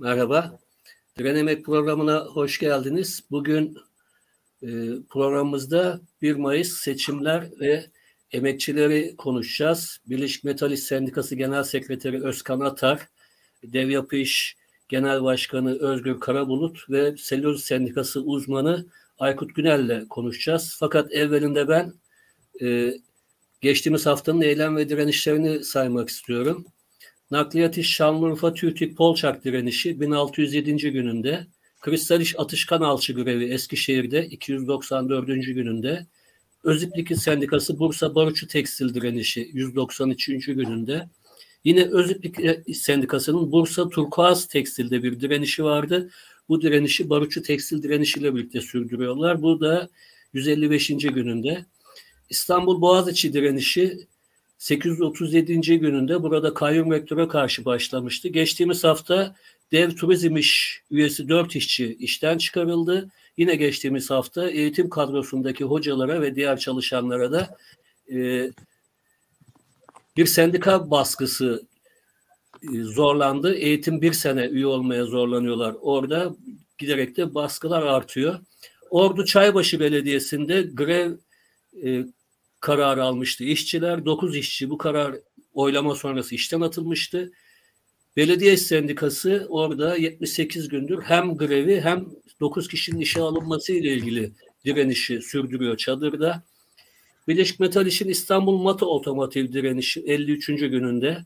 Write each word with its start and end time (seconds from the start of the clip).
Merhaba. 0.00 0.58
Diren 1.18 1.36
Emek 1.36 1.64
programına 1.64 2.24
hoş 2.24 2.58
geldiniz. 2.58 3.24
Bugün 3.30 3.76
e, 4.62 4.68
programımızda 5.10 6.00
1 6.22 6.36
Mayıs 6.36 6.72
seçimler 6.72 7.60
ve 7.60 7.86
emekçileri 8.32 9.16
konuşacağız. 9.16 9.98
Birleşik 10.06 10.44
Metal 10.44 10.72
İş 10.72 10.80
Sendikası 10.80 11.34
Genel 11.34 11.62
Sekreteri 11.62 12.24
Özkan 12.24 12.60
Atar, 12.60 13.08
Dev 13.64 13.88
Yapı 13.90 14.16
İş 14.16 14.56
Genel 14.88 15.22
Başkanı 15.22 15.78
Özgür 15.78 16.20
Karabulut 16.20 16.90
ve 16.90 17.16
Selüloz 17.16 17.64
Sendikası 17.64 18.20
uzmanı 18.20 18.86
Aykut 19.18 19.54
Günel 19.54 19.84
ile 19.84 20.04
konuşacağız. 20.10 20.76
Fakat 20.78 21.12
evvelinde 21.12 21.68
ben 21.68 21.94
e, 22.62 22.94
geçtiğimiz 23.60 24.06
haftanın 24.06 24.40
eylem 24.40 24.76
ve 24.76 24.88
direnişlerini 24.88 25.64
saymak 25.64 26.08
istiyorum. 26.08 26.66
Nakliyat 27.30 27.78
İş 27.78 27.90
Şanlıurfa 27.90 28.54
TÜTİK 28.54 28.96
Polçak 28.96 29.44
direnişi 29.44 30.00
1607. 30.00 30.76
gününde, 30.76 31.46
Kristal 31.80 32.20
İş 32.20 32.34
Atışkan 32.38 32.80
Alçı 32.80 33.12
grevi 33.12 33.44
Eskişehir'de 33.44 34.26
294. 34.26 35.26
gününde, 35.26 36.06
Öziplik 36.64 37.16
Sendikası 37.18 37.78
Bursa 37.78 38.14
Barutçu 38.14 38.46
Tekstil 38.46 38.94
direnişi 38.94 39.50
193. 39.52 40.26
gününde, 40.46 41.08
yine 41.64 41.84
Öziplik 41.84 42.36
Sendikası'nın 42.76 43.52
Bursa 43.52 43.88
Turkuaz 43.88 44.46
Tekstil'de 44.46 45.02
bir 45.02 45.20
direnişi 45.20 45.64
vardı. 45.64 46.10
Bu 46.48 46.62
direnişi 46.62 47.10
Barutçu 47.10 47.42
Tekstil 47.42 47.82
direnişiyle 47.82 48.34
birlikte 48.34 48.60
sürdürüyorlar. 48.60 49.42
Bu 49.42 49.60
da 49.60 49.88
155. 50.32 50.88
gününde. 50.88 51.66
İstanbul 52.30 52.80
Boğaziçi 52.80 53.32
direnişi 53.32 53.98
837. 54.58 55.60
gününde 55.60 56.22
burada 56.22 56.54
kayyum 56.54 56.92
rektöre 56.92 57.28
karşı 57.28 57.64
başlamıştı. 57.64 58.28
Geçtiğimiz 58.28 58.84
hafta 58.84 59.34
Dev 59.72 59.90
Turizm 59.90 60.36
İş 60.36 60.82
üyesi 60.90 61.28
4 61.28 61.56
işçi 61.56 61.94
işten 61.94 62.38
çıkarıldı. 62.38 63.10
Yine 63.36 63.56
geçtiğimiz 63.56 64.10
hafta 64.10 64.50
eğitim 64.50 64.90
kadrosundaki 64.90 65.64
hocalara 65.64 66.22
ve 66.22 66.34
diğer 66.34 66.58
çalışanlara 66.58 67.32
da 67.32 67.56
e, 68.12 68.50
bir 70.16 70.26
sendika 70.26 70.90
baskısı 70.90 71.66
e, 72.62 72.82
zorlandı. 72.82 73.54
Eğitim 73.54 74.02
bir 74.02 74.12
sene 74.12 74.46
üye 74.46 74.66
olmaya 74.66 75.04
zorlanıyorlar. 75.04 75.74
Orada 75.80 76.34
giderek 76.78 77.16
de 77.16 77.34
baskılar 77.34 77.82
artıyor. 77.82 78.38
Ordu 78.90 79.24
Çaybaşı 79.24 79.80
Belediyesi'nde 79.80 80.62
grev 80.62 81.12
e, 81.84 82.04
kararı 82.60 83.04
almıştı 83.04 83.44
işçiler. 83.44 84.04
9 84.04 84.36
işçi 84.36 84.70
bu 84.70 84.78
karar 84.78 85.14
oylama 85.54 85.94
sonrası 85.94 86.34
işten 86.34 86.60
atılmıştı. 86.60 87.32
Belediye 88.16 88.56
Sendikası 88.56 89.46
orada 89.48 89.96
78 89.96 90.68
gündür 90.68 91.02
hem 91.02 91.36
grevi 91.36 91.80
hem 91.80 92.06
9 92.40 92.68
kişinin 92.68 93.00
işe 93.00 93.20
alınması 93.20 93.72
ile 93.72 93.92
ilgili 93.92 94.32
direnişi 94.64 95.22
sürdürüyor 95.22 95.76
çadırda. 95.76 96.42
Birleşik 97.28 97.60
Metal 97.60 97.86
İş'in 97.86 98.08
İstanbul 98.08 98.58
Mata 98.58 98.86
Otomotiv 98.86 99.52
direnişi 99.52 100.00
53. 100.00 100.46
gününde. 100.46 101.18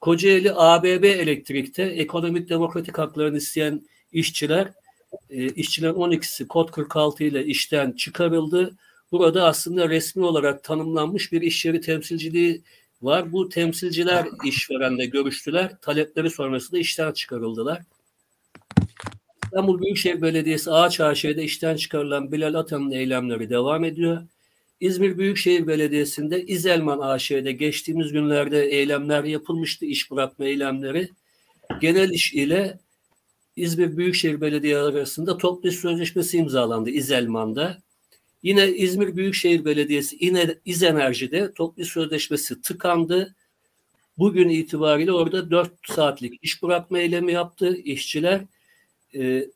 Kocaeli 0.00 0.52
ABB 0.54 1.04
Elektrik'te 1.04 1.82
ekonomik 1.82 2.48
demokratik 2.48 2.98
haklarını 2.98 3.36
isteyen 3.36 3.88
işçiler, 4.12 4.72
e, 5.30 5.46
işçilerin 5.46 5.94
12'si 5.94 6.48
kod 6.48 6.70
46 6.70 7.24
ile 7.24 7.44
işten 7.44 7.92
çıkarıldı. 7.92 8.76
Burada 9.14 9.44
aslında 9.44 9.88
resmi 9.88 10.24
olarak 10.24 10.64
tanımlanmış 10.64 11.32
bir 11.32 11.42
iş 11.42 11.64
yeri 11.64 11.80
temsilciliği 11.80 12.62
var. 13.02 13.32
Bu 13.32 13.48
temsilciler 13.48 14.26
işverenle 14.44 15.06
görüştüler. 15.06 15.80
Talepleri 15.80 16.30
sonrasında 16.30 16.78
işten 16.80 17.12
çıkarıldılar. 17.12 17.82
İstanbul 19.44 19.82
Büyükşehir 19.82 20.22
Belediyesi 20.22 20.70
Ağaç 20.70 21.00
AŞ'de 21.00 21.44
işten 21.44 21.76
çıkarılan 21.76 22.32
Bilal 22.32 22.54
Atan'ın 22.54 22.90
eylemleri 22.90 23.50
devam 23.50 23.84
ediyor. 23.84 24.22
İzmir 24.80 25.18
Büyükşehir 25.18 25.66
Belediyesi'nde 25.66 26.44
İzelman 26.44 26.98
AŞ'de 26.98 27.52
geçtiğimiz 27.52 28.12
günlerde 28.12 28.64
eylemler 28.64 29.24
yapılmıştı, 29.24 29.84
iş 29.84 30.10
bırakma 30.10 30.44
eylemleri. 30.44 31.08
Genel 31.80 32.10
iş 32.10 32.34
ile 32.34 32.78
İzmir 33.56 33.96
Büyükşehir 33.96 34.40
Belediye 34.40 34.78
arasında 34.78 35.38
toplu 35.38 35.72
sözleşmesi 35.72 36.38
imzalandı 36.38 36.90
İzelman'da. 36.90 37.83
Yine 38.44 38.68
İzmir 38.68 39.16
Büyükşehir 39.16 39.64
Belediyesi 39.64 40.16
yine 40.20 40.54
İzenerji'de 40.64 41.52
toplu 41.54 41.84
sözleşmesi 41.84 42.62
tıkandı. 42.62 43.34
Bugün 44.18 44.48
itibariyle 44.48 45.12
orada 45.12 45.50
4 45.50 45.72
saatlik 45.88 46.44
iş 46.44 46.62
bırakma 46.62 46.98
eylemi 46.98 47.32
yaptı 47.32 47.76
işçiler. 47.76 48.40
E, 49.14 49.48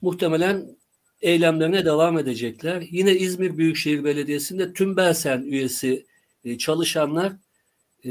muhtemelen 0.00 0.76
eylemlerine 1.20 1.84
devam 1.84 2.18
edecekler. 2.18 2.84
Yine 2.90 3.16
İzmir 3.16 3.58
Büyükşehir 3.58 4.04
Belediyesi'nde 4.04 4.72
tüm 4.72 4.96
Belsen 4.96 5.42
üyesi 5.42 6.06
e, 6.44 6.58
çalışanlar 6.58 7.32
e, 8.04 8.10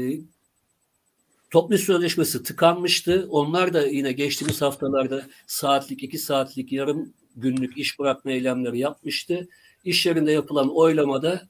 toplu 1.50 1.78
sözleşmesi 1.78 2.42
tıkanmıştı. 2.42 3.26
Onlar 3.30 3.74
da 3.74 3.86
yine 3.86 4.12
geçtiğimiz 4.12 4.62
haftalarda 4.62 5.26
saatlik, 5.46 6.02
iki 6.02 6.18
saatlik, 6.18 6.72
yarım 6.72 7.14
günlük 7.36 7.78
iş 7.78 7.98
bırakma 7.98 8.32
eylemleri 8.32 8.78
yapmıştı. 8.78 9.48
İş 9.86 10.06
yerinde 10.06 10.32
yapılan 10.32 10.76
oylamada 10.76 11.48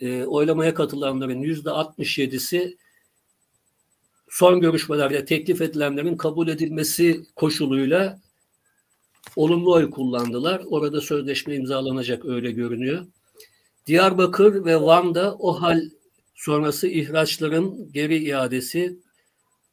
e, 0.00 0.24
oylamaya 0.24 0.74
katılanların 0.74 1.40
yüzde 1.40 1.68
67'si 1.68 2.76
son 4.28 4.60
görüşmelerde 4.60 5.24
teklif 5.24 5.60
edilenlerin 5.60 6.16
kabul 6.16 6.48
edilmesi 6.48 7.22
koşuluyla 7.36 8.20
olumlu 9.36 9.72
oy 9.72 9.90
kullandılar. 9.90 10.62
Orada 10.66 11.00
sözleşme 11.00 11.54
imzalanacak 11.54 12.24
öyle 12.24 12.50
görünüyor. 12.50 13.06
Diyarbakır 13.86 14.64
ve 14.64 14.80
Van'da 14.82 15.34
o 15.34 15.62
hal 15.62 15.82
sonrası 16.34 16.88
ihraçların 16.88 17.92
geri 17.92 18.16
iadesi, 18.16 18.98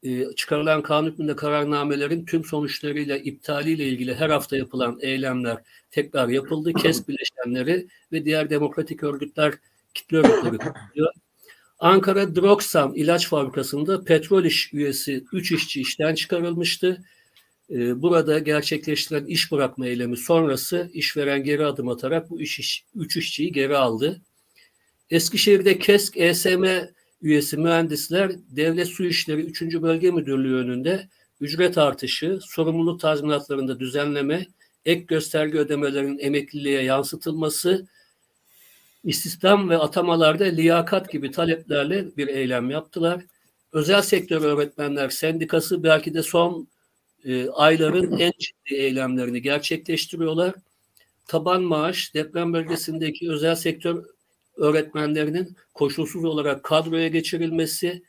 e, 0.04 0.36
çıkarılan 0.36 0.82
kanun 0.82 1.12
hükmünde 1.12 1.36
kararnamelerin 1.36 2.26
tüm 2.26 2.46
sonuçlarıyla 2.46 3.18
iptaliyle 3.18 3.88
ilgili 3.88 4.16
her 4.16 4.30
hafta 4.30 4.58
yapılan 4.58 4.98
eylemler 5.02 5.58
tekrar 5.92 6.28
yapıldı. 6.28 6.74
KES 6.74 7.08
bileşenleri 7.08 7.88
ve 8.12 8.26
diğer 8.26 8.50
demokratik 8.50 9.04
örgütler, 9.04 9.54
kitle 9.94 10.18
örgütleri 10.18 10.58
katılıyor. 10.58 11.14
Ankara 11.80 12.36
Droxam 12.36 12.96
ilaç 12.96 13.28
fabrikasında 13.28 14.04
petrol 14.04 14.46
iş 14.46 14.74
üyesi 14.74 15.24
3 15.34 15.52
işçi 15.52 15.82
işten 15.82 16.16
çıkarılmıştı. 16.16 17.04
Ee, 17.70 18.02
burada 18.02 18.40
gerçekleştirilen 18.40 19.26
iş 19.26 19.52
bırakma 19.52 19.88
eylemi 19.88 20.18
sonrası 20.18 20.90
işveren 20.94 21.44
geri 21.44 21.66
adım 21.66 21.90
atarak 21.90 22.30
bu 22.30 22.42
üç, 22.42 22.60
iş, 22.60 22.86
üç 22.96 23.18
işçiyi 23.18 23.52
geri 23.52 23.78
aldı. 23.78 24.22
Eskişehir'de 25.10 25.80
KESK 25.80 26.18
ESM 26.18 26.66
üyesi 27.24 27.58
mühendisler 27.58 28.32
Devlet 28.50 28.88
Su 28.88 29.06
İşleri 29.06 29.42
3. 29.42 29.62
Bölge 29.62 30.12
Müdürlüğü 30.12 30.56
önünde 30.56 31.08
ücret 31.42 31.78
artışı, 31.78 32.40
sorumluluk 32.42 33.00
tazminatlarında 33.00 33.80
düzenleme, 33.80 34.48
ek 34.86 35.06
gösterge 35.08 35.58
ödemelerinin 35.58 36.20
emekliliğe 36.20 36.82
yansıtılması, 36.84 37.88
istihdam 39.04 39.70
ve 39.70 39.78
atamalarda 39.78 40.44
liyakat 40.44 41.12
gibi 41.12 41.32
taleplerle 41.32 42.18
bir 42.18 42.28
eylem 42.28 42.70
yaptılar. 42.70 43.24
Özel 43.72 44.02
sektör 44.02 44.42
öğretmenler 44.42 45.10
sendikası 45.10 45.84
belki 45.84 46.14
de 46.14 46.24
son 46.24 46.68
e, 47.26 47.50
ayların 47.50 48.20
en 48.20 48.32
ciddi 48.40 48.76
eylemlerini 48.76 49.42
gerçekleştiriyorlar. 49.42 50.54
Taban 51.28 51.64
maaş, 51.64 52.14
deprem 52.14 52.54
bölgesindeki 52.54 53.32
özel 53.32 53.56
sektör 53.56 54.06
öğretmenlerinin 54.58 55.56
koşulsuz 55.74 56.26
olarak 56.26 56.64
kadroya 56.64 57.08
geçirilmesi 57.08 58.04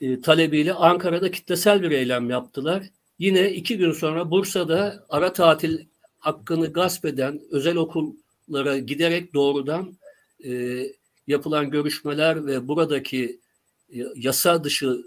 e, 0.00 0.20
talebiyle 0.20 0.72
Ankara'da 0.72 1.30
kitlesel 1.30 1.82
bir 1.82 1.90
eylem 1.90 2.30
yaptılar. 2.30 2.82
Yine 3.18 3.52
iki 3.52 3.78
gün 3.78 3.92
sonra 3.92 4.30
Bursa'da 4.30 5.06
ara 5.08 5.32
tatil 5.32 5.86
hakkını 6.18 6.72
gasp 6.72 7.04
eden 7.04 7.40
özel 7.50 7.76
okullara 7.76 8.78
giderek 8.78 9.34
doğrudan 9.34 9.98
e, 10.44 10.82
yapılan 11.26 11.70
görüşmeler 11.70 12.46
ve 12.46 12.68
buradaki 12.68 13.40
e, 13.94 13.98
yasa 14.16 14.64
dışı 14.64 15.04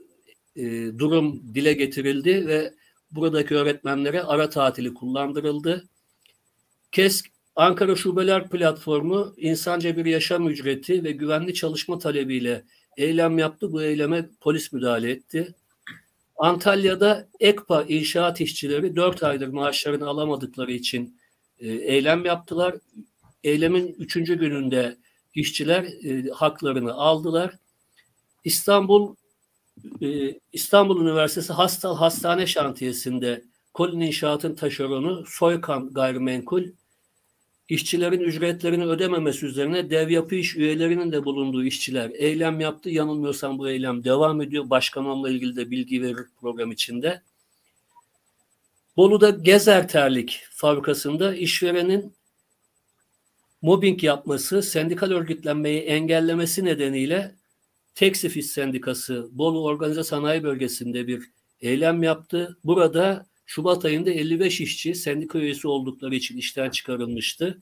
e, 0.55 0.63
durum 0.97 1.43
dile 1.53 1.73
getirildi 1.73 2.47
ve 2.47 2.73
buradaki 3.11 3.55
öğretmenlere 3.55 4.23
ara 4.23 4.49
tatili 4.49 4.93
kullandırıldı. 4.93 5.87
KESK 6.91 7.25
Ankara 7.59 7.95
Şubeler 7.95 8.49
Platformu 8.49 9.33
insanca 9.37 9.97
bir 9.97 10.05
yaşam 10.05 10.49
ücreti 10.49 11.03
ve 11.03 11.11
güvenli 11.11 11.53
çalışma 11.53 11.99
talebiyle 11.99 12.63
eylem 12.97 13.37
yaptı. 13.37 13.71
Bu 13.71 13.83
eyleme 13.83 14.29
polis 14.41 14.73
müdahale 14.73 15.11
etti. 15.11 15.55
Antalya'da 16.37 17.27
EKPA 17.39 17.83
inşaat 17.83 18.41
işçileri 18.41 18.95
4 18.95 19.23
aydır 19.23 19.47
maaşlarını 19.47 20.07
alamadıkları 20.07 20.71
için 20.71 21.19
e, 21.59 21.67
eylem 21.67 22.25
yaptılar. 22.25 22.75
Eylemin 23.43 23.95
3. 23.99 24.13
gününde 24.13 24.97
işçiler 25.35 25.83
e, 25.83 26.29
haklarını 26.29 26.93
aldılar. 26.93 27.55
İstanbul 28.43 29.15
e, 30.01 30.39
İstanbul 30.53 31.01
Üniversitesi 31.01 31.53
Hastal 31.53 31.95
Hastane 31.95 32.47
Şantiyesi'nde 32.47 33.43
Kolin 33.73 33.99
İnşaat'ın 34.01 34.55
taşeronu 34.55 35.25
Soykan 35.27 35.93
Gayrimenkul 35.93 36.63
işçilerin 37.69 38.19
ücretlerini 38.19 38.85
ödememesi 38.85 39.45
üzerine 39.45 39.89
dev 39.89 40.09
yapı 40.09 40.35
iş 40.35 40.55
üyelerinin 40.55 41.11
de 41.11 41.25
bulunduğu 41.25 41.63
işçiler 41.63 42.11
eylem 42.13 42.59
yaptı. 42.59 42.89
Yanılmıyorsam 42.89 43.59
bu 43.59 43.69
eylem 43.69 44.03
devam 44.03 44.41
ediyor. 44.41 44.69
Başkan 44.69 45.23
ilgili 45.23 45.55
de 45.55 45.71
bilgi 45.71 46.01
verir 46.01 46.25
program 46.41 46.71
içinde. 46.71 47.21
Bolu'da 48.97 49.29
Gezer 49.29 49.87
Terlik 49.87 50.43
fabrikasında 50.51 51.35
işverenin 51.35 52.13
mobbing 53.61 54.03
yapması, 54.03 54.63
sendikal 54.63 55.11
örgütlenmeyi 55.11 55.81
engellemesi 55.81 56.65
nedeniyle 56.65 57.35
Teksifis 57.95 58.51
Sendikası 58.51 59.29
Bolu 59.31 59.63
Organize 59.63 60.03
Sanayi 60.03 60.43
Bölgesi'nde 60.43 61.07
bir 61.07 61.23
eylem 61.61 62.03
yaptı. 62.03 62.57
Burada 62.63 63.28
Şubat 63.49 63.85
ayında 63.85 64.09
55 64.09 64.61
işçi 64.61 64.95
sendika 64.95 65.39
üyesi 65.39 65.67
oldukları 65.67 66.15
için 66.15 66.37
işten 66.37 66.69
çıkarılmıştı. 66.69 67.57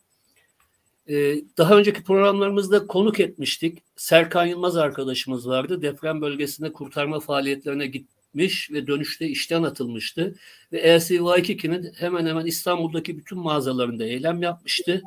Ee, 1.09 1.35
daha 1.57 1.77
önceki 1.77 2.03
programlarımızda 2.03 2.87
konuk 2.87 3.19
etmiştik. 3.19 3.83
Serkan 3.95 4.45
Yılmaz 4.45 4.77
arkadaşımız 4.77 5.47
vardı. 5.47 5.81
Deprem 5.81 6.21
bölgesinde 6.21 6.73
kurtarma 6.73 7.19
faaliyetlerine 7.19 7.87
gitmiş 7.87 8.71
ve 8.71 8.87
dönüşte 8.87 9.27
işten 9.27 9.63
atılmıştı. 9.63 10.35
Ve 10.71 10.81
ESY2'nin 10.81 11.93
hemen 11.93 12.25
hemen 12.25 12.45
İstanbul'daki 12.45 13.17
bütün 13.17 13.39
mağazalarında 13.39 14.05
eylem 14.05 14.41
yapmıştı. 14.41 15.01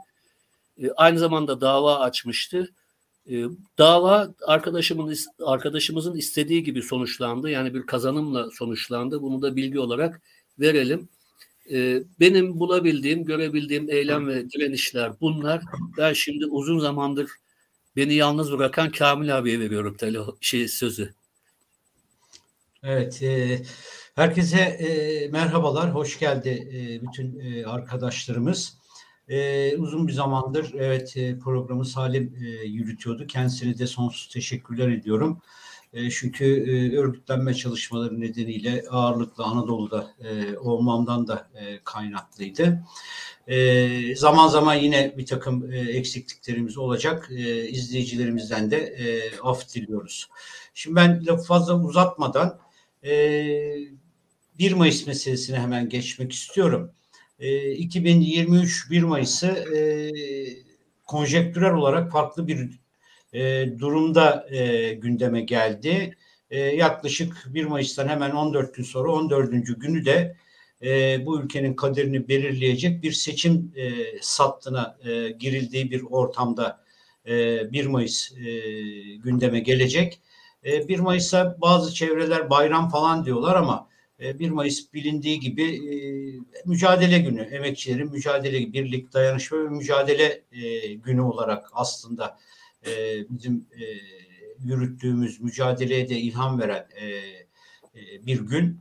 Ee, 0.83 0.91
aynı 0.97 1.19
zamanda 1.19 1.61
dava 1.61 1.99
açmıştı. 1.99 2.73
Ee, 3.31 3.45
dava 3.79 4.35
arkadaşımın 4.47 5.17
arkadaşımızın 5.45 6.17
istediği 6.17 6.65
gibi 6.65 6.83
sonuçlandı. 6.83 7.51
Yani 7.51 7.75
bir 7.75 7.83
kazanımla 7.87 8.51
sonuçlandı. 8.51 9.23
Bunu 9.23 9.43
da 9.43 9.57
bilgi 9.57 9.81
olarak 9.81 10.23
verelim. 10.61 11.09
Ee, 11.73 12.03
benim 12.21 12.61
bulabildiğim, 12.61 13.25
görebildiğim 13.25 13.91
eylem 13.91 14.29
ve 14.29 14.51
direnişler 14.51 15.13
bunlar. 15.21 15.63
Ben 15.99 16.13
şimdi 16.13 16.47
uzun 16.47 16.79
zamandır 16.79 17.31
beni 17.97 18.15
yalnız 18.15 18.53
bırakan 18.53 18.91
Kamil 18.91 19.39
abiye 19.39 19.61
veriyorum 19.61 19.97
tele 19.97 20.19
şey 20.41 20.69
sözü. 20.69 21.15
Evet, 22.83 23.23
e, 23.23 23.63
herkese 24.15 24.61
e, 24.61 25.29
merhabalar, 25.29 25.95
hoş 25.95 26.19
geldi 26.19 26.49
e, 26.49 27.07
bütün 27.07 27.41
arkadaşlarımız. 27.65 28.81
Uzun 29.79 30.09
bir 30.09 30.13
zamandır 30.13 30.75
evet 30.75 31.17
e, 31.17 31.39
programı 31.39 31.85
Salim 31.85 32.35
yürütüyordu. 32.65 33.27
Kendisine 33.27 33.79
de 33.79 33.87
sonsuz 33.87 34.29
teşekkürler 34.29 34.89
ediyorum. 34.89 35.43
E, 35.93 36.11
çünkü 36.11 36.45
e, 36.45 36.97
örgütlenme 36.97 37.55
çalışmaları 37.55 38.21
nedeniyle 38.21 38.85
ağırlıklı 38.91 39.45
Anadolu'da 39.45 40.15
e, 40.25 40.59
olmamdan 40.59 41.27
da 41.27 41.51
kaynaklıydı. 41.85 42.85
Zaman 44.17 44.49
zaman 44.49 44.75
yine 44.75 45.15
bir 45.19 45.27
takım 45.27 45.73
eksikliklerimiz 45.73 46.79
olacak. 46.79 47.29
E, 47.31 47.69
izleyicilerimizden 47.69 48.71
de 48.71 48.95
af 49.43 49.75
diliyoruz. 49.75 50.29
Şimdi 50.75 50.97
ben 50.97 51.27
lafı 51.27 51.43
fazla 51.43 51.85
uzatmadan 51.85 52.59
e, 53.05 53.11
1 54.59 54.73
Mayıs 54.73 55.07
meselesine 55.07 55.59
hemen 55.59 55.89
geçmek 55.89 56.33
istiyorum. 56.33 56.93
E, 57.39 57.73
2023 57.73 58.91
1 58.91 59.03
Mayıs'ı 59.03 59.47
e, 59.47 59.81
konjektürel 61.07 61.75
olarak 61.75 62.13
farklı 62.13 62.49
bir 62.49 62.80
e, 63.33 63.69
durumda 63.79 64.47
e, 64.51 64.93
gündeme 64.95 65.41
geldi. 65.41 66.17
E, 66.51 66.61
yaklaşık 66.61 67.47
1 67.47 67.65
Mayıs'tan 67.65 68.09
hemen 68.09 68.31
14 68.31 68.75
gün 68.75 68.85
sonra 68.85 69.13
14. 69.13 69.81
günü 69.81 70.05
de 70.05 70.37
e, 70.83 71.27
bu 71.27 71.41
ülkenin 71.41 71.75
kaderini 71.75 72.29
belirleyecek 72.29 73.03
bir 73.03 73.13
seçim 73.13 73.73
e, 73.77 73.91
sattına 74.21 74.99
e, 75.05 75.31
girildiği 75.31 75.91
bir 75.91 76.03
ortamda 76.11 76.85
e, 77.27 77.73
1 77.73 77.87
Mayıs 77.87 78.33
e, 78.33 78.45
gündeme 79.17 79.61
gelecek. 79.61 80.21
E, 80.65 80.89
1 80.89 80.99
Mayıs'a 80.99 81.57
bazı 81.61 81.95
çevreler 81.95 82.51
bayram 82.51 82.89
falan 82.89 83.25
diyorlar 83.25 83.57
ama 83.57 83.89
1 84.21 84.47
e, 84.47 84.51
Mayıs 84.51 84.93
bilindiği 84.93 85.41
gibi 85.41 85.65
e, 85.65 85.95
mücadele 86.65 87.19
günü, 87.19 87.41
emekçilerin 87.41 88.11
mücadele, 88.11 88.73
birlik, 88.73 89.13
dayanışma 89.13 89.59
ve 89.59 89.69
mücadele 89.69 90.43
e, 90.53 90.95
günü 90.95 91.21
olarak 91.21 91.71
aslında 91.73 92.39
e, 92.87 93.25
bizim 93.31 93.67
e, 93.73 93.85
yürüttüğümüz 94.65 95.41
mücadeleye 95.41 96.09
de 96.09 96.19
ilham 96.19 96.61
veren 96.61 96.89
e, 97.01 97.07
e, 97.07 98.27
bir 98.27 98.41
gün. 98.41 98.81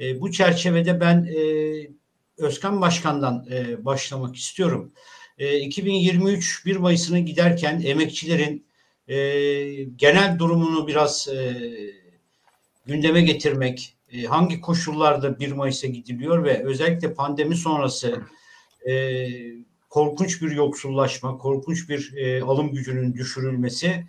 E, 0.00 0.20
bu 0.20 0.32
çerçevede 0.32 1.00
ben 1.00 1.24
e, 1.24 1.42
Özkan 2.38 2.80
Başkan'dan 2.80 3.46
e, 3.50 3.84
başlamak 3.84 4.36
istiyorum. 4.36 4.92
E, 5.38 5.58
2023 5.60 6.66
1 6.66 6.76
Mayıs'ına 6.76 7.18
giderken 7.18 7.82
emekçilerin 7.84 8.66
e, 9.08 9.16
genel 9.96 10.38
durumunu 10.38 10.86
biraz 10.86 11.28
e, 11.28 11.56
gündeme 12.86 13.20
getirmek, 13.20 13.96
e, 14.12 14.22
hangi 14.22 14.60
koşullarda 14.60 15.40
1 15.40 15.52
Mayıs'a 15.52 15.86
gidiliyor 15.86 16.44
ve 16.44 16.64
özellikle 16.64 17.14
pandemi 17.14 17.56
sonrası 17.56 18.20
e, 18.88 19.28
korkunç 19.88 20.42
bir 20.42 20.50
yoksullaşma, 20.50 21.38
korkunç 21.38 21.88
bir 21.88 22.14
e, 22.16 22.42
alım 22.42 22.72
gücünün 22.72 23.14
düşürülmesi 23.14 24.06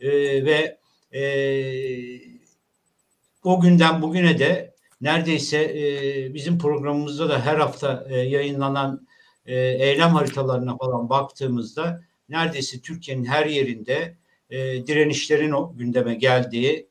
e, 0.00 0.10
ve 0.44 0.78
e, 1.12 1.22
o 3.44 3.60
günden 3.60 4.02
bugüne 4.02 4.38
de 4.38 4.74
neredeyse 5.00 5.58
e, 5.58 6.34
bizim 6.34 6.58
programımızda 6.58 7.28
da 7.28 7.46
her 7.46 7.56
hafta 7.56 8.06
e, 8.08 8.18
yayınlanan 8.18 9.06
e, 9.46 9.56
eylem 9.56 10.10
haritalarına 10.10 10.76
falan 10.76 11.08
baktığımızda 11.10 12.02
neredeyse 12.28 12.80
Türkiye'nin 12.80 13.24
her 13.24 13.46
yerinde 13.46 14.16
e, 14.50 14.86
direnişlerin 14.86 15.52
o 15.52 15.72
gündeme 15.76 16.14
geldiği, 16.14 16.88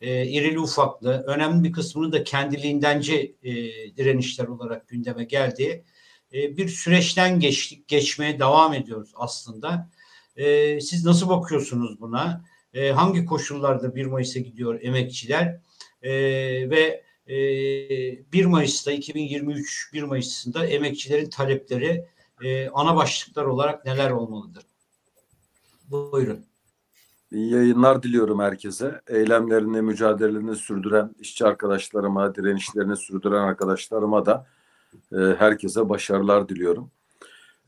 e, 0.00 0.26
irili 0.26 0.60
ufaklı, 0.60 1.24
önemli 1.26 1.64
bir 1.64 1.72
kısmını 1.72 2.12
da 2.12 2.24
kendiliğindenci 2.24 3.36
e, 3.42 3.52
direnişler 3.96 4.46
olarak 4.46 4.88
gündeme 4.88 5.24
geldiği 5.24 5.84
e, 6.32 6.56
bir 6.56 6.68
süreçten 6.68 7.40
geçtik, 7.40 7.88
geçmeye 7.88 8.38
devam 8.38 8.74
ediyoruz 8.74 9.12
aslında. 9.14 9.90
E, 10.36 10.80
siz 10.80 11.04
nasıl 11.04 11.28
bakıyorsunuz 11.28 12.00
buna? 12.00 12.44
E, 12.74 12.90
hangi 12.90 13.24
koşullarda 13.24 13.94
1 13.94 14.06
Mayıs'a 14.06 14.40
gidiyor 14.40 14.80
emekçiler? 14.82 15.60
Ve 16.02 17.04
1 17.28 18.44
Mayıs'ta 18.44 18.92
2023 18.92 19.90
1 19.92 20.02
Mayıs'ında 20.02 20.66
emekçilerin 20.66 21.30
talepleri 21.30 22.06
ana 22.72 22.96
başlıklar 22.96 23.44
olarak 23.44 23.84
neler 23.84 24.10
olmalıdır? 24.10 24.64
Buyurun. 25.90 26.44
İyi 27.32 27.52
yayınlar 27.52 28.02
diliyorum 28.02 28.40
herkese. 28.40 29.00
Eylemlerini, 29.06 29.82
mücadelelerini 29.82 30.56
sürdüren 30.56 31.14
işçi 31.18 31.46
arkadaşlarıma, 31.46 32.34
direnişlerini 32.34 32.96
sürdüren 32.96 33.42
arkadaşlarıma 33.42 34.26
da 34.26 34.46
e, 35.12 35.16
herkese 35.16 35.88
başarılar 35.88 36.48
diliyorum. 36.48 36.90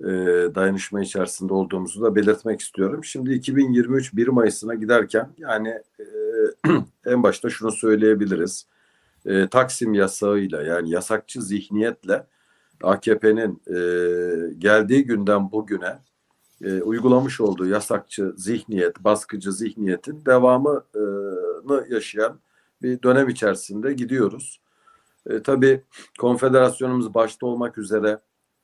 E, 0.01 0.07
dayanışma 0.55 1.03
içerisinde 1.03 1.55
olduğumuzu 1.55 2.03
da 2.03 2.15
belirtmek 2.15 2.61
istiyorum. 2.61 3.05
Şimdi 3.05 3.33
2023 3.33 4.17
1 4.17 4.29
Mayıs'ına 4.29 4.75
giderken 4.75 5.31
yani 5.39 5.69
e, 6.01 6.05
en 7.07 7.23
başta 7.23 7.51
şunu 7.51 7.73
söyleyebiliriz. 7.73 8.67
E, 9.27 9.49
Taksim 9.49 9.95
yasağıyla 9.95 10.63
yani 10.63 10.91
yasakçı 10.91 11.43
zihniyetle 11.43 12.27
AKP'nin 12.83 13.63
e, 13.67 13.79
geldiği 14.59 15.05
günden 15.05 15.53
bugüne 15.53 15.99
e, 16.65 16.83
uygulamış 16.83 17.41
olduğu 17.41 17.67
yasakçı 17.67 18.35
zihniyet, 18.37 19.05
baskıcı 19.05 19.53
zihniyetin 19.53 20.25
devamını 20.27 21.87
yaşayan 21.89 22.41
bir 22.83 23.03
dönem 23.03 23.29
içerisinde 23.29 23.93
gidiyoruz. 23.93 24.61
E, 25.29 25.43
tabii 25.43 25.83
konfederasyonumuz 26.19 27.15
başta 27.15 27.47
olmak 27.47 27.79
üzere 27.79 28.21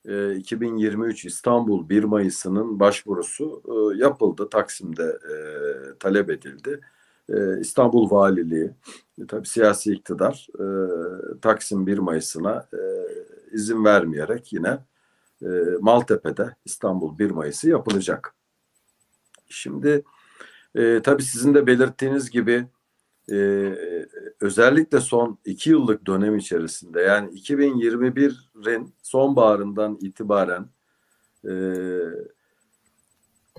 e, 0.08 0.34
2023 0.36 1.24
İstanbul 1.24 1.88
1 1.88 2.04
Mayıs'ının 2.04 2.80
başvurusu 2.80 3.62
e, 3.68 3.98
yapıldı. 3.98 4.48
Taksim'de 4.50 5.04
e, 5.04 5.36
talep 5.98 6.30
edildi. 6.30 6.80
E, 7.28 7.60
İstanbul 7.60 8.10
Valiliği, 8.10 8.70
e, 9.22 9.26
tabii 9.26 9.46
siyasi 9.46 9.92
iktidar 9.92 10.48
e, 10.54 10.66
Taksim 11.40 11.86
1 11.86 11.98
Mayıs'ına 11.98 12.68
e, 12.72 12.78
izin 13.52 13.84
vermeyerek 13.84 14.52
yine 14.52 14.78
e, 15.42 15.48
Maltepe'de 15.80 16.54
İstanbul 16.64 17.18
1 17.18 17.30
Mayıs'ı 17.30 17.68
yapılacak. 17.68 18.34
Şimdi 19.48 20.04
e, 20.74 21.02
tabii 21.02 21.22
sizin 21.22 21.54
de 21.54 21.66
belirttiğiniz 21.66 22.30
gibi 22.30 22.66
e, 23.32 23.36
özellikle 24.40 25.00
son 25.00 25.38
iki 25.44 25.70
yıllık 25.70 26.06
dönem 26.06 26.36
içerisinde 26.36 27.00
yani 27.00 27.40
2021'in 27.40 28.94
sonbaharından 29.02 29.98
itibaren 30.00 30.66
e, 31.44 31.52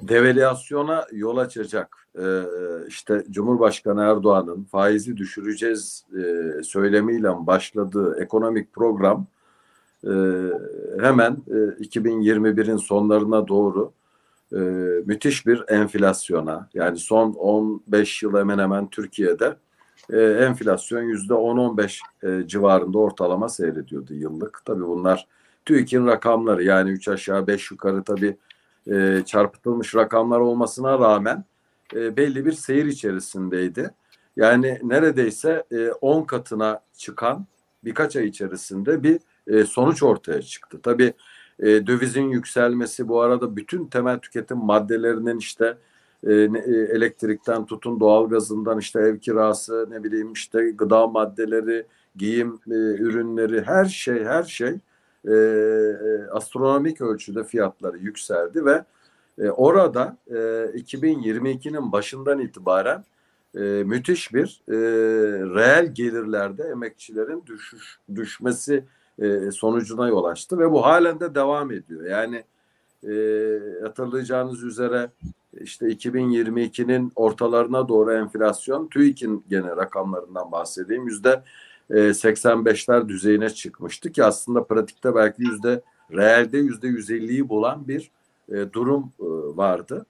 devalüasyona 0.01 1.07
yol 1.11 1.37
açacak 1.37 2.07
e, 2.19 2.43
işte 2.87 3.23
Cumhurbaşkanı 3.31 4.01
Erdoğan'ın 4.01 4.63
faizi 4.63 5.17
düşüreceğiz 5.17 6.05
e, 6.17 6.63
söylemiyle 6.63 7.29
başladığı 7.39 8.19
ekonomik 8.19 8.73
program 8.73 9.27
e, 10.03 10.11
hemen 11.01 11.37
e, 11.47 11.57
2021'in 11.83 12.77
sonlarına 12.77 13.47
doğru 13.47 13.91
e, 14.51 14.57
müthiş 15.05 15.47
bir 15.47 15.63
enflasyona 15.67 16.69
yani 16.73 16.97
son 16.97 17.33
15 17.33 18.23
yıl 18.23 18.37
hemen 18.37 18.59
hemen 18.59 18.89
Türkiye'de 18.89 19.55
e, 20.09 20.19
enflasyon 20.21 21.01
yüzde 21.01 21.33
10-15 21.33 21.99
e, 22.23 22.47
civarında 22.47 22.97
ortalama 22.97 23.49
seyrediyordu 23.49 24.13
yıllık. 24.13 24.61
Tabii 24.65 24.87
bunlar 24.87 25.27
TÜİK'in 25.65 26.07
rakamları 26.07 26.63
yani 26.63 26.89
3 26.89 27.07
aşağı 27.07 27.47
5 27.47 27.71
yukarı 27.71 28.03
tabii 28.03 28.37
e, 28.91 29.23
çarpıtılmış 29.25 29.95
rakamlar 29.95 30.39
olmasına 30.39 30.99
rağmen 30.99 31.45
e, 31.93 32.17
belli 32.17 32.45
bir 32.45 32.51
seyir 32.51 32.85
içerisindeydi. 32.85 33.91
Yani 34.35 34.79
neredeyse 34.83 35.63
10 36.01 36.21
e, 36.21 36.25
katına 36.25 36.81
çıkan 36.97 37.45
birkaç 37.83 38.15
ay 38.15 38.27
içerisinde 38.27 39.03
bir 39.03 39.19
e, 39.47 39.65
sonuç 39.65 40.03
ortaya 40.03 40.41
çıktı. 40.41 40.79
Tabii 40.83 41.13
e, 41.59 41.65
dövizin 41.87 42.29
yükselmesi 42.29 43.07
bu 43.07 43.21
arada 43.21 43.55
bütün 43.55 43.85
temel 43.85 44.19
tüketim 44.19 44.57
maddelerinin 44.57 45.37
işte 45.37 45.77
e, 46.25 46.33
e, 46.33 46.71
elektrikten 46.91 47.65
tutun 47.65 47.99
doğalgazından 47.99 48.79
işte 48.79 48.99
ev 48.99 49.17
kirası 49.17 49.87
ne 49.89 50.03
bileyim 50.03 50.33
işte 50.33 50.71
gıda 50.71 51.07
maddeleri, 51.07 51.85
giyim 52.15 52.59
e, 52.67 52.73
ürünleri 52.75 53.61
her 53.61 53.85
şey 53.85 54.23
her 54.23 54.43
şey 54.43 54.73
astronomik 56.31 57.01
ölçüde 57.01 57.43
fiyatları 57.43 57.97
yükseldi 57.97 58.65
ve 58.65 58.83
orada 59.51 60.17
e, 60.27 60.33
2022'nin 60.33 61.91
başından 61.91 62.39
itibaren 62.39 63.03
müthiş 63.85 64.33
bir 64.33 64.61
reel 65.55 65.93
gelirlerde 65.93 66.63
emekçilerin 66.63 67.43
düşüş, 67.45 67.99
düşmesi 68.15 68.83
sonucuna 69.51 70.07
yol 70.07 70.23
açtı 70.23 70.59
ve 70.59 70.71
bu 70.71 70.85
halen 70.85 71.19
de 71.19 71.35
devam 71.35 71.71
ediyor. 71.71 72.05
Yani 72.05 72.43
hatırlayacağınız 73.83 74.63
üzere 74.63 75.09
işte 75.61 75.85
2022'nin 75.85 77.11
ortalarına 77.15 77.87
doğru 77.87 78.13
enflasyon 78.13 78.87
TÜİK'in 78.87 79.43
gene 79.49 79.67
rakamlarından 79.67 80.51
bahsedeyim 80.51 81.07
yüzde 81.07 81.43
85'ler 81.89 83.05
e, 83.05 83.09
düzeyine 83.09 83.49
çıkmıştı 83.49 84.11
ki 84.11 84.23
aslında 84.23 84.63
pratikte 84.63 85.15
belki 85.15 85.41
yüzde 85.41 85.81
reelde 86.11 86.57
yüzde 86.57 86.87
150'yi 86.87 87.49
bulan 87.49 87.87
bir 87.87 88.11
e, 88.49 88.73
durum 88.73 89.11
e, 89.19 89.25
vardı. 89.57 90.05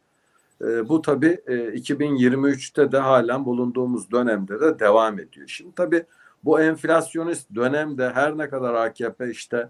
Bu 0.62 1.02
tabii 1.02 1.42
e, 1.48 1.54
2023'te 1.54 2.92
de 2.92 2.98
halen 2.98 3.46
bulunduğumuz 3.46 4.12
dönemde 4.12 4.60
de 4.60 4.80
devam 4.80 5.20
ediyor. 5.20 5.48
Şimdi 5.48 5.76
tabii 5.76 6.04
bu 6.44 6.62
enflasyonist 6.62 7.56
dönemde 7.56 8.10
her 8.10 8.38
ne 8.38 8.50
kadar 8.50 8.74
AKP 8.74 9.32
işte 9.32 9.70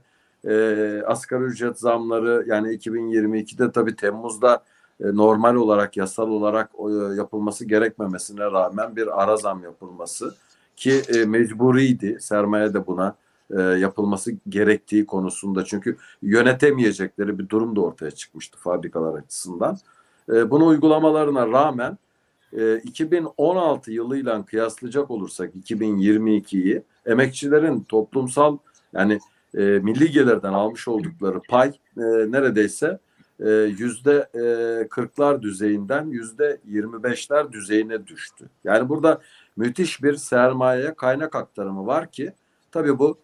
asgari 1.05 1.43
ücret 1.43 1.79
zamları 1.79 2.45
yani 2.47 2.67
2022'de 2.67 3.71
tabii 3.71 3.95
Temmuz'da 3.95 4.63
normal 4.99 5.55
olarak 5.55 5.97
yasal 5.97 6.29
olarak 6.29 6.71
e, 6.79 7.15
yapılması 7.15 7.65
gerekmemesine 7.65 8.43
rağmen 8.43 8.95
bir 8.95 9.23
ara 9.23 9.37
zam 9.37 9.63
yapılması 9.63 10.35
ki 10.75 11.01
e, 11.15 11.25
mecburiydi 11.25 12.17
sermaye 12.19 12.73
de 12.73 12.87
buna 12.87 13.15
e, 13.51 13.61
yapılması 13.61 14.31
gerektiği 14.49 15.05
konusunda 15.05 15.65
çünkü 15.65 15.97
yönetemeyecekleri 16.21 17.39
bir 17.39 17.49
durum 17.49 17.75
da 17.75 17.81
ortaya 17.81 18.11
çıkmıştı 18.11 18.57
fabrikalar 18.57 19.19
açısından. 19.19 19.77
E, 20.29 20.51
bunu 20.51 20.65
uygulamalarına 20.65 21.47
rağmen 21.47 21.97
e, 22.53 22.77
2016 22.77 23.91
yılıyla 23.91 24.45
kıyaslayacak 24.45 25.11
olursak 25.11 25.55
2022'yi 25.55 26.83
emekçilerin 27.05 27.83
toplumsal 27.83 28.57
yani 28.93 29.19
e, 29.57 29.61
milli 29.61 30.11
gelirden 30.11 30.53
almış 30.53 30.87
oldukları 30.87 31.41
pay 31.49 31.69
e, 31.97 32.01
neredeyse 32.31 32.87
e, 32.87 32.99
yüzde 33.77 34.29
e, 34.35 34.87
kırklar 34.87 35.41
düzeyinden 35.41 36.05
yüzde 36.05 36.59
yirmi 36.65 37.03
beşler 37.03 37.51
düzeyine 37.51 38.07
düştü. 38.07 38.49
Yani 38.63 38.89
burada 38.89 39.21
müthiş 39.57 40.03
bir 40.03 40.15
sermaye 40.15 40.93
kaynak 40.93 41.35
aktarımı 41.35 41.85
var 41.85 42.11
ki 42.11 42.33
tabii 42.71 42.99
bu 42.99 43.17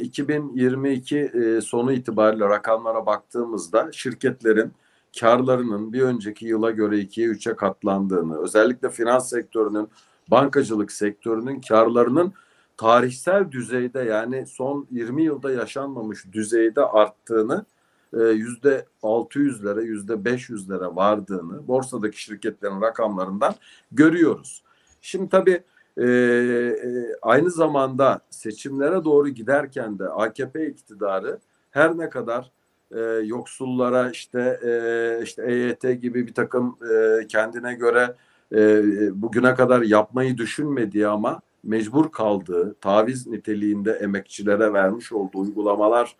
2022 0.00 1.18
e, 1.18 1.60
sonu 1.60 1.92
itibariyle 1.92 2.44
rakamlara 2.44 3.06
baktığımızda 3.06 3.92
şirketlerin 3.92 4.72
karlarının 5.20 5.92
bir 5.92 6.02
önceki 6.02 6.46
yıla 6.46 6.70
göre 6.70 6.98
ikiye 6.98 7.26
üçe 7.26 7.56
katlandığını, 7.56 8.42
özellikle 8.42 8.90
finans 8.90 9.30
sektörünün, 9.30 9.88
bankacılık 10.30 10.92
sektörünün 10.92 11.60
karlarının 11.60 12.32
tarihsel 12.76 13.50
düzeyde 13.50 14.00
yani 14.00 14.46
son 14.46 14.86
20 14.90 15.22
yılda 15.22 15.52
yaşanmamış 15.52 16.32
düzeyde 16.32 16.84
arttığını 16.84 17.56
e, 17.58 17.75
yüzde 18.12 18.86
600'lere 19.02 19.82
yüzde 19.82 20.12
500'lere 20.12 20.96
vardığını 20.96 21.68
borsadaki 21.68 22.22
şirketlerin 22.22 22.80
rakamlarından 22.80 23.54
görüyoruz. 23.92 24.62
Şimdi 25.00 25.28
tabii 25.28 25.62
e, 25.96 26.04
e, 26.04 26.76
aynı 27.22 27.50
zamanda 27.50 28.20
seçimlere 28.30 29.04
doğru 29.04 29.28
giderken 29.28 29.98
de 29.98 30.08
AKP 30.08 30.66
iktidarı 30.66 31.38
her 31.70 31.98
ne 31.98 32.08
kadar 32.10 32.50
e, 32.90 33.00
yoksullara 33.24 34.10
işte 34.10 34.60
e, 34.64 35.22
işte 35.22 35.42
EYT 35.42 36.02
gibi 36.02 36.26
bir 36.26 36.34
takım 36.34 36.78
e, 36.92 37.26
kendine 37.26 37.74
göre 37.74 38.14
e, 38.52 38.82
bugüne 39.22 39.54
kadar 39.54 39.82
yapmayı 39.82 40.36
düşünmediği 40.38 41.06
ama 41.06 41.40
mecbur 41.62 42.12
kaldığı 42.12 42.74
taviz 42.74 43.26
niteliğinde 43.26 43.92
emekçilere 43.92 44.72
vermiş 44.72 45.12
olduğu 45.12 45.40
uygulamalar 45.40 46.16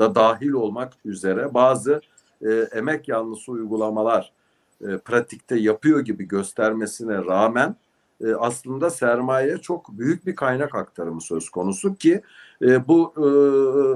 da 0.00 0.14
dahil 0.14 0.52
olmak 0.52 0.92
üzere 1.04 1.54
bazı 1.54 2.00
e, 2.42 2.50
emek 2.50 3.08
yanlısı 3.08 3.52
uygulamalar 3.52 4.32
e, 4.80 4.98
pratikte 4.98 5.56
yapıyor 5.56 6.00
gibi 6.00 6.28
göstermesine 6.28 7.16
rağmen 7.16 7.76
e, 8.24 8.34
aslında 8.34 8.90
sermaye 8.90 9.58
çok 9.58 9.98
büyük 9.98 10.26
bir 10.26 10.36
kaynak 10.36 10.74
aktarımı 10.74 11.20
söz 11.20 11.50
konusu 11.50 11.94
ki 11.94 12.22
e, 12.62 12.88
bu 12.88 13.12
e, 13.16 13.24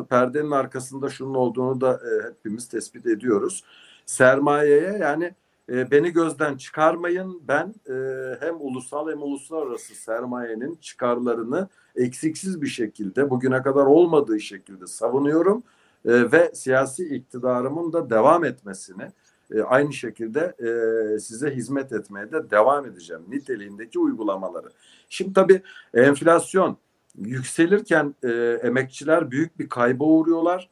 perdenin 0.09 0.51
arkasında 0.51 1.09
şunun 1.09 1.35
olduğunu 1.35 1.81
da 1.81 1.93
e, 1.93 2.29
hepimiz 2.29 2.69
tespit 2.69 3.07
ediyoruz. 3.07 3.65
Sermayeye 4.07 4.99
yani 5.01 5.35
e, 5.73 5.91
beni 5.91 6.11
gözden 6.11 6.57
çıkarmayın 6.57 7.43
ben 7.49 7.75
e, 7.89 7.95
hem 8.41 8.57
ulusal 8.61 9.11
hem 9.11 9.23
uluslararası 9.23 9.95
sermayenin 9.95 10.75
çıkarlarını 10.75 11.69
eksiksiz 11.97 12.63
bir 12.63 12.67
şekilde 12.67 13.31
bugüne 13.31 13.63
kadar 13.63 13.87
olmadığı 13.87 14.41
şekilde 14.41 14.87
savunuyorum 14.87 15.63
e, 16.07 16.33
ve 16.33 16.51
siyasi 16.55 17.15
iktidarımın 17.15 17.93
da 17.93 18.11
devam 18.11 18.45
etmesini 18.45 19.09
e, 19.55 19.63
aynı 19.63 19.93
şekilde 19.93 20.55
e, 20.59 21.19
size 21.19 21.51
hizmet 21.51 21.93
etmeye 21.93 22.33
de 22.33 22.51
devam 22.51 22.87
edeceğim 22.87 23.23
niteliğindeki 23.29 23.99
uygulamaları. 23.99 24.69
Şimdi 25.09 25.33
tabii 25.33 25.63
enflasyon 25.95 26.77
yükselirken 27.19 28.15
e, 28.23 28.31
emekçiler 28.63 29.31
büyük 29.31 29.59
bir 29.59 29.69
kayba 29.69 30.05
uğruyorlar. 30.05 30.71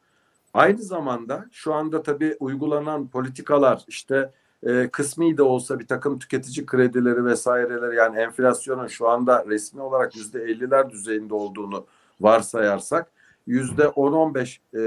Aynı 0.54 0.82
zamanda 0.82 1.46
şu 1.52 1.74
anda 1.74 2.02
tabii 2.02 2.36
uygulanan 2.40 3.08
politikalar 3.08 3.84
işte 3.88 4.30
e, 4.62 4.88
kısmi 4.88 5.36
de 5.36 5.42
olsa 5.42 5.78
bir 5.78 5.86
takım 5.86 6.18
tüketici 6.18 6.66
kredileri 6.66 7.24
vesaireleri 7.24 7.96
yani 7.96 8.18
enflasyonun 8.18 8.86
şu 8.86 9.08
anda 9.08 9.44
resmi 9.48 9.82
olarak 9.82 10.16
yüzde 10.16 10.42
elliler 10.42 10.90
düzeyinde 10.90 11.34
olduğunu 11.34 11.86
varsayarsak 12.20 13.10
yüzde 13.46 13.88
on 13.88 14.12
on 14.12 14.34
beş 14.34 14.60
e, 14.74 14.82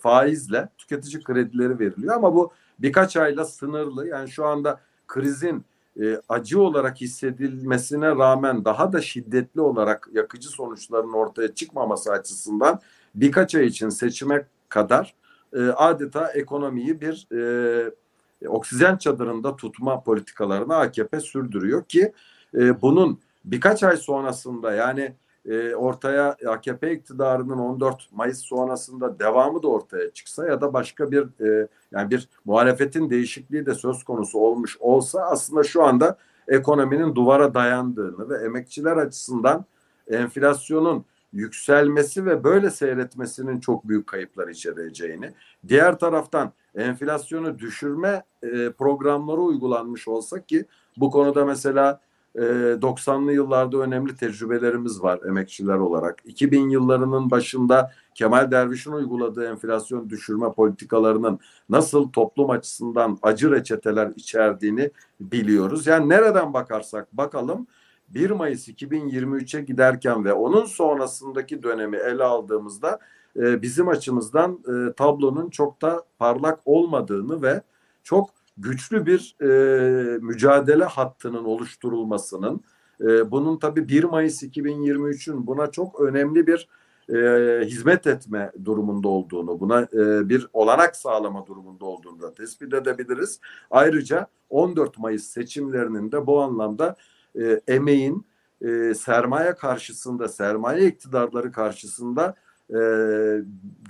faizle 0.00 0.68
tüketici 0.78 1.22
kredileri 1.22 1.78
veriliyor 1.78 2.14
ama 2.14 2.34
bu 2.34 2.52
birkaç 2.78 3.16
ayla 3.16 3.44
sınırlı. 3.44 4.08
Yani 4.08 4.30
şu 4.30 4.46
anda 4.46 4.80
krizin 5.06 5.64
e, 6.00 6.20
acı 6.28 6.60
olarak 6.60 7.00
hissedilmesine 7.00 8.08
rağmen 8.08 8.64
daha 8.64 8.92
da 8.92 9.00
şiddetli 9.00 9.60
olarak 9.60 10.08
yakıcı 10.12 10.48
sonuçların 10.48 11.12
ortaya 11.12 11.54
çıkmaması 11.54 12.12
açısından 12.12 12.80
birkaç 13.14 13.54
ay 13.54 13.66
için 13.66 13.88
seçime 13.88 14.46
kadar 14.68 15.14
e, 15.52 15.60
adeta 15.60 16.32
ekonomiyi 16.32 17.00
bir 17.00 17.28
e, 17.32 18.48
oksijen 18.48 18.96
çadırında 18.96 19.56
tutma 19.56 20.02
politikalarını 20.02 20.76
AKP 20.76 21.20
sürdürüyor 21.20 21.84
ki 21.84 22.12
e, 22.54 22.82
bunun 22.82 23.20
birkaç 23.44 23.82
ay 23.82 23.96
sonrasında 23.96 24.72
yani 24.72 25.14
e, 25.48 25.74
ortaya 25.74 26.36
AKP 26.48 26.92
iktidarının 26.92 27.58
14 27.58 28.08
Mayıs 28.12 28.38
sonrasında 28.38 29.18
devamı 29.18 29.62
da 29.62 29.68
ortaya 29.68 30.10
çıksa 30.10 30.46
ya 30.46 30.60
da 30.60 30.72
başka 30.72 31.10
bir 31.10 31.22
e, 31.22 31.68
yani 31.92 32.10
bir 32.10 32.28
muhalefetin 32.44 33.10
değişikliği 33.10 33.66
de 33.66 33.74
söz 33.74 34.04
konusu 34.04 34.38
olmuş 34.38 34.76
olsa 34.80 35.20
aslında 35.20 35.62
şu 35.62 35.82
anda 35.82 36.18
ekonominin 36.48 37.14
duvara 37.14 37.54
dayandığını 37.54 38.28
ve 38.28 38.44
emekçiler 38.44 38.96
açısından 38.96 39.64
enflasyonun 40.08 41.04
yükselmesi 41.32 42.26
ve 42.26 42.44
böyle 42.44 42.70
seyretmesinin 42.70 43.60
çok 43.60 43.88
büyük 43.88 44.06
kayıplar 44.06 44.48
içereceğini, 44.48 45.32
diğer 45.68 45.98
taraftan 45.98 46.52
enflasyonu 46.74 47.58
düşürme 47.58 48.22
e, 48.42 48.70
programları 48.70 49.40
uygulanmış 49.40 50.08
olsa 50.08 50.40
ki 50.42 50.66
Bu 50.96 51.10
konuda 51.10 51.44
mesela 51.44 52.00
90'lı 52.36 53.32
yıllarda 53.32 53.76
önemli 53.76 54.16
tecrübelerimiz 54.16 55.02
var 55.02 55.20
emekçiler 55.28 55.76
olarak. 55.76 56.18
2000 56.24 56.68
yıllarının 56.68 57.30
başında 57.30 57.92
Kemal 58.14 58.50
Derviş'in 58.50 58.92
uyguladığı 58.92 59.44
enflasyon 59.44 60.10
düşürme 60.10 60.52
politikalarının 60.52 61.38
nasıl 61.68 62.12
toplum 62.12 62.50
açısından 62.50 63.18
acı 63.22 63.50
reçeteler 63.50 64.12
içerdiğini 64.16 64.90
biliyoruz. 65.20 65.86
Yani 65.86 66.08
nereden 66.08 66.52
bakarsak 66.52 67.12
bakalım 67.12 67.66
1 68.08 68.30
Mayıs 68.30 68.68
2023'e 68.68 69.60
giderken 69.60 70.24
ve 70.24 70.32
onun 70.32 70.64
sonrasındaki 70.64 71.62
dönemi 71.62 71.96
ele 71.96 72.24
aldığımızda 72.24 72.98
bizim 73.36 73.88
açımızdan 73.88 74.62
tablonun 74.96 75.50
çok 75.50 75.82
da 75.82 76.02
parlak 76.18 76.60
olmadığını 76.64 77.42
ve 77.42 77.62
çok 78.02 78.30
güçlü 78.56 79.06
bir 79.06 79.36
e, 79.40 80.18
mücadele 80.18 80.84
hattının 80.84 81.44
oluşturulmasının 81.44 82.60
e, 83.00 83.30
bunun 83.30 83.58
tabii 83.58 83.88
1 83.88 84.04
Mayıs 84.04 84.42
2023'ün 84.42 85.46
buna 85.46 85.70
çok 85.70 86.00
önemli 86.00 86.46
bir 86.46 86.68
e, 87.08 87.16
hizmet 87.64 88.06
etme 88.06 88.52
durumunda 88.64 89.08
olduğunu, 89.08 89.60
buna 89.60 89.82
e, 89.82 90.28
bir 90.28 90.48
olanak 90.52 90.96
sağlama 90.96 91.46
durumunda 91.46 91.84
olduğunu 91.84 92.22
da 92.22 92.34
tespit 92.34 92.74
edebiliriz. 92.74 93.40
Ayrıca 93.70 94.26
14 94.50 94.98
Mayıs 94.98 95.24
seçimlerinin 95.24 96.12
de 96.12 96.26
bu 96.26 96.42
anlamda 96.42 96.96
e, 97.40 97.60
emeğin 97.68 98.26
e, 98.60 98.94
sermaye 98.94 99.54
karşısında, 99.54 100.28
sermaye 100.28 100.86
iktidarları 100.86 101.52
karşısında 101.52 102.34
e, 102.74 102.80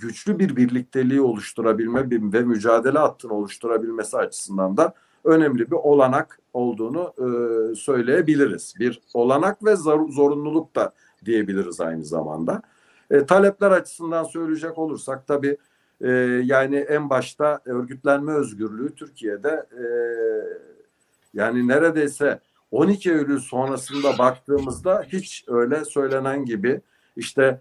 güçlü 0.00 0.38
bir 0.38 0.56
birlikteliği 0.56 1.20
oluşturabilme 1.20 2.10
ve 2.10 2.42
mücadele 2.42 2.98
hattını 2.98 3.32
oluşturabilmesi 3.32 4.16
açısından 4.16 4.76
da 4.76 4.94
önemli 5.24 5.70
bir 5.70 5.76
olanak 5.76 6.38
olduğunu 6.52 7.12
e, 7.18 7.26
söyleyebiliriz. 7.74 8.74
Bir 8.78 9.00
olanak 9.14 9.64
ve 9.64 9.76
zor, 9.76 10.08
zorunluluk 10.08 10.76
da 10.76 10.92
diyebiliriz 11.24 11.80
aynı 11.80 12.04
zamanda. 12.04 12.62
E, 13.10 13.26
talepler 13.26 13.70
açısından 13.70 14.24
söyleyecek 14.24 14.78
olursak 14.78 15.26
tabii 15.26 15.56
e, 16.00 16.10
yani 16.44 16.76
en 16.76 17.10
başta 17.10 17.60
örgütlenme 17.64 18.32
özgürlüğü 18.32 18.94
Türkiye'de 18.94 19.66
e, 19.72 19.84
yani 21.34 21.68
neredeyse 21.68 22.40
12 22.70 23.10
Eylül 23.10 23.38
sonrasında 23.38 24.18
baktığımızda 24.18 25.04
hiç 25.08 25.44
öyle 25.48 25.84
söylenen 25.84 26.44
gibi 26.44 26.80
işte 27.16 27.60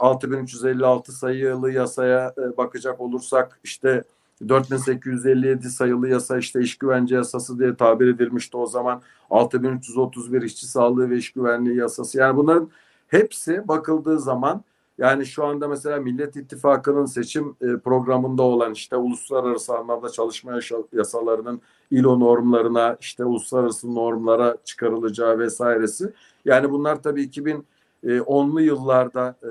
6356 0.00 1.12
e, 1.12 1.14
sayılı 1.14 1.72
yasaya 1.72 2.34
e, 2.38 2.56
bakacak 2.56 3.00
olursak 3.00 3.60
işte 3.64 4.04
4857 4.48 5.70
sayılı 5.70 6.08
yasa 6.08 6.38
işte 6.38 6.60
iş 6.60 6.78
güvence 6.78 7.14
yasası 7.14 7.58
diye 7.58 7.76
tabir 7.76 8.08
edilmişti 8.08 8.56
o 8.56 8.66
zaman. 8.66 9.02
6331 9.30 10.42
işçi 10.42 10.66
sağlığı 10.66 11.10
ve 11.10 11.16
iş 11.16 11.32
güvenliği 11.32 11.76
yasası. 11.76 12.18
Yani 12.18 12.36
bunların 12.36 12.70
hepsi 13.08 13.68
bakıldığı 13.68 14.18
zaman 14.18 14.64
yani 14.98 15.26
şu 15.26 15.44
anda 15.44 15.68
mesela 15.68 15.96
Millet 16.00 16.36
İttifakı'nın 16.36 17.04
seçim 17.04 17.56
e, 17.60 17.76
programında 17.76 18.42
olan 18.42 18.72
işte 18.72 18.96
uluslararası 18.96 19.76
anlamda 19.76 20.08
çalışma 20.08 20.60
yasalarının 20.92 21.60
ILO 21.90 22.20
normlarına 22.20 22.96
işte 23.00 23.24
uluslararası 23.24 23.94
normlara 23.94 24.56
çıkarılacağı 24.64 25.38
vesairesi. 25.38 26.12
Yani 26.44 26.70
bunlar 26.70 27.02
tabii 27.02 27.22
2000 27.22 27.66
e, 28.06 28.20
onlu 28.20 28.60
yıllarda 28.60 29.36
e, 29.42 29.48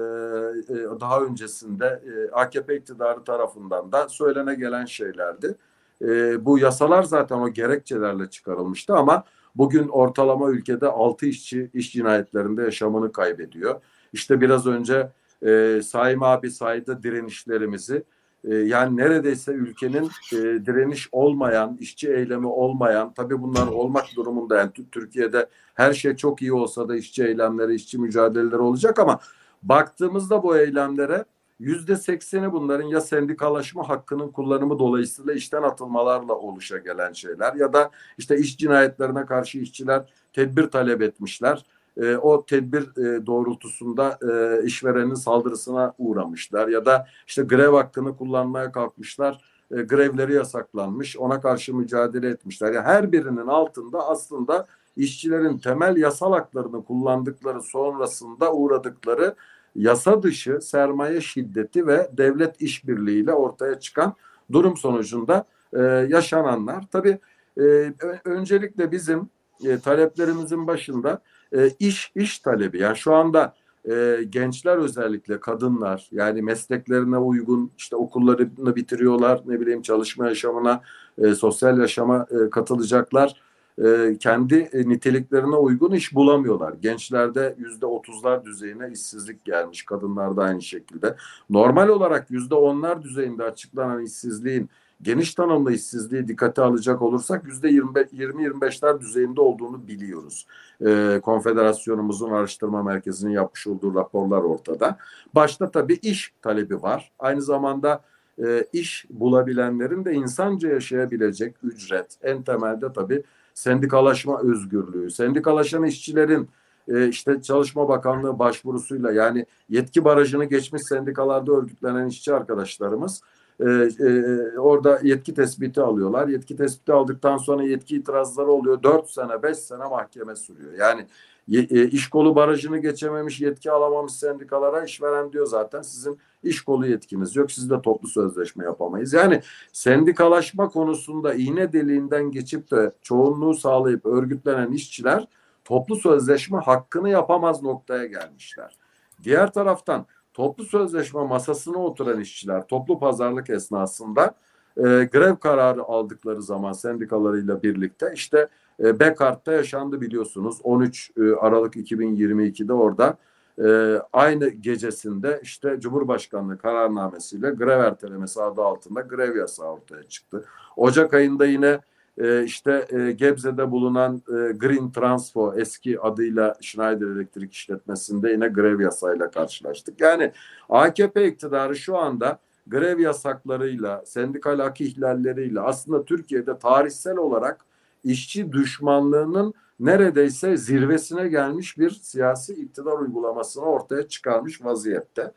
e, 0.74 1.00
daha 1.00 1.22
öncesinde 1.22 2.02
e, 2.06 2.32
AKP 2.32 2.78
iktidarı 2.78 3.24
tarafından 3.24 3.92
da 3.92 4.10
söylene 4.10 4.56
gelen 4.56 4.86
şeylerdi. 4.86 5.56
E, 6.02 6.46
bu 6.46 6.60
yasalar 6.60 7.04
zaten 7.04 7.38
o 7.38 7.50
gerekçelerle 7.50 8.30
çıkarılmıştı 8.30 8.94
ama 8.94 9.24
bugün 9.56 9.88
ortalama 9.88 10.50
ülkede 10.50 10.88
6 10.88 11.26
işçi 11.26 11.70
iş 11.74 11.94
cinayetlerinde 11.94 12.64
yaşamını 12.64 13.12
kaybediyor. 13.12 13.82
İşte 14.14 14.42
biraz 14.42 14.68
önce 14.68 15.12
e, 15.46 15.82
Saim 15.84 16.24
abi 16.24 16.52
saydı 16.52 17.04
direnişlerimizi. 17.04 18.04
E, 18.44 18.56
yani 18.56 18.98
neredeyse 18.98 19.52
ülkenin 19.52 20.10
e, 20.34 20.38
direniş 20.66 21.10
olmayan, 21.12 21.78
işçi 21.80 22.14
eylemi 22.14 22.48
olmayan, 22.48 23.14
tabii 23.14 23.42
bunlar 23.42 23.68
olmak 23.68 24.06
durumunda 24.16 24.58
yani 24.58 24.72
Türkiye'de 24.92 25.50
her 25.74 25.94
şey 25.94 26.16
çok 26.16 26.42
iyi 26.42 26.54
olsa 26.54 26.90
da 26.90 26.96
işçi 26.96 27.24
eylemleri, 27.24 27.76
işçi 27.76 27.98
mücadeleleri 27.98 28.58
olacak 28.58 29.00
ama 29.00 29.20
baktığımızda 29.64 30.44
bu 30.44 30.58
eylemlere 30.58 31.26
yüzde 31.60 31.96
sekseni 31.96 32.52
bunların 32.52 32.88
ya 32.88 33.02
sendikalaşma 33.02 33.90
hakkının 33.90 34.32
kullanımı 34.32 34.80
dolayısıyla 34.80 35.34
işten 35.34 35.64
atılmalarla 35.64 36.34
oluşa 36.34 36.78
gelen 36.78 37.14
şeyler 37.14 37.54
ya 37.54 37.74
da 37.74 37.92
işte 38.18 38.38
iş 38.38 38.58
cinayetlerine 38.58 39.26
karşı 39.26 39.58
işçiler 39.58 40.14
tedbir 40.34 40.64
talep 40.64 41.02
etmişler 41.02 41.66
e, 42.02 42.18
o 42.18 42.46
tedbir 42.46 42.82
e, 42.82 43.26
doğrultusunda 43.26 44.18
e, 44.22 44.64
işverenin 44.66 45.16
saldırısına 45.16 45.94
uğramışlar 45.98 46.68
ya 46.68 46.86
da 46.86 47.08
işte 47.28 47.44
grev 47.44 47.74
hakkını 47.74 48.18
kullanmaya 48.18 48.72
kalkmışlar 48.72 49.42
e, 49.72 49.82
grevleri 49.82 50.34
yasaklanmış 50.34 51.18
ona 51.18 51.42
karşı 51.42 51.76
mücadele 51.76 52.30
etmişler. 52.30 52.74
Yani 52.74 52.86
her 52.86 53.12
birinin 53.12 53.48
altında 53.48 54.08
aslında 54.10 54.68
işçilerin 54.98 55.58
temel 55.58 55.98
yasal 55.98 56.34
haklarını 56.34 56.86
kullandıkları 56.86 57.62
sonrasında 57.62 58.54
uğradıkları 58.54 59.36
yasa 59.76 60.24
dışı 60.24 60.60
sermaye 60.62 61.22
şiddeti 61.22 61.88
ve 61.88 62.10
devlet 62.18 62.62
işbirliğiyle 62.62 63.34
ortaya 63.34 63.80
çıkan 63.80 64.14
durum 64.52 64.78
sonucunda 64.78 65.46
e, 65.74 65.82
yaşananlar. 66.10 66.84
Tabii 66.92 67.20
e, 67.60 67.94
öncelikle 68.26 68.92
bizim 68.92 69.30
e, 69.66 69.80
taleplerimizin 69.80 70.68
başında 70.68 71.22
e, 71.58 71.70
iş 71.80 72.12
iş 72.16 72.40
talebi. 72.40 72.80
Yani 72.80 72.98
şu 72.98 73.16
anda 73.16 73.54
e, 73.90 74.24
gençler 74.30 74.78
özellikle 74.78 75.40
kadınlar 75.40 76.08
yani 76.12 76.42
mesleklerine 76.42 77.18
uygun 77.18 77.72
işte 77.78 77.96
okullarını 77.96 78.76
bitiriyorlar 78.76 79.42
ne 79.46 79.60
bileyim 79.60 79.82
çalışma 79.82 80.28
yaşamına 80.28 80.82
e, 81.18 81.34
sosyal 81.34 81.80
yaşama 81.80 82.26
e, 82.32 82.50
katılacaklar 82.50 83.36
e, 83.84 84.18
kendi 84.20 84.56
e, 84.56 84.90
niteliklerine 84.90 85.56
uygun 85.56 85.92
iş 85.92 86.16
bulamıyorlar. 86.16 86.74
Gençlerde 86.82 87.56
yüzde 87.58 87.86
otuzlar 87.86 88.46
düzeyine 88.46 88.90
işsizlik 88.92 89.46
gelmiş 89.46 89.84
kadınlarda 89.84 90.44
aynı 90.44 90.62
şekilde. 90.62 91.16
Normal 91.50 91.88
olarak 91.88 92.32
yüzde 92.32 92.56
onlar 92.56 93.02
düzeyinde 93.02 93.44
açıklanan 93.44 94.04
işsizliğin 94.04 94.70
geniş 95.02 95.34
tanımlı 95.34 95.74
işsizliği 95.74 96.28
dikkate 96.28 96.62
alacak 96.62 97.02
olursak 97.02 97.46
yüzde 97.46 97.70
20-25'ler 97.70 99.02
düzeyinde 99.02 99.42
olduğunu 99.42 99.88
biliyoruz. 99.88 100.46
E, 100.86 101.20
konfederasyonumuzun 101.24 102.32
araştırma 102.32 102.84
merkezinin 102.84 103.32
yapmış 103.32 103.68
olduğu 103.68 103.96
raporlar 103.96 104.42
ortada. 104.42 104.98
Başta 105.36 105.72
tabii 105.72 105.94
iş 105.94 106.34
talebi 106.42 106.82
var. 106.82 107.12
Aynı 107.20 107.42
zamanda 107.42 108.02
e, 108.44 108.66
iş 108.74 109.06
bulabilenlerin 109.10 110.06
de 110.06 110.14
insanca 110.14 110.70
yaşayabilecek 110.70 111.56
ücret. 111.64 112.18
En 112.24 112.44
temelde 112.44 112.94
tabii 112.94 113.24
sendikalaşma 113.54 114.42
özgürlüğü. 114.42 115.12
Sendikalaşan 115.12 115.84
işçilerin 115.84 116.50
e, 116.88 117.08
işte 117.08 117.42
Çalışma 117.42 117.90
Bakanlığı 117.90 118.40
başvurusuyla 118.40 119.12
yani 119.12 119.46
yetki 119.70 120.06
barajını 120.06 120.46
geçmiş 120.46 120.84
sendikalarda 120.84 121.52
örgütlenen 121.52 122.08
işçi 122.08 122.34
arkadaşlarımız 122.34 123.22
e, 123.60 123.70
e, 124.06 124.60
orada 124.60 125.00
yetki 125.04 125.34
tespiti 125.34 125.82
alıyorlar. 125.82 126.28
Yetki 126.28 126.56
tespiti 126.56 126.94
aldıktan 126.94 127.38
sonra 127.38 127.64
yetki 127.64 127.96
itirazları 127.96 128.52
oluyor. 128.52 128.84
Dört 128.84 129.10
sene, 129.10 129.44
beş 129.44 129.58
sene 129.58 129.86
mahkeme 129.86 130.36
sürüyor. 130.36 130.74
Yani 130.74 131.06
e, 131.52 131.88
iş 131.88 132.10
kolu 132.10 132.36
barajını 132.36 132.78
geçememiş, 132.78 133.42
yetki 133.42 133.72
alamamış 133.72 134.14
sendikalara 134.14 134.84
işveren 134.84 135.34
diyor 135.34 135.46
zaten 135.46 135.82
sizin 135.82 136.20
iş 136.44 136.62
kolu 136.62 136.88
yetkiniz 136.88 137.36
yok. 137.36 137.52
Siz 137.52 137.70
de 137.70 137.82
toplu 137.82 138.08
sözleşme 138.08 138.66
yapamayız. 138.66 139.14
Yani 139.14 139.42
sendikalaşma 139.74 140.70
konusunda 140.70 141.34
iğne 141.34 141.74
deliğinden 141.74 142.32
geçip 142.32 142.72
de 142.72 142.92
çoğunluğu 143.02 143.54
sağlayıp 143.54 144.06
örgütlenen 144.06 144.72
işçiler 144.72 145.28
toplu 145.66 145.96
sözleşme 145.96 146.58
hakkını 146.58 147.10
yapamaz 147.10 147.64
noktaya 147.64 148.06
gelmişler. 148.06 148.78
Diğer 149.24 149.54
taraftan 149.54 150.06
toplu 150.40 150.64
sözleşme 150.66 151.26
masasına 151.26 151.78
oturan 151.78 152.20
işçiler 152.20 152.68
toplu 152.68 153.00
pazarlık 153.00 153.50
esnasında 153.50 154.34
e, 154.78 154.82
grev 154.82 155.36
kararı 155.36 155.84
aldıkları 155.84 156.42
zaman 156.42 156.72
sendikalarıyla 156.72 157.64
birlikte 157.64 158.12
işte 158.14 158.48
e, 158.80 159.00
Bekart'ta 159.00 159.52
yaşandı 159.54 160.02
biliyorsunuz 160.02 160.58
13 160.64 161.12
e, 161.18 161.22
Aralık 161.22 161.76
2022'de 161.76 162.74
orada 162.74 163.18
e, 163.64 164.00
aynı 164.14 164.50
gecesinde 164.50 165.40
işte 165.44 165.80
Cumhurbaşkanlığı 165.80 166.58
kararnamesiyle 166.58 167.50
grev 167.50 167.80
ertelemesi 167.80 168.42
adı 168.42 168.62
altında 168.62 169.02
grev 169.02 169.38
yasağı 169.38 169.72
ortaya 169.72 170.04
çıktı. 170.04 170.46
Ocak 170.78 171.14
ayında 171.14 171.46
yine 171.46 171.80
e, 172.20 172.44
işte 172.44 172.88
Gebze'de 173.18 173.72
bulunan 173.72 174.16
e, 174.16 174.52
Green 174.54 174.92
Transfo 174.92 175.54
eski 175.58 176.00
adıyla 176.00 176.56
Schneider 176.62 177.08
Elektrik 177.08 177.54
işletmesinde 177.54 178.32
yine 178.32 178.48
grev 178.48 178.80
yasayla 178.80 179.32
karşılaştık. 179.32 180.02
Yani 180.02 180.32
AKP 180.70 181.28
iktidarı 181.28 181.76
şu 181.76 181.98
anda 181.98 182.40
grev 182.68 183.00
yasaklarıyla, 183.00 184.04
sendikal 184.06 184.60
hak 184.60 184.82
ihlalleriyle 184.82 185.60
aslında 185.62 186.06
Türkiye'de 186.06 186.60
tarihsel 186.60 187.18
olarak 187.18 187.66
işçi 188.04 188.52
düşmanlığının 188.52 189.54
neredeyse 189.80 190.58
zirvesine 190.58 191.28
gelmiş 191.28 191.78
bir 191.78 191.90
siyasi 191.90 192.54
iktidar 192.54 193.00
uygulamasını 193.00 193.64
ortaya 193.64 194.08
çıkarmış 194.08 194.66
vaziyette. 194.66 195.32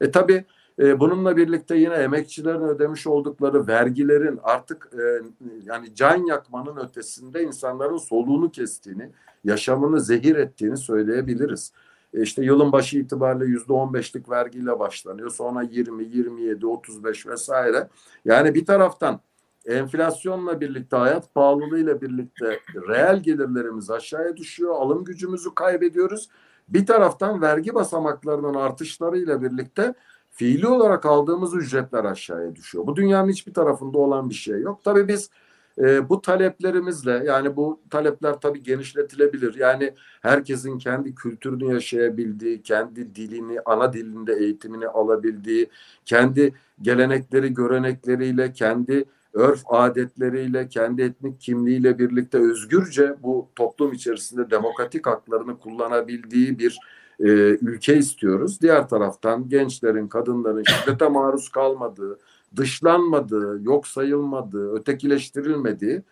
E 0.00 0.10
tabi 0.10 0.44
e, 0.78 1.00
bununla 1.00 1.36
birlikte 1.36 1.76
yine 1.76 1.94
emekçilerin 1.94 2.62
ödemiş 2.62 3.06
oldukları 3.06 3.66
vergilerin 3.66 4.40
artık 4.42 4.90
e, 4.92 5.22
yani 5.64 5.94
can 5.94 6.26
yakmanın 6.26 6.76
ötesinde 6.76 7.42
insanların 7.42 7.96
soluğunu 7.96 8.50
kestiğini, 8.50 9.10
yaşamını 9.44 10.00
zehir 10.00 10.36
ettiğini 10.36 10.76
söyleyebiliriz. 10.76 11.72
E 12.14 12.22
işte 12.22 12.44
yılın 12.44 12.72
başı 12.72 12.98
itibariyle 12.98 13.44
yüzde 13.44 13.72
on 13.72 13.94
beşlik 13.94 14.30
vergiyle 14.30 14.78
başlanıyor. 14.78 15.30
Sonra 15.30 15.62
20, 15.62 16.04
27, 16.04 16.66
35 16.66 17.26
vesaire. 17.26 17.88
Yani 18.24 18.54
bir 18.54 18.66
taraftan 18.66 19.20
enflasyonla 19.66 20.60
birlikte 20.60 20.96
hayat 20.96 21.34
pahalılığıyla 21.34 22.00
birlikte 22.00 22.60
reel 22.88 23.22
gelirlerimiz 23.22 23.90
aşağıya 23.90 24.36
düşüyor. 24.36 24.74
Alım 24.74 25.04
gücümüzü 25.04 25.54
kaybediyoruz. 25.54 26.28
Bir 26.68 26.86
taraftan 26.86 27.42
vergi 27.42 27.74
basamaklarının 27.74 28.54
artışlarıyla 28.54 29.42
birlikte 29.42 29.94
fiili 30.32 30.66
olarak 30.66 31.06
aldığımız 31.06 31.54
ücretler 31.54 32.04
aşağıya 32.04 32.56
düşüyor. 32.56 32.86
Bu 32.86 32.96
dünyanın 32.96 33.28
hiçbir 33.28 33.54
tarafında 33.54 33.98
olan 33.98 34.30
bir 34.30 34.34
şey 34.34 34.60
yok. 34.60 34.80
Tabii 34.84 35.08
biz 35.08 35.30
e, 35.78 36.08
bu 36.08 36.22
taleplerimizle 36.22 37.22
yani 37.26 37.56
bu 37.56 37.80
talepler 37.90 38.40
tabii 38.40 38.62
genişletilebilir. 38.62 39.54
Yani 39.54 39.94
herkesin 40.22 40.78
kendi 40.78 41.14
kültürünü 41.14 41.74
yaşayabildiği, 41.74 42.62
kendi 42.62 43.14
dilini, 43.14 43.60
ana 43.64 43.92
dilinde 43.92 44.34
eğitimini 44.34 44.86
alabildiği, 44.86 45.70
kendi 46.04 46.54
gelenekleri, 46.82 47.54
görenekleriyle, 47.54 48.52
kendi 48.52 49.04
örf 49.32 49.62
adetleriyle, 49.66 50.68
kendi 50.68 51.02
etnik 51.02 51.40
kimliğiyle 51.40 51.98
birlikte 51.98 52.38
özgürce 52.38 53.14
bu 53.22 53.48
toplum 53.56 53.92
içerisinde 53.92 54.50
demokratik 54.50 55.06
haklarını 55.06 55.58
kullanabildiği 55.58 56.58
bir 56.58 56.78
e, 57.22 57.26
ülke 57.60 57.96
istiyoruz. 57.96 58.60
Diğer 58.60 58.88
taraftan 58.88 59.48
gençlerin, 59.48 60.08
kadınların 60.08 60.62
şiddete 60.62 61.08
maruz 61.08 61.48
kalmadığı, 61.48 62.18
dışlanmadığı, 62.56 63.60
yok 63.62 63.86
sayılmadığı, 63.86 64.74
ötekileştirilmediği, 64.74 66.02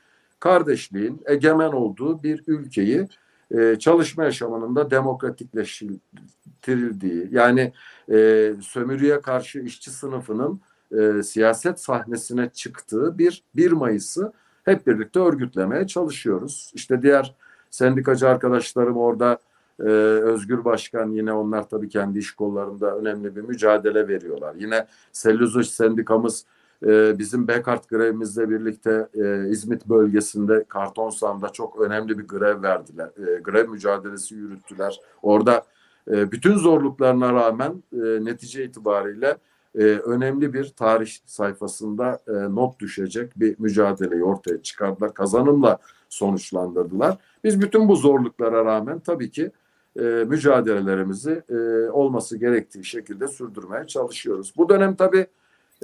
kardeşliğin 0.41 1.23
egemen 1.27 1.73
olduğu 1.73 2.23
bir 2.23 2.43
ülkeyi 2.47 3.09
e, 3.51 3.77
çalışma 3.79 4.25
yaşamının 4.25 4.77
da 4.77 4.91
demokratikleştirildiği, 4.91 7.29
yani 7.31 7.73
e, 8.13 8.53
sömürüye 8.63 9.21
karşı 9.21 9.59
işçi 9.59 9.91
sınıfının 9.91 10.61
e, 10.99 11.23
siyaset 11.23 11.81
sahnesine 11.81 12.51
çıktığı 12.55 13.19
bir 13.19 13.45
1 13.57 13.73
Mayıs'ı 13.73 14.33
hep 14.65 14.87
birlikte 14.87 15.21
örgütlemeye 15.21 15.87
çalışıyoruz. 15.87 16.73
İşte 16.75 17.03
diğer 17.03 17.35
sendikacı 17.71 18.29
arkadaşlarım 18.29 18.97
orada 18.97 19.39
e, 19.81 19.89
Özgür 20.23 20.65
Başkan 20.65 21.11
yine 21.11 21.33
onlar 21.33 21.69
tabii 21.69 21.89
kendi 21.89 22.19
iş 22.19 22.33
kollarında 22.33 22.97
önemli 22.97 23.37
bir 23.37 23.41
mücadele 23.41 24.09
veriyorlar. 24.09 24.55
Yine 24.55 24.87
Selüloz 25.13 25.71
Sendikamız 25.71 26.45
e, 26.87 27.19
bizim 27.19 27.49
Bekart 27.49 27.89
grevimizle 27.89 28.51
birlikte 28.51 29.09
e, 29.15 29.49
İzmit 29.49 29.87
bölgesinde 29.87 30.65
Kartonsan'da 30.69 31.49
çok 31.49 31.81
önemli 31.81 32.19
bir 32.19 32.29
grev 32.29 32.63
verdiler. 32.63 33.07
E, 33.07 33.41
grev 33.41 33.69
mücadelesi 33.69 34.35
yürüttüler. 34.35 35.01
Orada 35.23 35.65
e, 36.11 36.33
bütün 36.33 36.57
zorluklarına 36.57 37.33
rağmen 37.33 37.83
e, 37.93 38.25
netice 38.25 38.65
itibariyle 38.65 39.37
e, 39.75 39.83
önemli 39.85 40.53
bir 40.53 40.69
tarih 40.69 41.11
sayfasında 41.27 42.19
e, 42.29 42.33
not 42.33 42.81
düşecek 42.81 43.33
bir 43.37 43.57
mücadeleyi 43.59 44.25
ortaya 44.25 44.63
çıkardılar. 44.63 45.15
Kazanımla 45.15 45.79
sonuçlandırdılar. 46.09 47.19
Biz 47.45 47.61
bütün 47.61 47.89
bu 47.89 47.97
zorluklara 47.97 48.65
rağmen 48.65 48.99
tabii 48.99 49.31
ki 49.31 49.51
e, 49.97 50.03
mücadelelerimizi 50.03 51.43
e, 51.49 51.57
olması 51.91 52.37
gerektiği 52.37 52.85
şekilde 52.85 53.29
sürdürmeye 53.29 53.87
çalışıyoruz. 53.87 54.53
Bu 54.57 54.69
dönem 54.69 54.97
tabii 54.97 55.27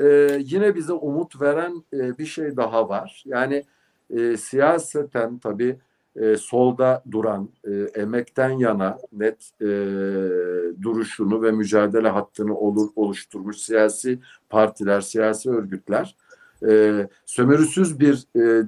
e, 0.01 0.39
yine 0.41 0.75
bize 0.75 0.93
umut 0.93 1.41
veren 1.41 1.85
e, 1.93 2.19
bir 2.19 2.27
şey 2.27 2.57
daha 2.57 2.89
var. 2.89 3.23
Yani 3.27 3.65
e, 4.11 4.37
siyaseten 4.37 5.39
tabii 5.39 5.77
e, 6.17 6.37
solda 6.37 7.03
duran, 7.11 7.49
e, 7.65 8.01
emekten 8.01 8.51
yana 8.51 8.99
net 9.13 9.51
e, 9.61 9.67
duruşunu 10.83 11.43
ve 11.43 11.53
mücadele 11.53 12.09
hattını 12.09 12.57
olur, 12.57 12.89
oluşturmuş 12.97 13.57
siyasi 13.57 14.19
partiler, 14.51 15.01
siyasi 15.01 15.51
örgütler 15.51 16.17
e, 16.69 17.09
sömürüsüz 17.27 18.01
bir 18.01 18.27
e, 18.37 18.67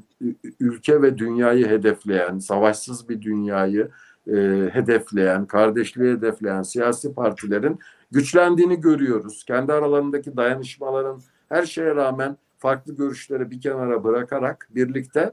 ülke 0.61 1.03
ve 1.03 1.19
dünyayı 1.19 1.67
hedefleyen, 1.67 2.39
savaşsız 2.39 3.09
bir 3.09 3.23
dünyayı 3.23 3.91
e, 4.29 4.69
hedefleyen, 4.73 5.47
kardeşliği 5.47 6.13
hedefleyen 6.13 6.63
siyasi 6.63 7.15
partilerin 7.15 7.79
güçlendiğini 8.11 8.81
görüyoruz. 8.81 9.45
Kendi 9.45 9.73
aralarındaki 9.73 10.37
dayanışmaların 10.37 11.21
her 11.49 11.67
şeye 11.67 11.95
rağmen 11.95 12.37
farklı 12.59 12.97
görüşleri 12.97 13.51
bir 13.51 13.61
kenara 13.61 14.05
bırakarak 14.05 14.69
birlikte 14.71 15.33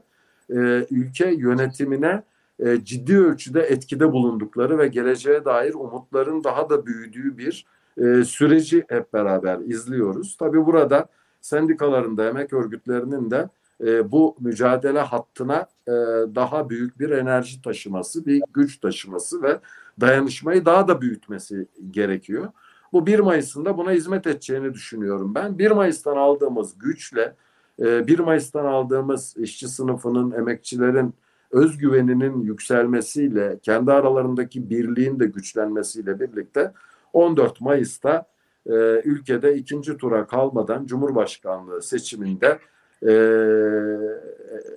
e, 0.50 0.86
ülke 0.90 1.30
yönetimine 1.30 2.22
e, 2.58 2.84
ciddi 2.84 3.18
ölçüde 3.18 3.62
etkide 3.62 4.12
bulundukları 4.12 4.78
ve 4.78 4.88
geleceğe 4.88 5.44
dair 5.44 5.74
umutların 5.74 6.44
daha 6.44 6.70
da 6.70 6.86
büyüdüğü 6.86 7.38
bir 7.38 7.66
e, 7.98 8.24
süreci 8.24 8.84
hep 8.88 9.12
beraber 9.12 9.58
izliyoruz. 9.58 10.36
Tabii 10.36 10.66
burada 10.66 11.08
sendikaların 11.40 12.16
da 12.16 12.28
emek 12.28 12.52
örgütlerinin 12.52 13.30
de 13.30 13.48
e, 13.84 14.12
bu 14.12 14.36
mücadele 14.40 15.00
hattına 15.00 15.66
e, 15.86 15.92
daha 16.34 16.70
büyük 16.70 17.00
bir 17.00 17.10
enerji 17.10 17.62
taşıması, 17.62 18.26
bir 18.26 18.42
güç 18.54 18.78
taşıması 18.80 19.42
ve 19.42 19.58
dayanışmayı 20.00 20.64
daha 20.64 20.88
da 20.88 21.00
büyütmesi 21.00 21.66
gerekiyor. 21.90 22.48
Bu 22.92 23.06
1 23.06 23.18
Mayıs'ında 23.18 23.76
buna 23.76 23.92
hizmet 23.92 24.26
edeceğini 24.26 24.74
düşünüyorum 24.74 25.34
ben. 25.34 25.58
1 25.58 25.70
Mayıs'tan 25.70 26.16
aldığımız 26.16 26.78
güçle 26.78 27.34
1 27.78 28.18
ee, 28.18 28.22
Mayıs'tan 28.22 28.64
aldığımız 28.64 29.36
işçi 29.36 29.68
sınıfının, 29.68 30.30
emekçilerin 30.30 31.14
özgüveninin 31.50 32.40
yükselmesiyle, 32.40 33.58
kendi 33.62 33.92
aralarındaki 33.92 34.70
birliğin 34.70 35.20
de 35.20 35.26
güçlenmesiyle 35.26 36.20
birlikte 36.20 36.72
14 37.12 37.60
Mayıs'ta 37.60 38.26
e, 38.66 38.72
ülkede 39.04 39.54
ikinci 39.54 39.96
tura 39.96 40.26
kalmadan 40.26 40.86
Cumhurbaşkanlığı 40.86 41.82
seçiminde 41.82 42.58
e, 43.02 43.12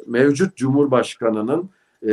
mevcut 0.07 0.55
Cumhurbaşkanı'nın 0.55 1.69
e, 2.03 2.11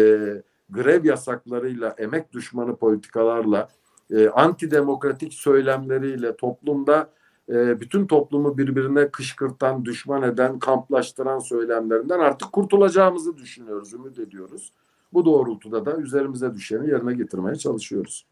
grev 0.70 1.04
yasaklarıyla, 1.04 1.94
emek 1.98 2.32
düşmanı 2.32 2.76
politikalarla, 2.76 3.68
e, 4.10 4.28
antidemokratik 4.28 5.34
söylemleriyle 5.34 6.36
toplumda 6.36 7.10
e, 7.48 7.80
bütün 7.80 8.06
toplumu 8.06 8.58
birbirine 8.58 9.08
kışkırtan, 9.08 9.84
düşman 9.84 10.22
eden, 10.22 10.58
kamplaştıran 10.58 11.38
söylemlerinden 11.38 12.18
artık 12.18 12.52
kurtulacağımızı 12.52 13.36
düşünüyoruz, 13.36 13.92
ümit 13.92 14.18
ediyoruz. 14.18 14.72
Bu 15.12 15.24
doğrultuda 15.24 15.86
da 15.86 15.96
üzerimize 15.96 16.54
düşeni 16.54 16.90
yerine 16.90 17.14
getirmeye 17.14 17.56
çalışıyoruz. 17.56 18.26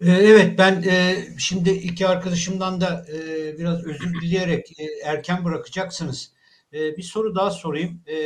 E, 0.00 0.10
evet 0.10 0.58
ben 0.58 0.82
e, 0.82 1.16
şimdi 1.38 1.70
iki 1.70 2.06
arkadaşımdan 2.06 2.80
da 2.80 3.06
e, 3.12 3.58
biraz 3.58 3.86
özür 3.86 4.14
dileyerek 4.22 4.80
e, 4.80 4.84
erken 5.04 5.44
bırakacaksınız. 5.44 6.32
E, 6.72 6.96
bir 6.96 7.02
soru 7.02 7.34
daha 7.34 7.50
sorayım. 7.50 8.02
E, 8.06 8.16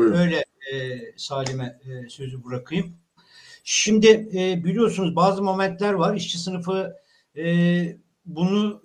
öyle 0.00 0.44
e, 0.72 0.98
Salim'e 1.16 1.78
e, 1.84 2.08
sözü 2.08 2.44
bırakayım. 2.44 2.96
Şimdi 3.64 4.28
e, 4.34 4.64
biliyorsunuz 4.64 5.16
bazı 5.16 5.42
momentler 5.42 5.92
var. 5.92 6.14
İşçi 6.14 6.38
sınıfı 6.38 6.96
e, 7.36 7.96
bunu 8.26 8.82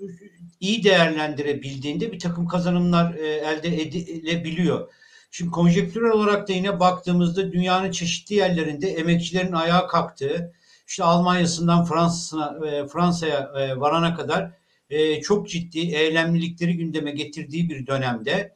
iyi 0.60 0.84
değerlendirebildiğinde 0.84 2.12
bir 2.12 2.20
takım 2.20 2.48
kazanımlar 2.48 3.14
e, 3.16 3.28
elde 3.28 3.82
edilebiliyor. 3.82 4.90
Şimdi 5.32 5.52
konjektürel 5.52 6.12
olarak 6.12 6.48
da 6.48 6.54
yine 6.54 6.80
baktığımızda 6.80 7.52
dünyanın 7.52 7.92
çeşitli 7.92 8.36
yerlerinde 8.36 8.90
emekçilerin 8.90 9.52
ayağa 9.52 9.88
kalktığı, 9.88 10.54
işte 10.88 11.04
Almanya'sından 11.04 11.86
Fransa'sına 11.86 12.68
e, 12.68 12.88
Fransa'ya 12.88 13.52
e, 13.58 13.80
varana 13.80 14.16
kadar 14.16 14.52
e, 14.90 15.22
çok 15.22 15.50
ciddi 15.50 15.80
eylemlilikleri 15.80 16.78
gündeme 16.78 17.12
getirdiği 17.12 17.70
bir 17.70 17.88
dönemde 17.88 18.56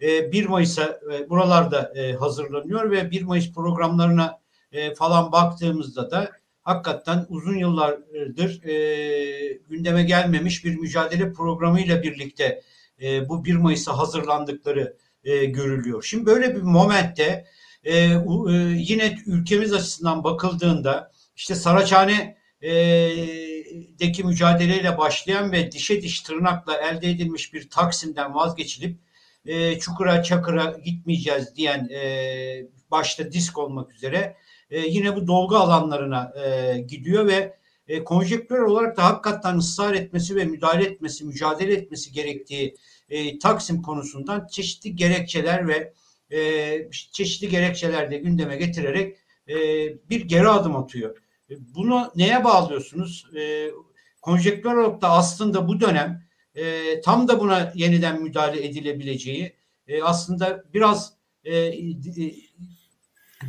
1 0.00 0.46
Mayıs'a 0.46 1.00
e, 1.12 1.30
buralarda 1.30 1.92
e, 1.96 2.12
hazırlanıyor 2.12 2.90
ve 2.90 3.10
1 3.10 3.22
Mayıs 3.22 3.52
programlarına 3.52 4.40
e, 4.72 4.94
falan 4.94 5.32
baktığımızda 5.32 6.10
da 6.10 6.30
hakikaten 6.62 7.26
uzun 7.28 7.58
yıllardır 7.58 8.62
gündeme 9.68 10.02
gelmemiş 10.02 10.64
bir 10.64 10.76
mücadele 10.76 11.32
programıyla 11.32 12.02
birlikte 12.02 12.62
bu 13.28 13.44
1 13.44 13.54
Mayıs'a 13.56 13.98
hazırlandıkları 13.98 14.96
görülüyor. 15.24 16.02
Şimdi 16.02 16.26
böyle 16.26 16.56
bir 16.56 16.62
momentte 16.62 17.46
yine 18.74 19.18
ülkemiz 19.26 19.72
açısından 19.72 20.24
bakıldığında 20.24 21.12
işte 21.36 21.54
Saraçhane 21.54 22.36
deki 23.98 24.24
mücadeleyle 24.24 24.98
başlayan 24.98 25.52
ve 25.52 25.72
dişe 25.72 26.02
diş 26.02 26.20
tırnakla 26.20 26.76
elde 26.76 27.10
edilmiş 27.10 27.54
bir 27.54 27.70
Taksim'den 27.70 28.34
vazgeçilip 28.34 28.98
e, 29.48 29.78
Çukura 29.78 30.22
Çakır'a 30.22 30.76
gitmeyeceğiz 30.84 31.56
diyen 31.56 31.88
e, 31.88 32.66
başta 32.90 33.32
disk 33.32 33.58
olmak 33.58 33.94
üzere 33.94 34.36
e, 34.70 34.80
yine 34.80 35.16
bu 35.16 35.26
dolgu 35.26 35.56
alanlarına 35.56 36.32
e, 36.44 36.78
gidiyor 36.78 37.26
ve 37.26 37.56
e, 37.88 38.04
konjektürel 38.04 38.62
olarak 38.62 38.96
da 38.96 39.04
hakikaten 39.04 39.56
ısrar 39.56 39.94
etmesi 39.94 40.36
ve 40.36 40.44
müdahale 40.44 40.84
etmesi, 40.84 41.24
mücadele 41.24 41.74
etmesi 41.74 42.12
gerektiği 42.12 42.76
e, 43.10 43.38
Taksim 43.38 43.82
konusundan 43.82 44.46
çeşitli 44.46 44.96
gerekçeler 44.96 45.68
ve 45.68 45.92
e, 46.30 46.90
çeşitli 47.12 47.48
gerekçeler 47.48 48.10
de 48.10 48.18
gündeme 48.18 48.56
getirerek 48.56 49.16
e, 49.48 49.54
bir 50.10 50.20
geri 50.20 50.48
adım 50.48 50.76
atıyor. 50.76 51.16
E, 51.50 51.54
bunu 51.74 52.12
neye 52.16 52.44
bağlıyorsunuz? 52.44 53.26
E, 53.36 53.70
konjektürel 54.22 54.76
olarak 54.76 55.02
da 55.02 55.10
aslında 55.10 55.68
bu 55.68 55.80
dönem 55.80 56.27
e, 56.58 57.00
tam 57.00 57.28
da 57.28 57.40
buna 57.40 57.72
yeniden 57.74 58.22
müdahale 58.22 58.66
edilebileceği 58.66 59.52
e, 59.88 60.02
aslında 60.02 60.64
biraz 60.74 61.12
e, 61.44 61.56
e, 61.58 61.74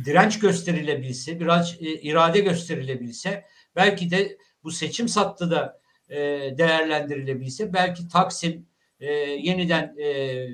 direnç 0.04 0.38
gösterilebilse, 0.38 1.40
biraz 1.40 1.76
e, 1.80 2.00
irade 2.00 2.40
gösterilebilse 2.40 3.44
belki 3.76 4.10
de 4.10 4.38
bu 4.64 4.70
seçim 4.70 5.08
sattı 5.08 5.50
da 5.50 5.80
e, 6.08 6.18
değerlendirilebilse 6.58 7.72
belki 7.72 8.08
Taksim 8.08 8.66
e, 9.00 9.12
yeniden 9.14 9.96
e, 9.98 10.48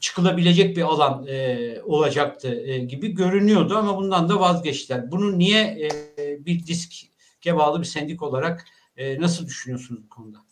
çıkılabilecek 0.00 0.76
bir 0.76 0.82
alan 0.82 1.26
e, 1.26 1.78
olacaktı 1.82 2.62
e, 2.64 2.78
gibi 2.78 3.14
görünüyordu 3.14 3.76
ama 3.76 3.96
bundan 3.96 4.28
da 4.28 4.40
vazgeçtiler. 4.40 5.10
Bunu 5.10 5.38
niye 5.38 5.90
e, 6.18 6.46
bir 6.46 6.66
diske 6.66 7.56
bağlı 7.56 7.80
bir 7.80 7.86
sendik 7.86 8.22
olarak 8.22 8.64
e, 8.96 9.20
nasıl 9.20 9.46
düşünüyorsunuz 9.46 10.04
bu 10.04 10.08
konuda? 10.08 10.47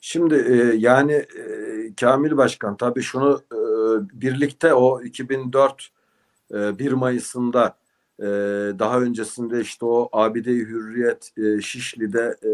Şimdi 0.00 0.34
e, 0.34 0.54
yani 0.76 1.12
e, 1.12 1.94
Kamil 2.00 2.36
Başkan 2.36 2.76
tabii 2.76 3.02
şunu 3.02 3.42
e, 3.52 3.58
birlikte 4.20 4.74
o 4.74 5.02
2004 5.02 5.88
e, 6.54 6.78
1 6.78 6.92
Mayıs'ında 6.92 7.76
e, 8.18 8.24
daha 8.78 9.00
öncesinde 9.00 9.60
işte 9.60 9.86
o 9.86 10.08
Abide-i 10.12 10.58
Hürriyet 10.58 11.32
e, 11.38 11.60
Şişli'de 11.60 12.36
e, 12.44 12.52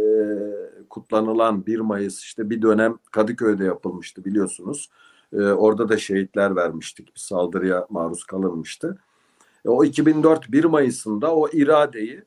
kutlanılan 0.91 1.67
1 1.67 1.81
Mayıs 1.81 2.23
işte 2.23 2.51
bir 2.51 2.63
dönem 2.63 2.99
Kadıköy'de 3.11 3.65
yapılmıştı 3.65 4.25
biliyorsunuz. 4.25 4.91
E, 5.33 5.43
orada 5.43 5.89
da 5.89 5.97
şehitler 5.97 6.57
vermiştik. 6.57 7.15
Bir 7.15 7.21
saldırıya 7.21 7.87
maruz 7.91 8.25
kalınmıştı. 8.25 8.99
E, 9.65 9.69
o 9.69 9.85
2004 9.85 10.53
1 10.53 10.65
Mayıs'ında 10.65 11.35
o 11.35 11.49
iradeyi 11.49 12.25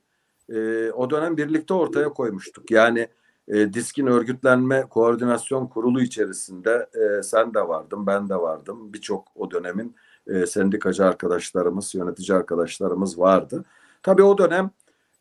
e, 0.48 0.90
o 0.90 1.10
dönem 1.10 1.36
birlikte 1.36 1.74
ortaya 1.74 2.08
koymuştuk. 2.08 2.70
Yani 2.70 3.08
e, 3.50 3.72
diskin 3.72 4.06
örgütlenme 4.06 4.82
koordinasyon 4.82 5.66
kurulu 5.66 6.02
içerisinde 6.02 6.88
e, 6.94 7.22
sen 7.22 7.54
de 7.54 7.68
vardın, 7.68 8.06
ben 8.06 8.28
de 8.28 8.36
vardım. 8.36 8.92
Birçok 8.92 9.28
o 9.34 9.50
dönemin 9.50 9.96
e, 10.26 10.46
sendikacı 10.46 11.04
arkadaşlarımız, 11.04 11.94
yönetici 11.94 12.38
arkadaşlarımız 12.38 13.18
vardı. 13.18 13.64
Tabii 14.02 14.22
o 14.22 14.38
dönem 14.38 14.70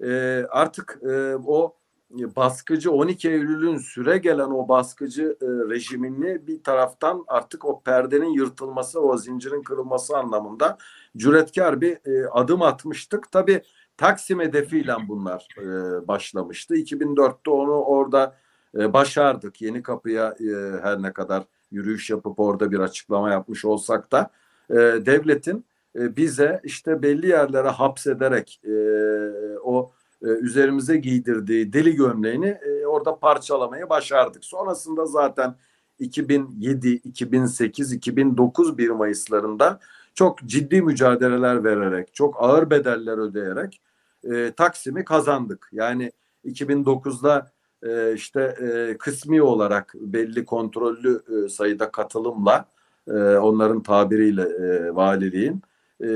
e, 0.04 0.46
artık 0.50 1.00
e, 1.04 1.36
o 1.36 1.76
baskıcı 2.12 2.92
12 2.92 3.30
Eylül'ün 3.30 3.78
süre 3.78 4.18
gelen 4.18 4.50
o 4.50 4.68
baskıcı 4.68 5.38
e, 5.42 5.46
rejimini 5.46 6.48
bir 6.48 6.64
taraftan 6.64 7.24
artık 7.28 7.66
o 7.66 7.82
perdenin 7.82 8.34
yırtılması, 8.34 9.00
o 9.02 9.18
zincirin 9.18 9.64
kırılması 9.64 10.18
anlamında 10.18 10.78
cüretkar 11.18 11.82
bir 11.82 11.98
e, 12.06 12.28
adım 12.30 12.62
atmıştık. 12.62 13.32
Tabii 13.32 13.62
Taksim 14.00 14.40
hedefiyle 14.40 14.96
bunlar 15.08 15.48
e, 15.58 15.68
başlamıştı. 16.08 16.76
2004'te 16.76 17.52
onu 17.52 17.72
orada 17.72 18.36
e, 18.78 18.94
başardık. 18.94 19.62
Yeni 19.62 19.84
kapıya 19.84 20.28
e, 20.28 20.82
her 20.82 21.02
ne 21.02 21.14
kadar 21.14 21.44
yürüyüş 21.72 22.10
yapıp 22.10 22.40
orada 22.40 22.72
bir 22.72 22.80
açıklama 22.80 23.32
yapmış 23.32 23.66
olsak 23.66 24.12
da 24.12 24.30
e, 24.70 24.76
devletin 24.76 25.66
e, 25.96 26.16
bize 26.16 26.62
işte 26.64 27.02
belli 27.02 27.28
yerlere 27.28 27.68
hapsederek 27.68 28.62
e, 28.64 28.74
o 29.64 29.92
e, 30.22 30.28
üzerimize 30.28 30.98
giydirdiği 30.98 31.74
deli 31.74 31.96
gömleğini 31.96 32.48
e, 32.48 32.86
orada 32.86 33.20
parçalamayı 33.20 33.90
başardık. 33.90 34.46
Sonrasında 34.46 35.06
zaten 35.06 35.56
2007, 36.00 36.90
2008, 36.90 37.94
2009 37.94 38.78
1 38.78 38.90
Mayıslarında 38.90 39.80
çok 40.14 40.40
ciddi 40.40 40.82
mücadeleler 40.82 41.64
vererek, 41.64 42.14
çok 42.14 42.44
ağır 42.44 42.70
bedeller 42.70 43.18
ödeyerek 43.18 43.82
e, 44.24 44.52
Taksim'i 44.52 45.06
kazandık. 45.06 45.70
Yani 45.72 46.12
2009'da 46.46 47.52
e, 47.84 48.14
işte 48.14 48.42
e, 48.42 48.98
kısmi 48.98 49.42
olarak 49.42 49.94
belli 50.00 50.46
kontrollü 50.46 51.24
e, 51.46 51.50
sayıda 51.50 51.92
katılımla 51.92 52.66
e, 53.08 53.14
onların 53.22 53.84
tabiriyle 53.84 54.42
e, 54.42 54.96
valiliğin 54.96 55.62
e, 56.04 56.08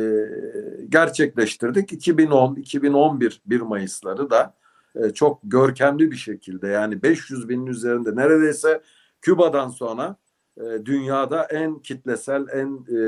gerçekleştirdik. 0.89 1.94
2010-2011 2.08 3.38
1 3.46 3.62
Mayısları 3.62 4.30
da 4.30 4.54
e, 4.96 5.10
çok 5.10 5.39
görkemli 5.44 6.12
bir 6.12 6.16
şekilde 6.16 6.68
yani 6.68 7.04
500 7.04 7.50
binin 7.50 7.66
üzerinde 7.66 8.16
neredeyse 8.16 8.82
Küba'dan 9.22 9.70
sonra 9.70 10.16
e, 10.58 10.86
dünyada 10.86 11.44
en 11.44 11.80
kitlesel, 11.80 12.46
en 12.54 12.86
e, 12.89 13.00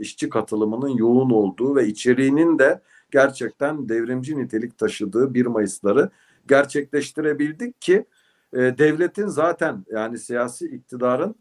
işçi 0.00 0.28
katılımının 0.28 0.88
yoğun 0.88 1.30
olduğu 1.30 1.76
ve 1.76 1.86
içeriğinin 1.86 2.58
de 2.58 2.80
gerçekten 3.12 3.88
devrimci 3.88 4.38
nitelik 4.38 4.78
taşıdığı 4.78 5.34
1 5.34 5.46
Mayıs'ları 5.46 6.10
gerçekleştirebildik 6.48 7.80
ki 7.80 8.04
e, 8.52 8.58
devletin 8.58 9.26
zaten 9.26 9.84
yani 9.90 10.18
siyasi 10.18 10.66
iktidarın 10.66 11.34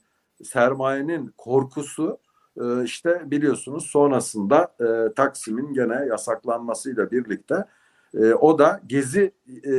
sermayenin 0.43 1.33
korkusu 1.37 2.17
e, 2.61 2.83
işte 2.83 3.21
biliyorsunuz 3.25 3.87
sonrasında 3.87 4.75
e, 4.79 5.13
Taksim'in 5.13 5.73
gene 5.73 6.05
yasaklanmasıyla 6.09 7.11
birlikte 7.11 7.65
e, 8.13 8.33
o 8.33 8.59
da 8.59 8.81
gezi 8.87 9.31
e, 9.63 9.73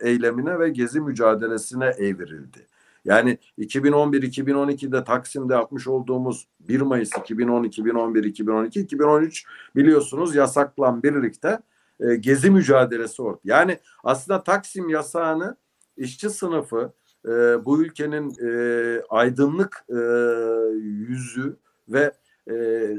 eylemine 0.00 0.58
ve 0.58 0.68
gezi 0.68 1.00
mücadelesine 1.00 1.86
evrildi. 1.86 2.66
Yani 3.04 3.38
2011-2012'de 3.58 5.04
Taksim'de 5.04 5.54
yapmış 5.54 5.86
olduğumuz 5.86 6.48
1 6.60 6.80
Mayıs 6.80 7.10
2010, 7.18 7.64
2011, 7.64 8.24
2012, 8.24 8.80
2013 8.80 9.44
biliyorsunuz 9.76 10.34
yasaklan 10.34 11.02
birlikte 11.02 11.58
e, 12.00 12.14
gezi 12.16 12.50
mücadelesi 12.50 13.22
oldu. 13.22 13.40
Yani 13.44 13.78
aslında 14.04 14.42
Taksim 14.42 14.88
yasağını 14.88 15.56
işçi 15.96 16.30
sınıfı 16.30 16.92
e, 17.26 17.30
bu 17.64 17.82
ülkenin 17.82 18.34
e, 18.46 19.02
aydınlık 19.08 19.84
e, 19.88 20.00
yüzü 20.78 21.56
ve 21.88 22.12
e, 22.50 22.52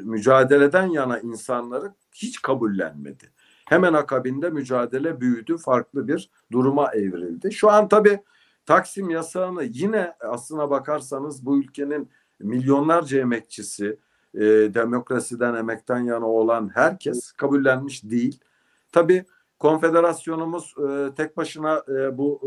mücadeleden 0.03 0.87
yana 0.87 1.19
insanları 1.19 1.93
hiç 2.11 2.41
kabullenmedi. 2.41 3.31
Hemen 3.65 3.93
akabinde 3.93 4.49
mücadele 4.49 5.21
büyüdü, 5.21 5.57
farklı 5.57 6.07
bir 6.07 6.29
duruma 6.51 6.91
evrildi. 6.93 7.51
Şu 7.51 7.71
an 7.71 7.87
tabii 7.87 8.19
Taksim 8.65 9.09
yasağını 9.09 9.63
yine 9.63 10.13
aslına 10.19 10.69
bakarsanız 10.69 11.45
bu 11.45 11.57
ülkenin 11.57 12.09
milyonlarca 12.39 13.19
emekçisi, 13.19 13.99
e, 14.33 14.39
demokrasiden 14.73 15.55
emekten 15.55 15.99
yana 15.99 16.27
olan 16.27 16.71
herkes 16.73 17.31
kabullenmiş 17.31 18.03
değil. 18.03 18.39
Tabii 18.91 19.25
konfederasyonumuz 19.59 20.75
e, 20.89 21.15
tek 21.15 21.37
başına 21.37 21.83
e, 21.87 22.17
bu 22.17 22.41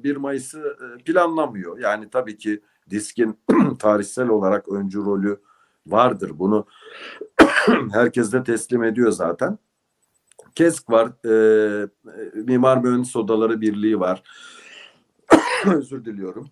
e, 0.00 0.02
1 0.02 0.16
Mayıs'ı 0.16 0.76
e, 1.00 1.04
planlamıyor. 1.04 1.78
Yani 1.78 2.10
tabii 2.10 2.38
ki 2.38 2.62
diskin 2.90 3.38
tarihsel 3.78 4.28
olarak 4.28 4.68
öncü 4.68 5.04
rolü 5.04 5.40
vardır. 5.86 6.32
Bunu 6.34 6.66
herkes 7.92 8.32
de 8.32 8.44
teslim 8.44 8.84
ediyor 8.84 9.12
zaten. 9.12 9.58
KESK 10.54 10.90
var, 10.90 11.12
e, 11.24 11.32
e, 11.82 11.88
Mimar 12.34 12.78
Mühendis 12.78 13.16
Odaları 13.16 13.60
Birliği 13.60 14.00
var. 14.00 14.22
Özür 15.64 16.04
diliyorum. 16.04 16.50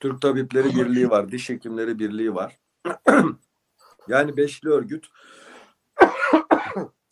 Türk 0.00 0.22
Tabipleri 0.22 0.68
Birliği 0.68 1.10
var, 1.10 1.32
Diş 1.32 1.48
Hekimleri 1.50 1.98
Birliği 1.98 2.34
var. 2.34 2.58
yani 4.08 4.36
beşli 4.36 4.68
örgüt 4.68 5.06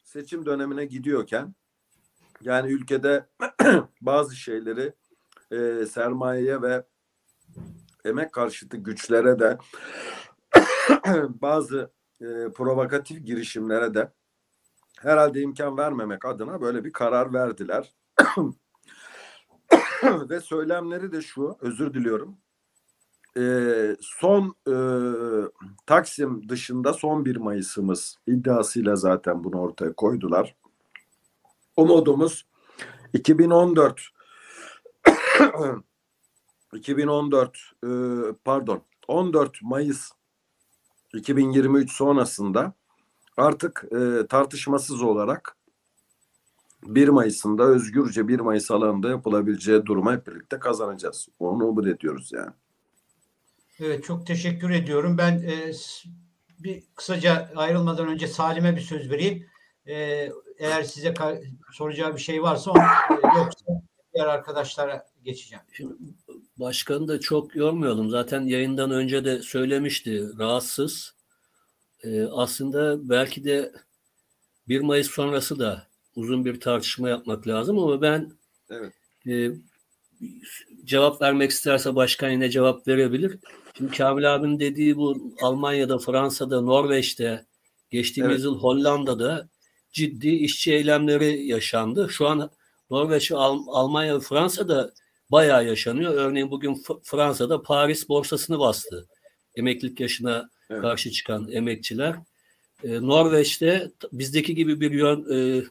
seçim 0.05 0.47
dönemine 0.47 0.85
gidiyorken 0.85 1.55
yani 2.41 2.73
ülkede 2.73 3.27
bazı 4.01 4.37
şeyleri 4.37 4.93
e, 5.51 5.87
sermayeye 5.87 6.63
ve 6.63 6.85
emek 8.05 8.33
karşıtı 8.33 8.77
güçlere 8.77 9.39
de 9.39 9.59
bazı 11.29 11.91
e, 12.21 12.27
provokatif 12.55 13.27
girişimlere 13.27 13.95
de 13.95 14.13
herhalde 15.01 15.41
imkan 15.41 15.79
vermemek 15.79 16.25
adına 16.25 16.61
böyle 16.61 16.85
bir 16.85 16.93
karar 16.93 17.33
verdiler. 17.33 17.95
Ve 20.31 20.41
söylemleri 20.41 21.13
de 21.13 21.23
şu, 21.23 21.57
özür 21.61 21.95
diliyorum. 21.95 22.37
Ee, 23.37 23.97
son 24.01 24.55
e, 24.69 24.75
Taksim 25.87 26.49
dışında 26.49 26.93
son 26.93 27.25
bir 27.25 27.37
Mayıs'ımız 27.37 28.19
iddiasıyla 28.27 28.97
zaten 28.97 29.45
bunu 29.45 29.61
ortaya 29.61 29.93
koydular. 29.93 30.55
Umudumuz 31.77 32.47
2014 33.13 34.01
2014 36.73 37.59
e, 37.85 37.89
pardon 38.45 38.83
14 39.09 39.63
Mayıs 39.63 40.11
2023 41.15 41.93
sonrasında 41.93 42.73
artık 43.37 43.85
e, 43.93 44.27
tartışmasız 44.27 45.03
olarak 45.03 45.56
1 46.87 47.09
Mayıs'ında 47.09 47.63
özgürce 47.63 48.29
1 48.29 48.41
Mayıs 48.41 48.71
alanında 48.71 49.09
yapılabileceği 49.09 49.87
durumu 49.87 50.13
hep 50.13 50.27
birlikte 50.27 50.59
kazanacağız. 50.59 51.29
Onu 51.39 51.65
umut 51.65 51.87
ediyoruz 51.87 52.33
yani. 52.33 52.51
Evet 53.81 54.05
çok 54.05 54.27
teşekkür 54.27 54.71
ediyorum. 54.71 55.19
Ben 55.19 55.33
e, 55.33 55.73
bir 56.59 56.83
kısaca 56.95 57.51
ayrılmadan 57.57 58.09
önce 58.09 58.27
Salim'e 58.27 58.77
bir 58.77 58.81
söz 58.81 59.11
vereyim. 59.11 59.47
E, 59.87 59.95
eğer 60.59 60.83
size 60.83 61.15
soracağı 61.73 62.15
bir 62.15 62.21
şey 62.21 62.43
varsa 62.43 62.71
onu, 62.71 62.83
e, 63.11 63.39
yoksa 63.39 63.83
diğer 64.15 64.27
arkadaşlara 64.27 65.07
geçeceğim. 65.25 65.65
Şimdi 65.73 65.95
başkanı 66.57 67.09
da 67.09 67.21
çok 67.21 67.57
yormayalım. 67.57 68.11
Zaten 68.11 68.41
yayından 68.41 68.91
önce 68.91 69.25
de 69.25 69.43
söylemişti 69.43 70.39
rahatsız. 70.39 71.15
E, 72.05 72.25
aslında 72.25 73.09
belki 73.09 73.45
de 73.45 73.73
1 74.69 74.81
Mayıs 74.81 75.11
sonrası 75.11 75.59
da 75.59 75.87
uzun 76.17 76.45
bir 76.45 76.61
tartışma 76.61 77.09
yapmak 77.09 77.49
lazım 77.49 77.79
ama 77.79 78.03
ben 78.03 78.33
evet. 78.71 78.93
e, 79.29 79.51
cevap 80.85 81.23
vermek 81.23 81.51
isterse 81.51 81.95
başkan 81.95 82.31
yine 82.31 82.51
cevap 82.51 82.89
verebilir. 82.89 83.39
Şimdi 83.77 83.97
Kamil 83.97 84.35
abinin 84.35 84.61
dediği 84.61 84.97
bu 84.97 85.35
Almanya'da, 85.43 85.99
Fransa'da, 85.99 86.61
Norveç'te, 86.61 87.47
geçtiğimiz 87.91 88.35
evet. 88.35 88.45
yıl 88.45 88.59
Hollanda'da 88.59 89.49
ciddi 89.93 90.29
işçi 90.29 90.73
eylemleri 90.73 91.47
yaşandı. 91.47 92.09
Şu 92.11 92.27
an 92.27 92.51
Norveç, 92.91 93.33
Al- 93.33 93.67
Almanya 93.67 94.17
ve 94.17 94.21
Fransa'da 94.21 94.93
bayağı 95.31 95.67
yaşanıyor. 95.67 96.15
Örneğin 96.15 96.51
bugün 96.51 96.75
F- 96.75 96.95
Fransa'da 97.03 97.63
Paris 97.63 98.09
borsasını 98.09 98.59
bastı. 98.59 99.07
Emeklilik 99.55 100.01
yaşına 100.01 100.51
evet. 100.71 100.83
karşı 100.83 101.11
çıkan 101.11 101.53
emekçiler. 101.53 102.17
Ee, 102.85 103.03
Norveç'te 103.03 103.91
bizdeki 104.13 104.55
gibi 104.55 104.81
bir 104.81 104.91
yön 104.91 105.27
e, 105.33 105.65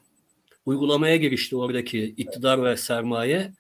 uygulamaya 0.65 1.15
girişti 1.15 1.56
oradaki 1.56 2.04
iktidar 2.04 2.63
ve 2.63 2.78
sermaye. 2.78 3.54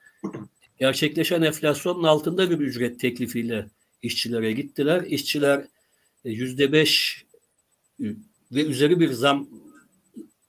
Gerçekleşen 0.79 1.41
enflasyonun 1.41 2.03
altında 2.03 2.49
bir 2.49 2.59
ücret 2.59 2.99
teklifiyle 2.99 3.67
işçilere 4.01 4.51
gittiler. 4.51 5.01
İşçiler 5.01 5.65
e, 6.25 6.31
yüzde 6.31 6.71
beş 6.71 7.25
e, 7.99 8.05
ve 8.51 8.63
üzeri 8.63 8.99
bir 8.99 9.11
zam 9.11 9.49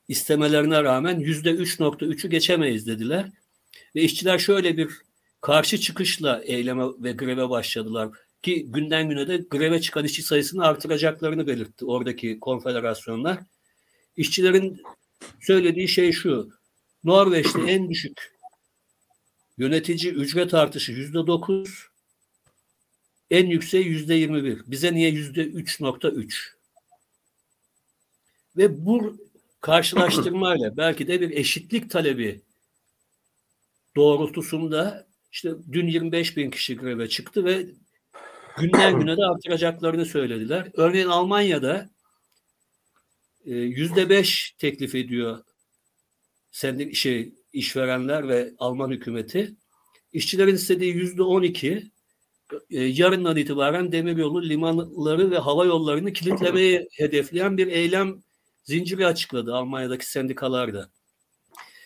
istemelerine 0.09 0.83
rağmen 0.83 1.19
yüzde 1.19 1.51
üç 1.51 1.81
nokta 1.81 2.07
üçü 2.07 2.29
geçemeyiz 2.29 2.87
dediler. 2.87 3.31
Ve 3.95 4.03
işçiler 4.03 4.39
şöyle 4.39 4.77
bir 4.77 4.89
karşı 5.41 5.79
çıkışla 5.79 6.43
eyleme 6.45 6.85
ve 6.99 7.13
greve 7.13 7.51
başladılar 7.51 8.11
ki 8.43 8.67
günden 8.69 9.09
güne 9.09 9.29
de 9.29 9.37
greve 9.51 9.81
çıkan 9.81 10.05
işçi 10.05 10.23
sayısını 10.23 10.65
artıracaklarını 10.65 11.47
belirtti 11.47 11.85
oradaki 11.85 12.41
konfederasyonlar. 12.41 13.39
İşçilerin 14.17 14.83
söylediği 15.41 15.89
şey 15.89 16.13
şu. 16.13 16.51
Norveç'te 17.05 17.61
en 17.61 17.91
düşük 17.91 18.37
yönetici 19.59 20.13
ücret 20.13 20.55
artışı 20.55 20.93
yüzde 20.93 21.27
dokuz, 21.27 21.87
en 23.31 23.47
yüksek 23.47 23.87
yüzde 23.87 24.15
yirmi 24.15 24.45
bir. 24.45 24.63
Bize 24.67 24.95
niye 24.95 25.11
yüzde 25.11 25.45
üç 25.45 25.81
nokta 25.81 26.09
üç? 26.09 26.57
Ve 28.57 28.87
bu 28.87 29.17
karşılaştırmayla 29.61 30.77
belki 30.77 31.09
de 31.09 31.21
bir 31.21 31.31
eşitlik 31.31 31.91
talebi 31.91 32.41
doğrultusunda 33.97 35.07
işte 35.33 35.51
dün 35.73 35.87
25 35.87 36.37
bin 36.37 36.51
kişi 36.51 36.77
greve 36.77 37.09
çıktı 37.09 37.45
ve 37.45 37.67
günden 38.59 38.99
güne 39.01 39.17
de 39.17 39.25
artıracaklarını 39.25 40.07
söylediler. 40.07 40.69
Örneğin 40.75 41.09
Almanya'da 41.09 41.91
yüzde 43.55 44.09
beş 44.09 44.55
teklif 44.59 44.95
ediyor 44.95 45.45
sendik 46.51 46.95
şey 46.95 47.35
işverenler 47.53 48.29
ve 48.29 48.55
Alman 48.59 48.91
hükümeti. 48.91 49.57
İşçilerin 50.13 50.55
istediği 50.55 50.95
yüzde 50.95 51.23
on 51.23 51.43
iki 51.43 51.91
e, 52.71 52.85
yarından 52.85 53.37
itibaren 53.37 53.93
demiryolu 53.93 54.49
limanları 54.49 55.31
ve 55.31 55.39
hava 55.39 55.65
yollarını 55.65 56.13
kilitlemeyi 56.13 56.89
hedefleyen 56.99 57.57
bir 57.59 57.67
eylem 57.67 58.23
zinciri 58.65 59.07
açıkladı 59.07 59.55
Almanya'daki 59.55 60.11
sendikalar 60.11 60.75
da. 60.75 60.91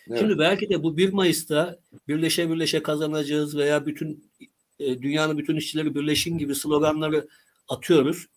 Evet. 0.09 0.19
Şimdi 0.19 0.39
belki 0.39 0.69
de 0.69 0.83
bu 0.83 0.97
1 0.97 1.13
Mayıs'ta 1.13 1.79
birleşe 2.07 2.49
birleşe 2.49 2.83
kazanacağız 2.83 3.57
veya 3.57 3.85
bütün 3.85 4.31
e, 4.79 5.01
dünyanın 5.01 5.37
bütün 5.37 5.55
işçileri 5.55 5.95
birleşin 5.95 6.37
gibi 6.37 6.55
sloganları 6.55 7.27
atıyoruz. 7.67 8.27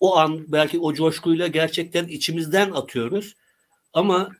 O 0.00 0.16
an 0.16 0.44
belki 0.52 0.78
o 0.78 0.94
coşkuyla 0.94 1.46
gerçekten 1.46 2.08
içimizden 2.08 2.70
atıyoruz. 2.70 3.34
Ama 3.92 4.30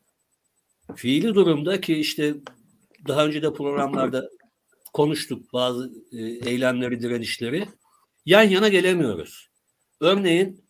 fiili 0.97 1.35
durumda 1.35 1.81
ki 1.81 1.95
işte 1.95 2.35
daha 3.09 3.27
önce 3.27 3.43
de 3.43 3.53
programlarda 3.53 4.31
konuştuk 4.93 5.53
bazı 5.53 5.93
e, 6.13 6.23
eylemleri, 6.23 7.01
direnişleri. 7.01 7.69
Yan 8.27 8.43
yana 8.43 8.69
gelemiyoruz. 8.69 9.49
Örneğin 10.01 10.65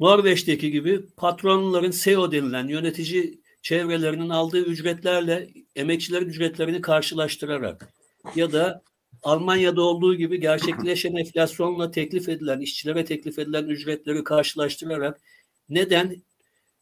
Norveç'teki 0.00 0.70
gibi 0.70 1.06
patronların 1.16 1.90
SEO 1.90 2.32
denilen 2.32 2.68
yönetici 2.68 3.40
çevrelerinin 3.62 4.28
aldığı 4.28 4.64
ücretlerle 4.64 5.48
emekçilerin 5.76 6.28
ücretlerini 6.28 6.80
karşılaştırarak 6.80 7.94
ya 8.34 8.52
da 8.52 8.82
Almanya'da 9.26 9.82
olduğu 9.82 10.14
gibi 10.14 10.40
gerçekleşen 10.40 11.14
enflasyonla 11.16 11.90
teklif 11.90 12.28
edilen, 12.28 12.60
işçilere 12.60 13.04
teklif 13.04 13.38
edilen 13.38 13.64
ücretleri 13.64 14.24
karşılaştırarak 14.24 15.20
neden 15.68 16.22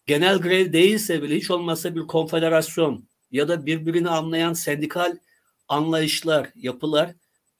genel 0.06 0.38
grev 0.38 0.72
değilse 0.72 1.22
bile 1.22 1.36
hiç 1.36 1.50
olmazsa 1.50 1.94
bir 1.94 2.00
konfederasyon 2.00 3.04
ya 3.30 3.48
da 3.48 3.66
birbirini 3.66 4.08
anlayan 4.08 4.52
sendikal 4.52 5.16
anlayışlar, 5.68 6.50
yapılar 6.54 7.14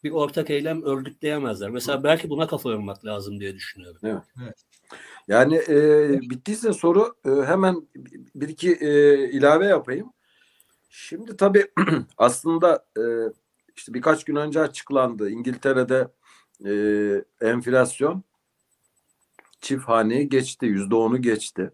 bir 0.04 0.10
ortak 0.10 0.50
eylem 0.50 0.82
örgütleyemezler. 0.82 1.70
Mesela 1.70 2.04
belki 2.04 2.30
buna 2.30 2.46
kafa 2.46 2.70
yormak 2.70 3.04
lazım 3.04 3.40
diye 3.40 3.54
düşünüyorum. 3.54 4.00
Evet. 4.04 4.22
evet. 4.42 4.64
Yani 5.28 5.56
e, 5.68 6.10
bittiyse 6.20 6.72
soru 6.72 7.14
e, 7.26 7.30
hemen 7.30 7.88
bir 8.34 8.48
iki 8.48 8.72
e, 8.72 9.14
ilave 9.30 9.66
yapayım. 9.66 10.12
Şimdi 10.90 11.36
tabii 11.36 11.66
aslında 12.18 12.86
e, 12.98 13.02
işte 13.76 13.94
birkaç 13.94 14.24
gün 14.24 14.36
önce 14.36 14.60
açıklandı. 14.60 15.30
İngiltere'de 15.30 16.08
e, 16.64 16.70
enflasyon 17.48 18.24
çift 19.60 19.88
haneyi 19.88 20.28
geçti. 20.28 20.66
Yüzde 20.66 20.94
onu 20.94 21.22
geçti. 21.22 21.70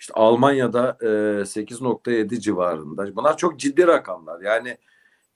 İşte 0.00 0.14
Almanya'da 0.14 0.98
e, 1.00 1.06
8.7 1.44 2.40
civarında. 2.40 3.16
Bunlar 3.16 3.36
çok 3.36 3.58
ciddi 3.58 3.86
rakamlar. 3.86 4.40
Yani 4.40 4.78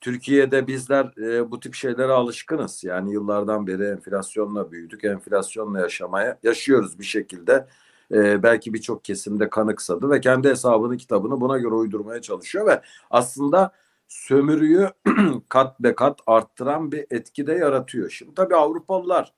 Türkiye'de 0.01 0.67
bizler 0.67 1.17
e, 1.17 1.51
bu 1.51 1.59
tip 1.59 1.73
şeylere 1.75 2.11
alışkınız. 2.11 2.83
Yani 2.83 3.13
yıllardan 3.13 3.67
beri 3.67 3.83
enflasyonla 3.83 4.71
büyüdük. 4.71 5.03
Enflasyonla 5.03 5.79
yaşamaya 5.79 6.39
yaşıyoruz 6.43 6.99
bir 6.99 7.03
şekilde. 7.05 7.67
E, 8.11 8.43
belki 8.43 8.73
birçok 8.73 9.03
kesimde 9.03 9.49
kanıksadı 9.49 10.09
ve 10.09 10.21
kendi 10.21 10.49
hesabını 10.49 10.97
kitabını 10.97 11.41
buna 11.41 11.57
göre 11.57 11.73
uydurmaya 11.73 12.21
çalışıyor 12.21 12.67
ve 12.67 12.81
aslında 13.09 13.71
sömürüyü 14.07 14.89
kat 15.49 15.79
be 15.79 15.95
kat 15.95 16.19
arttıran 16.27 16.91
bir 16.91 17.05
etki 17.11 17.47
de 17.47 17.53
yaratıyor. 17.53 18.09
Şimdi 18.09 18.35
tabii 18.35 18.55
Avrupalılar 18.55 19.33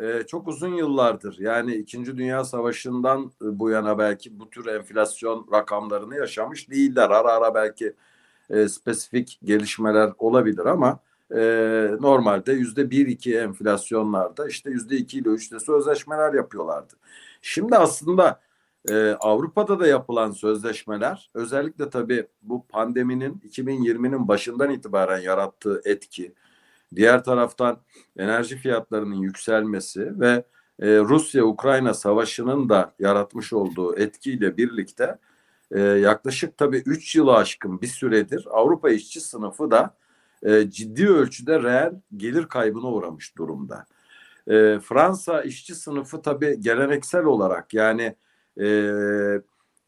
e, 0.00 0.22
çok 0.26 0.48
uzun 0.48 0.74
yıllardır 0.74 1.38
yani 1.38 1.74
İkinci 1.74 2.16
Dünya 2.16 2.44
Savaşı'ndan 2.44 3.32
bu 3.40 3.70
yana 3.70 3.98
belki 3.98 4.40
bu 4.40 4.50
tür 4.50 4.66
enflasyon 4.66 5.48
rakamlarını 5.52 6.16
yaşamış 6.16 6.70
değiller. 6.70 7.10
Ara 7.10 7.32
ara 7.32 7.54
belki 7.54 7.94
e, 8.50 8.68
spesifik 8.68 9.38
gelişmeler 9.44 10.12
olabilir 10.18 10.66
ama 10.66 10.98
e, 11.30 11.40
normalde 12.00 12.52
yüzde 12.52 12.90
bir 12.90 13.06
iki 13.06 13.38
enflasyonlarda 13.38 14.48
işte 14.48 14.70
yüzde 14.70 14.96
iki 14.96 15.18
ile 15.18 15.28
üçte 15.28 15.60
sözleşmeler 15.60 16.34
yapıyorlardı. 16.34 16.94
Şimdi 17.42 17.76
aslında 17.76 18.40
e, 18.90 19.10
Avrupa'da 19.20 19.80
da 19.80 19.86
yapılan 19.86 20.30
sözleşmeler 20.30 21.30
özellikle 21.34 21.90
tabii 21.90 22.26
bu 22.42 22.66
pandeminin 22.66 23.42
2020'nin 23.48 24.28
başından 24.28 24.70
itibaren 24.70 25.20
yarattığı 25.20 25.82
etki, 25.84 26.34
diğer 26.94 27.24
taraftan 27.24 27.78
enerji 28.18 28.56
fiyatlarının 28.56 29.14
yükselmesi 29.14 30.20
ve 30.20 30.44
e, 30.80 30.98
Rusya-Ukrayna 30.98 31.94
savaşının 31.94 32.68
da 32.68 32.94
yaratmış 32.98 33.52
olduğu 33.52 33.96
etkiyle 33.96 34.56
birlikte 34.56 35.18
e, 35.70 35.80
yaklaşık 35.80 36.56
tabii 36.56 36.82
3 36.86 37.16
yılı 37.16 37.34
aşkın 37.34 37.80
bir 37.80 37.86
süredir 37.86 38.46
Avrupa 38.50 38.90
işçi 38.90 39.20
sınıfı 39.20 39.70
da 39.70 39.96
e, 40.42 40.70
ciddi 40.70 41.08
ölçüde 41.08 41.62
reel 41.62 41.92
gelir 42.16 42.46
kaybına 42.46 42.86
uğramış 42.86 43.36
durumda. 43.38 43.86
E, 44.48 44.78
Fransa 44.78 45.42
işçi 45.42 45.74
sınıfı 45.74 46.22
tabii 46.22 46.60
geleneksel 46.60 47.24
olarak 47.24 47.74
yani 47.74 48.16
e, 48.60 48.66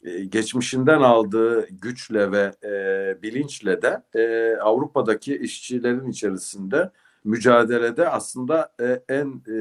e, 0.05 0.25
geçmişinden 0.25 1.01
aldığı 1.01 1.69
güçle 1.69 2.33
ve 2.33 2.53
e, 2.65 3.23
bilinçle 3.23 3.83
de 3.83 4.03
e, 4.15 4.57
Avrupa'daki 4.57 5.37
işçilerin 5.37 6.11
içerisinde 6.11 6.91
mücadelede 7.25 8.09
aslında 8.09 8.73
e, 8.81 9.03
en 9.09 9.43
e, 9.49 9.59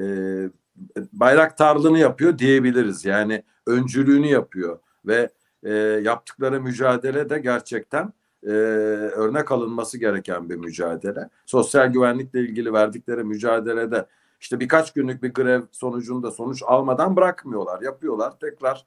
e, 0.00 0.04
bayraktarlığını 1.12 1.98
yapıyor 1.98 2.38
diyebiliriz. 2.38 3.04
Yani 3.04 3.42
öncülüğünü 3.66 4.26
yapıyor 4.26 4.78
ve 5.06 5.28
e, 5.62 5.72
yaptıkları 6.02 6.60
mücadele 6.60 7.30
de 7.30 7.38
gerçekten 7.38 8.12
e, 8.46 8.50
örnek 8.50 9.52
alınması 9.52 9.98
gereken 9.98 10.50
bir 10.50 10.56
mücadele. 10.56 11.28
Sosyal 11.46 11.86
güvenlikle 11.86 12.40
ilgili 12.40 12.72
verdikleri 12.72 13.24
mücadelede 13.24 14.06
işte 14.42 14.60
birkaç 14.60 14.92
günlük 14.92 15.22
bir 15.22 15.34
grev 15.34 15.62
sonucunda 15.72 16.30
sonuç 16.30 16.62
almadan 16.66 17.16
bırakmıyorlar. 17.16 17.82
Yapıyorlar 17.82 18.38
tekrar 18.40 18.86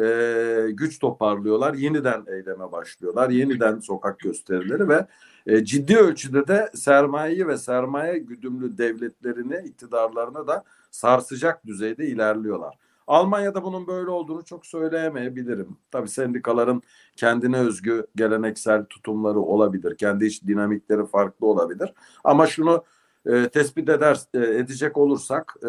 e, 0.00 0.70
güç 0.70 0.98
toparlıyorlar. 0.98 1.74
Yeniden 1.74 2.24
eyleme 2.26 2.72
başlıyorlar. 2.72 3.30
Yeniden 3.30 3.80
sokak 3.80 4.18
gösterileri 4.18 4.88
ve 4.88 5.06
e, 5.46 5.64
ciddi 5.64 5.96
ölçüde 5.96 6.48
de 6.48 6.70
sermayeyi 6.74 7.48
ve 7.48 7.58
sermaye 7.58 8.18
güdümlü 8.18 8.78
devletlerini, 8.78 9.68
iktidarlarını 9.68 10.46
da 10.46 10.64
sarsacak 10.90 11.66
düzeyde 11.66 12.06
ilerliyorlar. 12.06 12.78
Almanya'da 13.06 13.64
bunun 13.64 13.86
böyle 13.86 14.10
olduğunu 14.10 14.44
çok 14.44 14.66
söyleyemeyebilirim. 14.66 15.76
Tabii 15.90 16.08
sendikaların 16.08 16.82
kendine 17.16 17.58
özgü 17.58 18.06
geleneksel 18.16 18.84
tutumları 18.84 19.40
olabilir. 19.40 19.96
Kendi 19.96 20.26
iç 20.26 20.42
dinamikleri 20.46 21.06
farklı 21.06 21.46
olabilir. 21.46 21.92
Ama 22.24 22.46
şunu 22.46 22.84
e, 23.26 23.48
tespit 23.48 23.88
eder 23.88 24.20
e, 24.34 24.38
edecek 24.38 24.96
olursak 24.96 25.54
e, 25.64 25.68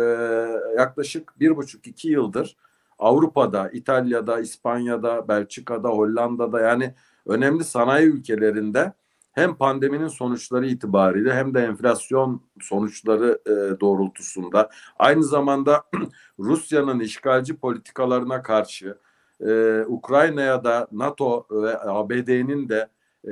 yaklaşık 0.78 1.40
bir 1.40 1.56
buçuk 1.56 1.88
iki 1.88 2.10
yıldır 2.10 2.58
Avrupa'da, 3.00 3.70
İtalya'da, 3.70 4.40
İspanya'da, 4.40 5.28
Belçika'da, 5.28 5.90
Hollanda'da 5.90 6.62
yani 6.62 6.94
önemli 7.26 7.64
sanayi 7.64 8.08
ülkelerinde 8.08 8.94
hem 9.32 9.56
pandeminin 9.56 10.08
sonuçları 10.08 10.68
itibariyle 10.68 11.34
hem 11.34 11.54
de 11.54 11.60
enflasyon 11.60 12.42
sonuçları 12.62 13.40
e, 13.46 13.80
doğrultusunda 13.80 14.70
aynı 15.00 15.24
zamanda 15.24 15.84
Rusya'nın 16.40 17.00
işgalci 17.00 17.58
politikalarına 17.58 18.42
karşı 18.42 18.98
e, 19.42 19.82
Ukrayna'ya 19.88 20.64
da 20.64 20.88
NATO 20.92 21.48
ve 21.52 21.80
ABD'nin 21.80 22.70
de 22.70 22.90
e, 23.28 23.32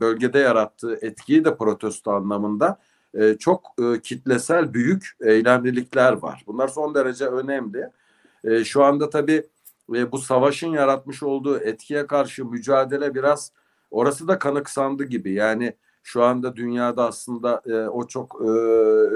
bölgede 0.00 0.38
yarattığı 0.38 0.98
etkiyi 1.02 1.44
de 1.44 1.56
protesto 1.56 2.12
anlamında 2.12 2.78
e, 3.14 3.34
çok 3.38 3.74
e, 3.82 4.00
kitlesel 4.00 4.74
büyük 4.74 5.16
eylemlilikler 5.20 6.12
var. 6.12 6.44
Bunlar 6.46 6.68
son 6.68 6.94
derece 6.94 7.26
önemli. 7.26 7.90
E, 8.44 8.64
şu 8.64 8.84
anda 8.84 9.10
tabii 9.10 9.42
e, 9.94 10.12
bu 10.12 10.18
savaşın 10.18 10.68
yaratmış 10.68 11.22
olduğu 11.22 11.58
etkiye 11.58 12.06
karşı 12.06 12.44
mücadele 12.44 13.14
biraz 13.14 13.52
orası 13.90 14.28
da 14.28 14.38
kanıksandı 14.38 15.04
gibi. 15.04 15.32
Yani 15.32 15.74
şu 16.02 16.22
anda 16.22 16.56
dünyada 16.56 17.06
aslında 17.06 17.62
o 17.92 18.06
çok 18.06 18.40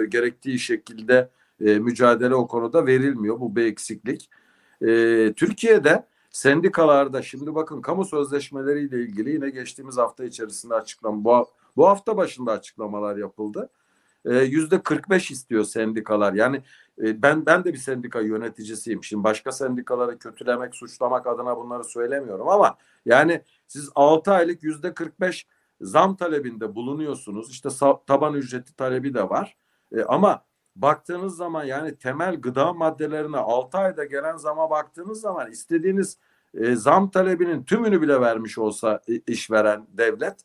gerektiği 0.09 0.59
şekilde 0.59 1.28
mücadele 1.61 2.34
o 2.34 2.47
konuda 2.47 2.86
verilmiyor. 2.86 3.40
Bu 3.40 3.57
bir 3.57 3.64
eksiklik. 3.64 4.30
Türkiye'de 5.36 6.07
sendikalarda 6.30 7.22
şimdi 7.22 7.55
bakın 7.55 7.80
kamu 7.80 8.05
sözleşmeleriyle 8.05 9.03
ilgili 9.03 9.30
yine 9.30 9.51
geçtiğimiz 9.51 9.97
hafta 9.97 10.24
içerisinde 10.24 10.74
açıklam 10.74 11.24
bu, 11.24 11.47
bu 11.76 11.88
hafta 11.88 12.16
başında 12.16 12.53
açıklamalar 12.53 13.16
yapıldı. 13.16 13.70
Yüzde 14.25 14.83
45 14.83 15.31
istiyor 15.31 15.64
sendikalar. 15.64 16.33
Yani 16.33 16.62
ben 16.99 17.47
ben 17.47 17.64
de 17.64 17.73
bir 17.73 17.79
sendika 17.79 18.20
yöneticisiyim. 18.20 19.05
Şimdi 19.05 19.25
başka 19.25 19.53
sendikaları 19.53 20.18
kötülemek, 20.18 20.75
suçlamak 20.75 21.27
adına 21.27 21.57
bunları 21.57 21.85
söylemiyorum 21.85 22.49
ama 22.49 22.77
yani 23.07 23.43
siz 23.68 23.91
6 23.95 24.33
aylık 24.33 24.62
yüzde 24.62 24.95
45 24.95 25.47
zam 25.81 26.16
talebinde 26.16 26.75
bulunuyorsunuz. 26.75 27.51
İşte 27.51 27.68
taban 28.07 28.35
ücreti 28.35 28.77
talebi 28.77 29.14
de 29.14 29.29
var. 29.29 29.57
Ama 30.07 30.45
baktığınız 30.77 31.37
zaman 31.37 31.64
yani 31.64 31.97
temel 31.97 32.41
gıda 32.41 32.73
maddelerine 32.73 33.37
6 33.37 33.79
ayda 33.79 34.05
gelen 34.05 34.37
zama 34.37 34.70
baktığınız 34.70 35.20
zaman 35.20 35.51
istediğiniz 35.51 36.18
e, 36.55 36.77
zam 36.77 37.11
talebinin 37.11 37.64
tümünü 37.64 38.03
bile 38.03 38.20
vermiş 38.20 38.59
olsa 38.59 39.01
işveren 39.27 39.87
devlet 39.89 40.37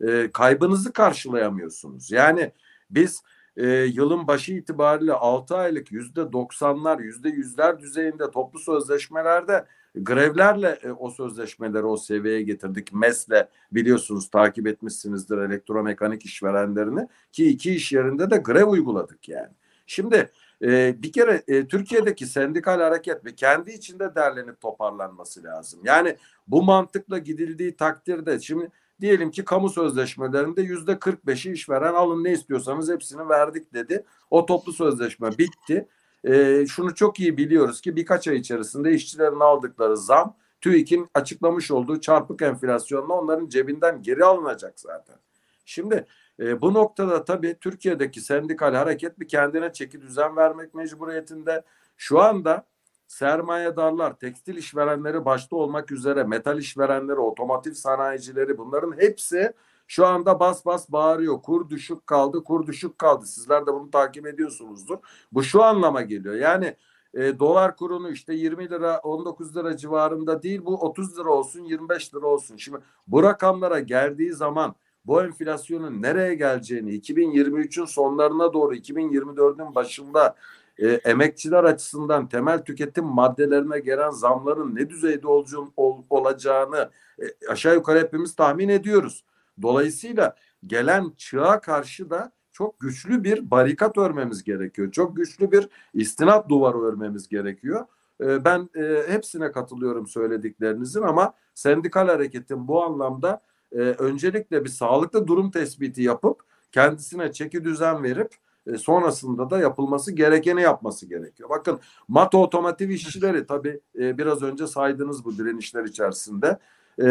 e, 0.00 0.30
kaybınızı 0.32 0.92
karşılayamıyorsunuz. 0.92 2.10
Yani 2.10 2.52
biz 2.90 3.22
e, 3.56 3.66
yılın 3.68 4.26
başı 4.26 4.52
itibariyle 4.52 5.12
6 5.12 5.56
aylık 5.56 5.92
yüzde 5.92 6.20
90'lar 6.20 7.02
yüzde 7.02 7.28
yüzler 7.28 7.78
düzeyinde 7.78 8.30
toplu 8.30 8.58
sözleşmelerde 8.58 9.66
grevlerle 9.94 10.78
e, 10.82 10.90
o 10.90 11.10
sözleşmeleri 11.10 11.84
o 11.84 11.96
seviyeye 11.96 12.42
getirdik. 12.42 12.92
MES'le 12.92 13.48
biliyorsunuz 13.72 14.30
takip 14.30 14.66
etmişsinizdir 14.66 15.38
elektromekanik 15.38 16.24
işverenlerini 16.24 17.08
ki 17.32 17.48
iki 17.48 17.74
iş 17.74 17.92
yerinde 17.92 18.30
de 18.30 18.36
grev 18.36 18.66
uyguladık 18.66 19.28
yani. 19.28 19.52
Şimdi 19.86 20.30
e, 20.62 21.02
bir 21.02 21.12
kere 21.12 21.42
e, 21.48 21.66
Türkiye'deki 21.66 22.26
sendikal 22.26 22.80
hareket 22.80 23.24
ve 23.24 23.34
kendi 23.34 23.70
içinde 23.70 24.14
derlenip 24.14 24.60
toparlanması 24.60 25.44
lazım. 25.44 25.80
Yani 25.84 26.16
bu 26.46 26.62
mantıkla 26.62 27.18
gidildiği 27.18 27.76
takdirde 27.76 28.40
şimdi 28.40 28.70
Diyelim 29.00 29.30
ki 29.30 29.44
kamu 29.44 29.68
sözleşmelerinde 29.68 30.62
yüzde 30.62 30.92
45'i 30.92 31.52
işveren 31.52 31.94
alın 31.94 32.24
ne 32.24 32.32
istiyorsanız 32.32 32.90
hepsini 32.90 33.28
verdik 33.28 33.74
dedi. 33.74 34.04
O 34.30 34.46
toplu 34.46 34.72
sözleşme 34.72 35.30
bitti. 35.38 35.88
E, 36.24 36.64
şunu 36.66 36.94
çok 36.94 37.20
iyi 37.20 37.36
biliyoruz 37.36 37.80
ki 37.80 37.96
birkaç 37.96 38.28
ay 38.28 38.36
içerisinde 38.36 38.92
işçilerin 38.92 39.40
aldıkları 39.40 39.96
zam 39.96 40.36
TÜİK'in 40.60 41.08
açıklamış 41.14 41.70
olduğu 41.70 42.00
çarpık 42.00 42.42
enflasyonla 42.42 43.14
onların 43.14 43.48
cebinden 43.48 44.02
geri 44.02 44.24
alınacak 44.24 44.80
zaten. 44.80 45.16
Şimdi 45.64 46.06
e, 46.40 46.60
bu 46.60 46.74
noktada 46.74 47.24
tabii 47.24 47.56
Türkiye'deki 47.60 48.20
sendikal 48.20 48.74
hareket 48.74 49.20
bir 49.20 49.28
kendine 49.28 49.72
çeki 49.72 50.02
düzen 50.02 50.36
vermek 50.36 50.74
mecburiyetinde. 50.74 51.62
Şu 51.96 52.20
anda 52.20 52.66
sermayedarlar, 53.06 54.18
tekstil 54.18 54.56
işverenleri 54.56 55.24
başta 55.24 55.56
olmak 55.56 55.92
üzere 55.92 56.24
metal 56.24 56.58
işverenleri, 56.58 57.18
otomotiv 57.18 57.72
sanayicileri 57.72 58.58
bunların 58.58 59.00
hepsi 59.00 59.52
şu 59.86 60.06
anda 60.06 60.40
bas 60.40 60.66
bas 60.66 60.92
bağırıyor. 60.92 61.42
Kur 61.42 61.70
düşük 61.70 62.06
kaldı, 62.06 62.44
kur 62.44 62.66
düşük 62.66 62.98
kaldı. 62.98 63.26
Sizler 63.26 63.66
de 63.66 63.74
bunu 63.74 63.90
takip 63.90 64.26
ediyorsunuzdur. 64.26 64.98
Bu 65.32 65.42
şu 65.42 65.62
anlama 65.62 66.02
geliyor. 66.02 66.34
Yani 66.34 66.76
e, 67.14 67.38
dolar 67.38 67.76
kurunu 67.76 68.10
işte 68.10 68.34
20 68.34 68.70
lira 68.70 68.98
19 68.98 69.56
lira 69.56 69.76
civarında 69.76 70.42
değil 70.42 70.64
bu 70.64 70.76
30 70.76 71.18
lira 71.18 71.30
olsun 71.30 71.60
25 71.64 72.14
lira 72.14 72.26
olsun. 72.26 72.56
Şimdi 72.56 72.78
bu 73.06 73.22
rakamlara 73.22 73.80
geldiği 73.80 74.32
zaman 74.32 74.74
bu 75.04 75.22
enflasyonun 75.22 76.02
nereye 76.02 76.34
geleceğini 76.34 76.90
2023'ün 76.90 77.84
sonlarına 77.84 78.52
doğru 78.52 78.74
2024'ün 78.74 79.74
başında 79.74 80.36
e, 80.78 80.88
emekçiler 80.88 81.64
açısından 81.64 82.28
temel 82.28 82.64
tüketim 82.64 83.04
maddelerine 83.04 83.78
gelen 83.78 84.10
zamların 84.10 84.74
ne 84.74 84.90
düzeyde 84.90 85.28
olacağını, 85.28 85.70
ol, 85.76 86.02
olacağını 86.10 86.90
e, 87.18 87.24
aşağı 87.48 87.74
yukarı 87.74 87.98
hepimiz 87.98 88.34
tahmin 88.34 88.68
ediyoruz. 88.68 89.24
Dolayısıyla 89.62 90.36
gelen 90.66 91.12
çığa 91.16 91.60
karşı 91.60 92.10
da 92.10 92.32
çok 92.52 92.80
güçlü 92.80 93.24
bir 93.24 93.50
barikat 93.50 93.98
örmemiz 93.98 94.44
gerekiyor. 94.44 94.92
Çok 94.92 95.16
güçlü 95.16 95.52
bir 95.52 95.68
istinat 95.94 96.48
duvarı 96.48 96.78
örmemiz 96.78 97.28
gerekiyor. 97.28 97.86
E, 98.20 98.44
ben 98.44 98.68
e, 98.74 99.02
hepsine 99.08 99.52
katılıyorum 99.52 100.06
söylediklerinizin 100.06 101.02
ama 101.02 101.34
sendikal 101.54 102.08
hareketin 102.08 102.68
bu 102.68 102.82
anlamda 102.82 103.42
e, 103.72 103.78
öncelikle 103.78 104.64
bir 104.64 104.68
sağlıklı 104.68 105.26
durum 105.26 105.50
tespiti 105.50 106.02
yapıp 106.02 106.40
kendisine 106.72 107.32
çeki 107.32 107.64
düzen 107.64 108.02
verip 108.02 108.34
e, 108.66 108.78
sonrasında 108.78 109.50
da 109.50 109.58
yapılması 109.58 110.12
gerekeni 110.12 110.62
yapması 110.62 111.06
gerekiyor. 111.06 111.48
Bakın 111.50 111.80
Mato 112.08 112.42
Otomotiv 112.42 112.88
işçileri 112.88 113.46
tabii 113.46 113.80
e, 113.98 114.18
biraz 114.18 114.42
önce 114.42 114.66
saydınız 114.66 115.24
bu 115.24 115.38
direnişler 115.38 115.84
içerisinde. 115.84 116.58
E, 116.98 117.08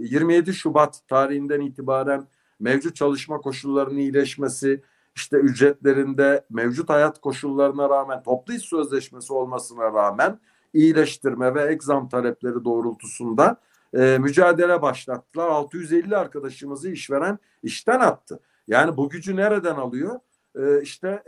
27 0.00 0.54
Şubat 0.54 1.00
tarihinden 1.08 1.60
itibaren 1.60 2.26
mevcut 2.60 2.96
çalışma 2.96 3.38
koşullarının 3.38 3.98
iyileşmesi, 3.98 4.82
işte 5.16 5.36
ücretlerinde 5.36 6.44
mevcut 6.50 6.88
hayat 6.88 7.20
koşullarına 7.20 7.88
rağmen 7.88 8.22
toplu 8.22 8.54
iş 8.54 8.62
sözleşmesi 8.62 9.32
olmasına 9.32 9.84
rağmen 9.84 10.38
iyileştirme 10.74 11.54
ve 11.54 11.72
egzam 11.72 12.08
talepleri 12.08 12.64
doğrultusunda 12.64 13.56
e, 13.94 14.18
mücadele 14.18 14.82
başlattılar. 14.82 15.48
650 15.48 16.16
arkadaşımızı 16.16 16.90
işveren 16.90 17.38
işten 17.62 18.00
attı. 18.00 18.40
Yani 18.68 18.96
bu 18.96 19.08
gücü 19.08 19.36
nereden 19.36 19.76
alıyor? 19.76 20.20
E, 20.58 20.82
işte 20.82 21.22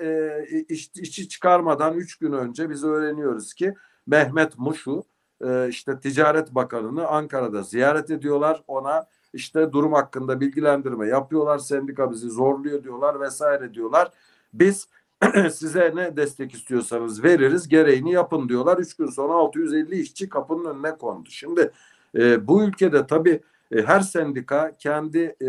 iş, 0.69 0.91
işçi 0.95 1.29
çıkarmadan 1.29 1.95
üç 1.95 2.19
gün 2.19 2.33
önce 2.33 2.71
biz 2.71 2.85
öğreniyoruz 2.85 3.55
ki 3.55 3.75
Mehmet 4.07 4.59
Muşu 4.59 5.05
e, 5.45 5.69
işte 5.69 6.01
Ticaret 6.01 6.55
Bakanı'nı 6.55 7.07
Ankara'da 7.07 7.63
ziyaret 7.63 8.11
ediyorlar. 8.11 8.63
Ona 8.67 9.07
işte 9.33 9.73
durum 9.73 9.93
hakkında 9.93 10.41
bilgilendirme 10.41 11.09
yapıyorlar. 11.09 11.59
Sendika 11.59 12.11
bizi 12.11 12.31
zorluyor 12.31 12.85
diyorlar 12.85 13.21
vesaire 13.21 13.75
diyorlar. 13.75 14.11
Biz 14.53 14.89
size 15.53 15.93
ne 15.95 16.17
destek 16.17 16.55
istiyorsanız 16.55 17.25
veririz 17.25 17.69
gereğini 17.69 18.13
yapın 18.13 18.49
diyorlar. 18.49 18.79
Üç 18.79 18.95
gün 18.95 19.07
sonra 19.07 19.33
650 19.33 20.01
işçi 20.01 20.29
kapının 20.29 20.65
önüne 20.65 20.97
kondu. 20.97 21.29
Şimdi 21.31 21.71
e, 22.15 22.47
bu 22.47 22.65
ülkede 22.65 23.07
tabii 23.07 23.41
e, 23.73 23.83
her 23.83 24.01
sendika 24.01 24.73
kendi 24.79 25.37
e, 25.41 25.47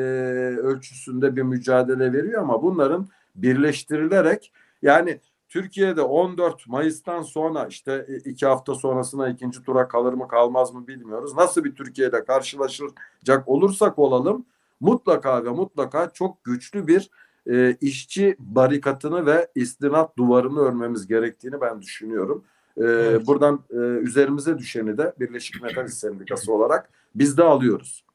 ölçüsünde 0.58 1.36
bir 1.36 1.42
mücadele 1.42 2.14
veriyor 2.14 2.42
ama 2.42 2.64
bunların 2.64 3.08
birleştirilerek 3.36 4.52
yani 4.82 5.20
Türkiye'de 5.50 6.02
14 6.02 6.68
Mayıs'tan 6.68 7.22
sonra 7.22 7.68
işte 7.68 8.08
iki 8.26 8.46
hafta 8.46 8.76
sonrasına 8.76 9.30
ikinci 9.30 9.64
tura 9.64 9.88
kalır 9.88 10.14
mı 10.14 10.28
kalmaz 10.28 10.74
mı 10.74 10.88
bilmiyoruz. 10.88 11.36
Nasıl 11.36 11.64
bir 11.64 11.76
Türkiye'de 11.76 12.26
karşılaşacak 12.26 13.48
olursak 13.48 14.00
olalım 14.00 14.46
mutlaka 14.80 15.46
ve 15.46 15.50
mutlaka 15.50 16.10
çok 16.10 16.44
güçlü 16.44 16.88
bir 16.88 17.10
e, 17.50 17.78
işçi 17.82 18.36
barikatını 18.40 19.26
ve 19.26 19.48
istinat 19.56 20.18
duvarını 20.18 20.60
örmemiz 20.60 21.08
gerektiğini 21.08 21.62
ben 21.62 21.82
düşünüyorum. 21.82 22.44
E, 22.78 22.84
evet. 22.84 23.28
Buradan 23.28 23.64
e, 23.70 23.76
üzerimize 23.76 24.58
düşeni 24.58 24.98
de 24.98 25.14
Birleşik 25.20 25.62
Metal 25.62 25.88
Sendikası 25.88 26.54
olarak 26.54 26.90
biz 27.16 27.38
de 27.38 27.44
alıyoruz. 27.44 28.06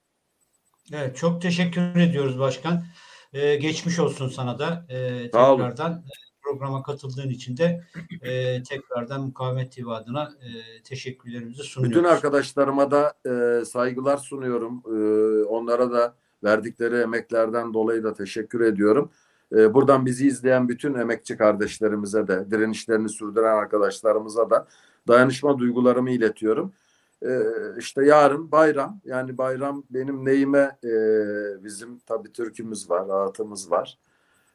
Evet 0.92 1.16
çok 1.16 1.42
teşekkür 1.42 1.96
ediyoruz 1.96 2.38
başkan. 2.38 2.82
Ee, 3.32 3.56
geçmiş 3.56 3.98
olsun 3.98 4.28
sana 4.28 4.58
da 4.58 4.86
ee, 4.88 5.22
tekrardan 5.22 6.04
programa 6.42 6.82
katıldığın 6.82 7.28
için 7.28 7.56
de 7.56 7.84
e, 8.22 8.62
tekrardan 8.62 9.20
Mukavemet 9.20 9.72
TV 9.72 9.88
adına 9.88 10.22
e, 10.22 10.82
teşekkürlerimizi 10.82 11.62
sunuyoruz. 11.62 11.96
Bütün 11.96 12.08
arkadaşlarıma 12.08 12.90
da 12.90 13.14
e, 13.26 13.64
saygılar 13.64 14.16
sunuyorum. 14.16 14.82
E, 14.86 15.44
onlara 15.44 15.92
da 15.92 16.14
verdikleri 16.44 16.96
emeklerden 16.96 17.74
dolayı 17.74 18.04
da 18.04 18.14
teşekkür 18.14 18.60
ediyorum. 18.60 19.10
E, 19.52 19.74
buradan 19.74 20.06
bizi 20.06 20.26
izleyen 20.26 20.68
bütün 20.68 20.94
emekçi 20.94 21.36
kardeşlerimize 21.36 22.28
de, 22.28 22.50
direnişlerini 22.50 23.08
sürdüren 23.08 23.56
arkadaşlarımıza 23.56 24.50
da 24.50 24.66
dayanışma 25.08 25.58
duygularımı 25.58 26.10
iletiyorum. 26.10 26.72
E, 27.26 27.40
işte 27.78 28.04
yarın 28.04 28.52
bayram, 28.52 29.00
yani 29.04 29.38
bayram 29.38 29.84
benim 29.90 30.24
neyime 30.24 30.78
e, 30.84 30.90
bizim 31.64 31.98
tabii 31.98 32.32
türkümüz 32.32 32.90
var, 32.90 33.08
ağıtımız 33.08 33.70
var. 33.70 33.98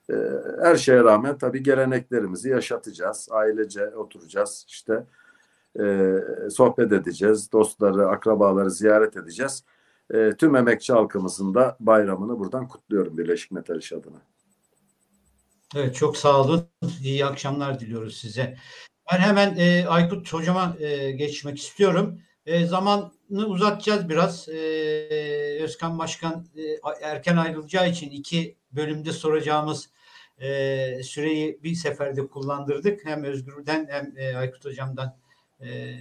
E, 0.10 0.14
her 0.62 0.76
şeye 0.76 1.04
rağmen 1.04 1.38
tabii 1.38 1.64
geleneklerimizi 1.64 2.50
yaşatacağız. 2.50 3.28
Ailece 3.32 3.96
oturacağız, 3.96 4.66
işte 4.68 5.06
e, 5.80 6.14
sohbet 6.52 6.92
edeceğiz, 6.92 7.52
dostları, 7.52 8.08
akrabaları 8.08 8.72
ziyaret 8.72 9.18
edeceğiz. 9.18 9.64
E, 10.14 10.32
tüm 10.38 10.56
emekçi 10.56 10.94
halkımızın 10.94 11.54
da 11.54 11.78
bayramını 11.80 12.40
buradan 12.40 12.68
kutluyorum 12.68 13.18
Birleşik 13.18 13.52
Metal 13.52 13.78
İş 13.78 13.94
adına. 13.94 14.22
Evet 15.76 15.96
çok 15.96 16.18
sağ 16.18 16.42
olun. 16.42 16.68
İyi 17.04 17.26
akşamlar 17.26 17.80
diliyoruz 17.80 18.18
size. 18.18 18.58
Ben 19.14 19.18
hemen 19.18 19.56
e, 19.58 19.88
Aykut 19.88 20.34
hocama 20.34 20.76
geçmek 21.16 21.58
istiyorum. 21.58 22.20
E, 22.46 22.66
zamanı 22.66 23.12
uzatacağız 23.30 24.10
biraz. 24.10 24.50
E, 24.50 25.60
Özkan 25.62 26.00
Başkan 26.00 26.46
e, 26.58 26.62
erken 27.02 27.38
ayrılacağı 27.38 27.90
için 27.90 28.10
iki 28.10 28.56
bölümde 28.72 29.12
soracağımız 29.12 29.90
e, 30.42 31.04
süreyi 31.04 31.60
bir 31.64 31.76
seferde 31.76 32.28
kullandırdık. 32.28 33.06
Hem 33.06 33.24
Özgür'den 33.24 33.88
hem 33.90 34.14
e, 34.18 34.36
Aykut 34.36 34.66
hocamdan 34.66 35.18
e, 35.62 35.96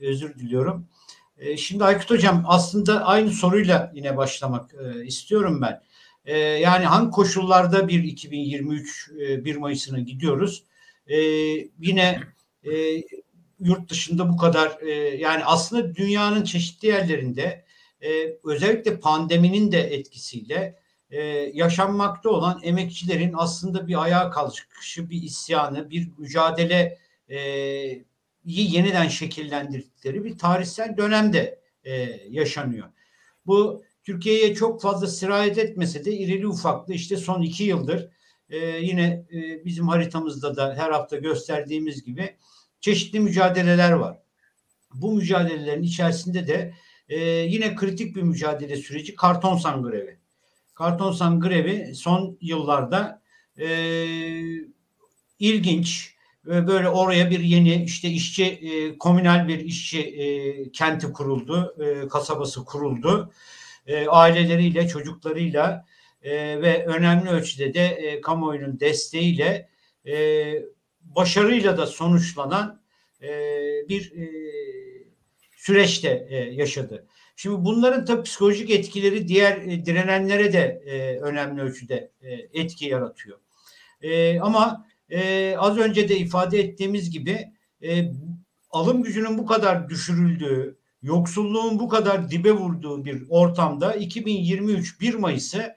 özür 0.00 0.34
diliyorum. 0.34 0.88
E, 1.38 1.56
şimdi 1.56 1.84
Aykut 1.84 2.10
hocam 2.10 2.44
aslında 2.46 3.04
aynı 3.04 3.30
soruyla 3.30 3.92
yine 3.94 4.16
başlamak 4.16 4.74
e, 4.74 5.04
istiyorum 5.06 5.60
ben. 5.62 5.82
E, 6.24 6.38
yani 6.38 6.84
hangi 6.84 7.10
koşullarda 7.10 7.88
bir 7.88 8.04
2023 8.04 9.10
e, 9.20 9.44
1 9.44 9.56
Mayıs'ına 9.56 9.98
gidiyoruz? 9.98 10.64
E, 11.06 11.18
yine 11.78 12.20
e, 12.64 13.02
yurt 13.60 13.90
dışında 13.90 14.32
bu 14.32 14.36
kadar 14.36 14.80
e, 14.80 14.92
yani 15.16 15.44
aslında 15.44 15.94
dünyanın 15.94 16.44
çeşitli 16.44 16.88
yerlerinde 16.88 17.64
e, 18.00 18.08
özellikle 18.44 19.00
pandeminin 19.00 19.72
de 19.72 19.80
etkisiyle 19.80 20.78
e, 21.10 21.22
yaşanmakta 21.54 22.30
olan 22.30 22.60
emekçilerin 22.62 23.34
aslında 23.36 23.88
bir 23.88 24.02
ayağa 24.02 24.30
kalkışı, 24.30 25.10
bir 25.10 25.22
isyanı, 25.22 25.90
bir 25.90 26.08
mücadele 26.18 26.98
e, 27.28 27.38
yeniden 28.44 29.08
şekillendirdikleri 29.08 30.24
bir 30.24 30.38
tarihsel 30.38 30.96
dönemde 30.96 31.60
e, 31.84 31.92
yaşanıyor. 32.30 32.88
Bu 33.46 33.82
Türkiye'ye 34.04 34.54
çok 34.54 34.82
fazla 34.82 35.06
sirayet 35.06 35.58
etmese 35.58 36.04
de 36.04 36.12
irili 36.12 36.46
ufaklı 36.46 36.94
işte 36.94 37.16
son 37.16 37.42
iki 37.42 37.64
yıldır 37.64 38.08
e, 38.50 38.58
yine 38.58 39.26
e, 39.32 39.64
bizim 39.64 39.88
haritamızda 39.88 40.56
da 40.56 40.74
her 40.76 40.90
hafta 40.90 41.16
gösterdiğimiz 41.16 42.04
gibi 42.04 42.36
çeşitli 42.80 43.20
mücadeleler 43.20 43.92
var. 43.92 44.18
Bu 44.94 45.12
mücadelelerin 45.12 45.82
içerisinde 45.82 46.46
de 46.46 46.74
e, 47.08 47.20
yine 47.28 47.74
kritik 47.74 48.16
bir 48.16 48.22
mücadele 48.22 48.76
süreci 48.76 49.14
karton 49.14 49.82
grevi. 49.82 50.18
Karton 50.74 51.40
grevi 51.40 51.94
son 51.94 52.38
yıllarda 52.40 53.22
e, 53.58 53.68
ilginç 55.38 56.14
böyle 56.44 56.88
oraya 56.88 57.30
bir 57.30 57.40
yeni 57.40 57.84
işte 57.84 58.08
işçi 58.08 58.44
e, 58.44 58.98
komünal 58.98 59.48
bir 59.48 59.58
işçi 59.58 60.00
e, 60.00 60.72
kenti 60.72 61.12
kuruldu, 61.12 61.76
e, 61.84 62.08
kasabası 62.08 62.64
kuruldu. 62.64 63.32
E, 63.86 64.06
aileleriyle, 64.06 64.88
çocuklarıyla 64.88 65.86
e, 66.22 66.32
ve 66.62 66.86
önemli 66.86 67.30
ölçüde 67.30 67.74
de 67.74 67.86
e, 67.86 68.20
kamuoyunun 68.20 68.80
desteğiyle 68.80 69.68
e, 70.06 70.14
başarıyla 71.16 71.76
da 71.76 71.86
sonuçlanan 71.86 72.80
e, 73.22 73.28
bir 73.88 74.12
e, 74.12 74.28
süreçte 75.56 76.26
e, 76.30 76.36
yaşadı. 76.36 77.06
Şimdi 77.36 77.64
bunların 77.64 78.04
tabii 78.04 78.22
psikolojik 78.22 78.70
etkileri 78.70 79.28
diğer 79.28 79.56
e, 79.56 79.84
direnenlere 79.86 80.52
de 80.52 80.82
e, 80.86 81.18
önemli 81.18 81.62
ölçüde 81.62 82.10
e, 82.22 82.32
etki 82.32 82.86
yaratıyor. 82.86 83.38
E, 84.02 84.40
ama 84.40 84.86
e, 85.10 85.54
az 85.58 85.78
önce 85.78 86.08
de 86.08 86.16
ifade 86.16 86.58
ettiğimiz 86.58 87.10
gibi 87.10 87.52
e, 87.82 88.12
alım 88.70 89.02
gücünün 89.02 89.38
bu 89.38 89.46
kadar 89.46 89.88
düşürüldüğü, 89.88 90.78
yoksulluğun 91.02 91.78
bu 91.78 91.88
kadar 91.88 92.30
dibe 92.30 92.52
vurduğu 92.52 93.04
bir 93.04 93.22
ortamda 93.28 93.94
2023 93.94 95.00
1 95.00 95.14
Mayıs'ı 95.14 95.74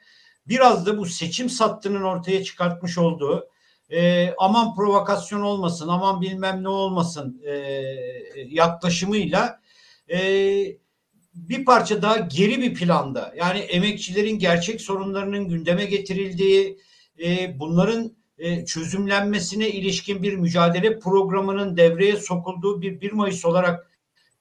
biraz 0.47 0.85
da 0.85 0.97
bu 0.97 1.05
seçim 1.05 1.49
sattının 1.49 2.01
ortaya 2.01 2.43
çıkartmış 2.43 2.97
olduğu 2.97 3.50
e, 3.91 4.33
aman 4.37 4.75
provokasyon 4.75 5.41
olmasın, 5.41 5.87
aman 5.87 6.21
bilmem 6.21 6.63
ne 6.63 6.69
olmasın 6.69 7.41
e, 7.45 7.53
yaklaşımıyla 8.47 9.61
e, 10.11 10.17
bir 11.33 11.65
parça 11.65 12.01
daha 12.01 12.17
geri 12.17 12.61
bir 12.61 12.73
planda 12.73 13.33
yani 13.37 13.59
emekçilerin 13.59 14.39
gerçek 14.39 14.81
sorunlarının 14.81 15.47
gündeme 15.47 15.85
getirildiği, 15.85 16.79
e, 17.23 17.59
bunların 17.59 18.15
e, 18.37 18.65
çözümlenmesine 18.65 19.69
ilişkin 19.69 20.23
bir 20.23 20.33
mücadele 20.33 20.99
programının 20.99 21.77
devreye 21.77 22.15
sokulduğu 22.15 22.81
bir 22.81 23.01
1 23.01 23.11
Mayıs 23.11 23.45
olarak 23.45 23.91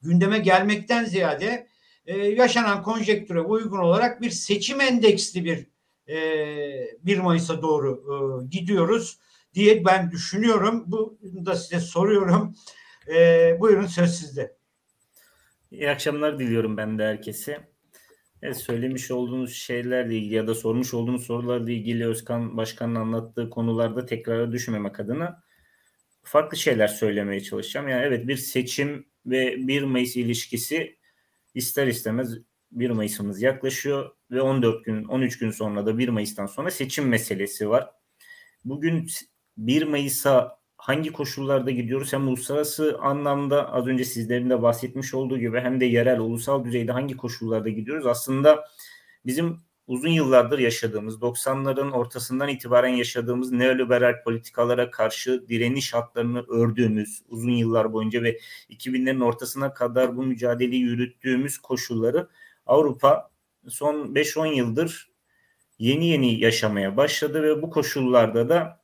gündeme 0.01 0.39
gelmekten 0.39 1.05
ziyade 1.05 1.67
e, 2.05 2.17
yaşanan 2.17 2.83
konjektüre 2.83 3.41
uygun 3.41 3.77
olarak 3.77 4.21
bir 4.21 4.29
seçim 4.29 4.81
endeksli 4.81 5.45
bir 5.45 5.67
e, 6.07 6.17
1 7.05 7.19
Mayıs'a 7.19 7.61
doğru 7.61 8.03
e, 8.09 8.47
gidiyoruz 8.47 9.19
diye 9.53 9.85
ben 9.85 10.11
düşünüyorum. 10.11 10.83
Bu 10.87 11.19
da 11.45 11.55
size 11.55 11.79
soruyorum. 11.79 12.55
E, 13.07 13.57
buyurun 13.59 13.85
söz 13.85 14.15
sizde. 14.15 14.57
İyi 15.71 15.89
akşamlar 15.89 16.39
diliyorum 16.39 16.77
ben 16.77 16.99
de 16.99 17.03
herkese. 17.03 17.71
Evet, 18.41 18.57
söylemiş 18.57 19.11
olduğunuz 19.11 19.53
şeylerle 19.53 20.17
ilgili 20.17 20.33
ya 20.33 20.47
da 20.47 20.55
sormuş 20.55 20.93
olduğunuz 20.93 21.25
sorularla 21.25 21.71
ilgili 21.71 22.07
Özkan 22.07 22.57
Başkan'ın 22.57 22.95
anlattığı 22.95 23.49
konularda 23.49 24.05
tekrara 24.05 24.51
düşmemek 24.51 24.99
adına 24.99 25.43
farklı 26.23 26.57
şeyler 26.57 26.87
söylemeye 26.87 27.39
çalışacağım. 27.39 27.87
Yani 27.87 28.05
evet 28.05 28.27
bir 28.27 28.37
seçim 28.37 29.07
ve 29.25 29.67
1 29.67 29.83
Mayıs 29.83 30.15
ilişkisi 30.15 30.97
ister 31.55 31.87
istemez 31.87 32.37
1 32.71 32.89
Mayıs'ımız 32.89 33.41
yaklaşıyor 33.41 34.11
ve 34.31 34.41
14 34.41 34.85
gün 34.85 35.03
13 35.03 35.39
gün 35.39 35.51
sonra 35.51 35.85
da 35.85 35.97
1 35.97 36.09
Mayıs'tan 36.09 36.45
sonra 36.45 36.71
seçim 36.71 37.07
meselesi 37.07 37.69
var. 37.69 37.91
Bugün 38.65 39.07
1 39.57 39.83
Mayıs'a 39.83 40.59
hangi 40.77 41.11
koşullarda 41.11 41.71
gidiyoruz? 41.71 42.13
Hem 42.13 42.27
uluslararası 42.27 42.97
anlamda 43.01 43.73
az 43.73 43.87
önce 43.87 44.05
sizlerin 44.05 44.49
de 44.49 44.61
bahsetmiş 44.61 45.13
olduğu 45.13 45.39
gibi 45.39 45.59
hem 45.59 45.79
de 45.79 45.85
yerel 45.85 46.19
ulusal 46.19 46.65
düzeyde 46.65 46.91
hangi 46.91 47.17
koşullarda 47.17 47.69
gidiyoruz? 47.69 48.05
Aslında 48.05 48.65
bizim 49.25 49.57
uzun 49.87 50.09
yıllardır 50.09 50.59
yaşadığımız 50.59 51.15
90'ların 51.15 51.91
ortasından 51.91 52.49
itibaren 52.49 52.93
yaşadığımız 52.93 53.51
neoliberal 53.51 54.23
politikalara 54.23 54.91
karşı 54.91 55.47
direniş 55.49 55.93
hatlarını 55.93 56.45
ördüğümüz 56.47 57.21
uzun 57.29 57.51
yıllar 57.51 57.93
boyunca 57.93 58.23
ve 58.23 58.39
2000'lerin 58.69 59.23
ortasına 59.23 59.73
kadar 59.73 60.17
bu 60.17 60.23
mücadeleyi 60.23 60.81
yürüttüğümüz 60.81 61.57
koşulları 61.57 62.27
Avrupa 62.65 63.31
son 63.67 63.95
5-10 63.95 64.53
yıldır 64.53 65.11
yeni 65.79 66.07
yeni 66.07 66.39
yaşamaya 66.39 66.97
başladı 66.97 67.43
ve 67.43 67.61
bu 67.61 67.69
koşullarda 67.69 68.49
da 68.49 68.80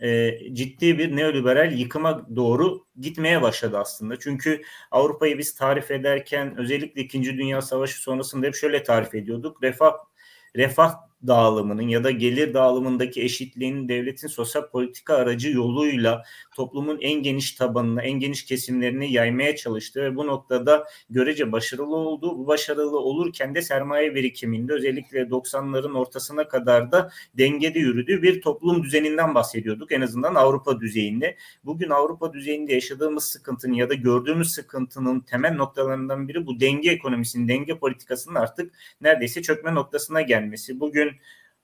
e, 0.00 0.38
ciddi 0.54 0.98
bir 0.98 1.16
neoliberal 1.16 1.72
yıkıma 1.72 2.36
doğru 2.36 2.86
gitmeye 3.00 3.42
başladı 3.42 3.78
aslında. 3.78 4.18
Çünkü 4.18 4.62
Avrupa'yı 4.90 5.38
biz 5.38 5.54
tarif 5.54 5.90
ederken 5.90 6.58
özellikle 6.58 7.02
2. 7.02 7.22
Dünya 7.24 7.62
Savaşı 7.62 8.02
sonrasında 8.02 8.46
hep 8.46 8.54
şöyle 8.54 8.82
tarif 8.82 9.14
ediyorduk. 9.14 9.62
Refah 9.62 9.92
refah 10.56 11.07
dağılımının 11.26 11.82
ya 11.82 12.04
da 12.04 12.10
gelir 12.10 12.54
dağılımındaki 12.54 13.22
eşitliğin 13.22 13.88
devletin 13.88 14.28
sosyal 14.28 14.68
politika 14.68 15.14
aracı 15.14 15.50
yoluyla 15.50 16.22
toplumun 16.56 16.98
en 17.00 17.22
geniş 17.22 17.52
tabanına, 17.52 18.02
en 18.02 18.20
geniş 18.20 18.44
kesimlerini 18.44 19.12
yaymaya 19.12 19.56
çalıştı 19.56 20.02
ve 20.02 20.16
bu 20.16 20.26
noktada 20.26 20.84
görece 21.10 21.52
başarılı 21.52 21.96
oldu. 21.96 22.38
Bu 22.38 22.46
başarılı 22.46 22.98
olurken 22.98 23.54
de 23.54 23.62
sermaye 23.62 24.14
birikiminde 24.14 24.72
özellikle 24.72 25.20
90'ların 25.20 25.98
ortasına 25.98 26.48
kadar 26.48 26.92
da 26.92 27.10
dengede 27.34 27.78
yürüdüğü 27.78 28.22
bir 28.22 28.40
toplum 28.40 28.82
düzeninden 28.82 29.34
bahsediyorduk. 29.34 29.92
En 29.92 30.00
azından 30.00 30.34
Avrupa 30.34 30.80
düzeyinde. 30.80 31.36
Bugün 31.64 31.90
Avrupa 31.90 32.32
düzeyinde 32.32 32.74
yaşadığımız 32.74 33.24
sıkıntının 33.24 33.74
ya 33.74 33.90
da 33.90 33.94
gördüğümüz 33.94 34.50
sıkıntının 34.50 35.20
temel 35.20 35.54
noktalarından 35.54 36.28
biri 36.28 36.46
bu 36.46 36.60
denge 36.60 36.90
ekonomisinin, 36.90 37.48
denge 37.48 37.78
politikasının 37.78 38.34
artık 38.34 38.72
neredeyse 39.00 39.42
çökme 39.42 39.74
noktasına 39.74 40.20
gelmesi. 40.20 40.80
Bugün 40.80 41.07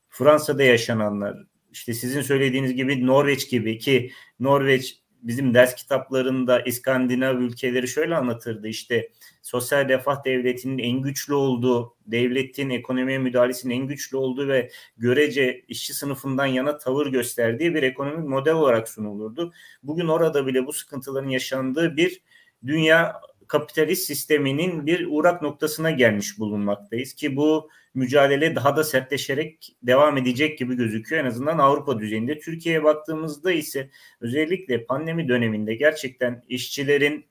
Fransa'da 0.09 0.62
yaşananlar, 0.62 1.36
işte 1.72 1.95
sizin 1.95 2.22
söylediğiniz 2.22 2.74
gibi 2.74 3.07
Norveç 3.07 3.51
gibi 3.51 3.78
ki 3.78 4.11
Norveç 4.40 4.99
bizim 5.24 5.55
ders 5.55 5.74
kitaplarında 5.74 6.61
İskandinav 6.61 7.36
ülkeleri 7.36 7.88
şöyle 7.88 8.16
anlatırdı 8.16 8.68
işte 8.68 9.11
sosyal 9.42 9.88
refah 9.88 10.24
devletinin 10.24 10.78
en 10.78 11.03
güçlü 11.03 11.34
olduğu, 11.34 11.97
devletin 12.07 12.70
ekonomiye 12.70 13.18
müdahalesinin 13.18 13.74
en 13.74 13.88
güçlü 13.88 14.16
olduğu 14.16 14.49
ve 14.49 14.70
görece 14.97 15.64
işçi 15.68 15.95
sınıfından 15.95 16.47
yana 16.47 16.78
tavır 16.78 17.07
gösterdiği 17.07 17.74
bir 17.74 17.82
ekonomik 17.82 18.28
model 18.28 18.55
olarak 18.55 18.88
sunulurdu. 18.88 19.53
Bugün 19.82 20.09
orada 20.09 20.47
bile 20.47 20.66
bu 20.66 20.72
sıkıntıların 20.72 21.28
yaşandığı 21.28 21.97
bir 21.97 22.22
dünya 22.66 23.20
kapitalist 23.47 24.07
sisteminin 24.07 24.86
bir 24.86 25.07
uğrak 25.11 25.42
noktasına 25.42 25.90
gelmiş 25.90 26.38
bulunmaktayız 26.38 27.14
ki 27.14 27.36
bu 27.36 27.70
mücadele 27.95 28.57
daha 28.57 28.76
da 28.76 28.84
sertleşerek 28.84 29.76
devam 29.82 30.16
edecek 30.16 30.59
gibi 30.59 30.76
gözüküyor 30.76 31.24
en 31.24 31.28
azından 31.28 31.59
Avrupa 31.59 31.99
düzeyinde. 31.99 32.38
Türkiye'ye 32.38 32.84
baktığımızda 32.84 33.53
ise 33.53 33.90
özellikle 34.20 34.84
pandemi 34.84 35.28
döneminde 35.28 35.74
gerçekten 35.74 36.42
işçilerin 36.49 37.26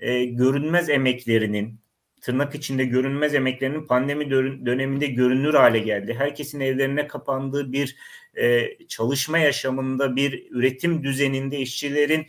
e, 0.00 0.24
görünmez 0.24 0.88
emeklerinin 0.88 1.80
tırnak 2.20 2.54
içinde 2.54 2.84
görünmez 2.84 3.34
emeklerinin 3.34 3.86
pandemi 3.86 4.30
döneminde 4.66 5.06
görünür 5.06 5.54
hale 5.54 5.78
geldi. 5.78 6.14
Herkesin 6.18 6.60
evlerine 6.60 7.06
kapandığı 7.06 7.72
bir 7.72 7.96
e, 8.34 8.68
çalışma 8.88 9.38
yaşamında, 9.38 10.16
bir 10.16 10.50
üretim 10.50 11.04
düzeninde 11.04 11.58
işçilerin 11.58 12.26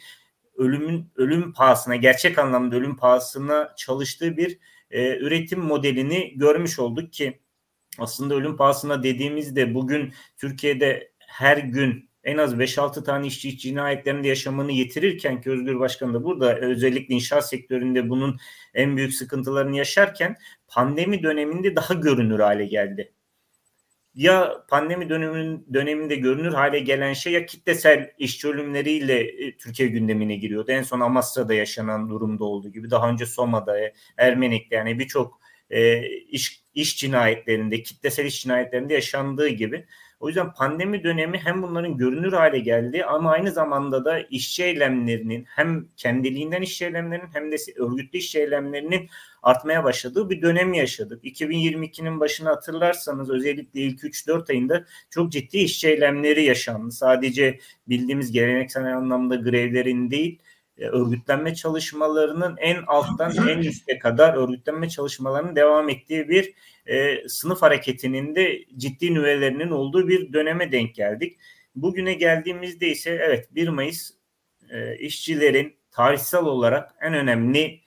ölümün 0.57 1.11
ölüm 1.15 1.53
pahasına, 1.53 1.95
gerçek 1.95 2.39
anlamda 2.39 2.75
ölüm 2.75 2.97
pahasına 2.97 3.73
çalıştığı 3.77 4.37
bir 4.37 4.57
e, 4.91 5.17
üretim 5.17 5.59
modelini 5.59 6.33
görmüş 6.35 6.79
olduk 6.79 7.13
ki 7.13 7.39
aslında 7.99 8.35
ölüm 8.35 8.57
pahasına 8.57 9.03
dediğimizde 9.03 9.73
bugün 9.73 10.13
Türkiye'de 10.37 11.11
her 11.19 11.57
gün 11.57 12.09
en 12.23 12.37
az 12.37 12.53
5-6 12.53 13.03
tane 13.03 13.27
işçi 13.27 13.57
cinayetlerinde 13.57 14.27
yaşamını 14.27 14.71
yitirirken 14.71 15.41
ki 15.41 15.51
Özgür 15.51 15.79
Başkan 15.79 16.13
da 16.13 16.23
burada 16.23 16.59
özellikle 16.59 17.15
inşaat 17.15 17.49
sektöründe 17.49 18.09
bunun 18.09 18.39
en 18.73 18.97
büyük 18.97 19.13
sıkıntılarını 19.13 19.77
yaşarken 19.77 20.35
pandemi 20.67 21.23
döneminde 21.23 21.75
daha 21.75 21.93
görünür 21.93 22.39
hale 22.39 22.65
geldi. 22.65 23.13
Ya 24.15 24.65
pandemi 24.69 25.09
dönemin, 25.09 25.67
döneminde 25.73 26.15
görünür 26.15 26.53
hale 26.53 26.79
gelen 26.79 27.13
şey 27.13 27.33
ya 27.33 27.45
kitlesel 27.45 28.11
işçi 28.17 28.47
ölümleriyle 28.47 29.19
e, 29.19 29.57
Türkiye 29.57 29.89
gündemine 29.89 30.35
giriyordu. 30.35 30.71
En 30.71 30.83
son 30.83 30.99
Amasra'da 30.99 31.53
yaşanan 31.53 32.09
durumda 32.09 32.43
olduğu 32.43 32.69
gibi 32.69 32.91
daha 32.91 33.09
önce 33.09 33.25
Soma'da, 33.25 33.77
Ermenek'te 34.17 34.75
yani 34.75 34.99
birçok 34.99 35.42
e, 35.69 36.07
iş, 36.07 36.63
iş 36.73 36.97
cinayetlerinde, 36.97 37.83
kitlesel 37.83 38.25
iş 38.25 38.43
cinayetlerinde 38.43 38.93
yaşandığı 38.93 39.47
gibi. 39.47 39.85
O 40.23 40.27
yüzden 40.27 40.53
pandemi 40.53 41.03
dönemi 41.03 41.37
hem 41.37 41.61
bunların 41.61 41.97
görünür 41.97 42.33
hale 42.33 42.59
geldi 42.59 43.05
ama 43.05 43.31
aynı 43.31 43.51
zamanda 43.51 44.05
da 44.05 44.19
işçi 44.19 44.63
eylemlerinin 44.63 45.45
hem 45.47 45.87
kendiliğinden 45.97 46.61
işçi 46.61 46.85
eylemlerinin 46.85 47.27
hem 47.33 47.51
de 47.51 47.55
örgütlü 47.77 48.19
işçi 48.19 48.39
eylemlerinin 48.39 49.09
artmaya 49.43 49.83
başladığı 49.83 50.29
bir 50.29 50.41
dönem 50.41 50.73
yaşadık. 50.73 51.23
2022'nin 51.23 52.19
başını 52.19 52.49
hatırlarsanız 52.49 53.29
özellikle 53.29 53.79
ilk 53.79 54.03
3-4 54.03 54.51
ayında 54.51 54.85
çok 55.09 55.31
ciddi 55.31 55.57
işçi 55.57 55.87
eylemleri 55.87 56.43
yaşandı. 56.43 56.91
Sadece 56.91 57.59
bildiğimiz 57.87 58.31
geleneksel 58.31 58.97
anlamda 58.97 59.35
grevlerin 59.35 60.11
değil, 60.11 60.39
örgütlenme 60.77 61.55
çalışmalarının 61.55 62.55
en 62.57 62.83
alttan 62.87 63.47
en 63.47 63.57
üste 63.57 63.99
kadar 63.99 64.33
örgütlenme 64.33 64.89
çalışmalarının 64.89 65.55
devam 65.55 65.89
ettiği 65.89 66.29
bir 66.29 66.53
e, 66.85 67.27
sınıf 67.27 67.61
hareketinin 67.61 68.35
de 68.35 68.65
ciddi 68.77 69.13
nüvelerinin 69.13 69.69
olduğu 69.69 70.07
bir 70.07 70.33
döneme 70.33 70.71
denk 70.71 70.95
geldik. 70.95 71.39
Bugüne 71.75 72.13
geldiğimizde 72.13 72.87
ise 72.87 73.19
evet 73.23 73.55
1 73.55 73.67
Mayıs 73.67 74.11
e, 74.69 74.97
işçilerin 74.97 75.75
tarihsel 75.91 76.43
olarak 76.43 76.95
en 77.01 77.13
önemli 77.13 77.83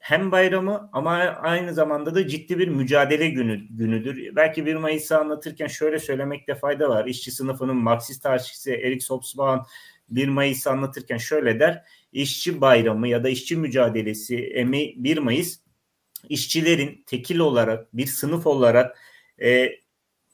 hem 0.00 0.32
bayramı 0.32 0.90
ama 0.92 1.14
aynı 1.42 1.74
zamanda 1.74 2.14
da 2.14 2.28
ciddi 2.28 2.58
bir 2.58 2.68
mücadele 2.68 3.28
günü, 3.28 3.60
günüdür. 3.70 4.36
Belki 4.36 4.66
1 4.66 4.74
Mayıs'ı 4.74 5.18
anlatırken 5.18 5.66
şöyle 5.66 5.98
söylemekte 5.98 6.54
fayda 6.54 6.88
var. 6.88 7.06
İşçi 7.06 7.30
sınıfının 7.30 7.76
Marksist 7.76 8.22
tarihçisi 8.22 8.72
Erik 8.72 9.10
Hobsbawm 9.10 9.66
1 10.08 10.28
Mayıs'ı 10.28 10.70
anlatırken 10.70 11.16
şöyle 11.16 11.60
der. 11.60 11.84
İşçi 12.16 12.60
bayramı 12.60 13.08
ya 13.08 13.24
da 13.24 13.28
işçi 13.28 13.56
mücadelesi 13.56 14.36
emi 14.36 14.94
1 14.96 15.18
Mayıs 15.18 15.60
işçilerin 16.28 17.04
tekil 17.06 17.38
olarak 17.38 17.96
bir 17.96 18.06
sınıf 18.06 18.46
olarak 18.46 18.98
e, 19.42 19.70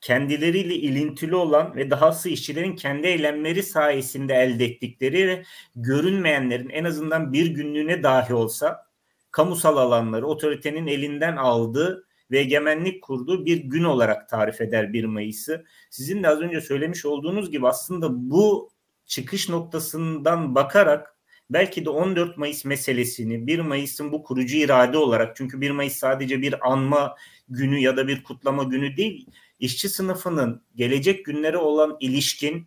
kendileriyle 0.00 0.74
ilintili 0.74 1.34
olan 1.34 1.76
ve 1.76 1.90
dahası 1.90 2.28
işçilerin 2.28 2.76
kendi 2.76 3.06
eylemleri 3.06 3.62
sayesinde 3.62 4.34
elde 4.34 4.64
ettikleri 4.64 5.28
ve 5.28 5.44
görünmeyenlerin 5.76 6.68
en 6.68 6.84
azından 6.84 7.32
bir 7.32 7.46
günlüğüne 7.46 8.02
dahi 8.02 8.34
olsa 8.34 8.86
kamusal 9.30 9.76
alanları 9.76 10.26
otoritenin 10.26 10.86
elinden 10.86 11.36
aldığı 11.36 12.06
ve 12.30 12.38
egemenlik 12.38 13.02
kurduğu 13.02 13.46
bir 13.46 13.56
gün 13.56 13.84
olarak 13.84 14.28
tarif 14.28 14.60
eder 14.60 14.92
1 14.92 15.04
Mayıs'ı. 15.04 15.64
Sizin 15.90 16.22
de 16.22 16.28
az 16.28 16.40
önce 16.40 16.60
söylemiş 16.60 17.04
olduğunuz 17.04 17.50
gibi 17.50 17.68
aslında 17.68 18.30
bu 18.30 18.70
çıkış 19.06 19.48
noktasından 19.48 20.54
bakarak 20.54 21.11
belki 21.52 21.84
de 21.84 21.90
14 21.90 22.36
Mayıs 22.36 22.64
meselesini 22.64 23.46
1 23.46 23.58
Mayıs'ın 23.58 24.12
bu 24.12 24.22
kurucu 24.22 24.56
irade 24.56 24.98
olarak 24.98 25.36
çünkü 25.36 25.60
1 25.60 25.70
Mayıs 25.70 25.96
sadece 25.96 26.42
bir 26.42 26.72
anma 26.72 27.16
günü 27.48 27.78
ya 27.78 27.96
da 27.96 28.08
bir 28.08 28.22
kutlama 28.22 28.62
günü 28.62 28.96
değil 28.96 29.26
işçi 29.60 29.88
sınıfının 29.88 30.62
gelecek 30.76 31.24
günlere 31.24 31.58
olan 31.58 31.96
ilişkin 32.00 32.66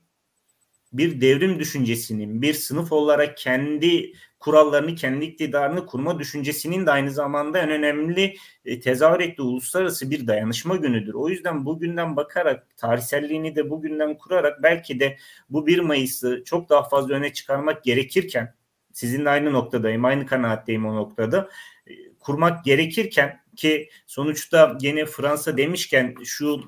bir 0.97 1.21
devrim 1.21 1.59
düşüncesinin 1.59 2.41
bir 2.41 2.53
sınıf 2.53 2.91
olarak 2.91 3.37
kendi 3.37 4.13
kurallarını, 4.39 4.95
kendi 4.95 5.25
iktidarını 5.25 5.85
kurma 5.85 6.19
düşüncesinin 6.19 6.85
de 6.85 6.91
aynı 6.91 7.11
zamanda 7.11 7.59
en 7.59 7.69
önemli 7.69 8.35
e, 8.65 8.79
tezahür 8.79 9.19
ettiği 9.19 9.41
uluslararası 9.41 10.11
bir 10.11 10.27
dayanışma 10.27 10.75
günüdür. 10.75 11.13
O 11.13 11.29
yüzden 11.29 11.65
bugünden 11.65 12.15
bakarak, 12.15 12.77
tarihselliğini 12.77 13.55
de 13.55 13.69
bugünden 13.69 14.17
kurarak 14.17 14.63
belki 14.63 14.99
de 14.99 15.17
bu 15.49 15.67
1 15.67 15.79
Mayıs'ı 15.79 16.43
çok 16.45 16.69
daha 16.69 16.89
fazla 16.89 17.13
öne 17.13 17.33
çıkarmak 17.33 17.83
gerekirken, 17.83 18.54
sizinle 18.95 19.29
aynı 19.29 19.53
noktadayım, 19.53 20.05
aynı 20.05 20.25
kanaatteyim 20.25 20.85
o 20.85 20.95
noktada, 20.95 21.49
e, 21.87 21.91
kurmak 22.19 22.65
gerekirken 22.65 23.41
ki 23.55 23.89
sonuçta 24.05 24.77
yine 24.81 25.05
Fransa 25.05 25.57
demişken 25.57 26.15
şu 26.23 26.61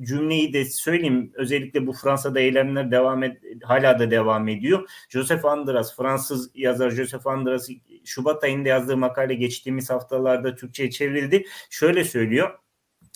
cümleyi 0.00 0.52
de 0.52 0.64
söyleyeyim. 0.64 1.32
Özellikle 1.34 1.86
bu 1.86 1.92
Fransa'da 1.92 2.40
eylemler 2.40 2.90
devam 2.90 3.22
et, 3.22 3.42
hala 3.62 3.98
da 3.98 4.10
devam 4.10 4.48
ediyor. 4.48 4.90
Joseph 5.08 5.44
Andras, 5.44 5.96
Fransız 5.96 6.50
yazar 6.54 6.90
Joseph 6.90 7.26
Andras 7.26 7.68
Şubat 8.04 8.44
ayında 8.44 8.68
yazdığı 8.68 8.96
makale 8.96 9.34
geçtiğimiz 9.34 9.90
haftalarda 9.90 10.54
Türkçe'ye 10.54 10.90
çevrildi. 10.90 11.44
Şöyle 11.70 12.04
söylüyor. 12.04 12.58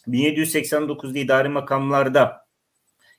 1789'da 0.08 1.18
idari 1.18 1.48
makamlarda 1.48 2.46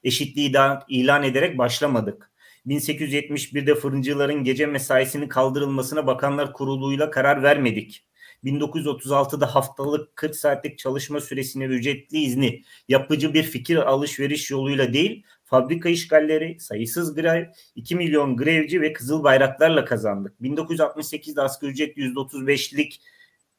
eşitliği 0.04 0.54
ilan 0.88 1.24
ederek 1.24 1.58
başlamadık. 1.58 2.33
1871'de 2.68 3.76
fırıncıların 3.76 4.44
gece 4.44 4.66
mesaisinin 4.66 5.28
kaldırılmasına 5.28 6.08
bakanlar 6.08 6.54
kuruluyla 6.54 7.12
karar 7.12 7.44
vermedik. 7.44 8.06
1936'da 8.44 9.56
haftalık 9.56 10.16
40 10.16 10.36
saatlik 10.36 10.78
çalışma 10.78 11.22
süresini 11.22 11.64
ücretli 11.64 12.18
izni 12.18 12.64
yapıcı 12.88 13.34
bir 13.34 13.44
fikir 13.44 13.78
alışveriş 13.78 14.52
yoluyla 14.52 14.94
değil, 14.94 15.24
fabrika 15.44 15.90
işgalleri, 15.90 16.60
sayısız 16.60 17.16
grev, 17.16 17.46
2 17.76 17.96
milyon 17.96 18.38
grevci 18.38 18.82
ve 18.82 18.94
kızıl 18.94 19.24
bayraklarla 19.24 19.86
kazandık. 19.86 20.40
1968'de 20.42 21.42
asgari 21.42 21.72
ücret 21.72 21.98
%35'lik 21.98 23.02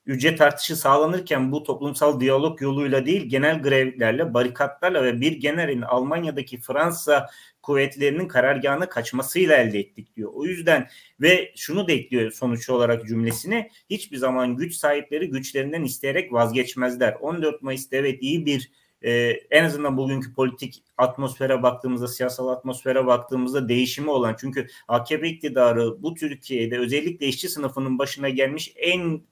ücret 0.07 0.41
artışı 0.41 0.77
sağlanırken 0.77 1.53
bu 1.53 1.63
toplumsal 1.63 2.21
diyalog 2.21 2.63
yoluyla 2.63 3.07
değil 3.07 3.23
genel 3.29 3.63
grevlerle, 3.63 4.35
barikatlarla 4.35 5.05
ve 5.05 5.21
bir 5.21 5.33
generalin 5.33 5.83
Almanya'daki 5.83 6.61
Fransa 6.61 7.31
kuvvetlerinin 7.65 8.29
karargahına 8.29 8.89
kaçmasıyla 8.89 9.57
elde 9.57 9.79
ettik 9.79 10.17
diyor. 10.17 10.31
O 10.35 10.45
yüzden 10.45 10.89
ve 11.21 11.53
şunu 11.57 11.89
da 11.89 11.93
ekliyor 11.93 12.31
sonuç 12.31 12.71
olarak 12.71 13.07
cümlesine 13.07 13.71
hiçbir 13.91 14.17
zaman 14.17 14.57
güç 14.57 14.75
sahipleri 14.75 15.31
güçlerinden 15.31 15.83
isteyerek 15.83 16.33
vazgeçmezler. 16.33 17.17
14 17.21 17.63
Mayıs'ta 17.63 17.97
evet 17.97 18.23
iyi 18.23 18.47
bir 18.47 18.71
e, 19.03 19.13
en 19.51 19.65
azından 19.65 19.97
bugünkü 19.97 20.35
politik 20.35 20.83
atmosfere 20.97 21.63
baktığımızda, 21.63 22.09
siyasal 22.09 22.49
atmosfere 22.49 23.07
baktığımızda 23.07 23.69
değişimi 23.69 24.11
olan 24.11 24.37
çünkü 24.41 24.67
AKP 24.89 25.29
iktidarı 25.29 26.03
bu 26.03 26.15
Türkiye'de 26.15 26.79
özellikle 26.79 27.27
işçi 27.27 27.49
sınıfının 27.49 27.99
başına 27.99 28.29
gelmiş 28.29 28.73
en 28.77 29.23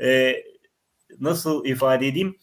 e, 0.00 0.36
nasıl 1.20 1.64
ifade 1.64 2.08
edeyim 2.08 2.36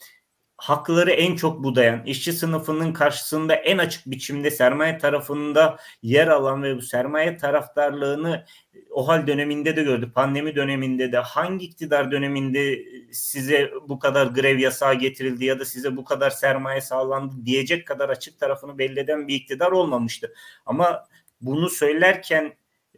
hakları 0.58 1.12
en 1.12 1.36
çok 1.36 1.64
budayan, 1.64 2.06
işçi 2.06 2.34
sınıfının 2.34 2.94
karşısında 2.94 3.56
en 3.56 3.78
açık 3.78 4.06
biçimde 4.06 4.52
sermaye 4.52 4.98
tarafında 4.98 5.78
yer 6.02 6.28
alan 6.28 6.64
ve 6.64 6.78
bu 6.78 6.82
sermaye 6.82 7.38
taraftarlığını 7.38 8.46
o 8.92 9.08
hal 9.08 9.28
döneminde 9.28 9.76
de 9.76 9.84
gördü. 9.84 10.12
Pandemi 10.16 10.56
döneminde 10.56 11.12
de 11.12 11.18
hangi 11.18 11.66
iktidar 11.66 12.12
döneminde 12.12 12.80
size 13.12 13.72
bu 13.90 14.00
kadar 14.00 14.28
grev 14.28 14.58
yasağı 14.60 14.94
getirildi 14.96 15.46
ya 15.46 15.60
da 15.60 15.66
size 15.66 15.98
bu 15.98 16.06
kadar 16.06 16.30
sermaye 16.30 16.82
sağlandı 16.82 17.46
diyecek 17.46 17.88
kadar 17.88 18.10
açık 18.10 18.40
tarafını 18.40 18.78
belli 18.78 19.00
eden 19.00 19.28
bir 19.28 19.36
iktidar 19.36 19.72
olmamıştı. 19.72 20.34
Ama 20.66 21.08
bunu 21.42 21.70
söylerken 21.70 22.44
e, 22.46 22.54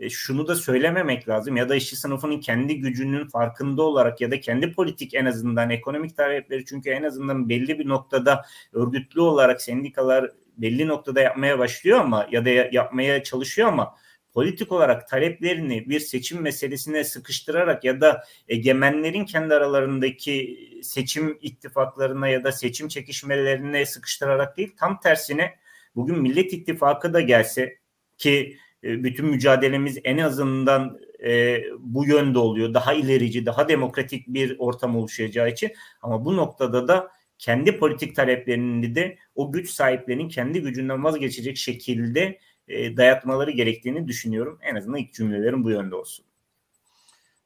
şunu 0.10 0.48
da 0.48 0.56
söylememek 0.56 1.30
lazım 1.30 1.58
ya 1.58 1.70
da 1.70 1.76
işçi 1.76 1.96
sınıfının 1.96 2.40
kendi 2.40 2.80
gücünün 2.80 3.28
farkında 3.28 3.84
olarak 3.84 4.22
ya 4.22 4.32
da 4.32 4.40
kendi 4.40 4.74
politik 4.74 5.14
en 5.14 5.26
azından 5.26 5.70
ekonomik 5.70 6.18
talepleri 6.18 6.66
çünkü 6.66 6.90
en 6.90 7.04
azından 7.04 7.50
belli 7.50 7.80
bir 7.80 7.88
noktada 7.88 8.46
örgütlü 8.74 9.22
olarak 9.22 9.62
sendikalar 9.62 10.32
belli 10.58 10.88
noktada 10.88 11.22
yapmaya 11.22 11.60
başlıyor 11.60 12.00
ama 12.00 12.28
ya 12.32 12.46
da 12.46 12.50
yapmaya 12.50 13.24
çalışıyor 13.24 13.68
ama 13.68 13.96
politik 14.34 14.72
olarak 14.72 15.08
taleplerini 15.08 15.90
bir 15.90 16.00
seçim 16.00 16.42
meselesine 16.42 17.04
sıkıştırarak 17.04 17.84
ya 17.84 18.02
da 18.02 18.24
egemenlerin 18.48 19.26
kendi 19.26 19.54
aralarındaki 19.54 20.60
seçim 20.84 21.38
ittifaklarına 21.42 22.28
ya 22.28 22.44
da 22.44 22.52
seçim 22.52 22.88
çekişmelerine 22.88 23.86
sıkıştırarak 23.86 24.58
değil 24.58 24.76
tam 24.78 25.00
tersine 25.00 25.56
bugün 25.96 26.20
Millet 26.20 26.54
İttifakı 26.54 27.14
da 27.14 27.22
gelse 27.22 27.78
ki 28.18 28.58
e, 28.84 29.04
bütün 29.04 29.26
mücadelemiz 29.26 29.98
en 30.04 30.18
azından 30.18 31.00
e, 31.24 31.64
bu 31.80 32.06
yönde 32.06 32.40
oluyor. 32.40 32.74
Daha 32.74 32.94
ilerici, 32.94 33.46
daha 33.46 33.70
demokratik 33.70 34.28
bir 34.28 34.56
ortam 34.60 34.96
oluşacağı 34.98 35.50
için. 35.50 35.72
Ama 36.02 36.26
bu 36.26 36.38
noktada 36.38 36.88
da 36.88 37.12
kendi 37.38 37.78
politik 37.78 38.16
taleplerini 38.16 38.96
de 38.96 39.18
o 39.36 39.52
güç 39.52 39.70
sahiplerinin 39.70 40.30
kendi 40.30 40.62
gücünden 40.62 41.04
vazgeçecek 41.04 41.58
şekilde 41.58 42.40
e, 42.68 42.98
dayatmaları 42.98 43.52
gerektiğini 43.52 44.08
düşünüyorum. 44.08 44.60
En 44.62 44.76
azından 44.76 45.00
ilk 45.00 45.14
cümlelerim 45.14 45.64
bu 45.64 45.70
yönde 45.70 45.96
olsun. 45.96 46.26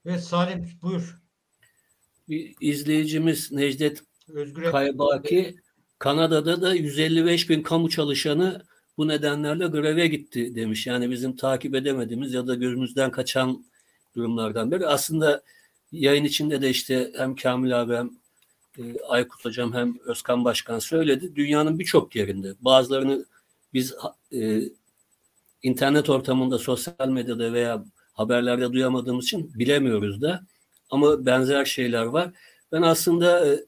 Evet 0.05 0.21
Salim 0.21 0.69
buyur. 0.81 1.17
Bir 2.29 2.55
izleyicimiz 2.61 3.51
Necdet 3.51 4.03
Özgür 4.27 4.71
Kaybaki 4.71 5.55
Kanada'da 5.99 6.61
da 6.61 6.73
155 6.73 7.49
bin 7.49 7.63
kamu 7.63 7.89
çalışanı 7.89 8.63
bu 8.97 9.07
nedenlerle 9.07 9.67
greve 9.67 10.07
gitti 10.07 10.55
demiş. 10.55 10.87
Yani 10.87 11.11
bizim 11.11 11.35
takip 11.35 11.75
edemediğimiz 11.75 12.33
ya 12.33 12.47
da 12.47 12.55
gözümüzden 12.55 13.11
kaçan 13.11 13.65
durumlardan 14.15 14.71
biri. 14.71 14.87
Aslında 14.87 15.43
yayın 15.91 16.23
içinde 16.23 16.61
de 16.61 16.69
işte 16.69 17.11
hem 17.17 17.35
Kamil 17.35 17.81
abi 17.81 17.95
hem 17.95 18.09
e, 18.77 18.99
Aykut 19.07 19.45
Hocam 19.45 19.73
hem 19.73 19.99
Özkan 20.05 20.45
Başkan 20.45 20.79
söyledi. 20.79 21.35
Dünyanın 21.35 21.79
birçok 21.79 22.15
yerinde 22.15 22.53
bazılarını 22.61 23.25
biz 23.73 23.95
e, 24.33 24.61
internet 25.63 26.09
ortamında, 26.09 26.57
sosyal 26.57 27.09
medyada 27.09 27.53
veya 27.53 27.85
haberlerde 28.13 28.73
duyamadığımız 28.73 29.25
için 29.25 29.53
bilemiyoruz 29.53 30.21
da. 30.21 30.43
Ama 30.89 31.25
benzer 31.25 31.65
şeyler 31.65 32.05
var. 32.05 32.31
Ben 32.71 32.81
aslında 32.81 33.53
e, 33.53 33.59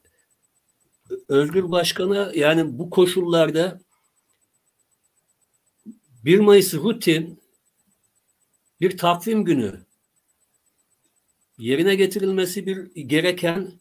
Özgür 1.28 1.70
Başkan'a 1.70 2.32
yani 2.34 2.78
bu 2.78 2.90
koşullarda 2.90 3.80
1 6.26 6.38
Mayıs 6.38 6.74
rutin 6.74 7.40
bir 8.80 8.98
takvim 8.98 9.44
günü 9.44 9.80
yerine 11.58 11.94
getirilmesi 11.94 12.66
bir 12.66 12.94
gereken 13.06 13.72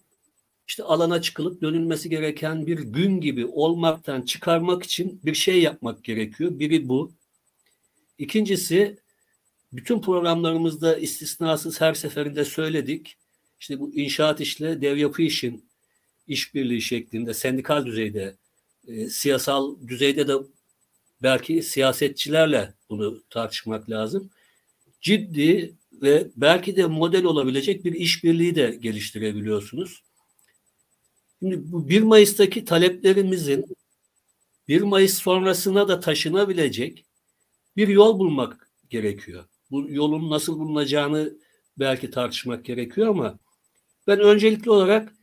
işte 0.67 0.83
alana 0.83 1.21
çıkılıp 1.21 1.61
dönülmesi 1.61 2.09
gereken 2.09 2.67
bir 2.67 2.79
gün 2.79 3.21
gibi 3.21 3.45
olmaktan 3.45 4.21
çıkarmak 4.21 4.83
için 4.83 5.21
bir 5.23 5.33
şey 5.33 5.61
yapmak 5.61 6.03
gerekiyor. 6.03 6.59
Biri 6.59 6.89
bu. 6.89 7.11
İkincisi 8.17 8.97
bütün 9.73 10.01
programlarımızda 10.01 10.97
istisnasız 10.97 11.81
her 11.81 11.93
seferinde 11.93 12.45
söyledik. 12.45 13.17
İşte 13.59 13.79
bu 13.79 13.93
inşaat 13.93 14.41
işle 14.41 14.81
dev 14.81 14.97
yapı 14.97 15.21
işin 15.21 15.65
işbirliği 16.27 16.81
şeklinde 16.81 17.33
sendikal 17.33 17.85
düzeyde, 17.85 18.35
e, 18.87 19.09
siyasal 19.09 19.87
düzeyde 19.87 20.27
de 20.27 20.33
belki 21.25 21.61
siyasetçilerle 21.63 22.73
bunu 22.89 23.23
tartışmak 23.29 23.89
lazım. 23.89 24.29
Ciddi 25.01 25.75
ve 25.93 26.27
belki 26.35 26.75
de 26.75 26.85
model 26.85 27.23
olabilecek 27.23 27.85
bir 27.85 27.93
işbirliği 27.93 28.55
de 28.55 28.77
geliştirebiliyorsunuz. 28.81 30.03
Şimdi 31.39 31.71
bu 31.71 31.89
1 31.89 32.01
Mayıs'taki 32.01 32.65
taleplerimizin 32.65 33.65
1 34.67 34.81
Mayıs 34.81 35.17
sonrasına 35.17 35.87
da 35.87 35.99
taşınabilecek 35.99 37.05
bir 37.77 37.87
yol 37.87 38.19
bulmak 38.19 38.69
gerekiyor. 38.89 39.45
Bu 39.71 39.85
yolun 39.89 40.29
nasıl 40.29 40.59
bulunacağını 40.59 41.33
belki 41.79 42.11
tartışmak 42.11 42.65
gerekiyor 42.65 43.07
ama 43.07 43.39
ben 44.07 44.19
öncelikli 44.19 44.69
olarak 44.69 45.13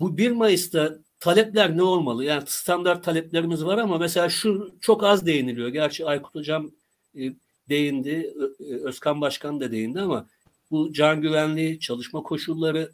bu 0.00 0.18
1 0.18 0.30
Mayıs'ta 0.30 0.98
talepler 1.24 1.76
ne 1.76 1.82
olmalı? 1.82 2.24
Yani 2.24 2.42
standart 2.46 3.04
taleplerimiz 3.04 3.64
var 3.64 3.78
ama 3.78 3.98
mesela 3.98 4.28
şu 4.28 4.74
çok 4.80 5.04
az 5.04 5.26
değiniliyor. 5.26 5.68
Gerçi 5.68 6.06
Aykut 6.06 6.34
Hocam 6.34 6.70
e, 7.18 7.32
değindi, 7.68 8.34
e, 8.60 8.74
Özkan 8.74 9.20
Başkan 9.20 9.60
da 9.60 9.72
değindi 9.72 10.00
ama 10.00 10.26
bu 10.70 10.92
can 10.92 11.20
güvenliği, 11.20 11.80
çalışma 11.80 12.22
koşulları, 12.22 12.90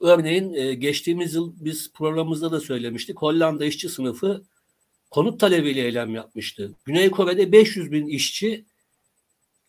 örneğin 0.00 0.54
e, 0.54 0.74
geçtiğimiz 0.74 1.34
yıl 1.34 1.52
biz 1.60 1.92
programımızda 1.92 2.52
da 2.52 2.60
söylemiştik. 2.60 3.18
Hollanda 3.18 3.64
işçi 3.64 3.88
sınıfı 3.88 4.42
konut 5.10 5.40
talebiyle 5.40 5.84
eylem 5.84 6.14
yapmıştı. 6.14 6.72
Güney 6.84 7.10
Kore'de 7.10 7.52
500 7.52 7.92
bin 7.92 8.06
işçi 8.06 8.64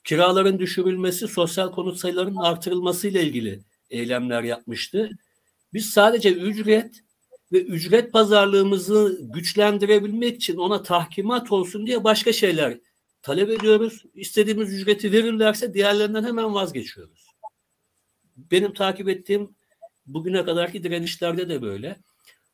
kiraların 0.04 0.60
düşürülmesi, 0.60 1.28
sosyal 1.28 1.72
konut 1.72 1.98
sayılarının 1.98 2.36
artırılması 2.36 3.08
ile 3.08 3.24
ilgili 3.24 3.60
eylemler 3.90 4.44
yapmıştı. 4.44 5.10
Biz 5.74 5.90
sadece 5.90 6.34
ücret 6.34 7.04
ve 7.52 7.62
ücret 7.62 8.14
pazarlığımızı 8.14 9.20
güçlendirebilmek 9.22 10.36
için 10.36 10.58
ona 10.58 10.84
tahkimat 10.84 11.52
olsun 11.52 11.88
diye 11.88 12.04
başka 12.04 12.34
şeyler 12.34 12.78
talep 13.22 13.50
ediyoruz. 13.50 14.04
İstediğimiz 14.16 14.74
ücreti 14.74 15.12
verirlerse 15.12 15.74
diğerlerinden 15.74 16.24
hemen 16.24 16.54
vazgeçiyoruz. 16.54 17.26
Benim 18.38 18.74
takip 18.74 19.10
ettiğim 19.10 19.56
bugüne 20.06 20.46
kadarki 20.46 20.84
direnişlerde 20.84 21.50
de 21.50 21.62
böyle. 21.62 22.00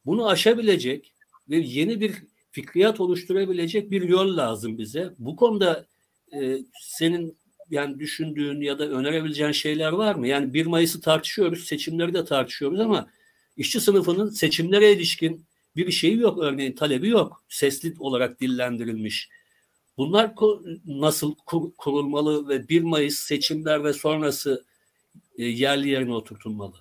Bunu 0.06 0.28
aşabilecek 0.28 1.14
ve 1.50 1.58
yeni 1.58 2.02
bir 2.02 2.14
fikriyat 2.52 3.00
oluşturabilecek 3.00 3.92
bir 3.92 4.02
yol 4.02 4.38
lazım 4.38 4.78
bize. 4.78 5.14
Bu 5.20 5.36
konuda 5.36 5.86
e, 6.34 6.58
senin 6.82 7.38
yani 7.70 8.00
düşündüğün 8.00 8.62
ya 8.62 8.80
da 8.80 8.90
önerebileceğin 8.90 9.52
şeyler 9.52 9.92
var 9.92 10.16
mı? 10.16 10.28
Yani 10.28 10.54
1 10.54 10.66
Mayıs'ı 10.66 11.02
tartışıyoruz, 11.02 11.64
seçimleri 11.64 12.14
de 12.14 12.26
tartışıyoruz 12.26 12.80
ama 12.80 13.08
işçi 13.58 13.82
sınıfının 13.82 14.30
seçimlere 14.30 14.92
ilişkin 14.94 15.46
bir 15.76 15.92
şeyi 15.92 16.20
yok 16.20 16.40
örneğin 16.40 16.76
talebi 16.76 17.10
yok. 17.10 17.44
Sesli 17.50 17.96
olarak 18.00 18.42
dillendirilmiş. 18.42 19.30
Bunlar 19.98 20.34
nasıl 20.86 21.36
kurulmalı 21.78 22.50
ve 22.50 22.70
1 22.70 22.82
Mayıs 22.82 23.20
seçimler 23.20 23.84
ve 23.84 23.94
sonrası 23.94 24.66
e, 25.38 25.46
yerli 25.46 25.90
yerine 25.90 26.14
oturtulmalı? 26.14 26.76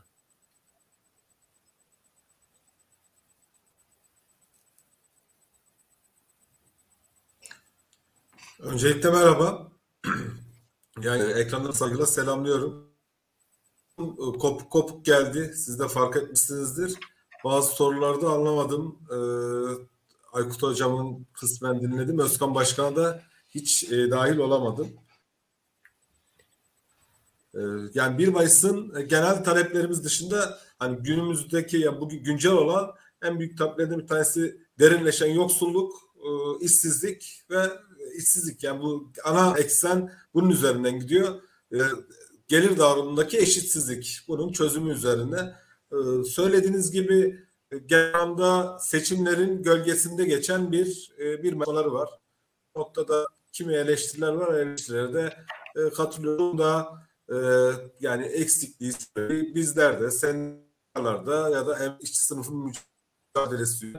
Öncelikle 8.59 9.11
merhaba. 9.11 9.73
Yani 11.03 11.33
ekrandan 11.33 11.71
saygıyla 11.71 12.07
selamlıyorum. 12.07 12.84
Kopuk 13.99 14.71
kopuk 14.71 15.05
geldi. 15.05 15.53
Siz 15.57 15.79
de 15.79 15.89
fark 15.89 16.17
etmişsinizdir. 16.17 16.95
Bazı 17.45 17.75
sorularda 17.75 18.29
anlamadım. 18.29 18.99
Ee, 19.11 19.17
Aykut 20.33 20.63
Hocam'ın 20.63 21.27
kısmen 21.33 21.81
dinledim. 21.81 22.19
Özkan 22.19 22.55
Başkan'a 22.55 22.97
da 22.97 23.23
hiç 23.51 23.85
e, 23.85 24.11
dahil 24.11 24.37
olamadım. 24.37 24.89
Ee, 27.55 27.61
yani 27.95 28.19
1 28.19 28.29
Mayıs'ın 28.29 29.09
genel 29.09 29.45
taleplerimiz 29.45 30.05
dışında 30.05 30.59
hani 30.79 31.03
günümüzdeki 31.03 31.77
ya 31.77 32.01
bugün 32.01 32.25
güncel 32.25 32.53
olan 32.53 32.95
en 33.23 33.39
büyük 33.39 33.59
taleplerden 33.59 33.99
bir 33.99 34.07
tanesi 34.07 34.61
derinleşen 34.79 35.31
yoksulluk, 35.31 35.93
e, 36.17 36.29
işsizlik 36.65 37.43
ve 37.51 37.63
işsizlik 38.17 38.63
yani 38.65 38.83
bu 38.83 39.13
ana 39.25 39.59
eksen 39.59 40.13
bunun 40.35 40.51
üzerinden 40.51 41.01
gidiyor. 41.01 41.43
E, 41.73 41.79
gelir 42.49 42.79
dağılımındaki 42.79 43.39
eşitsizlik 43.39 44.21
bunun 44.29 44.53
çözümü 44.53 44.93
üzerine. 44.93 45.55
E, 45.93 46.25
söylediğiniz 46.25 46.91
gibi 46.91 47.45
genelde 47.87 48.79
seçimlerin 48.81 49.63
gölgesinde 49.63 50.25
geçen 50.25 50.73
bir 50.73 51.13
e, 51.19 51.43
bir 51.43 51.53
maçları 51.53 51.93
var. 51.93 52.09
Noktada 52.77 53.27
kimi 53.53 53.75
eleştiriler 53.75 54.33
var, 54.33 54.55
eleştirilere 54.55 55.15
de 55.15 55.37
e, 55.77 55.91
katılıyorum 55.91 56.59
da 56.59 57.03
e, 57.33 57.37
yani 58.01 58.25
eksikliği 58.25 58.93
bizler 59.55 60.01
de 60.01 60.11
senaryolarda 60.11 61.51
ya 61.51 61.67
da 61.67 61.99
işçi 62.01 62.19
sınıfın 62.19 62.73
mücadelesi 63.35 63.93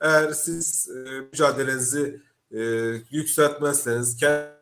eğer 0.00 0.32
siz 0.32 0.88
e, 0.90 1.20
mücadelenizi 1.20 2.22
e, 2.50 2.60
yükseltmezseniz 3.10 4.16
kendi 4.16 4.52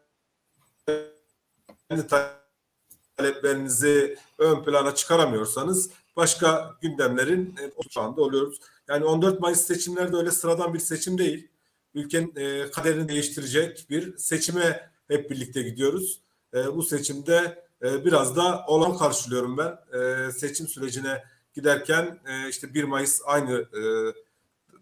taleplerinizi 3.20 4.16
ön 4.38 4.64
plana 4.64 4.94
çıkaramıyorsanız 4.94 5.90
başka 6.16 6.74
gündemlerin 6.80 7.54
şu 7.90 8.00
anda 8.00 8.22
oluyoruz. 8.22 8.60
Yani 8.88 9.04
14 9.04 9.40
Mayıs 9.40 9.60
seçimleri 9.60 10.12
de 10.12 10.16
öyle 10.16 10.30
sıradan 10.30 10.74
bir 10.74 10.78
seçim 10.78 11.18
değil. 11.18 11.48
Ülkenin 11.94 12.36
e, 12.36 12.70
kaderini 12.70 13.08
değiştirecek 13.08 13.86
bir 13.90 14.16
seçime 14.16 14.90
hep 15.08 15.30
birlikte 15.30 15.62
gidiyoruz. 15.62 16.20
E, 16.54 16.76
bu 16.76 16.82
seçimde 16.82 17.64
e, 17.82 18.04
biraz 18.04 18.36
da 18.36 18.64
olan 18.66 18.96
karşılıyorum 18.96 19.58
ben. 19.58 19.78
E, 19.98 20.32
seçim 20.32 20.68
sürecine 20.68 21.24
giderken 21.54 22.20
e, 22.28 22.48
işte 22.48 22.74
1 22.74 22.84
Mayıs 22.84 23.20
aynı 23.24 23.52
e, 23.52 23.82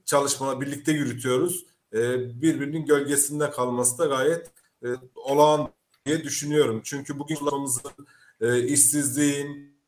çalışmalar 0.05 0.61
birlikte 0.61 0.93
yürütüyoruz. 0.93 1.65
E, 1.93 2.19
birbirinin 2.43 2.87
gölgesinde 2.87 3.51
kalması 3.51 3.99
da 3.99 4.07
gayet 4.07 4.51
e, 4.85 4.87
olağan 5.15 5.71
diye 6.07 6.25
düşünüyorum. 6.25 6.81
Çünkü 6.85 7.19
bugün 7.19 7.47
e, 8.41 8.63
işsizliğin, 8.63 9.79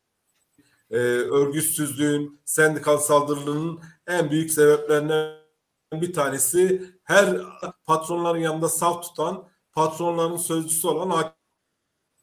e, 0.91 0.97
örgütsüzlüğün, 0.97 2.41
sendikal 2.45 2.97
saldırılarının 2.97 3.79
en 4.07 4.31
büyük 4.31 4.51
sebeplerinden 4.51 5.41
bir 5.93 6.13
tanesi 6.13 6.91
her 7.03 7.37
patronların 7.85 8.39
yanında 8.39 8.69
saf 8.69 9.03
tutan, 9.03 9.47
patronların 9.73 10.37
sözcüsü 10.37 10.87
olan 10.87 11.33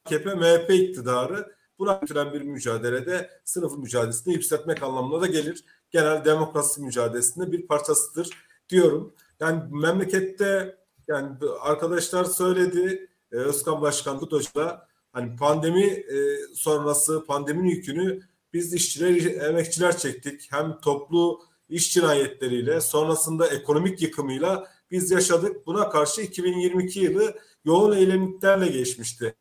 AKP, 0.06 0.34
MHP 0.34 0.70
iktidarı 0.70 1.58
buna 1.78 1.92
götüren 1.92 2.32
bir 2.32 2.42
mücadelede 2.42 3.30
sınıf 3.44 3.78
mücadelesini 3.78 4.34
yükseltmek 4.34 4.82
anlamına 4.82 5.20
da 5.20 5.26
gelir. 5.26 5.64
Genel 5.90 6.24
demokrasi 6.24 6.82
mücadelesinde 6.82 7.52
bir 7.52 7.66
parçasıdır 7.66 8.30
diyorum. 8.68 9.14
Yani 9.40 9.62
memlekette 9.70 10.78
yani 11.08 11.36
arkadaşlar 11.60 12.24
söyledi 12.24 13.10
e, 13.32 13.36
Özkan 13.36 13.80
Başkan 13.80 14.18
Kutoş'la 14.18 14.87
hani 15.12 15.36
pandemi 15.36 15.84
e, 15.86 16.38
sonrası 16.54 17.24
pandeminin 17.26 17.68
yükünü 17.68 18.20
biz 18.52 18.74
işçiler, 18.74 19.42
emekçiler 19.48 19.98
çektik. 19.98 20.52
Hem 20.52 20.80
toplu 20.80 21.40
iş 21.68 21.92
cinayetleriyle 21.94 22.80
sonrasında 22.80 23.46
ekonomik 23.46 24.02
yıkımıyla 24.02 24.70
biz 24.90 25.10
yaşadık. 25.10 25.66
Buna 25.66 25.88
karşı 25.88 26.20
2022 26.22 27.00
yılı 27.00 27.38
yoğun 27.64 27.96
eylemliklerle 27.96 28.66
geçmişti. 28.68 29.34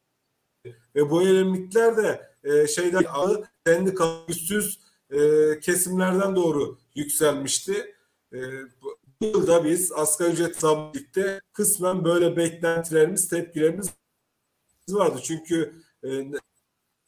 Ve 0.95 1.09
bu 1.09 1.21
eylemlikler 1.21 1.97
de 1.97 2.31
e, 2.43 2.67
şeyden 2.67 3.03
ağı 3.09 3.43
sendika 3.65 4.09
üstsüz 4.27 4.79
e, 5.11 5.19
kesimlerden 5.59 6.35
doğru 6.35 6.77
yükselmişti. 6.95 7.95
E, 8.33 8.37
bu 8.81 8.97
yılda 9.21 9.65
biz 9.65 9.91
asgari 9.91 10.31
ücret 10.31 10.55
sabitlikte 10.55 11.41
kısmen 11.53 12.05
böyle 12.05 12.37
beklentilerimiz, 12.37 13.29
tepkilerimiz 13.29 13.89
vardı. 14.89 15.19
Çünkü 15.23 15.73
e, 16.03 16.09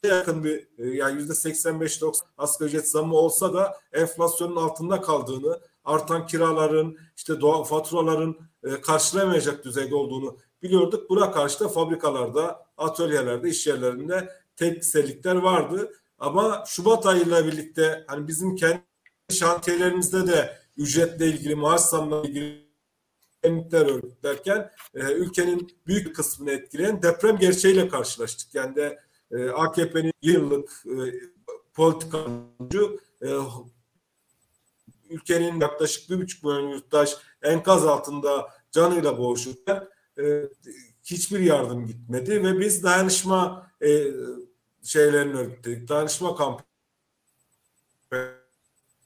yakın 0.03 0.43
bir 0.43 0.67
e, 0.77 0.87
yani 0.95 1.15
yüzde 1.15 1.33
85-90 1.33 2.13
asgari 2.37 2.69
ücret 2.69 2.89
zammı 2.89 3.15
olsa 3.15 3.53
da 3.53 3.77
enflasyonun 3.93 4.55
altında 4.55 5.01
kaldığını, 5.01 5.59
artan 5.83 6.27
kiraların, 6.27 6.97
işte 7.17 7.41
doğal 7.41 7.63
faturaların 7.63 8.37
e, 8.63 8.81
karşılayamayacak 8.81 9.65
düzeyde 9.65 9.95
olduğunu 9.95 10.37
biliyorduk. 10.61 11.09
Buna 11.09 11.31
karşı 11.31 11.59
da 11.59 11.67
fabrikalarda, 11.67 12.65
atölyelerde, 12.77 13.49
iş 13.49 13.67
yerlerinde 13.67 14.29
tepkisellikler 14.55 15.35
vardı. 15.35 15.93
Ama 16.19 16.63
Şubat 16.67 17.05
ayıyla 17.05 17.45
birlikte 17.45 18.03
hani 18.07 18.27
bizim 18.27 18.55
kendi 18.55 18.81
şantiyelerimizde 19.29 20.27
de 20.27 20.57
ücretle 20.77 21.27
ilgili, 21.27 21.55
maaş 21.55 21.81
zammla 21.81 22.21
ilgili 22.21 22.68
emekler 23.43 23.85
örgütlerken 23.85 24.71
e, 24.95 25.13
ülkenin 25.13 25.77
büyük 25.87 26.15
kısmını 26.15 26.51
etkileyen 26.51 27.01
deprem 27.01 27.37
gerçeğiyle 27.37 27.87
karşılaştık. 27.87 28.55
Yani 28.55 28.75
de 28.75 28.99
e, 29.31 29.49
AKP'nin 29.49 30.13
yıllık 30.21 30.83
e, 30.85 30.99
politikancı 31.73 32.99
e, 33.21 33.27
ülkenin 35.09 35.61
yaklaşık 35.61 36.09
bir 36.09 36.21
buçuk 36.21 36.43
milyon 36.43 36.69
yurttaş 36.69 37.17
enkaz 37.41 37.85
altında 37.85 38.49
canıyla 38.71 39.17
boğuşurken 39.17 39.87
e, 40.19 40.43
hiçbir 41.03 41.39
yardım 41.39 41.87
gitmedi 41.87 42.43
ve 42.43 42.59
biz 42.59 42.83
dayanışma 42.83 43.71
e, 43.81 44.05
şeylerini 44.83 45.37
örgütledik. 45.37 45.89
Dayanışma 45.89 46.35
kampı 46.35 46.63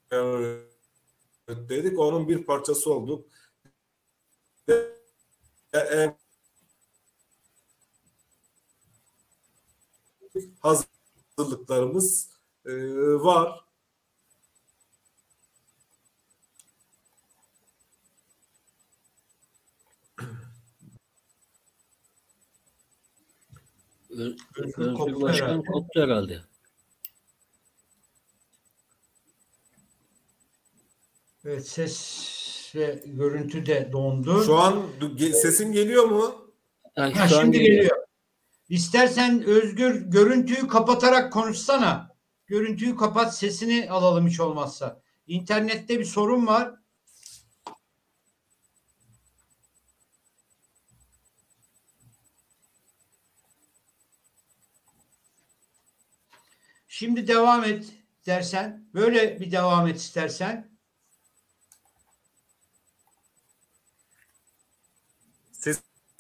örgütledik. 0.10 2.00
Onun 2.00 2.30
bir 2.30 2.44
parçası 2.44 2.94
olduk. 2.94 3.33
E, 4.70 6.16
hazırlıklarımız 10.60 12.30
e, 12.66 12.72
var. 13.14 13.64
Özgür 24.10 25.22
Başkan 25.22 25.64
koptu 25.64 26.02
herhalde. 26.02 26.44
Evet 31.46 31.68
ses 31.68 32.63
ve 32.76 33.04
görüntü 33.06 33.66
de 33.66 33.90
dondu. 33.92 34.44
Şu 34.44 34.58
an 34.58 34.84
sesim 35.34 35.72
geliyor 35.72 36.06
mu? 36.06 36.54
Yani 36.98 37.14
ha, 37.14 37.28
şimdi 37.28 37.60
geliyor. 37.60 37.76
geliyor. 37.76 37.98
İstersen 38.70 39.44
Özgür 39.44 40.02
görüntüyü 40.02 40.68
kapatarak 40.68 41.34
konuşsana. 41.34 42.16
Görüntüyü 42.48 42.96
kapat 42.96 43.38
sesini 43.38 43.92
alalım 43.92 44.28
hiç 44.28 44.40
olmazsa. 44.40 45.02
İnternette 45.28 46.00
bir 46.00 46.06
sorun 46.06 46.48
var. 46.48 46.74
Şimdi 56.88 57.28
devam 57.28 57.64
et 57.64 57.86
dersen. 58.26 58.90
Böyle 58.94 59.40
bir 59.40 59.52
devam 59.52 59.88
et 59.88 59.98
istersen. 59.98 60.73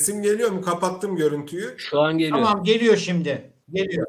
Sesim 0.03 0.21
geliyor 0.21 0.51
mu? 0.51 0.61
Kapattım 0.61 1.15
görüntüyü. 1.15 1.75
Şu 1.77 1.99
an 1.99 2.17
geliyor. 2.17 2.37
Tamam 2.37 2.63
geliyor 2.63 2.97
şimdi. 2.97 3.53
Geliyor. 3.73 4.07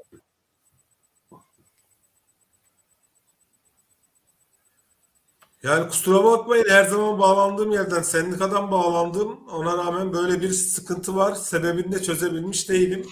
Yani 5.62 5.88
kusura 5.88 6.24
bakmayın 6.24 6.64
her 6.68 6.84
zaman 6.84 7.18
bağlandığım 7.18 7.70
yerden 7.70 8.03
sendikadan 8.03 8.70
bağlandım. 8.70 9.49
Ona 9.49 9.78
rağmen 9.78 10.12
böyle 10.12 10.40
bir 10.40 10.49
sıkıntı 10.49 11.16
var. 11.16 11.34
Sebebini 11.34 11.92
de 11.92 12.03
çözebilmiş 12.03 12.68
değilim. 12.68 13.07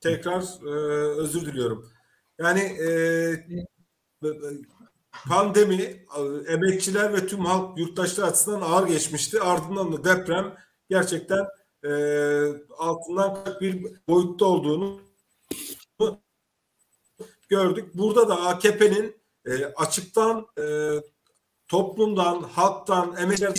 Tekrar 0.00 0.42
e, 0.66 0.70
özür 1.20 1.46
diliyorum. 1.46 1.90
Yani 2.38 2.60
e, 2.60 2.88
pandemi 5.28 6.06
emekçiler 6.48 7.12
ve 7.12 7.26
tüm 7.26 7.44
halk 7.44 7.78
yurttaşlar 7.78 8.28
açısından 8.28 8.60
ağır 8.60 8.88
geçmişti. 8.88 9.40
Ardından 9.40 9.92
da 9.92 10.04
deprem 10.04 10.54
gerçekten 10.90 11.46
e, 11.84 11.90
altından 12.78 13.56
bir 13.60 13.86
boyutta 14.08 14.44
olduğunu 14.44 15.00
gördük. 17.48 17.94
Burada 17.94 18.28
da 18.28 18.40
AKP'nin 18.40 19.16
e, 19.46 19.64
açıktan 19.64 20.46
e, 20.58 20.94
toplumdan, 21.68 22.42
halktan, 22.42 23.16
emekçiler 23.16 23.50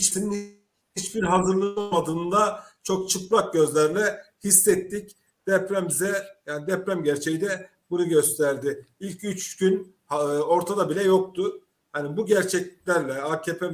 hiçbir, 0.95 1.23
hazırlığı 1.23 1.79
olmadığını 1.79 2.55
çok 2.83 3.09
çıplak 3.09 3.53
gözlerle 3.53 4.21
hissettik. 4.43 5.15
Deprem 5.47 5.87
bize, 5.87 6.25
yani 6.45 6.67
deprem 6.67 7.03
gerçeği 7.03 7.41
de 7.41 7.69
bunu 7.89 8.09
gösterdi. 8.09 8.87
İlk 8.99 9.23
üç 9.23 9.57
gün 9.57 9.95
e, 10.11 10.15
ortada 10.15 10.89
bile 10.89 11.03
yoktu. 11.03 11.61
Hani 11.93 12.17
bu 12.17 12.25
gerçeklerle 12.25 13.13
AKP, 13.13 13.69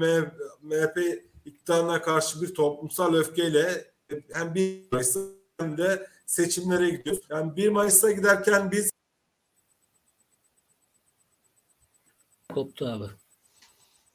MHP 0.62 0.98
iktidarına 1.46 2.02
karşı 2.02 2.42
bir 2.42 2.54
toplumsal 2.54 3.14
öfkeyle 3.14 3.95
hem 4.34 4.56
1 4.56 4.88
Mayıs'ta 4.92 5.20
hem 5.60 5.78
de 5.78 6.08
seçimlere 6.26 6.90
gidiyoruz. 6.90 7.24
Yani 7.30 7.56
1 7.56 7.70
Mayıs'a 7.70 8.12
giderken 8.12 8.72
biz 8.72 8.90
koptu 12.54 12.86
abi. 12.86 13.06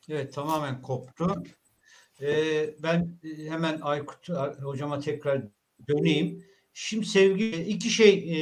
Evet 0.09 0.35
tamamen 0.35 0.83
koptu. 0.83 1.45
Ee, 2.23 2.75
ben 2.83 3.19
e, 3.25 3.51
hemen 3.51 3.81
Aykut 3.81 4.29
hocama 4.63 5.01
tekrar 5.01 5.43
döneyim. 5.89 6.45
Şimdi 6.73 7.07
sevgi 7.07 7.51
iki 7.51 7.91
şey 7.91 8.15
e, 8.15 8.39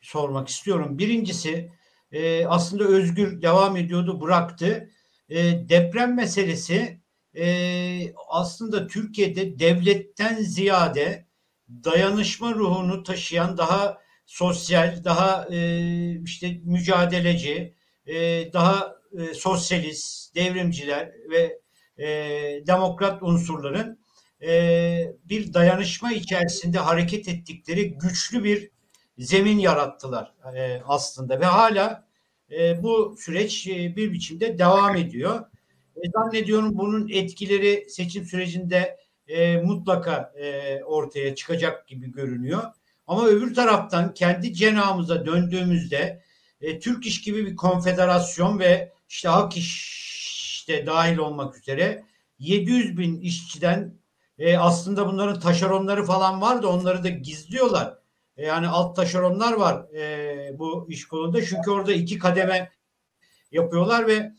sormak 0.00 0.48
istiyorum. 0.48 0.98
Birincisi 0.98 1.72
e, 2.12 2.46
aslında 2.46 2.84
Özgür 2.84 3.42
devam 3.42 3.76
ediyordu 3.76 4.20
bıraktı. 4.20 4.90
E, 5.28 5.68
deprem 5.68 6.16
meselesi 6.16 7.00
e, 7.38 8.14
aslında 8.28 8.86
Türkiye'de 8.86 9.58
devletten 9.58 10.36
ziyade 10.36 11.26
dayanışma 11.68 12.54
ruhunu 12.54 13.02
taşıyan 13.02 13.58
daha 13.58 13.98
sosyal, 14.26 15.04
daha 15.04 15.48
e, 15.52 16.22
işte 16.24 16.60
mücadeleci, 16.64 17.74
e, 18.06 18.14
daha 18.52 18.96
e, 19.18 19.34
sosyalist, 19.34 20.34
devrimciler 20.34 21.12
ve 21.30 21.58
e, 21.98 22.06
demokrat 22.66 23.22
unsurların 23.22 23.98
e, 24.42 25.12
bir 25.24 25.54
dayanışma 25.54 26.12
içerisinde 26.12 26.78
hareket 26.78 27.28
ettikleri 27.28 27.98
güçlü 27.98 28.44
bir 28.44 28.70
zemin 29.18 29.58
yarattılar 29.58 30.34
e, 30.56 30.82
aslında 30.86 31.40
ve 31.40 31.44
hala 31.44 32.06
e, 32.50 32.82
bu 32.82 33.16
süreç 33.18 33.66
e, 33.66 33.96
bir 33.96 34.12
biçimde 34.12 34.58
devam 34.58 34.96
ediyor. 34.96 35.44
E, 35.96 36.10
zannediyorum 36.10 36.78
bunun 36.78 37.08
etkileri 37.08 37.90
seçim 37.90 38.24
sürecinde 38.24 38.96
e, 39.28 39.56
mutlaka 39.56 40.32
e, 40.36 40.80
ortaya 40.84 41.34
çıkacak 41.34 41.88
gibi 41.88 42.12
görünüyor. 42.12 42.62
Ama 43.06 43.26
öbür 43.26 43.54
taraftan 43.54 44.14
kendi 44.14 44.54
cenahımıza 44.54 45.26
döndüğümüzde 45.26 46.22
e, 46.60 46.78
Türk 46.78 47.06
İş 47.06 47.20
gibi 47.20 47.46
bir 47.46 47.56
konfederasyon 47.56 48.58
ve 48.58 48.92
işte 49.08 49.28
Hak 49.28 49.56
İş 49.56 50.64
de 50.68 50.86
dahil 50.86 51.18
olmak 51.18 51.56
üzere 51.56 52.04
700 52.38 52.98
bin 52.98 53.20
işçiden 53.20 53.94
e, 54.38 54.58
aslında 54.58 55.06
bunların 55.06 55.40
taşeronları 55.40 56.04
falan 56.04 56.40
var 56.40 56.62
da 56.62 56.68
onları 56.68 57.04
da 57.04 57.08
gizliyorlar. 57.08 57.98
E, 58.36 58.46
yani 58.46 58.68
alt 58.68 58.96
taşeronlar 58.96 59.52
var 59.52 59.94
e, 59.94 60.58
bu 60.58 60.86
iş 60.90 61.08
kolunda. 61.08 61.44
Çünkü 61.44 61.70
orada 61.70 61.92
iki 61.92 62.18
kademe 62.18 62.72
yapıyorlar 63.52 64.06
ve 64.06 64.32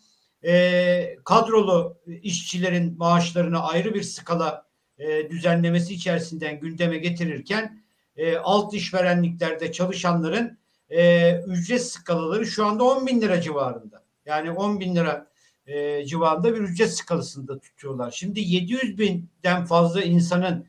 e, 0.46 1.18
kadrolu 1.26 1.98
işçilerin 2.22 2.98
maaşlarını 2.98 3.64
ayrı 3.64 3.94
bir 3.94 4.04
skala 4.04 4.68
e, 5.00 5.30
düzenlemesi 5.30 5.94
içerisinden 5.94 6.60
gündeme 6.60 6.98
getirirken 6.98 7.84
e, 8.16 8.38
alt 8.38 8.74
işverenliklerde 8.74 9.72
çalışanların 9.72 10.58
e, 10.90 11.34
ücret 11.48 11.86
skalaları 11.86 12.46
şu 12.46 12.66
anda 12.66 12.84
10 12.84 13.08
bin 13.08 13.22
lira 13.22 13.42
civarında. 13.42 14.04
Yani 14.26 14.52
10 14.52 14.80
bin 14.80 14.96
lira 14.96 15.28
e, 15.68 16.06
civarında 16.06 16.56
bir 16.56 16.62
ücret 16.62 16.94
skalasında 16.94 17.60
tutuyorlar. 17.60 18.12
Şimdi 18.12 18.40
700 18.40 18.98
binden 18.98 19.66
fazla 19.66 20.02
insanın 20.02 20.68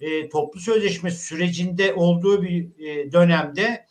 e, 0.00 0.28
toplu 0.28 0.60
sözleşme 0.60 1.10
sürecinde 1.10 1.94
olduğu 1.94 2.42
bir 2.42 2.86
e, 2.86 3.12
dönemde 3.12 3.86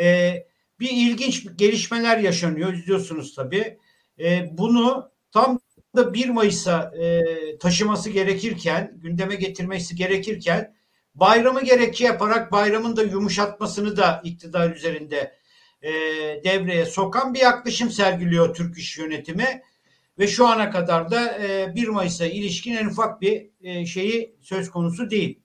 e, 0.00 0.34
bir 0.80 0.90
ilginç 0.90 1.46
gelişmeler 1.56 2.18
yaşanıyor. 2.18 2.72
İzliyorsunuz 2.72 3.34
tabii. 3.34 3.78
E, 4.18 4.58
bunu 4.58 5.10
tam 5.30 5.60
da 5.96 6.14
1 6.14 6.28
Mayıs'a 6.28 6.92
e, 6.98 7.22
taşıması 7.58 8.10
gerekirken, 8.10 8.92
gündeme 9.02 9.34
getirmesi 9.34 9.96
gerekirken 9.96 10.74
bayramı 11.14 11.64
gerekçe 11.64 12.04
yaparak 12.04 12.52
bayramın 12.52 12.96
da 12.96 13.02
yumuşatmasını 13.02 13.96
da 13.96 14.20
iktidar 14.24 14.70
üzerinde 14.70 15.38
e, 15.82 15.90
devreye 16.44 16.86
sokan 16.86 17.34
bir 17.34 17.40
yaklaşım 17.40 17.90
sergiliyor 17.90 18.54
Türk 18.54 18.78
İş 18.78 18.98
Yönetimi 18.98 19.62
ve 20.18 20.26
şu 20.26 20.46
ana 20.46 20.70
kadar 20.70 21.10
da 21.10 21.38
e, 21.38 21.74
1 21.74 21.88
Mayıs'a 21.88 22.26
ilişkin 22.26 22.76
en 22.76 22.86
ufak 22.86 23.20
bir 23.20 23.50
e, 23.60 23.86
şeyi 23.86 24.36
söz 24.40 24.70
konusu 24.70 25.10
değil. 25.10 25.40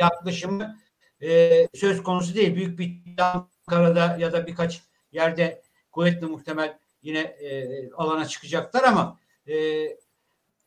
Yaklaşımı 0.00 0.78
e, 1.22 1.52
söz 1.74 2.02
konusu 2.02 2.34
değil. 2.34 2.54
Büyük 2.54 2.78
bir 2.78 3.02
Ankara'da 3.18 4.16
ya 4.20 4.32
da 4.32 4.46
birkaç 4.46 4.82
yerde 5.12 5.62
kuvvetli 5.92 6.26
muhtemel 6.26 6.78
yine 7.08 7.18
e, 7.18 7.90
alana 7.92 8.28
çıkacaklar 8.28 8.84
ama 8.84 9.20
e, 9.48 9.54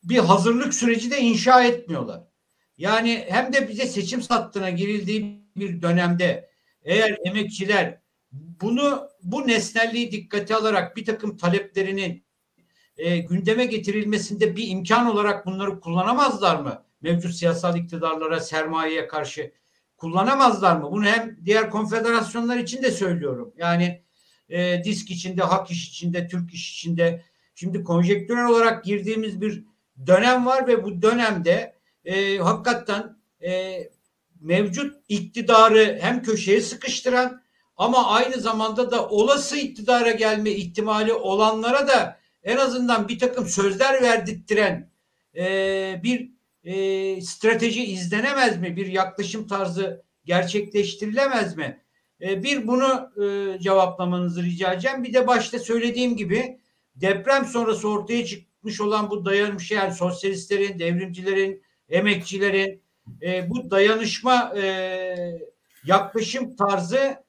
bir 0.04 0.18
hazırlık 0.18 0.74
süreci 0.74 1.10
de 1.10 1.18
inşa 1.18 1.64
etmiyorlar. 1.64 2.20
Yani 2.78 3.26
hem 3.28 3.52
de 3.52 3.68
bize 3.68 3.86
seçim 3.86 4.22
sattığına 4.22 4.70
girildiği 4.70 5.46
bir 5.56 5.82
dönemde 5.82 6.50
eğer 6.84 7.16
emekçiler 7.24 8.00
bunu 8.32 9.08
bu 9.22 9.46
nesnelliği 9.46 10.12
dikkate 10.12 10.56
alarak 10.56 10.96
bir 10.96 11.04
takım 11.04 11.36
taleplerinin 11.36 12.24
e, 12.96 13.18
gündeme 13.18 13.64
getirilmesinde 13.64 14.56
bir 14.56 14.68
imkan 14.68 15.06
olarak 15.06 15.46
bunları 15.46 15.80
kullanamazlar 15.80 16.56
mı? 16.56 16.84
Mevcut 17.00 17.34
siyasal 17.34 17.76
iktidarlara, 17.76 18.40
sermayeye 18.40 19.06
karşı 19.06 19.52
kullanamazlar 19.96 20.76
mı? 20.76 20.92
Bunu 20.92 21.04
hem 21.04 21.36
diğer 21.44 21.70
konfederasyonlar 21.70 22.56
için 22.56 22.82
de 22.82 22.90
söylüyorum. 22.90 23.54
Yani 23.56 24.02
e, 24.48 24.84
disk 24.84 25.10
içinde, 25.10 25.42
hak 25.42 25.70
iş 25.70 25.88
içinde, 25.88 26.28
Türk 26.28 26.54
iş 26.54 26.72
içinde. 26.72 27.22
Şimdi 27.54 27.84
konjektürel 27.84 28.46
olarak 28.46 28.84
girdiğimiz 28.84 29.40
bir 29.40 29.64
dönem 30.06 30.46
var 30.46 30.66
ve 30.66 30.84
bu 30.84 31.02
dönemde 31.02 31.76
e, 32.04 32.38
hakikaten 32.38 33.16
e, 33.44 33.82
mevcut 34.40 34.96
iktidarı 35.08 35.98
hem 36.00 36.22
köşeye 36.22 36.60
sıkıştıran 36.60 37.42
ama 37.76 38.06
aynı 38.06 38.40
zamanda 38.40 38.90
da 38.90 39.08
olası 39.08 39.56
iktidara 39.56 40.10
gelme 40.10 40.50
ihtimali 40.50 41.12
olanlara 41.12 41.88
da 41.88 42.18
en 42.44 42.56
azından 42.56 43.08
bir 43.08 43.18
takım 43.18 43.46
sözler 43.46 44.02
verdirttiren 44.02 44.90
e, 45.36 46.00
bir 46.02 46.30
e, 46.64 47.20
strateji 47.20 47.84
izlenemez 47.84 48.60
mi? 48.60 48.76
Bir 48.76 48.86
yaklaşım 48.86 49.46
tarzı 49.46 50.02
gerçekleştirilemez 50.24 51.56
mi? 51.56 51.81
E, 52.22 52.42
bir 52.42 52.66
bunu 52.66 53.12
e, 53.24 53.58
cevaplamanızı 53.60 54.42
rica 54.42 54.72
edeceğim. 54.72 55.04
Bir 55.04 55.14
de 55.14 55.26
başta 55.26 55.58
söylediğim 55.58 56.16
gibi 56.16 56.60
deprem 56.96 57.44
sonrası 57.44 57.88
ortaya 57.88 58.26
çıkmış 58.26 58.80
olan 58.80 59.10
bu 59.10 59.24
dayanmış 59.24 59.70
yani 59.70 59.94
sosyalistlerin, 59.94 60.78
devrimcilerin, 60.78 61.62
emekçilerin 61.88 62.82
e, 63.22 63.50
bu 63.50 63.70
dayanışma 63.70 64.52
e, 64.56 64.62
yaklaşım 65.84 66.56
tarzı 66.56 67.22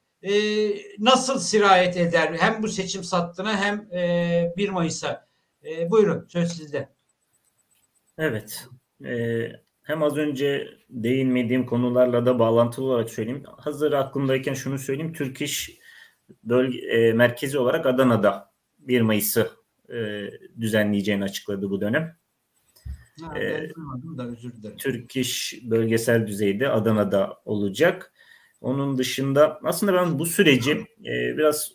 nasıl 1.00 1.40
sirayet 1.40 1.98
eder? 1.98 2.36
Hem 2.40 2.64
bu 2.64 2.68
seçim 2.68 3.04
sattığına 3.04 3.58
hem 3.62 3.94
e, 3.94 4.54
1 4.58 4.70
Mayıs'a. 4.70 5.28
Buyurun 5.90 6.28
söz 6.30 6.54
sizde. 6.54 6.90
Evet. 8.18 8.68
E, 9.06 9.14
hem 9.84 10.04
az 10.04 10.18
önce 10.18 10.78
değinmediğim 10.90 11.66
konularla 11.66 12.26
da 12.26 12.40
bağlantılı 12.40 12.86
olarak 12.86 13.10
söyleyeyim. 13.10 13.44
Hazır 13.58 13.92
aklımdayken 13.92 14.54
şunu 14.54 14.80
söyleyeyim. 14.80 15.14
Türk 15.14 15.42
İş 15.42 15.78
bölge, 16.44 16.80
e, 16.80 17.14
merkezi 17.14 17.58
olarak 17.60 17.86
Adana'da 17.86 18.52
1 18.80 19.02
Mayıs'ı 19.02 19.50
e, 19.90 20.30
düzenleyeceğini 20.60 21.24
açıkladı 21.24 21.70
bu 21.70 21.82
dönem. 21.82 22.16
Ha, 23.22 23.40
e, 23.40 23.70
da 24.18 24.28
özür 24.28 24.54
dilerim. 24.54 24.78
Türk 24.78 25.16
İş 25.16 25.60
bölgesel 25.64 26.28
düzeyde 26.28 26.70
Adana'da 26.70 27.42
olacak. 27.46 28.14
Onun 28.62 28.98
dışında 28.98 29.60
aslında 29.64 29.94
ben 29.94 30.20
bu 30.20 30.26
süreci 30.26 30.72
e, 31.06 31.38
biraz 31.38 31.72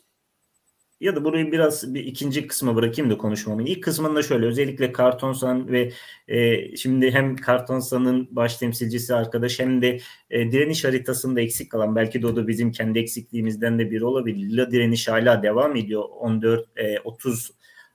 ya 1.01 1.15
da 1.15 1.23
burayı 1.23 1.51
biraz 1.51 1.93
bir 1.93 2.05
ikinci 2.05 2.47
kısma 2.47 2.75
bırakayım 2.75 3.11
da 3.11 3.17
konuşmamın. 3.17 3.65
İlk 3.65 3.83
kısmında 3.83 4.23
şöyle 4.23 4.45
özellikle 4.45 4.91
Kartonsan 4.91 5.71
ve 5.71 5.91
e, 6.27 6.75
şimdi 6.75 7.11
hem 7.11 7.35
Kartonsan'ın 7.35 8.27
baş 8.31 8.57
temsilcisi 8.57 9.15
arkadaş 9.15 9.59
hem 9.59 9.81
de 9.81 9.99
e, 10.29 10.51
direniş 10.51 10.85
haritasında 10.85 11.41
eksik 11.41 11.71
kalan 11.71 11.95
belki 11.95 12.21
de 12.21 12.27
o 12.27 12.35
da 12.35 12.47
bizim 12.47 12.71
kendi 12.71 12.99
eksikliğimizden 12.99 13.79
de 13.79 13.91
biri 13.91 14.05
olabilir. 14.05 14.57
La 14.57 14.71
direniş 14.71 15.07
hala 15.07 15.43
devam 15.43 15.75
ediyor. 15.75 16.03
14 16.19 16.67
e, 16.77 16.99
30 16.99 17.51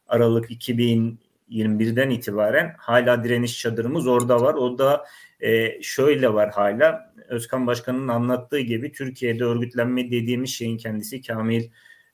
Aralık 0.07 0.51
2021'den 0.51 2.11
itibaren 2.11 2.75
hala 2.79 3.25
direniş 3.25 3.59
çadırımız 3.59 4.07
orada 4.07 4.41
var. 4.41 4.55
O 4.55 4.79
da 4.79 5.05
e, 5.41 5.83
şöyle 5.83 6.35
var 6.35 6.51
hala. 6.51 7.15
Özkan 7.29 7.67
Başkan'ın 7.67 8.09
anlattığı 8.09 8.61
gibi 8.61 8.93
Türkiye'de 8.93 9.45
örgütlenme 9.45 10.11
dediğimiz 10.11 10.51
şeyin 10.51 10.77
kendisi 10.77 11.23
Kamil 11.23 11.65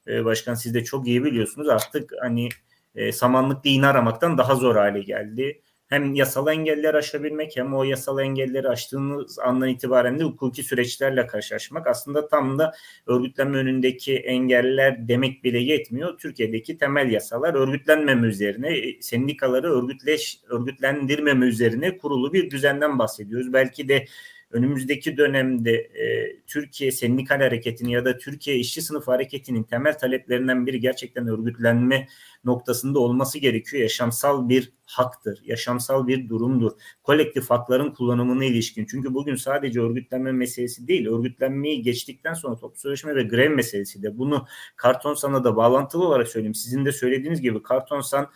e, 0.08 0.24
Başkan 0.24 0.54
siz 0.54 0.74
de 0.74 0.84
çok 0.84 1.06
iyi 1.06 1.24
biliyorsunuz 1.24 1.68
artık 1.68 2.12
hani 2.20 2.48
e, 2.94 3.12
samanlıkta 3.12 3.68
iğne 3.68 3.86
aramaktan 3.86 4.38
daha 4.38 4.54
zor 4.54 4.76
hale 4.76 5.00
geldi. 5.00 5.62
Hem 5.88 6.14
yasal 6.14 6.48
engeller 6.48 6.94
aşabilmek 6.94 7.56
hem 7.56 7.74
o 7.74 7.84
yasal 7.84 8.20
engelleri 8.20 8.68
aştığınız 8.68 9.38
andan 9.38 9.68
itibaren 9.68 10.18
de 10.18 10.24
hukuki 10.24 10.62
süreçlerle 10.62 11.26
karşılaşmak 11.26 11.86
aslında 11.86 12.28
tam 12.28 12.58
da 12.58 12.72
örgütlenme 13.06 13.58
önündeki 13.58 14.16
engeller 14.16 15.08
demek 15.08 15.44
bile 15.44 15.58
yetmiyor. 15.58 16.18
Türkiye'deki 16.18 16.78
temel 16.78 17.10
yasalar 17.10 17.54
örgütlenmeme 17.54 18.26
üzerine, 18.26 18.78
e, 18.78 19.02
sendikaları 19.02 19.72
örgütleş, 19.72 20.40
örgütlendirmeme 20.48 21.46
üzerine 21.46 21.98
kurulu 21.98 22.32
bir 22.32 22.50
düzenden 22.50 22.98
bahsediyoruz. 22.98 23.52
Belki 23.52 23.88
de 23.88 24.06
önümüzdeki 24.50 25.16
dönemde 25.16 25.72
e, 25.72 26.36
Türkiye 26.46 26.92
Sendikal 26.92 27.40
Hareketi'nin 27.40 27.88
ya 27.88 28.04
da 28.04 28.18
Türkiye 28.18 28.56
İşçi 28.56 28.82
Sınıf 28.82 29.08
Hareketi'nin 29.08 29.62
temel 29.62 29.98
taleplerinden 29.98 30.66
biri 30.66 30.80
gerçekten 30.80 31.28
örgütlenme 31.28 32.08
noktasında 32.44 32.98
olması 32.98 33.38
gerekiyor. 33.38 33.82
Yaşamsal 33.82 34.48
bir 34.48 34.72
haktır, 34.86 35.42
yaşamsal 35.44 36.06
bir 36.06 36.28
durumdur. 36.28 36.72
Kolektif 37.02 37.50
hakların 37.50 37.90
kullanımına 37.90 38.44
ilişkin. 38.44 38.86
Çünkü 38.90 39.14
bugün 39.14 39.34
sadece 39.34 39.80
örgütlenme 39.80 40.32
meselesi 40.32 40.88
değil, 40.88 41.06
örgütlenmeyi 41.06 41.82
geçtikten 41.82 42.34
sonra 42.34 42.56
toplu 42.56 42.78
sözleşme 42.78 43.16
ve 43.16 43.22
grev 43.22 43.50
meselesi 43.50 44.02
de. 44.02 44.18
Bunu 44.18 44.46
Kartonsan'a 44.76 45.44
da 45.44 45.56
bağlantılı 45.56 46.06
olarak 46.06 46.28
söyleyeyim. 46.28 46.54
Sizin 46.54 46.84
de 46.84 46.92
söylediğiniz 46.92 47.40
gibi 47.40 47.62
Kartonsan 47.62 48.30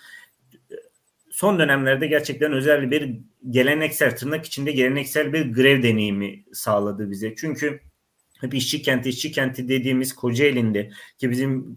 son 1.35 1.59
dönemlerde 1.59 2.07
gerçekten 2.07 2.53
özel 2.53 2.91
bir 2.91 3.14
geleneksel 3.51 4.16
tırnak 4.16 4.47
içinde 4.47 4.72
geleneksel 4.72 5.32
bir 5.32 5.53
grev 5.53 5.82
deneyimi 5.82 6.45
sağladı 6.53 7.11
bize. 7.11 7.35
Çünkü 7.37 7.80
hep 8.41 8.55
işçi 8.55 8.82
kenti, 8.82 9.09
işçi 9.09 9.32
kenti 9.32 9.68
dediğimiz 9.68 10.12
Kocaeli'nde 10.12 10.91
ki 11.18 11.30
bizim 11.30 11.76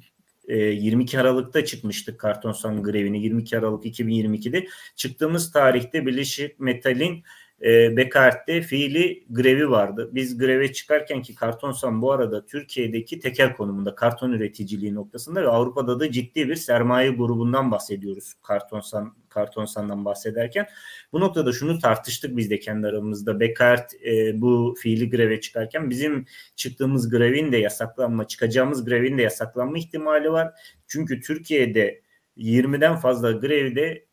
22 0.49 1.19
Aralık'ta 1.19 1.65
çıkmıştık 1.65 2.19
Kartonsan 2.19 2.83
grevini 2.83 3.23
22 3.23 3.57
Aralık 3.57 3.85
2022'de. 3.85 4.67
Çıktığımız 4.95 5.51
tarihte 5.51 6.05
Birleşik 6.05 6.59
Metal'in 6.59 7.23
e, 7.61 7.97
Bekart'te 7.97 8.61
fiili 8.61 9.23
grevi 9.29 9.69
vardı. 9.69 10.09
Biz 10.13 10.37
greve 10.37 10.73
çıkarken 10.73 11.21
ki 11.21 11.35
Kartonsan 11.35 12.01
bu 12.01 12.11
arada 12.11 12.45
Türkiye'deki 12.45 13.19
tekel 13.19 13.53
konumunda 13.53 13.95
karton 13.95 14.31
üreticiliği 14.31 14.95
noktasında 14.95 15.41
ve 15.41 15.47
Avrupa'da 15.47 15.99
da 15.99 16.11
ciddi 16.11 16.49
bir 16.49 16.55
sermaye 16.55 17.09
grubundan 17.09 17.71
bahsediyoruz 17.71 18.33
Kartonsan 18.43 19.15
Kartonsan'dan 19.29 20.05
bahsederken. 20.05 20.67
Bu 21.11 21.19
noktada 21.19 21.51
şunu 21.51 21.79
tartıştık 21.79 22.37
biz 22.37 22.49
de 22.49 22.59
kendi 22.59 22.87
aramızda. 22.87 23.39
Bekart 23.39 23.93
e, 24.05 24.41
bu 24.41 24.75
fiili 24.81 25.09
greve 25.09 25.41
çıkarken 25.41 25.89
bizim 25.89 26.25
çıktığımız 26.55 27.09
grevin 27.09 27.51
de 27.51 27.57
yasaklanma, 27.57 28.27
çıkacağımız 28.27 28.85
grevin 28.85 29.17
de 29.17 29.21
yasaklanma 29.21 29.77
ihtimali 29.77 30.31
var. 30.31 30.53
Çünkü 30.87 31.21
Türkiye'de 31.21 32.01
20'den 32.37 32.95
fazla 32.95 33.31
grevde 33.31 34.06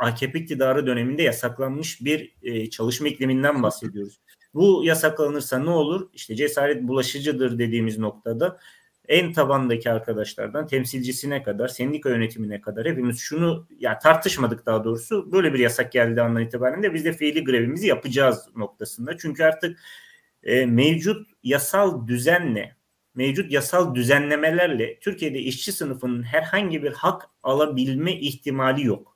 AKP 0.00 0.38
iktidarı 0.38 0.86
döneminde 0.86 1.22
yasaklanmış 1.22 2.04
bir 2.04 2.34
e, 2.42 2.70
çalışma 2.70 3.08
ikliminden 3.08 3.62
bahsediyoruz. 3.62 4.20
Bu 4.54 4.82
yasaklanırsa 4.84 5.58
ne 5.58 5.70
olur? 5.70 6.08
İşte 6.14 6.36
cesaret 6.36 6.82
bulaşıcıdır 6.82 7.58
dediğimiz 7.58 7.98
noktada 7.98 8.58
en 9.08 9.32
tabandaki 9.32 9.90
arkadaşlardan 9.90 10.66
temsilcisine 10.66 11.42
kadar, 11.42 11.68
sendika 11.68 12.08
yönetimine 12.08 12.60
kadar 12.60 12.86
hepimiz 12.86 13.18
şunu 13.18 13.66
ya 13.78 13.98
tartışmadık 13.98 14.66
daha 14.66 14.84
doğrusu. 14.84 15.32
Böyle 15.32 15.54
bir 15.54 15.58
yasak 15.58 15.92
geldiği 15.92 16.20
andan 16.20 16.42
itibaren 16.42 16.82
de 16.82 16.94
biz 16.94 17.04
de 17.04 17.12
fiili 17.12 17.44
grevimizi 17.44 17.86
yapacağız 17.86 18.48
noktasında. 18.56 19.18
Çünkü 19.18 19.44
artık 19.44 19.78
e, 20.42 20.66
mevcut 20.66 21.26
yasal 21.42 22.06
düzenle 22.06 22.76
mevcut 23.14 23.52
yasal 23.52 23.94
düzenlemelerle 23.94 24.98
Türkiye'de 25.00 25.38
işçi 25.38 25.72
sınıfının 25.72 26.22
herhangi 26.22 26.82
bir 26.82 26.92
hak 26.92 27.28
alabilme 27.42 28.12
ihtimali 28.12 28.86
yok. 28.86 29.09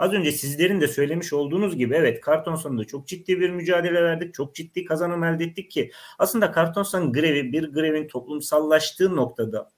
Az 0.00 0.12
önce 0.12 0.32
sizlerin 0.32 0.80
de 0.80 0.88
söylemiş 0.88 1.32
olduğunuz 1.32 1.76
gibi 1.76 1.94
evet 1.94 2.20
Kartonsan'da 2.20 2.84
çok 2.84 3.08
ciddi 3.08 3.40
bir 3.40 3.50
mücadele 3.50 4.02
verdik. 4.02 4.34
Çok 4.34 4.54
ciddi 4.54 4.84
kazanım 4.84 5.24
elde 5.24 5.44
ettik 5.44 5.70
ki 5.70 5.90
aslında 6.18 6.52
Kartonsan 6.52 7.12
grevi 7.12 7.52
bir 7.52 7.72
grevin 7.72 8.08
toplumsallaştığı 8.08 9.16
noktada 9.16 9.70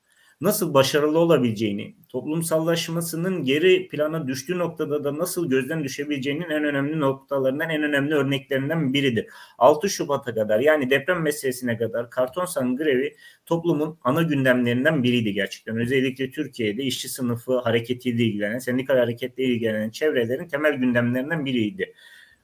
nasıl 0.42 0.74
başarılı 0.74 1.18
olabileceğini, 1.18 1.94
toplumsallaşmasının 2.08 3.44
geri 3.44 3.88
plana 3.88 4.26
düştüğü 4.28 4.58
noktada 4.58 5.04
da 5.04 5.18
nasıl 5.18 5.50
gözden 5.50 5.84
düşebileceğinin 5.84 6.50
en 6.50 6.64
önemli 6.64 7.00
noktalarından, 7.00 7.70
en 7.70 7.82
önemli 7.82 8.14
örneklerinden 8.14 8.92
biridir. 8.94 9.26
6 9.58 9.88
Şubat'a 9.88 10.34
kadar 10.34 10.60
yani 10.60 10.90
deprem 10.90 11.22
meselesine 11.22 11.76
kadar 11.76 12.10
Kartonsan 12.10 12.76
grevi 12.76 13.16
toplumun 13.46 13.98
ana 14.04 14.22
gündemlerinden 14.22 15.02
biriydi 15.02 15.32
gerçekten. 15.32 15.76
Özellikle 15.76 16.30
Türkiye'de 16.30 16.82
işçi 16.82 17.08
sınıfı 17.08 17.58
hareketiyle 17.58 18.24
ilgilenen, 18.24 18.58
sendikal 18.58 18.96
hareketle 18.96 19.44
ilgilenen 19.44 19.90
çevrelerin 19.90 20.48
temel 20.48 20.74
gündemlerinden 20.74 21.44
biriydi. 21.44 21.94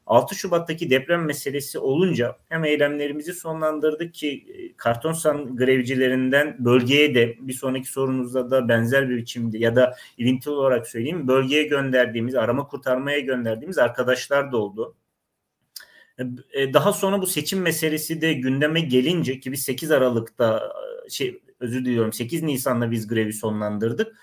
6 0.09 0.35
Şubat'taki 0.35 0.91
deprem 0.91 1.25
meselesi 1.25 1.79
olunca 1.79 2.37
hem 2.49 2.65
eylemlerimizi 2.65 3.33
sonlandırdık 3.33 4.15
ki 4.15 4.47
e, 4.55 4.77
kartonsan 4.77 5.57
grevcilerinden 5.57 6.57
bölgeye 6.59 7.15
de 7.15 7.37
bir 7.41 7.53
sonraki 7.53 7.89
sorunuzda 7.89 8.51
da 8.51 8.69
benzer 8.69 9.09
bir 9.09 9.17
biçimde 9.17 9.59
ya 9.59 9.77
da 9.77 9.97
ilintili 10.19 10.51
olarak 10.51 10.89
söyleyeyim 10.89 11.29
bölgeye 11.29 11.63
gönderdiğimiz 11.63 12.35
arama 12.35 12.67
kurtarmaya 12.67 13.21
gönderdiğimiz 13.21 13.79
arkadaşlar 13.79 14.53
da 14.53 14.57
oldu. 14.57 14.95
E, 16.19 16.23
e, 16.53 16.75
daha 16.75 16.93
sonra 16.93 17.23
bu 17.23 17.27
seçim 17.27 17.61
meselesi 17.61 18.21
de 18.21 18.33
gündeme 18.33 18.81
gelince 18.81 19.41
ki 19.41 19.53
biz 19.53 19.63
8 19.63 19.91
Aralık'ta 19.91 20.73
şey 21.11 21.43
özür 21.61 21.85
diliyorum 21.85 22.13
8 22.13 22.43
Nisan'da 22.43 22.91
biz 22.91 23.09
grevi 23.09 23.33
sonlandırdık 23.33 24.17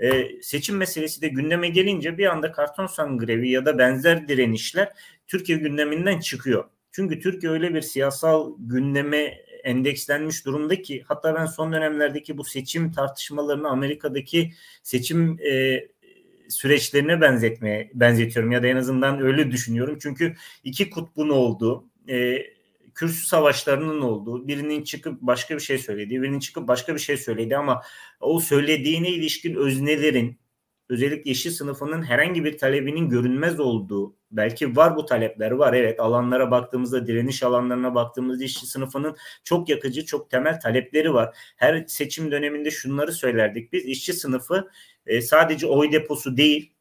e, 0.00 0.42
seçim 0.42 0.76
meselesi 0.76 1.22
de 1.22 1.28
gündeme 1.28 1.68
gelince 1.68 2.18
bir 2.18 2.26
anda 2.26 2.52
kartonsan 2.52 3.18
grevi 3.18 3.50
ya 3.50 3.66
da 3.66 3.78
benzer 3.78 4.28
direnişler 4.28 4.92
Türkiye 5.30 5.58
gündeminden 5.58 6.20
çıkıyor. 6.20 6.64
Çünkü 6.92 7.20
Türkiye 7.20 7.52
öyle 7.52 7.74
bir 7.74 7.80
siyasal 7.80 8.54
gündeme 8.58 9.38
endekslenmiş 9.64 10.46
durumda 10.46 10.82
ki 10.82 11.04
hatta 11.08 11.34
ben 11.34 11.46
son 11.46 11.72
dönemlerdeki 11.72 12.38
bu 12.38 12.44
seçim 12.44 12.92
tartışmalarını 12.92 13.68
Amerika'daki 13.68 14.52
seçim 14.82 15.38
e, 15.40 15.84
süreçlerine 16.48 17.20
benzetmeye 17.20 17.90
benzetiyorum 17.94 18.52
ya 18.52 18.62
da 18.62 18.66
en 18.66 18.76
azından 18.76 19.20
öyle 19.20 19.50
düşünüyorum. 19.50 19.98
Çünkü 20.02 20.34
iki 20.64 20.90
kutbun 20.90 21.28
olduğu 21.28 21.84
e, 22.08 22.42
kürsü 22.94 23.26
savaşlarının 23.26 24.00
olduğu, 24.00 24.48
birinin 24.48 24.82
çıkıp 24.82 25.20
başka 25.20 25.54
bir 25.54 25.60
şey 25.60 25.78
söyledi, 25.78 26.22
birinin 26.22 26.38
çıkıp 26.38 26.68
başka 26.68 26.94
bir 26.94 27.00
şey 27.00 27.16
söyledi 27.16 27.56
ama 27.56 27.82
o 28.20 28.40
söylediğine 28.40 29.08
ilişkin 29.08 29.54
öznelerin 29.54 30.39
özellikle 30.90 31.30
işçi 31.30 31.50
sınıfının 31.50 32.02
herhangi 32.02 32.44
bir 32.44 32.58
talebinin 32.58 33.08
görünmez 33.08 33.60
olduğu, 33.60 34.16
belki 34.30 34.76
var 34.76 34.96
bu 34.96 35.06
talepler 35.06 35.50
var 35.50 35.72
evet 35.72 36.00
alanlara 36.00 36.50
baktığımızda 36.50 37.06
direniş 37.06 37.42
alanlarına 37.42 37.94
baktığımızda 37.94 38.44
işçi 38.44 38.66
sınıfının 38.66 39.16
çok 39.44 39.68
yakıcı 39.68 40.04
çok 40.04 40.30
temel 40.30 40.60
talepleri 40.60 41.14
var. 41.14 41.36
Her 41.56 41.84
seçim 41.86 42.30
döneminde 42.30 42.70
şunları 42.70 43.12
söylerdik 43.12 43.72
biz 43.72 43.84
işçi 43.84 44.12
sınıfı 44.12 44.68
e, 45.06 45.20
sadece 45.20 45.66
oy 45.66 45.92
deposu 45.92 46.36
değil, 46.36 46.72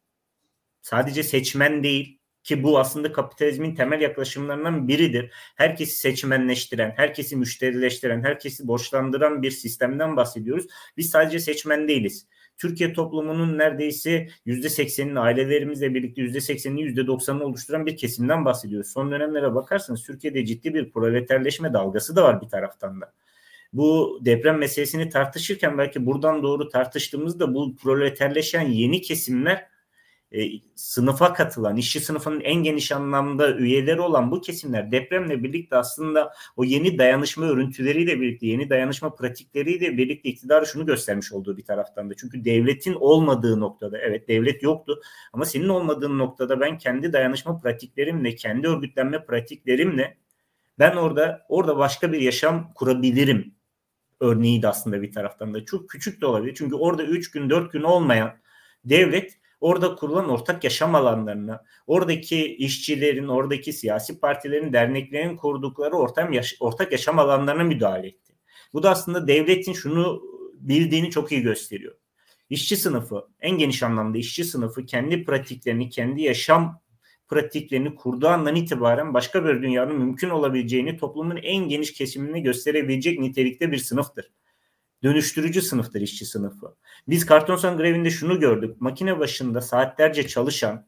sadece 0.82 1.24
seçmen 1.24 1.84
değil, 1.84 2.20
ki 2.44 2.64
bu 2.64 2.80
aslında 2.80 3.12
kapitalizmin 3.12 3.76
temel 3.76 4.02
yaklaşımlarından 4.02 4.88
biridir. 4.88 5.32
Herkesi 5.56 5.98
seçmenleştiren, 5.98 6.94
herkesi 6.96 7.36
müşterileştiren, 7.36 8.24
herkesi 8.24 8.68
borçlandıran 8.68 9.42
bir 9.42 9.52
sistemden 9.52 10.18
bahsediyoruz. 10.18 10.66
Biz 10.98 11.10
sadece 11.10 11.40
seçmen 11.40 11.88
değiliz. 11.88 12.28
Türkiye 12.60 12.94
toplumunun 12.94 13.58
neredeyse 13.58 14.28
yüzde 14.46 14.70
seksenini 14.70 15.20
ailelerimizle 15.20 15.94
birlikte 15.94 16.22
yüzde 16.22 16.42
seksenini 16.42 16.82
yüzde 16.82 17.08
doksanını 17.08 17.44
oluşturan 17.44 17.86
bir 17.86 17.98
kesimden 17.98 18.46
bahsediyoruz. 18.46 18.92
Son 18.92 19.12
dönemlere 19.12 19.56
bakarsanız 19.56 20.04
Türkiye'de 20.04 20.46
ciddi 20.46 20.74
bir 20.74 20.92
proleterleşme 20.92 21.74
dalgası 21.74 22.16
da 22.16 22.24
var 22.24 22.42
bir 22.42 22.48
taraftan 22.48 23.02
da. 23.02 23.14
Bu 23.74 24.20
deprem 24.26 24.58
meselesini 24.58 25.10
tartışırken 25.10 25.78
belki 25.78 26.06
buradan 26.06 26.44
doğru 26.44 26.70
tartıştığımızda 26.70 27.54
bu 27.54 27.76
proleterleşen 27.76 28.62
yeni 28.62 29.02
kesimler 29.02 29.69
e, 30.32 30.50
sınıfa 30.76 31.34
katılan, 31.34 31.78
işçi 31.78 32.00
sınıfının 32.00 32.42
en 32.42 32.56
geniş 32.56 32.92
anlamda 32.92 33.56
üyeleri 33.56 34.02
olan 34.02 34.32
bu 34.32 34.42
kesimler 34.42 34.92
depremle 34.92 35.44
birlikte 35.44 35.76
aslında 35.76 36.34
o 36.56 36.64
yeni 36.64 36.98
dayanışma 36.98 37.46
örüntüleriyle 37.46 38.22
birlikte, 38.22 38.48
yeni 38.48 38.70
dayanışma 38.70 39.16
pratikleriyle 39.16 39.98
birlikte 39.98 40.30
iktidar 40.30 40.66
şunu 40.66 40.86
göstermiş 40.86 41.32
olduğu 41.32 41.58
bir 41.58 41.66
taraftan 41.66 42.10
da. 42.10 42.14
Çünkü 42.18 42.46
devletin 42.46 42.94
olmadığı 42.94 43.60
noktada, 43.60 43.98
evet 43.98 44.28
devlet 44.28 44.64
yoktu 44.64 45.02
ama 45.34 45.46
senin 45.46 45.68
olmadığın 45.68 46.18
noktada 46.18 46.60
ben 46.60 46.78
kendi 46.78 47.14
dayanışma 47.14 47.60
pratiklerimle, 47.60 48.36
kendi 48.36 48.68
örgütlenme 48.68 49.26
pratiklerimle 49.26 50.18
ben 50.80 50.96
orada 50.96 51.46
orada 51.50 51.78
başka 51.78 52.12
bir 52.12 52.22
yaşam 52.22 52.74
kurabilirim 52.74 53.56
örneğiydi 54.20 54.68
aslında 54.68 55.02
bir 55.02 55.12
taraftan 55.12 55.54
da. 55.54 55.66
Çok 55.66 55.90
küçük 55.90 56.22
de 56.22 56.26
olabilir. 56.26 56.56
Çünkü 56.58 56.76
orada 56.76 57.04
3 57.04 57.32
gün 57.32 57.50
4 57.50 57.72
gün 57.72 57.84
olmayan 57.84 58.34
devlet 58.86 59.39
orada 59.62 59.96
kurulan 59.96 60.30
ortak 60.30 60.64
yaşam 60.64 60.96
alanlarına, 60.96 61.64
oradaki 61.88 62.56
işçilerin, 62.56 63.28
oradaki 63.28 63.74
siyasi 63.74 64.20
partilerin, 64.20 64.74
derneklerin 64.74 65.38
kurdukları 65.38 65.96
ortam 65.96 66.34
yaş- 66.34 66.58
ortak 66.60 66.92
yaşam 66.92 67.20
alanlarına 67.20 67.64
müdahale 67.64 68.08
etti. 68.08 68.34
Bu 68.74 68.84
da 68.84 68.90
aslında 68.90 69.28
devletin 69.28 69.74
şunu 69.74 70.24
bildiğini 70.54 71.12
çok 71.12 71.32
iyi 71.32 71.42
gösteriyor. 71.42 71.96
İşçi 72.50 72.78
sınıfı, 72.78 73.28
en 73.40 73.58
geniş 73.58 73.84
anlamda 73.84 74.18
işçi 74.18 74.44
sınıfı 74.44 74.86
kendi 74.86 75.24
pratiklerini, 75.24 75.90
kendi 75.90 76.22
yaşam 76.22 76.82
pratiklerini 77.28 77.96
kurduğu 77.96 78.28
andan 78.28 78.56
itibaren 78.56 79.14
başka 79.14 79.46
bir 79.46 79.62
dünyanın 79.62 79.98
mümkün 79.98 80.30
olabileceğini 80.30 80.98
toplumun 80.98 81.38
en 81.38 81.70
geniş 81.70 81.94
kesimine 81.94 82.40
gösterebilecek 82.40 83.20
nitelikte 83.20 83.72
bir 83.72 83.78
sınıftır 83.78 84.32
dönüştürücü 85.04 85.62
sınıftır 85.62 86.02
işçi 86.02 86.26
sınıfı. 86.26 86.76
Biz 87.08 87.26
kartonsan 87.26 87.78
grevinde 87.78 88.10
şunu 88.10 88.40
gördük. 88.40 88.82
Makine 88.82 89.20
başında 89.20 89.62
saatlerce 89.62 90.28
çalışan 90.28 90.88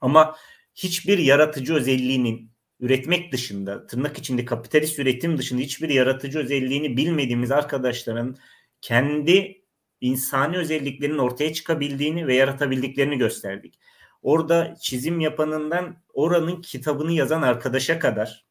ama 0.00 0.36
hiçbir 0.74 1.18
yaratıcı 1.18 1.74
özelliğinin 1.74 2.50
üretmek 2.80 3.32
dışında, 3.32 3.86
tırnak 3.86 4.18
içinde 4.18 4.44
kapitalist 4.44 4.98
üretim 4.98 5.38
dışında 5.38 5.62
hiçbir 5.62 5.88
yaratıcı 5.88 6.38
özelliğini 6.38 6.96
bilmediğimiz 6.96 7.50
arkadaşların 7.50 8.36
kendi 8.80 9.62
insani 10.00 10.56
özelliklerinin 10.56 11.18
ortaya 11.18 11.52
çıkabildiğini 11.52 12.26
ve 12.26 12.34
yaratabildiklerini 12.34 13.18
gösterdik. 13.18 13.78
Orada 14.22 14.74
çizim 14.80 15.20
yapanından 15.20 15.96
oranın 16.12 16.62
kitabını 16.62 17.12
yazan 17.12 17.42
arkadaşa 17.42 17.98
kadar 17.98 18.46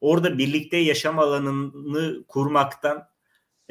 orada 0.00 0.38
birlikte 0.38 0.76
yaşam 0.76 1.18
alanını 1.18 2.24
kurmaktan 2.28 3.08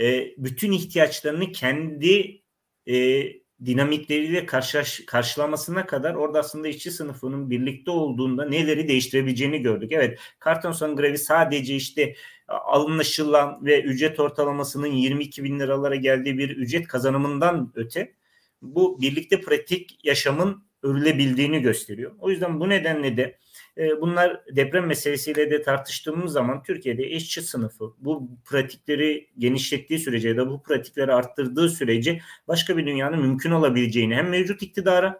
e, 0.01 0.33
bütün 0.37 0.71
ihtiyaçlarını 0.71 1.51
kendi 1.51 2.41
e, 2.87 3.23
dinamikleriyle 3.65 4.45
karşılaş, 4.45 5.01
karşılamasına 5.07 5.85
kadar 5.85 6.13
orada 6.13 6.39
aslında 6.39 6.67
işçi 6.67 6.91
sınıfının 6.91 7.49
birlikte 7.49 7.91
olduğunda 7.91 8.45
neleri 8.45 8.87
değiştirebileceğini 8.87 9.61
gördük. 9.61 9.91
Evet 9.91 10.19
Kartonson 10.39 10.95
grevi 10.95 11.17
sadece 11.17 11.75
işte 11.75 12.15
anlaşılan 12.47 13.65
ve 13.65 13.81
ücret 13.81 14.19
ortalamasının 14.19 14.87
22 14.87 15.43
bin 15.43 15.59
liralara 15.59 15.95
geldiği 15.95 16.37
bir 16.37 16.49
ücret 16.49 16.87
kazanımından 16.87 17.71
öte 17.75 18.13
bu 18.61 19.01
birlikte 19.01 19.41
pratik 19.41 20.05
yaşamın 20.05 20.63
örülebildiğini 20.83 21.61
gösteriyor. 21.61 22.11
O 22.19 22.29
yüzden 22.29 22.59
bu 22.59 22.69
nedenle 22.69 23.17
de 23.17 23.37
e, 23.77 24.01
bunlar 24.01 24.41
deprem 24.55 24.85
meselesiyle 24.85 25.51
de 25.51 25.61
tartıştığımız 25.61 26.31
zaman 26.31 26.63
Türkiye'de 26.63 27.09
işçi 27.09 27.41
sınıfı 27.41 27.93
bu 27.99 28.29
pratikleri 28.45 29.29
genişlettiği 29.37 29.99
sürece 29.99 30.29
ya 30.29 30.37
da 30.37 30.49
bu 30.49 30.63
pratikleri 30.63 31.13
arttırdığı 31.13 31.69
sürece 31.69 32.21
başka 32.47 32.77
bir 32.77 32.85
dünyanın 32.85 33.19
mümkün 33.19 33.51
olabileceğini 33.51 34.15
hem 34.15 34.29
mevcut 34.29 34.61
iktidara 34.61 35.19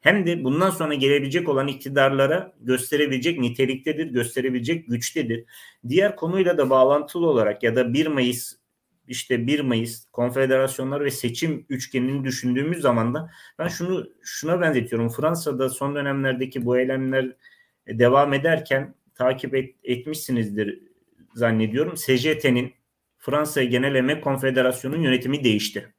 hem 0.00 0.26
de 0.26 0.44
bundan 0.44 0.70
sonra 0.70 0.94
gelebilecek 0.94 1.48
olan 1.48 1.68
iktidarlara 1.68 2.52
gösterebilecek 2.60 3.38
niteliktedir, 3.38 4.06
gösterebilecek 4.06 4.88
güçtedir. 4.88 5.44
Diğer 5.88 6.16
konuyla 6.16 6.58
da 6.58 6.70
bağlantılı 6.70 7.26
olarak 7.26 7.62
ya 7.62 7.76
da 7.76 7.92
1 7.94 8.06
Mayıs 8.06 8.56
işte 9.08 9.46
1 9.46 9.60
Mayıs 9.60 10.04
konfederasyonlar 10.12 11.04
ve 11.04 11.10
seçim 11.10 11.66
üçgenini 11.68 12.24
düşündüğümüz 12.24 12.80
zaman 12.80 13.14
da 13.14 13.30
ben 13.58 13.68
şunu 13.68 14.10
şuna 14.22 14.60
benzetiyorum. 14.60 15.08
Fransa'da 15.08 15.68
son 15.70 15.94
dönemlerdeki 15.94 16.64
bu 16.64 16.78
eylemler 16.78 17.36
devam 17.88 18.32
ederken 18.32 18.94
takip 19.14 19.54
et, 19.54 19.74
etmişsinizdir 19.84 20.80
zannediyorum. 21.34 21.94
CGT'nin 21.94 22.72
Fransa 23.18 23.62
Genel 23.62 23.94
Emek 23.94 24.24
Konfederasyonu'nun 24.24 25.02
yönetimi 25.02 25.44
değişti. 25.44 25.92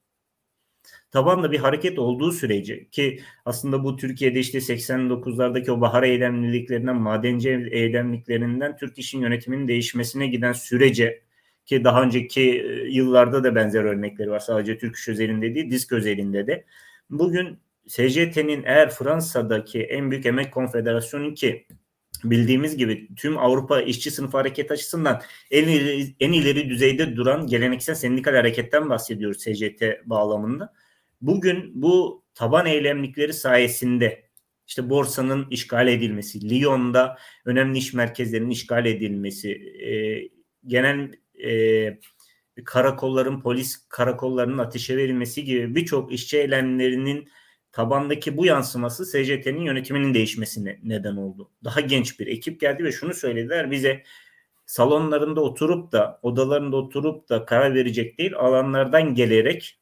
Tabanda 1.12 1.52
bir 1.52 1.60
hareket 1.60 2.00
olduğu 2.00 2.32
sürece 2.32 2.90
ki 2.90 3.22
aslında 3.46 3.84
bu 3.84 3.96
Türkiye'de 3.96 4.40
işte 4.40 4.58
89'lardaki 4.58 5.72
o 5.72 5.82
bahar 5.82 6.04
eylemliliklerinden, 6.04 6.96
madenci 6.96 7.50
eylemliklerinden 7.72 8.78
Türk 8.78 8.98
İş'in 9.00 9.22
yönetiminin 9.22 9.68
değişmesine 9.68 10.28
giden 10.28 10.54
sürece 10.54 11.22
ki 11.70 11.84
daha 11.84 12.04
önceki 12.04 12.42
e, 12.42 12.90
yıllarda 12.90 13.44
da 13.44 13.56
benzer 13.56 13.84
örnekleri 13.84 14.32
var. 14.32 14.40
Sadece 14.40 14.78
Türk 14.78 14.98
İş 14.98 15.10
özelinde 15.10 15.56
değil, 15.56 15.72
disk 15.72 15.92
özelinde 15.92 16.48
de. 16.48 16.66
Bugün 17.10 17.60
SCT'nin 17.88 18.64
eğer 18.64 18.90
Fransa'daki 18.90 19.84
en 19.84 20.12
büyük 20.12 20.26
emek 20.26 20.54
konfederasyonu 20.54 21.34
ki 21.34 21.68
bildiğimiz 22.24 22.78
gibi 22.78 23.16
tüm 23.16 23.38
Avrupa 23.38 23.82
işçi 23.82 24.12
sınıfı 24.12 24.38
hareket 24.38 24.72
açısından 24.72 25.22
en 25.52 25.68
ileri, 25.68 26.16
en 26.20 26.32
ileri 26.32 26.70
düzeyde 26.70 27.16
duran 27.16 27.48
geleneksel 27.48 27.96
sendikal 27.96 28.34
hareketten 28.34 28.90
bahsediyoruz 28.90 29.42
SCT 29.42 29.84
bağlamında. 30.06 30.74
Bugün 31.22 31.72
bu 31.82 32.24
taban 32.36 32.66
eylemlikleri 32.66 33.34
sayesinde 33.34 34.24
işte 34.68 34.90
borsanın 34.90 35.48
işgal 35.50 35.88
edilmesi, 35.88 36.50
Lyon'da 36.50 37.18
önemli 37.46 37.78
iş 37.78 37.94
merkezlerinin 37.94 38.50
işgal 38.50 38.86
edilmesi, 38.86 39.52
e, 39.52 39.92
genel 40.68 41.12
e, 41.44 42.00
karakolların, 42.66 43.42
polis 43.42 43.88
karakollarının 43.90 44.58
ateşe 44.58 44.98
verilmesi 44.98 45.44
gibi 45.44 45.76
birçok 45.76 46.12
işçi 46.12 46.38
eylemlerinin 46.38 47.30
tabandaki 47.72 48.38
bu 48.38 48.46
yansıması 48.46 49.06
SCT'nin 49.06 49.62
yönetiminin 49.62 50.14
değişmesine 50.14 50.80
neden 50.84 51.16
oldu. 51.16 51.52
Daha 51.64 51.80
genç 51.80 52.20
bir 52.20 52.28
ekip 52.28 52.60
geldi 52.60 52.84
ve 52.84 52.92
şunu 52.92 53.14
söylediler 53.14 53.72
bize 53.72 54.04
salonlarında 54.66 55.42
oturup 55.42 55.92
da 55.92 56.20
odalarında 56.22 56.78
oturup 56.78 57.30
da 57.30 57.46
karar 57.46 57.74
verecek 57.74 58.18
değil 58.18 58.36
alanlardan 58.36 59.16
gelerek 59.16 59.79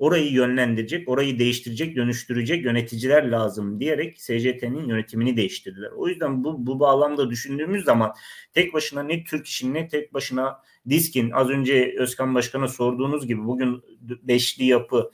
orayı 0.00 0.32
yönlendirecek, 0.32 1.08
orayı 1.08 1.38
değiştirecek, 1.38 1.96
dönüştürecek 1.96 2.64
yöneticiler 2.64 3.28
lazım 3.28 3.80
diyerek 3.80 4.20
SCT'nin 4.20 4.88
yönetimini 4.88 5.36
değiştirdiler. 5.36 5.90
O 5.90 6.08
yüzden 6.08 6.44
bu, 6.44 6.66
bu 6.66 6.80
bağlamda 6.80 7.30
düşündüğümüz 7.30 7.84
zaman 7.84 8.14
tek 8.52 8.74
başına 8.74 9.02
ne 9.02 9.24
Türk 9.24 9.46
işin 9.46 9.74
ne 9.74 9.88
tek 9.88 10.14
başına 10.14 10.62
Diskin 10.88 11.30
az 11.30 11.48
önce 11.48 11.94
Özkan 11.98 12.34
Başkan'a 12.34 12.68
sorduğunuz 12.68 13.26
gibi 13.26 13.44
bugün 13.44 13.82
beşli 14.22 14.64
yapı 14.64 15.10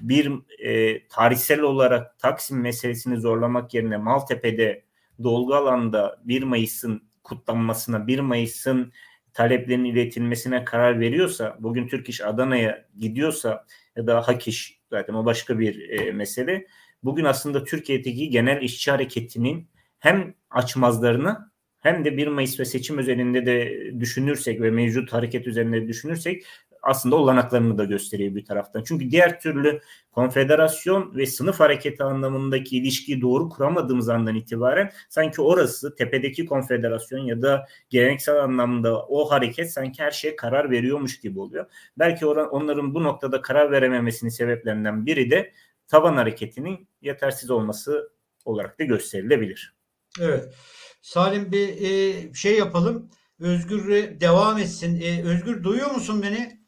bir 0.00 0.32
e, 0.58 1.06
tarihsel 1.08 1.60
olarak 1.60 2.18
Taksim 2.18 2.60
meselesini 2.60 3.20
zorlamak 3.20 3.74
yerine 3.74 3.96
Maltepe'de 3.96 4.84
dolgu 5.22 5.54
alanda 5.54 6.20
1 6.24 6.42
Mayıs'ın 6.42 7.02
kutlanmasına 7.22 8.06
1 8.06 8.20
Mayıs'ın 8.20 8.92
taleplerinin 9.32 9.84
iletilmesine 9.84 10.64
karar 10.64 11.00
veriyorsa 11.00 11.56
bugün 11.60 11.88
Türk 11.88 12.08
İş 12.08 12.20
Adana'ya 12.20 12.86
gidiyorsa 12.98 13.66
ya 13.96 14.06
da 14.06 14.28
hak 14.28 14.42
zaten 14.90 15.14
o 15.14 15.24
başka 15.24 15.58
bir 15.58 15.90
e, 15.90 16.12
mesele. 16.12 16.66
Bugün 17.02 17.24
aslında 17.24 17.64
Türkiye'deki 17.64 18.30
genel 18.30 18.62
işçi 18.62 18.90
hareketinin 18.90 19.68
hem 19.98 20.34
açmazlarını 20.50 21.50
hem 21.80 22.04
de 22.04 22.16
1 22.16 22.26
Mayıs 22.26 22.60
ve 22.60 22.64
seçim 22.64 22.98
üzerinde 22.98 23.46
de 23.46 23.72
düşünürsek 24.00 24.60
ve 24.60 24.70
mevcut 24.70 25.12
hareket 25.12 25.46
üzerinde 25.46 25.88
düşünürsek 25.88 26.44
aslında 26.84 27.16
olanaklarını 27.16 27.78
da 27.78 27.84
gösteriyor 27.84 28.34
bir 28.34 28.44
taraftan. 28.44 28.82
Çünkü 28.86 29.10
diğer 29.10 29.40
türlü 29.40 29.80
konfederasyon 30.12 31.16
ve 31.16 31.26
sınıf 31.26 31.60
hareketi 31.60 32.02
anlamındaki 32.02 32.76
ilişkiyi 32.76 33.20
doğru 33.20 33.48
kuramadığımız 33.48 34.08
andan 34.08 34.34
itibaren 34.34 34.92
sanki 35.08 35.42
orası 35.42 35.94
tepedeki 35.94 36.46
konfederasyon 36.46 37.18
ya 37.18 37.42
da 37.42 37.66
geleneksel 37.90 38.42
anlamda 38.42 39.02
o 39.06 39.30
hareket 39.30 39.72
sanki 39.72 40.02
her 40.02 40.10
şeye 40.10 40.36
karar 40.36 40.70
veriyormuş 40.70 41.20
gibi 41.20 41.40
oluyor. 41.40 41.66
Belki 41.98 42.26
onların 42.26 42.94
bu 42.94 43.02
noktada 43.02 43.42
karar 43.42 43.70
verememesinin 43.70 44.30
sebeplerinden 44.30 45.06
biri 45.06 45.30
de 45.30 45.52
taban 45.88 46.16
hareketinin 46.16 46.88
yetersiz 47.02 47.50
olması 47.50 48.12
olarak 48.44 48.78
da 48.78 48.84
gösterilebilir. 48.84 49.74
Evet. 50.20 50.54
Salim 51.02 51.52
bir 51.52 51.68
e, 51.68 52.34
şey 52.34 52.58
yapalım. 52.58 53.10
Özgür 53.40 53.88
devam 54.20 54.58
etsin. 54.58 55.00
E, 55.00 55.22
Özgür 55.22 55.64
duyuyor 55.64 55.90
musun 55.90 56.22
beni? 56.22 56.63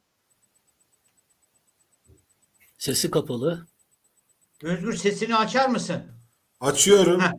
Sesi 2.78 3.10
kapalı. 3.10 3.66
Özgür 4.62 4.96
sesini 4.96 5.36
açar 5.36 5.68
mısın? 5.68 6.02
Açıyorum. 6.60 7.20
Heh. 7.20 7.32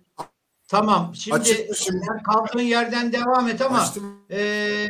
Tamam. 0.68 1.16
Şimdi 1.16 1.70
sen 1.74 2.24
kaldığın 2.24 2.62
yerden 2.62 3.14
devam 3.14 3.50
et 3.50 3.62
ama 3.62 3.94
e, 4.32 4.88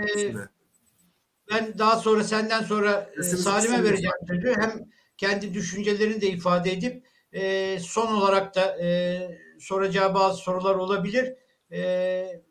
ben 1.52 1.80
daha 1.80 1.98
sonra 1.98 2.24
senden 2.24 2.64
sonra 2.64 3.10
e, 3.18 3.24
Salim'e 3.24 3.84
vereceğim 3.84 4.12
sözü. 4.28 4.56
Hem 4.60 4.90
kendi 5.18 5.54
düşüncelerini 5.54 6.22
de 6.22 6.28
ifade 6.28 6.72
edip 6.72 7.06
e, 7.32 7.80
son 7.80 8.14
olarak 8.14 8.56
da 8.56 8.82
e, 8.82 9.20
soracağı 9.60 10.14
bazı 10.14 10.38
sorular 10.38 10.76
olabilir. 10.76 11.34
E, 11.72 12.42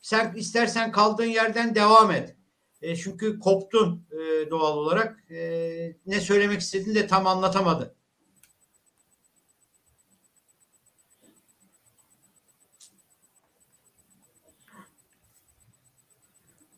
sen 0.00 0.34
istersen 0.34 0.92
kaldığın 0.92 1.24
yerden 1.24 1.74
devam 1.74 2.10
et. 2.10 2.35
E, 2.86 2.96
çünkü 2.96 3.38
koptun 3.38 4.06
e, 4.12 4.50
doğal 4.50 4.76
olarak. 4.76 5.30
E, 5.30 5.96
ne 6.06 6.20
söylemek 6.20 6.60
istediğini 6.60 6.94
de 6.94 7.06
tam 7.06 7.26
anlatamadı. 7.26 7.94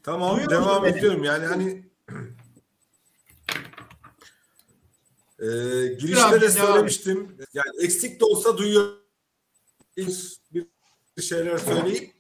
Tamam 0.03 0.37
Duyuyor 0.37 0.51
devam 0.51 0.85
ediyorum. 0.85 1.25
Yani 1.25 1.47
hani 1.47 1.71
e, 5.39 5.47
girişte 5.87 6.41
de 6.41 6.49
söylemiştim. 6.51 7.37
Yani 7.55 7.85
eksik 7.85 8.21
de 8.21 8.25
olsa 8.25 8.59
duyuyor. 8.59 8.97
Bir 11.17 11.23
şeyler 11.23 11.59
söyleyeyim. 11.59 12.18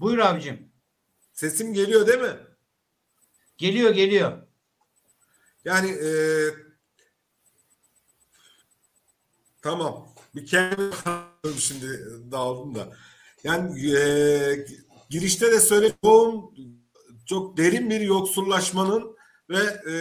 Buyur 0.00 0.18
abicim. 0.18 0.72
Sesim 1.32 1.74
geliyor 1.74 2.06
değil 2.06 2.20
mi? 2.20 2.36
Geliyor 3.56 3.90
geliyor. 3.90 4.42
Yani 5.64 5.90
e, 5.90 6.10
tamam. 9.62 10.08
Bir 10.34 10.46
kendim 10.46 11.58
şimdi 11.58 11.86
dağıldım 12.30 12.74
da. 12.74 12.96
Yani 13.44 13.90
e, 13.96 14.66
girişte 15.10 15.52
de 15.52 15.60
söylediğim 15.60 16.42
çok 17.26 17.56
derin 17.56 17.90
bir 17.90 18.00
yoksullaşmanın 18.00 19.16
ve 19.50 19.62
e, 19.90 19.94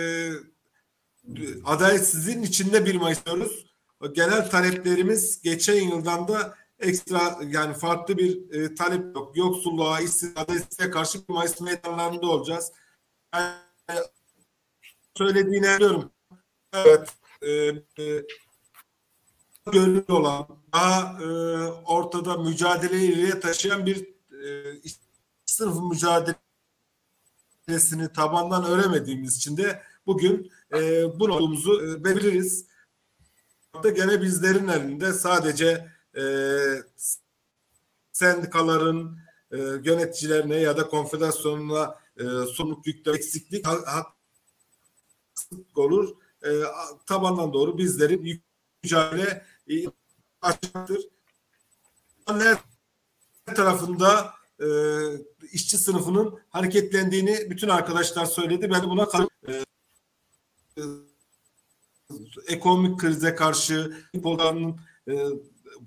adaletsizliğin 1.66 2.44
içinde 2.44 2.86
bir 2.86 2.96
Mayıs 2.96 3.26
diyoruz. 3.26 3.66
genel 4.14 4.50
taleplerimiz 4.50 5.42
geçen 5.42 5.90
yıldan 5.90 6.28
da 6.28 6.58
ekstra 6.80 7.40
yani 7.48 7.74
farklı 7.74 8.18
bir 8.18 8.54
e, 8.54 8.76
talep 8.76 9.16
yok. 9.16 9.38
Yoksulluğa, 9.38 10.00
işsizliğe 10.00 10.92
karşı 10.92 11.20
Mayıs 11.28 11.62
meydanlarında 11.62 12.28
olacağız. 12.28 12.72
Yani, 13.36 13.56
söylediğini 15.18 15.76
biliyorum. 15.76 16.12
Evet. 16.74 17.10
E, 17.42 17.52
e, 18.04 18.24
gönüllü 19.72 20.14
olan, 20.14 20.48
daha 20.74 21.24
e, 21.24 21.26
ortada 21.68 22.38
mücadeleyi 22.38 23.40
taşıyan 23.40 23.86
bir 23.86 24.16
e, 24.46 24.74
sınıf 25.46 25.92
mücadelesini 25.92 28.14
tabandan 28.14 28.66
öremediğimiz 28.66 29.38
için 29.38 29.58
de 29.58 29.84
bugün 30.06 30.52
e, 30.74 31.04
bu 31.20 31.30
notumuzu 31.30 31.88
e, 31.88 32.04
beliririz. 32.04 32.66
Da 33.84 33.90
gene 33.90 34.22
bizlerin 34.22 34.68
elinde 34.68 35.14
sadece 35.14 35.95
e, 36.18 36.24
sendikaların 38.12 39.18
e, 39.52 39.58
yöneticilerine 39.58 40.56
ya 40.56 40.78
da 40.78 40.88
konfederasyonuna 40.88 41.96
e, 42.18 42.24
sorumluluk 42.24 42.88
yükle 42.88 43.12
eksiklik 43.12 43.68
hak 43.68 44.08
olur. 45.76 46.16
E, 46.46 46.50
tabandan 47.06 47.54
doğru 47.54 47.78
bizlerin 47.78 48.42
mücadele 48.84 49.46
e, 49.70 49.74
açacaktır. 50.42 51.02
Her 52.28 52.58
tarafında 53.56 54.34
e, 54.62 54.68
işçi 55.52 55.78
sınıfının 55.78 56.40
hareketlendiğini 56.50 57.50
bütün 57.50 57.70
arkadaşlar 57.70 58.26
söyledi. 58.26 58.72
Ben 58.72 58.90
buna 58.90 59.08
e, 59.48 59.54
e, 60.78 60.84
ekonomik 62.48 63.00
krize 63.00 63.36
karşı, 63.36 63.98
politikaların 64.14 64.80
e, 65.08 65.14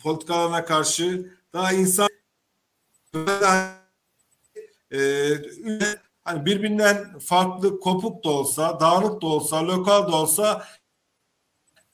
politikalarına 0.02 0.64
karşı 0.64 1.32
daha 1.52 1.72
insan 1.72 2.08
e, 4.92 5.30
hani 6.24 6.46
birbirinden 6.46 7.18
farklı 7.18 7.80
kopuk 7.80 8.24
da 8.24 8.30
olsa, 8.30 8.80
dağınık 8.80 9.22
da 9.22 9.26
olsa, 9.26 9.66
lokal 9.66 10.12
da 10.12 10.16
olsa 10.16 10.64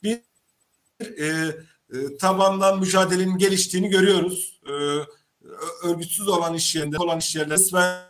bir 0.02 0.20
e, 1.00 1.26
e, 1.92 2.16
tabandan 2.20 2.80
mücadelenin 2.80 3.38
geliştiğini 3.38 3.88
görüyoruz. 3.88 4.60
E, 4.66 4.72
örgütsüz 5.88 6.28
olan 6.28 6.54
iş 6.54 6.76
yerinde 6.76 6.98
olan 6.98 7.18
iş 7.18 7.36
resmen 7.36 8.02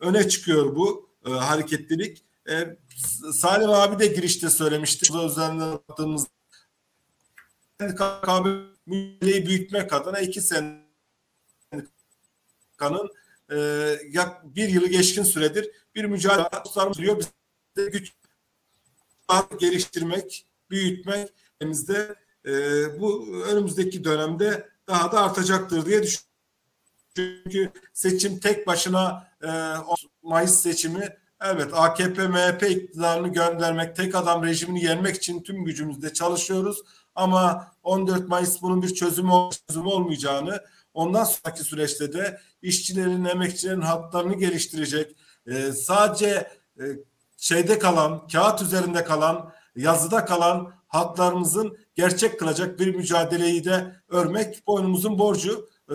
öne 0.00 0.28
çıkıyor 0.28 0.76
bu 0.76 1.10
e, 1.26 1.30
hareketlilik. 1.30 2.24
E, 2.48 2.78
Salim 3.32 3.70
abi 3.70 3.98
de 3.98 4.06
girişte 4.06 4.50
söylemişti. 4.50 5.12
Üzerinden 5.16 5.72
baktığımız 5.72 6.26
KKB 7.78 8.73
mücadeleyi 8.86 9.46
büyütmek 9.46 9.92
adına 9.92 10.20
iki 10.20 10.40
sendikanın 10.40 10.84
e, 13.50 13.56
yak 14.10 14.56
bir 14.56 14.68
yılı 14.68 14.86
geçkin 14.86 15.22
süredir 15.22 15.70
bir 15.94 16.04
mücadele 16.04 16.48
sürüyor. 16.94 17.18
Biz 17.18 17.26
de 17.76 17.86
güç 17.86 18.12
geliştirmek, 19.60 20.46
büyütmek 20.70 21.28
elimizde 21.60 22.14
e, 22.46 22.52
bu 23.00 23.36
önümüzdeki 23.44 24.04
dönemde 24.04 24.68
daha 24.88 25.12
da 25.12 25.22
artacaktır 25.24 25.86
diye 25.86 26.02
düşünüyorum. 26.02 26.34
Çünkü 27.16 27.70
seçim 27.92 28.40
tek 28.40 28.66
başına 28.66 29.28
e, 29.42 29.48
Mayıs 30.22 30.60
seçimi 30.60 31.08
evet 31.40 31.70
AKP 31.72 32.28
MHP 32.28 32.62
iktidarını 32.62 33.28
göndermek, 33.28 33.96
tek 33.96 34.14
adam 34.14 34.44
rejimini 34.44 34.84
yenmek 34.84 35.16
için 35.16 35.42
tüm 35.42 35.64
gücümüzle 35.64 36.12
çalışıyoruz. 36.12 36.82
Ama 37.14 37.72
14 37.82 38.28
Mayıs 38.28 38.62
bunun 38.62 38.82
bir 38.82 38.94
çözümü, 38.94 39.32
çözümü 39.68 39.88
olmayacağını, 39.88 40.60
ondan 40.94 41.24
sonraki 41.24 41.64
süreçte 41.64 42.12
de 42.12 42.40
işçilerin, 42.62 43.24
emekçilerin 43.24 43.80
haklarını 43.80 44.34
geliştirecek, 44.34 45.16
e, 45.46 45.72
sadece 45.72 46.48
e, 46.80 46.84
şeyde 47.36 47.78
kalan, 47.78 48.28
kağıt 48.28 48.62
üzerinde 48.62 49.04
kalan, 49.04 49.52
yazıda 49.76 50.24
kalan 50.24 50.72
haklarımızın 50.88 51.78
gerçek 51.94 52.38
kılacak 52.38 52.78
bir 52.78 52.94
mücadeleyi 52.94 53.64
de 53.64 53.96
örmek 54.08 54.66
boynumuzun 54.66 55.18
borcu. 55.18 55.70
E, 55.90 55.94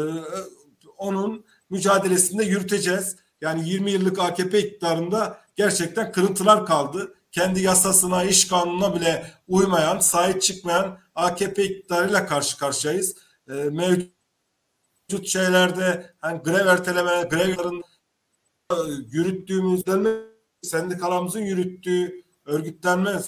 onun 0.97 1.45
mücadelesinde 1.69 2.43
yürüteceğiz. 2.43 3.15
Yani 3.41 3.69
20 3.69 3.91
yıllık 3.91 4.19
AKP 4.19 4.59
iktidarında 4.59 5.37
gerçekten 5.55 6.11
kırıntılar 6.11 6.65
kaldı. 6.65 7.15
Kendi 7.31 7.61
yasasına, 7.61 8.23
iş 8.23 8.47
kanununa 8.47 8.95
bile 8.95 9.33
uymayan, 9.47 9.99
sahip 9.99 10.41
çıkmayan 10.41 10.99
AKP 11.15 11.63
iktidarıyla 11.63 12.25
karşı 12.25 12.57
karşıyayız. 12.57 13.15
E, 13.49 13.53
mevcut 13.53 15.27
şeylerde 15.27 16.13
hani 16.19 16.43
grev 16.43 16.67
erteleme, 16.67 17.23
grevlerin 17.23 17.83
e, 18.71 18.75
yürüttüğümüz, 19.11 19.83
sendikalarımızın 20.61 21.41
yürüttüğü 21.41 22.23
örgütlenme 22.45 23.21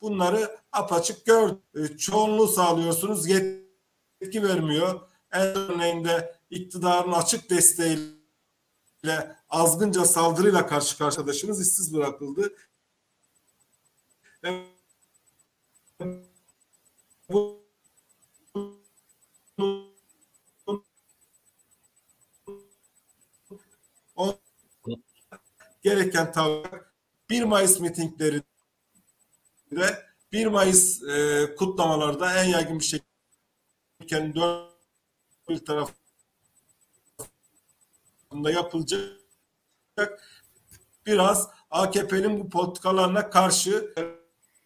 bunları 0.00 0.58
apaçık 0.72 1.26
gör. 1.26 1.50
E, 1.74 1.96
çoğunluğu 1.96 2.48
sağlıyorsunuz, 2.48 3.28
yetki 3.28 4.42
vermiyor. 4.42 5.00
En 5.32 5.56
örneğinde 5.56 6.34
iktidarın 6.50 7.12
açık 7.12 7.50
desteğiyle 7.50 9.36
azgınca 9.48 10.04
saldırıyla 10.04 10.66
karşı 10.66 10.98
karşı 10.98 11.20
arkadaşımız 11.20 11.60
işsiz 11.60 11.94
bırakıldı. 11.94 12.52
Bu 14.42 14.62
gereken 25.82 26.32
tavır 26.32 26.66
1 27.30 27.42
Mayıs 27.42 27.80
mitinglerinde 27.80 28.42
1 30.32 30.46
Mayıs 30.46 31.02
e, 31.02 31.54
kutlamalarda 31.58 32.34
en 32.34 32.44
yaygın 32.44 32.78
bir 32.78 32.84
şekilde 32.84 34.34
dört 34.34 34.72
bir 35.48 35.64
tarafında 35.64 35.94
yapılacak. 38.50 39.20
Biraz 41.06 41.48
AKP'nin 41.70 42.40
bu 42.40 42.50
politikalarına 42.50 43.30
karşı 43.30 43.94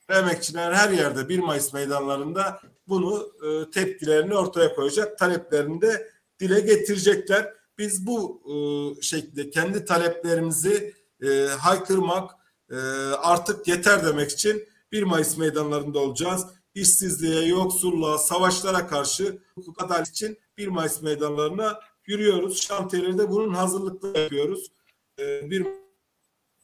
emekçiler 0.09 0.73
her 0.73 0.91
yerde 0.91 1.29
1 1.29 1.39
Mayıs 1.39 1.73
meydanlarında 1.73 2.61
bunu 2.89 3.33
e, 3.47 3.71
tepkilerini 3.71 4.35
ortaya 4.35 4.75
koyacak, 4.75 5.19
taleplerini 5.19 5.81
de 5.81 6.11
dile 6.41 6.61
getirecekler. 6.61 7.53
Biz 7.79 8.07
bu 8.07 8.43
e, 8.47 8.57
şekilde 9.03 9.51
kendi 9.51 9.85
taleplerimizi 9.85 10.95
e, 11.23 11.47
haykırmak 11.47 12.31
e, 12.71 12.77
artık 13.23 13.69
yeter 13.69 14.05
demek 14.07 14.31
için 14.31 14.69
1 14.93 15.03
Mayıs 15.03 15.37
meydanlarında 15.37 15.99
olacağız. 15.99 16.47
İşsizliğe, 16.75 17.47
yoksulluğa, 17.47 18.19
savaşlara 18.19 18.87
karşı 18.87 19.39
hukuk 19.55 19.83
adalet 19.83 20.09
için 20.09 20.39
1 20.59 20.69
Mayıs 20.69 21.03
meydanlarına 21.03 21.81
yürüyoruz. 22.07 22.63
Şantiyelerde 22.63 23.31
bunun 23.31 23.55
hazırlıklarını 23.55 24.19
yapıyoruz. 24.19 24.71
E, 25.19 25.51
bir 25.51 25.67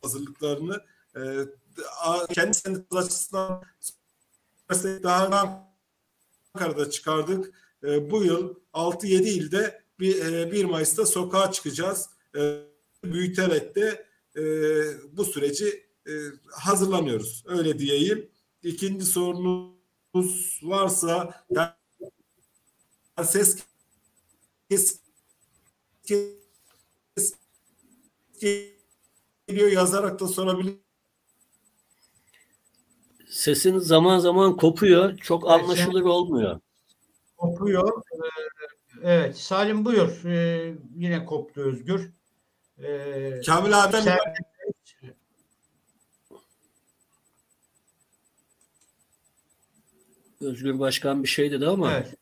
hazırlıklarını 0.02 0.80
e, 1.16 1.20
kendi 2.32 2.54
sendikası 2.54 2.98
açısından 2.98 3.64
daha 5.02 5.72
Ankara'da 6.54 6.90
çıkardık. 6.90 7.54
E, 7.84 8.10
bu 8.10 8.24
yıl 8.24 8.54
6-7 8.72 9.06
ilde 9.28 9.82
bir, 10.00 10.26
e, 10.26 10.52
1 10.52 10.64
Mayıs'ta 10.64 11.06
sokağa 11.06 11.52
çıkacağız. 11.52 12.10
E, 12.36 12.62
büyüterek 13.04 13.76
de 13.76 14.06
e, 14.36 14.42
bu 15.16 15.24
süreci 15.24 15.86
e, 16.06 16.12
hazırlanıyoruz. 16.50 17.44
Öyle 17.46 17.78
diyeyim. 17.78 18.30
İkinci 18.62 19.04
sorunuz 19.04 20.60
varsa 20.62 21.44
yani 21.50 21.70
ses 23.24 23.58
kes, 24.70 24.98
kes, 26.02 27.34
geliyor 29.46 29.70
yazarak 29.70 30.20
da 30.20 30.28
sorabilir. 30.28 30.74
Sesin 33.32 33.78
zaman 33.78 34.18
zaman 34.18 34.56
kopuyor. 34.56 35.16
Çok 35.16 35.50
anlaşılır 35.50 36.02
olmuyor. 36.02 36.60
Kopuyor. 37.36 38.02
Evet. 39.02 39.38
Salim 39.38 39.84
buyur. 39.84 40.24
Ee, 40.24 40.74
yine 40.96 41.24
koptu 41.24 41.60
Özgür. 41.60 42.10
Ee, 42.78 43.40
Kamil 43.46 43.84
abi 43.84 43.96
sen... 43.96 44.18
Özgür 50.40 50.78
Başkan 50.78 51.22
bir 51.22 51.28
şey 51.28 51.52
dedi 51.52 51.66
ama. 51.66 51.92
Evet. 51.92 52.14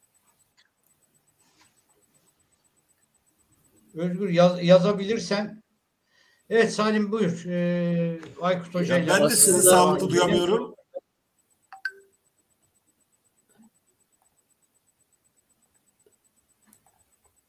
Özgür 3.95 4.29
yaz, 4.29 4.65
yazabilirsen. 4.65 5.63
Evet 6.51 6.73
Salim 6.73 7.13
buyur. 7.13 7.45
Ee, 7.47 8.21
Aykut 8.41 8.75
Hoca 8.75 8.99
ile. 8.99 9.09
Ben 9.09 9.25
de 9.25 9.37
sizi 9.37 9.63
sağlıklı 9.63 10.11
duyamıyorum. 10.11 10.80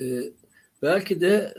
E, 0.02 0.06
belki 0.82 1.22
de 1.22 1.54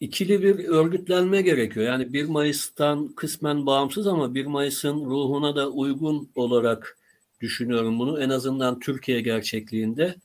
ikili 0.00 0.42
bir 0.42 0.68
örgütlenme 0.68 1.42
gerekiyor. 1.42 1.86
Yani 1.86 2.12
1 2.12 2.24
Mayıs'tan 2.24 3.08
kısmen 3.08 3.66
bağımsız 3.66 4.06
ama 4.06 4.34
1 4.34 4.46
Mayıs'ın 4.46 5.04
ruhuna 5.04 5.56
da 5.56 5.70
uygun 5.70 6.30
olarak 6.34 6.98
düşünüyorum 7.40 7.98
bunu. 7.98 8.22
En 8.22 8.30
azından 8.30 8.80
Türkiye 8.80 9.20
gerçekliğinde. 9.20 10.16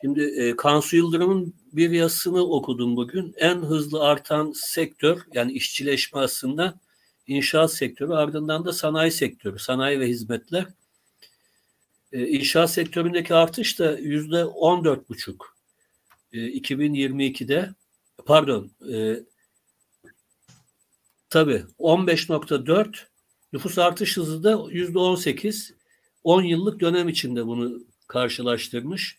Şimdi 0.00 0.22
e, 0.22 0.56
Kansu 0.56 0.96
Yıldırım'ın 0.96 1.54
bir 1.72 1.90
yazısını 1.90 2.42
okudum 2.42 2.96
bugün. 2.96 3.34
En 3.36 3.56
hızlı 3.56 4.02
artan 4.02 4.52
sektör 4.56 5.18
yani 5.34 5.52
işçileşme 5.52 6.20
aslında 6.20 6.80
inşaat 7.26 7.72
sektörü 7.72 8.12
ardından 8.12 8.64
da 8.64 8.72
sanayi 8.72 9.10
sektörü, 9.10 9.58
sanayi 9.58 10.00
ve 10.00 10.08
hizmetler. 10.08 10.66
E, 12.12 12.26
inşaat 12.26 12.70
sektöründeki 12.70 13.34
artış 13.34 13.78
da 13.78 13.98
yüzde 13.98 14.44
on 14.44 14.84
dört 14.84 15.08
buçuk. 15.08 15.55
2022'de 16.38 17.74
pardon 18.26 18.70
e, 18.92 19.20
tabii 21.30 21.64
15.4 21.78 22.96
nüfus 23.52 23.78
artış 23.78 24.16
hızı 24.16 24.44
da 24.44 24.66
yüzde 24.70 24.98
18 24.98 25.74
10 26.24 26.42
yıllık 26.42 26.80
dönem 26.80 27.08
içinde 27.08 27.46
bunu 27.46 27.80
karşılaştırmış. 28.08 29.18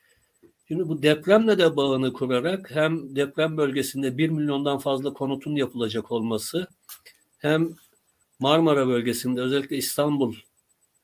Şimdi 0.68 0.88
bu 0.88 1.04
depremle 1.04 1.58
de 1.58 1.76
bağını 1.76 2.14
kurarak 2.14 2.72
hem 2.76 3.16
deprem 3.16 3.58
bölgesinde 3.58 4.18
1 4.18 4.30
milyondan 4.30 4.78
fazla 4.78 5.14
konutun 5.14 5.56
yapılacak 5.56 6.12
olması 6.12 6.68
hem 7.38 7.76
Marmara 8.40 8.88
bölgesinde 8.88 9.42
özellikle 9.42 9.78
İstanbul 9.78 10.36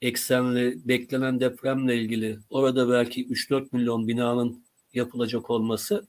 eksenli 0.01 0.87
beklenen 0.87 1.39
depremle 1.39 1.97
ilgili 1.97 2.39
orada 2.49 2.89
belki 2.89 3.27
3-4 3.27 3.67
milyon 3.71 4.07
binanın 4.07 4.62
yapılacak 4.93 5.49
olması 5.49 6.07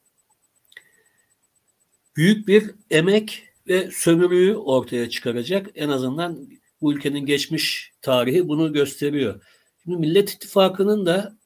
büyük 2.16 2.48
bir 2.48 2.70
emek 2.90 3.48
ve 3.68 3.90
sömürüyü 3.90 4.56
ortaya 4.56 5.10
çıkaracak. 5.10 5.70
En 5.74 5.88
azından 5.88 6.48
bu 6.80 6.92
ülkenin 6.92 7.26
geçmiş 7.26 7.92
tarihi 8.02 8.48
bunu 8.48 8.72
gösteriyor. 8.72 9.42
Şimdi 9.82 9.96
Millet 9.96 10.30
İttifakı'nın 10.30 11.06
da 11.06 11.38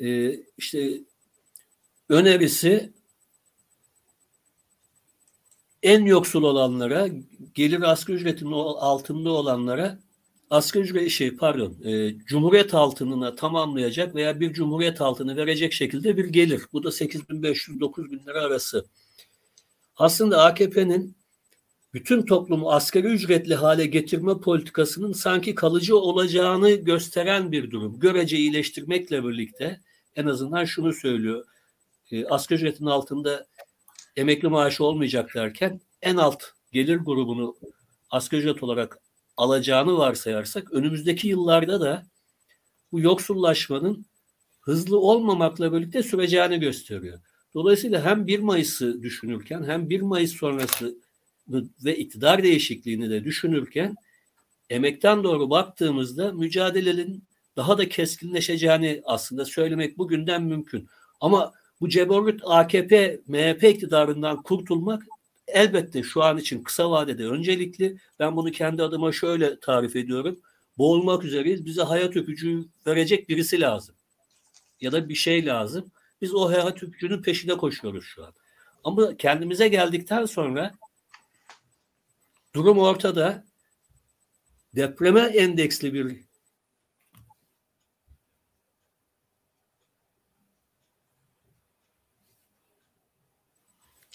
e, 0.00 0.36
işte 0.58 1.00
önerisi 2.08 2.92
en 5.82 6.04
yoksul 6.04 6.42
olanlara, 6.42 7.08
gelir 7.54 7.82
asgari 7.82 8.16
ücretinin 8.16 8.52
altında 8.52 9.30
olanlara 9.30 9.98
asgari 10.52 10.84
ücret 10.84 11.10
şey 11.10 11.36
pardon, 11.36 11.76
e, 11.84 12.18
cumhuriyet 12.18 12.74
altınına 12.74 13.34
tamamlayacak 13.34 14.14
veya 14.14 14.40
bir 14.40 14.52
cumhuriyet 14.52 15.00
altını 15.00 15.36
verecek 15.36 15.72
şekilde 15.72 16.16
bir 16.16 16.24
gelir. 16.24 16.62
Bu 16.72 16.84
da 16.84 16.88
8500-9000 16.88 18.26
lira 18.26 18.40
arası. 18.40 18.86
Aslında 19.96 20.42
AKP'nin 20.44 21.16
bütün 21.94 22.22
toplumu 22.22 22.70
asgari 22.70 23.06
ücretli 23.06 23.54
hale 23.54 23.86
getirme 23.86 24.40
politikasının 24.40 25.12
sanki 25.12 25.54
kalıcı 25.54 25.98
olacağını 25.98 26.70
gösteren 26.70 27.52
bir 27.52 27.70
durum. 27.70 27.98
Görece 27.98 28.36
iyileştirmekle 28.36 29.24
birlikte 29.24 29.80
en 30.16 30.26
azından 30.26 30.64
şunu 30.64 30.92
söylüyor. 30.92 31.44
E, 32.10 32.26
asgari 32.26 32.60
ücretin 32.60 32.86
altında 32.86 33.46
emekli 34.16 34.48
maaşı 34.48 34.84
olmayacak 34.84 35.34
derken 35.34 35.80
en 36.02 36.16
alt 36.16 36.42
gelir 36.72 36.96
grubunu 36.96 37.56
asgari 38.10 38.40
ücret 38.40 38.62
olarak 38.62 38.98
alacağını 39.42 39.98
varsayarsak 39.98 40.72
önümüzdeki 40.72 41.28
yıllarda 41.28 41.80
da 41.80 42.06
bu 42.92 43.00
yoksullaşmanın 43.00 44.06
hızlı 44.60 44.98
olmamakla 44.98 45.72
birlikte 45.72 46.02
süreceğini 46.02 46.60
gösteriyor. 46.60 47.20
Dolayısıyla 47.54 48.04
hem 48.04 48.26
1 48.26 48.38
Mayıs'ı 48.38 49.02
düşünürken 49.02 49.64
hem 49.64 49.90
1 49.90 50.00
Mayıs 50.00 50.32
sonrası 50.32 50.94
ve 51.84 51.96
iktidar 51.96 52.42
değişikliğini 52.42 53.10
de 53.10 53.24
düşünürken 53.24 53.96
emekten 54.70 55.24
doğru 55.24 55.50
baktığımızda 55.50 56.32
mücadelenin 56.32 57.24
daha 57.56 57.78
da 57.78 57.88
keskinleşeceğini 57.88 59.02
aslında 59.04 59.44
söylemek 59.44 59.98
bugünden 59.98 60.42
mümkün. 60.42 60.88
Ama 61.20 61.52
bu 61.80 61.88
ceborut 61.88 62.40
AKP, 62.44 63.20
MHP 63.26 63.64
iktidarından 63.64 64.42
kurtulmak 64.42 65.02
elbette 65.52 66.02
şu 66.02 66.22
an 66.22 66.38
için 66.38 66.62
kısa 66.62 66.90
vadede 66.90 67.26
öncelikli. 67.26 67.96
Ben 68.18 68.36
bunu 68.36 68.50
kendi 68.50 68.82
adıma 68.82 69.12
şöyle 69.12 69.60
tarif 69.60 69.96
ediyorum. 69.96 70.40
Boğulmak 70.78 71.24
üzereyiz. 71.24 71.64
Bize 71.64 71.82
hayat 71.82 72.16
öpücüğü 72.16 72.64
verecek 72.86 73.28
birisi 73.28 73.60
lazım. 73.60 73.94
Ya 74.80 74.92
da 74.92 75.08
bir 75.08 75.14
şey 75.14 75.46
lazım. 75.46 75.90
Biz 76.20 76.34
o 76.34 76.48
hayat 76.48 76.82
öpücüğünün 76.82 77.22
peşine 77.22 77.56
koşuyoruz 77.56 78.04
şu 78.04 78.24
an. 78.24 78.32
Ama 78.84 79.16
kendimize 79.16 79.68
geldikten 79.68 80.24
sonra 80.24 80.72
durum 82.54 82.78
ortada. 82.78 83.44
Depreme 84.76 85.20
endeksli 85.20 85.94
bir 85.94 86.31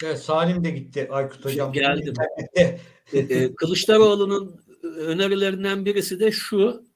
Evet, 0.03 0.19
Salim 0.19 0.63
de 0.63 0.69
gitti 0.69 1.07
Aykut 1.11 1.45
Hocam. 1.45 1.73
Geldim. 1.73 2.13
E, 3.13 3.19
e, 3.19 3.55
Kılıçdaroğlu'nun 3.55 4.61
önerilerinden 4.83 5.85
birisi 5.85 6.19
de 6.19 6.31
şu. 6.31 6.87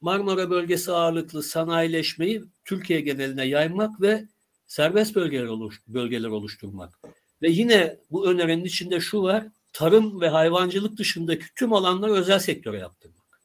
Marmara 0.00 0.50
bölgesi 0.50 0.92
ağırlıklı 0.92 1.42
sanayileşmeyi 1.42 2.44
Türkiye 2.64 3.00
geneline 3.00 3.44
yaymak 3.44 4.00
ve 4.00 4.24
serbest 4.66 5.14
bölgeler, 5.14 5.46
oluş, 5.46 5.82
bölgeler 5.88 6.28
oluşturmak. 6.28 6.98
Ve 7.42 7.50
yine 7.50 7.96
bu 8.10 8.26
önerinin 8.26 8.64
içinde 8.64 9.00
şu 9.00 9.22
var. 9.22 9.46
Tarım 9.72 10.20
ve 10.20 10.28
hayvancılık 10.28 10.96
dışındaki 10.98 11.44
tüm 11.54 11.72
alanları 11.72 12.12
özel 12.12 12.38
sektöre 12.38 12.78
yaptırmak. 12.78 13.40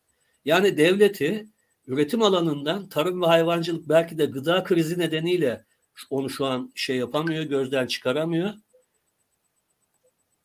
Yani 0.45 0.77
devleti 0.77 1.47
üretim 1.87 2.21
alanından 2.21 2.89
tarım 2.89 3.21
ve 3.21 3.25
hayvancılık 3.25 3.89
belki 3.89 4.17
de 4.17 4.25
gıda 4.25 4.63
krizi 4.63 4.99
nedeniyle 4.99 5.65
onu 6.09 6.29
şu 6.29 6.45
an 6.45 6.71
şey 6.75 6.97
yapamıyor, 6.97 7.43
gözden 7.43 7.87
çıkaramıyor 7.87 8.53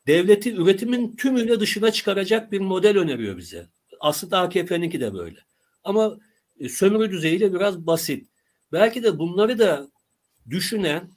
devleti 0.07 0.53
üretimin 0.55 1.15
tümüyle 1.15 1.59
dışına 1.59 1.91
çıkaracak 1.91 2.51
bir 2.51 2.59
model 2.59 2.97
öneriyor 2.97 3.37
bize. 3.37 3.69
Aslında 3.99 4.39
AKP'ninki 4.39 4.99
de 4.99 5.13
böyle. 5.13 5.39
Ama 5.83 6.17
e, 6.59 6.69
sömürü 6.69 7.11
düzeyiyle 7.11 7.53
biraz 7.53 7.87
basit. 7.87 8.29
Belki 8.71 9.03
de 9.03 9.19
bunları 9.19 9.59
da 9.59 9.87
düşünen, 10.49 11.09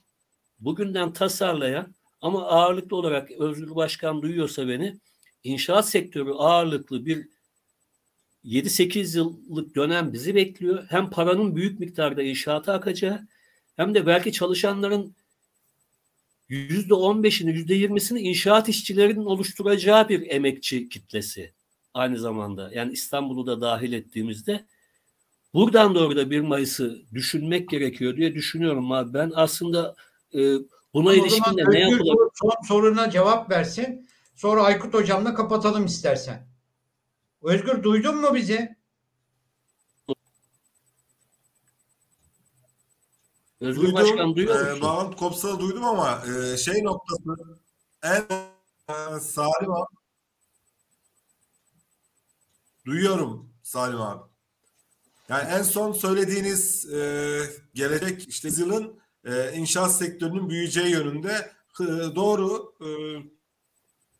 bugünden 0.59 1.13
tasarlayan 1.13 1.95
ama 2.21 2.45
ağırlıklı 2.47 2.97
olarak 2.97 3.31
Özgür 3.31 3.75
Başkan 3.75 4.21
duyuyorsa 4.21 4.67
beni 4.67 4.99
inşaat 5.43 5.89
sektörü 5.89 6.31
ağırlıklı 6.31 7.05
bir 7.05 7.27
7-8 8.45 9.17
yıllık 9.17 9.75
dönem 9.75 10.13
bizi 10.13 10.35
bekliyor. 10.35 10.85
Hem 10.89 11.09
paranın 11.09 11.55
büyük 11.55 11.79
miktarda 11.79 12.21
inşaata 12.23 12.73
akacağı 12.73 13.27
hem 13.75 13.95
de 13.95 14.05
belki 14.05 14.31
çalışanların 14.31 15.15
yüzde 16.49 16.93
on 16.93 17.23
beşini, 17.23 17.51
yüzde 17.51 17.73
yirmisini 17.73 18.19
inşaat 18.19 18.69
işçilerinin 18.69 19.25
oluşturacağı 19.25 20.09
bir 20.09 20.29
emekçi 20.29 20.89
kitlesi 20.89 21.53
aynı 21.93 22.19
zamanda. 22.19 22.71
Yani 22.73 22.93
İstanbul'u 22.93 23.47
da 23.47 23.61
dahil 23.61 23.93
ettiğimizde 23.93 24.65
buradan 25.53 25.95
doğru 25.95 26.15
da 26.15 26.29
1 26.29 26.41
Mayıs'ı 26.41 27.01
düşünmek 27.13 27.69
gerekiyor 27.69 28.17
diye 28.17 28.33
düşünüyorum 28.33 28.91
abi. 28.91 29.13
Ben 29.13 29.31
aslında 29.35 29.95
e, 30.33 30.39
buna 30.93 31.11
Ama 31.11 31.13
ilişkin 31.13 31.57
de 31.57 31.63
ne 31.67 31.79
yapılabilir? 31.79 32.29
Son 32.33 32.67
soruna 32.67 33.09
cevap 33.09 33.51
versin. 33.51 34.09
Sonra 34.35 34.63
Aykut 34.63 34.93
hocamla 34.93 35.33
kapatalım 35.33 35.85
istersen. 35.85 36.47
Özgür 37.41 37.83
duydun 37.83 38.21
mu 38.21 38.35
bizi? 38.35 38.78
Özgür 43.61 43.81
duydum, 43.81 43.95
Başkan 43.95 44.35
duyuyor 44.35 44.59
musun? 44.59 44.77
E, 44.77 44.81
bağlantı 44.81 45.17
kopsa 45.17 45.59
duydum 45.59 45.83
ama 45.83 46.23
e, 46.25 46.57
şey 46.57 46.83
noktası 46.83 47.35
en 48.03 48.21
e, 48.89 49.19
Salim 49.19 49.71
abi 49.71 49.95
duyuyorum 52.85 53.49
Salim 53.63 54.01
abi. 54.01 54.23
Yani 55.29 55.49
en 55.49 55.63
son 55.63 55.91
söylediğiniz 55.91 56.93
e, 56.93 57.41
gelecek 57.73 58.27
işte 58.27 58.49
yılın 58.57 58.99
e, 59.25 59.53
inşaat 59.53 59.95
sektörünün 59.95 60.49
büyüyeceği 60.49 60.91
yönünde 60.91 61.51
e, 61.81 61.85
doğru. 62.15 62.73
E, 62.81 62.89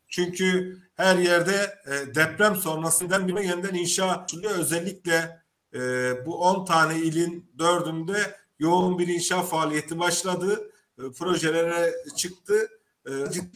çünkü 0.08 0.78
her 0.94 1.18
yerde 1.18 1.78
e, 1.86 2.14
deprem 2.14 2.56
sonrasından 2.56 3.28
bir 3.28 3.38
yeniden 3.38 3.74
inşa 3.74 4.26
özellikle 4.44 5.42
e, 5.74 5.80
bu 6.26 6.40
10 6.40 6.64
tane 6.64 6.98
ilin 6.98 7.52
dördünde 7.58 8.39
yoğun 8.60 8.98
bir 8.98 9.08
inşa 9.08 9.42
faaliyeti 9.42 9.98
başladı. 9.98 10.70
E, 10.98 11.02
projelere 11.12 11.94
çıktı. 12.16 12.68
E, 13.06 13.12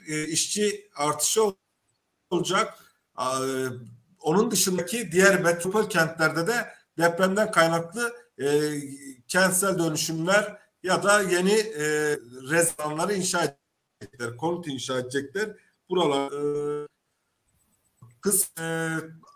e, 0.08 0.24
işçi 0.24 0.88
artışı 0.96 1.40
olacak. 2.30 2.78
Onun 4.20 4.50
dışındaki 4.50 5.12
diğer 5.12 5.40
metropol 5.40 5.88
kentlerde 5.88 6.46
de 6.46 6.68
depremden 6.98 7.50
kaynaklı 7.50 8.12
kentsel 9.28 9.78
dönüşümler 9.78 10.58
ya 10.82 11.02
da 11.02 11.22
yeni 11.22 11.52
e, 11.52 11.84
restoranları 12.50 13.14
inşa 13.14 13.56
edecekler, 14.00 14.36
konut 14.36 14.68
inşa 14.68 14.98
edecekler. 14.98 15.50
Buralar 15.90 16.32
kız 18.20 18.50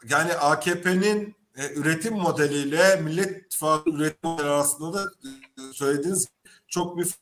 yani 0.08 0.34
AKP'nin 0.34 1.36
üretim 1.74 2.14
modeliyle 2.14 2.96
Millet 2.96 3.46
İttifakı 3.46 3.90
üretim 3.90 4.30
modeli 4.30 4.48
arasında 4.48 4.92
da 4.92 5.12
söylediğiniz 5.72 6.28
çok 6.68 6.98
bir 6.98 7.14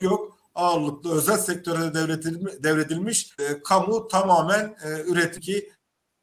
yok. 0.00 0.38
Ağırlıklı 0.54 1.12
özel 1.12 1.38
sektöre 1.38 1.94
devredilmiş, 1.94 2.52
devredilmiş 2.62 3.34
e, 3.38 3.62
kamu 3.62 4.08
tamamen 4.08 4.76
e, 4.84 5.00
üretiki 5.00 5.72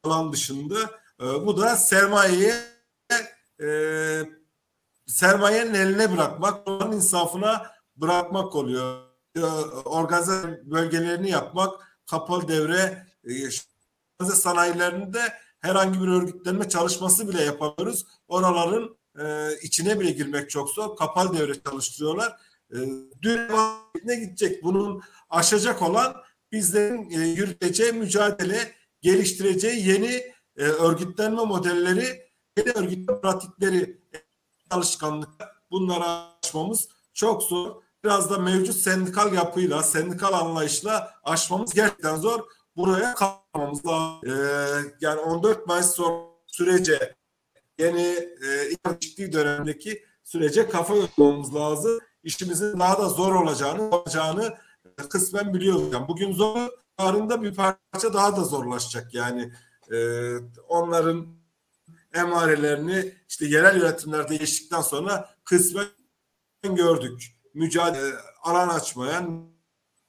alan 0.04 0.32
dışında. 0.32 0.80
E, 1.20 1.24
bu 1.24 1.60
da 1.60 1.76
sermayeye 1.76 2.54
e, 3.62 3.68
sermayenin 5.06 5.74
eline 5.74 6.12
bırakmak, 6.12 6.68
onun 6.68 6.92
insafına 6.92 7.66
bırakmak 7.96 8.54
oluyor. 8.54 9.04
E, 9.36 9.40
organize 9.84 10.62
bölgelerini 10.64 11.30
yapmak, 11.30 12.00
kapalı 12.06 12.48
devre 12.48 13.06
e, 13.24 13.50
sanayilerinde 14.24 15.20
herhangi 15.60 16.02
bir 16.02 16.08
örgütlenme 16.08 16.68
çalışması 16.68 17.28
bile 17.28 17.42
yapamıyoruz. 17.42 18.06
Oraların 18.28 18.99
e, 19.18 19.54
içine 19.62 20.00
bile 20.00 20.10
girmek 20.10 20.50
çok 20.50 20.70
zor. 20.70 20.96
Kapalı 20.96 21.38
devre 21.38 21.52
çalıştırıyorlar. 21.62 22.40
E, 22.72 22.76
dün 23.22 23.40
ne 24.04 24.14
gidecek? 24.14 24.62
Bunun 24.62 25.02
aşacak 25.30 25.82
olan 25.82 26.16
bizlerin 26.52 27.10
e, 27.10 27.28
yürüteceği 27.28 27.92
mücadele, 27.92 28.72
geliştireceği 29.00 29.88
yeni 29.88 30.32
e, 30.56 30.62
örgütlenme 30.62 31.44
modelleri, 31.44 32.30
yeni 32.58 32.70
örgütlenme 32.70 33.20
pratikleri, 33.20 34.00
alışkanlıklar 34.70 35.48
bunları 35.70 36.04
aşmamız 36.04 36.88
çok 37.14 37.42
zor. 37.42 37.82
Biraz 38.04 38.30
da 38.30 38.38
mevcut 38.38 38.76
sendikal 38.76 39.34
yapıyla, 39.34 39.82
sendikal 39.82 40.32
anlayışla 40.32 41.14
aşmamız 41.24 41.74
gerçekten 41.74 42.16
zor. 42.16 42.40
Buraya 42.76 43.14
kalmamız 43.14 43.86
lazım. 43.86 44.20
Ee, 44.26 44.94
yani 45.00 45.20
14 45.20 45.66
Mayıs 45.66 45.96
sürece 46.46 47.14
yeni 47.80 48.28
e, 48.46 48.70
ilk 48.70 49.32
dönemdeki 49.32 50.04
sürece 50.24 50.68
kafa 50.68 50.94
yormamız 50.94 51.54
lazım. 51.54 51.98
İşimizin 52.22 52.78
daha 52.78 52.98
da 52.98 53.08
zor 53.08 53.34
olacağını, 53.34 53.90
olacağını 53.90 54.54
kısmen 55.08 55.54
biliyoruz. 55.54 55.92
Yani 55.92 56.08
bugün 56.08 56.32
zor, 56.32 56.68
yarın 57.00 57.30
da 57.30 57.42
bir 57.42 57.54
parça 57.54 58.14
daha 58.14 58.36
da 58.36 58.44
zorlaşacak. 58.44 59.14
Yani 59.14 59.52
e, 59.92 59.98
onların 60.68 61.26
emarelerini 62.14 63.14
işte 63.28 63.46
yerel 63.46 63.80
yönetimlerde 63.80 64.36
geçtikten 64.36 64.80
sonra 64.80 65.30
kısmen 65.44 65.86
gördük. 66.62 67.36
Mücadele 67.54 68.14
alan 68.42 68.68
açmayan, 68.68 69.50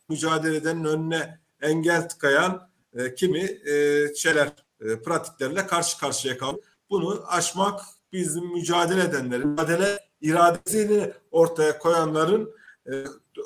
mücadeleden 0.10 0.86
önüne 0.86 1.40
engel 1.62 2.10
tıkayan 2.10 2.70
e, 2.94 3.16
kimi 3.16 3.40
e, 3.42 4.08
şeyler 4.16 4.48
e, 4.82 5.02
pratiklerle 5.02 5.68
karşı 5.68 6.00
karşıya 6.00 6.38
kaldık. 6.38 6.71
Bunu 6.92 7.24
aşmak 7.28 7.82
bizim 8.14 8.46
mücadele 8.54 9.04
edenlerin, 9.04 9.48
mücadele 9.48 10.00
iradesini 10.22 11.14
ortaya 11.32 11.80
koyanların 11.80 12.56
e, 12.92 12.92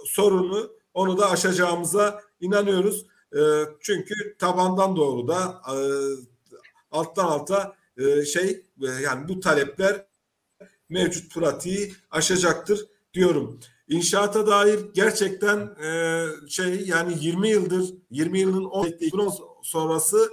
sorunu 0.06 0.72
onu 0.94 1.18
da 1.18 1.30
aşacağımıza 1.30 2.22
inanıyoruz. 2.40 3.06
E, 3.36 3.40
çünkü 3.80 4.38
tabandan 4.40 4.96
doğru 4.96 5.28
da 5.28 5.62
e, 5.72 5.78
alttan 6.92 7.26
alta 7.26 7.76
e, 7.98 8.26
şey 8.26 8.66
e, 8.82 8.88
yani 9.04 9.28
bu 9.28 9.40
talepler 9.40 10.06
mevcut 10.90 11.34
pratiği 11.34 11.94
aşacaktır 12.12 12.86
diyorum. 13.14 13.60
İnşaata 13.88 14.48
dair 14.48 14.80
gerçekten 14.94 15.58
e, 15.84 16.26
şey 16.50 16.82
yani 16.86 17.14
20 17.20 17.50
yıldır 17.50 17.94
20 18.10 18.40
yılın 18.40 18.66
10 18.66 18.92
sonrası 19.64 20.32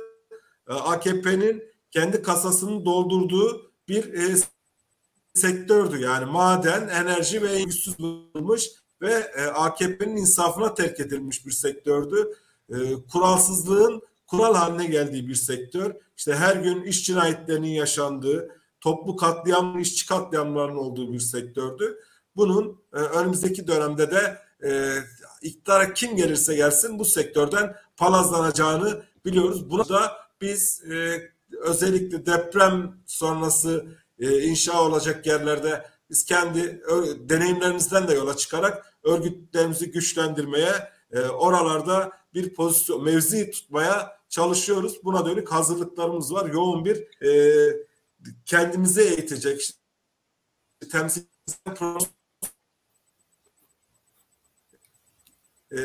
e, 0.68 0.72
AKP'nin 0.72 1.71
kendi 1.92 2.22
kasasını 2.22 2.84
doldurduğu 2.84 3.72
bir 3.88 4.12
e, 4.14 4.36
sektördü. 5.34 6.00
Yani 6.00 6.24
maden, 6.24 6.88
enerji 6.88 7.42
ve 7.42 7.62
güçsüz 7.62 7.98
bulunmuş 7.98 8.62
ve 9.02 9.12
e, 9.36 9.44
AKP'nin 9.44 10.16
insafına 10.16 10.74
terk 10.74 11.00
edilmiş 11.00 11.46
bir 11.46 11.52
sektördü. 11.52 12.32
E, 12.70 12.76
kuralsızlığın 13.12 14.02
kural 14.26 14.54
haline 14.54 14.86
geldiği 14.86 15.28
bir 15.28 15.34
sektör. 15.34 15.94
İşte 16.16 16.34
her 16.34 16.56
gün 16.56 16.82
iş 16.82 17.06
cinayetlerinin 17.06 17.68
yaşandığı, 17.68 18.48
toplu 18.80 19.16
katliam, 19.16 19.78
işçi 19.78 20.06
katliamlarının 20.06 20.76
olduğu 20.76 21.12
bir 21.12 21.20
sektördü. 21.20 21.98
Bunun 22.36 22.82
e, 22.92 22.96
önümüzdeki 22.96 23.66
dönemde 23.66 24.10
de 24.10 24.38
e, 24.64 24.98
iktidara 25.42 25.94
kim 25.94 26.16
gelirse 26.16 26.54
gelsin 26.54 26.98
bu 26.98 27.04
sektörden 27.04 27.76
palazlanacağını 27.96 29.02
biliyoruz. 29.24 29.70
Bunu 29.70 29.88
da 29.88 30.12
biz 30.40 30.82
e, 30.90 31.22
özellikle 31.60 32.26
deprem 32.26 32.96
sonrası 33.06 33.86
e, 34.18 34.42
inşa 34.42 34.82
olacak 34.82 35.26
yerlerde 35.26 35.86
biz 36.10 36.24
kendi 36.24 36.82
deneyimlerimizden 37.28 38.08
de 38.08 38.14
yola 38.14 38.36
çıkarak 38.36 38.92
örgütlerimizi 39.02 39.90
güçlendirmeye, 39.90 40.92
e, 41.12 41.20
oralarda 41.20 42.12
bir 42.34 42.54
pozisyon, 42.54 43.04
mevzi 43.04 43.50
tutmaya 43.50 44.16
çalışıyoruz. 44.28 45.04
Buna 45.04 45.26
dönük 45.26 45.52
hazırlıklarımız 45.52 46.34
var. 46.34 46.50
Yoğun 46.50 46.84
bir 46.84 47.26
e, 47.26 47.76
kendimizi 48.46 49.02
eğitecek, 49.02 49.70
temsil 50.90 51.22
e, 55.72 55.78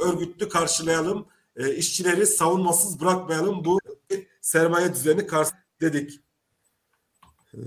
örgütlü 0.00 0.48
karşılayalım. 0.48 1.26
E, 1.56 1.74
işçileri 1.74 2.26
savunmasız 2.26 3.00
bırakmayalım. 3.00 3.64
Bu 3.64 3.78
sermaye 4.46 4.94
düzeni 4.94 5.26
karşı 5.26 5.50
dedik. 5.80 6.20
E, 7.54 7.60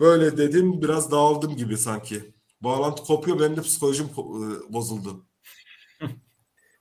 böyle 0.00 0.36
dedim 0.36 0.82
biraz 0.82 1.10
dağıldım 1.10 1.56
gibi 1.56 1.78
sanki. 1.78 2.34
Bağlantı 2.60 3.02
kopuyor 3.02 3.40
benim 3.40 3.56
de 3.56 3.62
psikolojim 3.62 4.06
e, 4.06 4.72
bozuldu. 4.72 5.26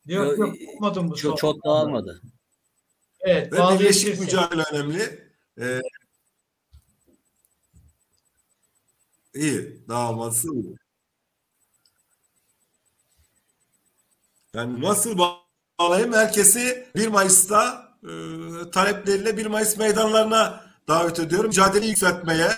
Yok 0.06 0.38
yok 0.38 0.56
kopmadım 0.66 1.12
bu 1.12 1.16
çok, 1.16 1.38
çok 1.38 1.66
dağılmadı. 1.66 2.22
Evet. 3.20 3.54
Ve 3.54 3.58
birleşik 3.80 4.20
mücadele 4.20 4.64
önemli. 4.72 5.32
Ee, 5.60 5.82
iyi. 9.36 9.88
Dağılması 9.88 10.48
iyi. 10.54 10.76
Yani 14.54 14.82
nasıl 14.82 15.18
bağlayayım? 15.80 16.14
Herkesi 16.14 16.88
1 16.96 17.08
Mayıs'ta 17.08 17.85
e, 18.06 18.72
talepleriyle 18.72 19.38
1 19.38 19.46
Mayıs 19.46 19.78
meydanlarına 19.78 20.64
davet 20.88 21.20
ediyorum. 21.20 21.48
Mücadeleyi 21.48 21.90
yükseltmeye 21.90 22.52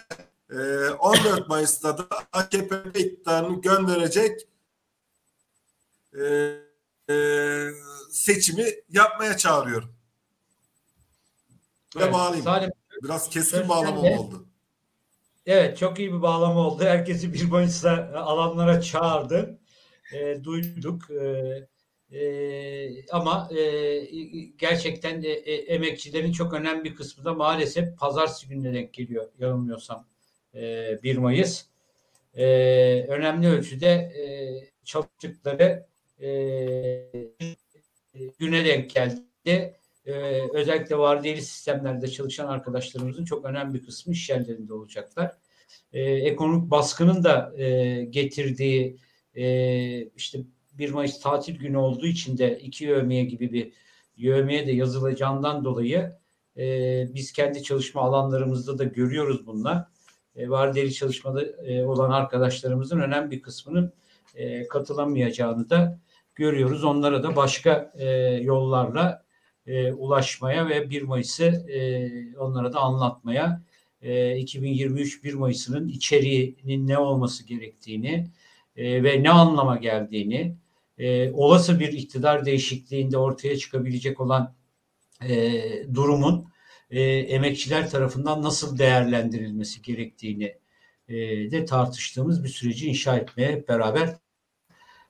e, 0.49 0.90
14 0.90 1.48
Mayıs'ta 1.49 1.98
da 1.98 2.07
AKP 2.34 2.76
iktidarını 2.95 3.61
gönderecek 3.61 4.48
e, 6.19 6.53
e, 7.14 7.15
seçimi 8.11 8.65
yapmaya 8.90 9.38
çağırıyorum. 9.38 9.90
Evet, 11.98 12.14
bağlayayım. 12.14 12.45
Salim, 12.45 12.72
Biraz 13.03 13.30
keskin 13.30 13.69
bağlama 13.69 14.03
de, 14.03 14.18
oldu. 14.18 14.45
Evet 15.45 15.78
çok 15.78 15.99
iyi 15.99 16.14
bir 16.14 16.22
bağlama 16.22 16.60
oldu. 16.60 16.84
Herkesi 16.84 17.34
1 17.34 17.44
Mayıs'ta 17.44 18.11
alanlara 18.15 18.82
çağırdı. 18.82 19.60
E, 20.14 20.44
duyduk. 20.44 21.11
E, 21.11 21.68
e, 22.11 23.05
ama 23.11 23.49
e, 23.57 23.99
gerçekten 24.57 25.23
e, 25.23 25.29
emekçilerin 25.51 26.31
çok 26.31 26.53
önemli 26.53 26.84
bir 26.84 26.95
kısmı 26.95 27.25
da 27.25 27.34
maalesef 27.34 27.97
pazartesi 27.97 28.47
gününe 28.47 28.73
denk 28.73 28.93
geliyor 28.93 29.29
yanılmıyorsam 29.39 30.07
e, 30.55 30.99
1 31.03 31.17
Mayıs. 31.17 31.65
E, 32.35 32.45
önemli 33.07 33.47
ölçüde 33.47 33.88
e, 33.88 34.23
çalıştıkları 34.84 35.85
e, 36.21 36.29
güne 38.39 38.65
denk 38.65 38.89
geldi. 38.89 39.75
E, 40.05 40.13
özellikle 40.53 40.97
vardiyeli 40.97 41.41
sistemlerde 41.41 42.07
çalışan 42.07 42.47
arkadaşlarımızın 42.47 43.25
çok 43.25 43.45
önemli 43.45 43.73
bir 43.73 43.85
kısmı 43.85 44.13
iş 44.13 44.29
yerlerinde 44.29 44.73
olacaklar. 44.73 45.38
E, 45.93 46.01
ekonomik 46.01 46.71
baskının 46.71 47.23
da 47.23 47.53
e, 47.57 48.03
getirdiği 48.03 48.97
e, 49.35 50.03
işte 50.05 50.39
1 50.78 50.91
Mayıs 50.91 51.20
tatil 51.20 51.60
günü 51.60 51.78
olduğu 51.78 52.06
için 52.06 52.38
de 52.38 52.60
iki 52.60 52.86
yövmeye 52.86 53.26
gibi 53.26 53.54
bir 53.54 53.74
yövmeye 54.18 54.68
de 54.68 54.72
yazılacağından 54.72 55.66
dolayı 55.66 56.12
e, 56.58 56.64
biz 57.16 57.32
kendi 57.32 57.64
çalışma 57.64 58.02
alanlarımızda 58.02 58.78
da 58.78 58.84
görüyoruz 58.84 59.48
bunlar. 59.48 59.86
E, 60.36 60.49
vardiyeli 60.49 60.94
çalışmada 60.94 61.44
e, 61.44 61.86
olan 61.86 62.12
arkadaşlarımızın 62.12 62.99
önemli 62.99 63.32
bir 63.32 63.41
kısmının 63.41 63.94
e, 64.36 64.68
katılamayacağını 64.68 65.70
da 65.70 65.99
görüyoruz. 66.36 66.84
Onlara 66.84 67.24
da 67.24 67.36
başka 67.36 67.94
e, 67.95 68.08
yollarla 68.41 69.26
e, 69.68 69.94
ulaşmaya 69.94 70.70
ve 70.70 70.90
1 70.90 71.02
Mayıs'ı 71.02 71.45
e, 71.45 72.10
onlara 72.38 72.74
da 72.74 72.80
anlatmaya 72.80 73.62
e, 74.02 74.38
2023 74.38 75.24
1 75.24 75.34
Mayıs'ının 75.34 75.88
içeriğinin 75.88 76.88
ne 76.88 76.98
olması 76.98 77.45
gerektiğini 77.45 78.28
e, 78.76 79.04
ve 79.04 79.24
ne 79.24 79.30
anlama 79.30 79.78
geldiğini, 79.78 80.56
e, 80.98 81.32
olası 81.32 81.80
bir 81.80 81.94
iktidar 81.94 82.45
değişikliğinde 82.45 83.18
ortaya 83.18 83.57
çıkabilecek 83.57 84.19
olan 84.19 84.56
e, 85.28 85.64
durumun 85.94 86.48
e, 86.91 87.02
emekçiler 87.02 87.90
tarafından 87.90 88.41
nasıl 88.41 88.78
değerlendirilmesi 88.78 89.82
gerektiğini 89.82 90.56
e, 91.07 91.15
de 91.52 91.65
tartıştığımız 91.65 92.44
bir 92.44 92.49
süreci 92.49 92.88
inşa 92.88 93.18
etmeye 93.18 93.68
beraber 93.68 94.15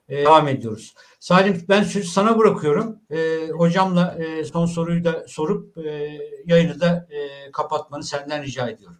e, 0.08 0.16
devam 0.16 0.48
ediyoruz. 0.48 0.94
Salim 1.20 1.64
ben 1.68 1.82
sözü 1.82 2.08
sana 2.08 2.38
bırakıyorum. 2.38 3.00
E, 3.10 3.48
hocamla 3.48 4.18
e, 4.18 4.44
son 4.44 4.66
soruyu 4.66 5.04
da 5.04 5.24
sorup 5.28 5.78
e, 5.78 6.18
yayını 6.46 6.80
da 6.80 7.08
e, 7.10 7.50
kapatmanı 7.52 8.02
senden 8.02 8.42
rica 8.42 8.68
ediyorum. 8.68 8.98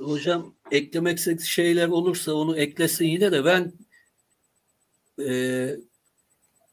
Hocam 0.00 0.54
eklemek 0.70 1.40
şeyler 1.40 1.88
olursa 1.88 2.32
onu 2.32 2.58
eklesin 2.58 3.04
yine 3.04 3.32
de 3.32 3.44
ben 3.44 3.72
e, 5.28 5.70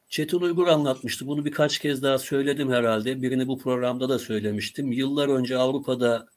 Çetin 0.10 0.40
Uygur 0.40 0.68
anlatmıştı. 0.68 1.27
Bunu 1.27 1.45
birkaç 1.45 1.80
kez 1.80 2.03
daha 2.03 2.18
söyledim 2.18 2.72
herhalde. 2.72 3.22
Birini 3.22 3.48
bu 3.48 3.57
programda 3.57 4.10
da 4.10 4.19
söylemiştim. 4.19 4.91
Yıllar 4.91 5.30
önce 5.30 5.57
Avrupa'da 5.57 6.27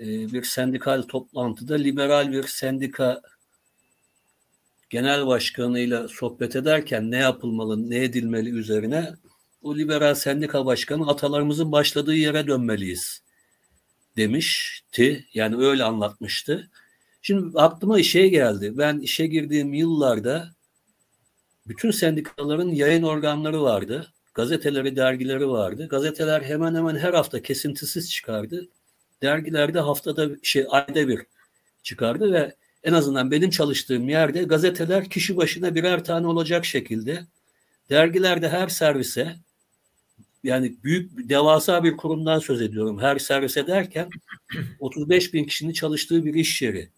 e, 0.00 0.06
bir 0.06 0.42
sendikal 0.42 1.02
toplantıda 1.02 1.74
liberal 1.74 2.32
bir 2.32 2.42
sendika 2.42 3.20
genel 4.90 5.26
başkanıyla 5.26 6.08
sohbet 6.08 6.56
ederken 6.56 7.10
ne 7.10 7.16
yapılmalı, 7.16 7.90
ne 7.90 8.04
edilmeli 8.04 8.50
üzerine 8.50 9.14
o 9.62 9.76
liberal 9.76 10.14
sendika 10.14 10.66
başkanı 10.66 11.08
atalarımızın 11.08 11.72
başladığı 11.72 12.14
yere 12.14 12.46
dönmeliyiz 12.46 13.22
demişti. 14.16 15.26
Yani 15.34 15.56
öyle 15.56 15.84
anlatmıştı. 15.84 16.70
Şimdi 17.22 17.58
aklıma 17.58 17.98
işe 17.98 18.28
geldi. 18.28 18.78
Ben 18.78 18.98
işe 18.98 19.26
girdiğim 19.26 19.74
yıllarda 19.74 20.48
bütün 21.70 21.90
sendikaların 21.90 22.68
yayın 22.68 23.02
organları 23.02 23.62
vardı. 23.62 24.12
Gazeteleri, 24.34 24.96
dergileri 24.96 25.48
vardı. 25.48 25.88
Gazeteler 25.88 26.42
hemen 26.42 26.74
hemen 26.74 26.96
her 26.96 27.14
hafta 27.14 27.42
kesintisiz 27.42 28.10
çıkardı. 28.10 28.68
Dergilerde 29.22 29.80
haftada 29.80 30.28
şey 30.42 30.66
ayda 30.70 31.08
bir 31.08 31.20
çıkardı 31.82 32.32
ve 32.32 32.54
en 32.84 32.92
azından 32.92 33.30
benim 33.30 33.50
çalıştığım 33.50 34.08
yerde 34.08 34.42
gazeteler 34.42 35.10
kişi 35.10 35.36
başına 35.36 35.74
birer 35.74 36.04
tane 36.04 36.26
olacak 36.26 36.64
şekilde 36.64 37.26
dergilerde 37.90 38.48
her 38.48 38.68
servise 38.68 39.36
yani 40.44 40.76
büyük 40.84 41.28
devasa 41.28 41.84
bir 41.84 41.96
kurumdan 41.96 42.38
söz 42.38 42.62
ediyorum. 42.62 43.00
Her 43.00 43.18
servise 43.18 43.66
derken 43.66 44.08
35 44.80 45.34
bin 45.34 45.44
kişinin 45.44 45.72
çalıştığı 45.72 46.24
bir 46.24 46.34
iş 46.34 46.62
yeri. 46.62 46.90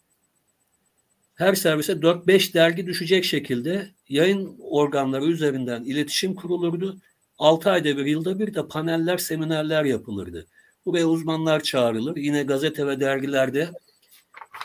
Her 1.35 1.55
servise 1.55 1.93
4-5 1.93 2.55
dergi 2.55 2.86
düşecek 2.86 3.24
şekilde 3.24 3.89
yayın 4.13 4.57
organları 4.61 5.25
üzerinden 5.25 5.85
iletişim 5.85 6.35
kurulurdu. 6.35 6.97
6 7.39 7.71
ayda 7.71 7.97
bir, 7.97 8.07
yılda 8.07 8.39
bir 8.39 8.55
de 8.55 8.69
paneller, 8.69 9.19
seminerler 9.19 9.85
yapılırdı. 9.85 10.47
Buraya 10.87 11.07
uzmanlar 11.07 11.63
çağrılır. 11.63 12.17
Yine 12.17 12.43
gazete 12.43 12.87
ve 12.87 13.01
dergilerde 13.01 13.71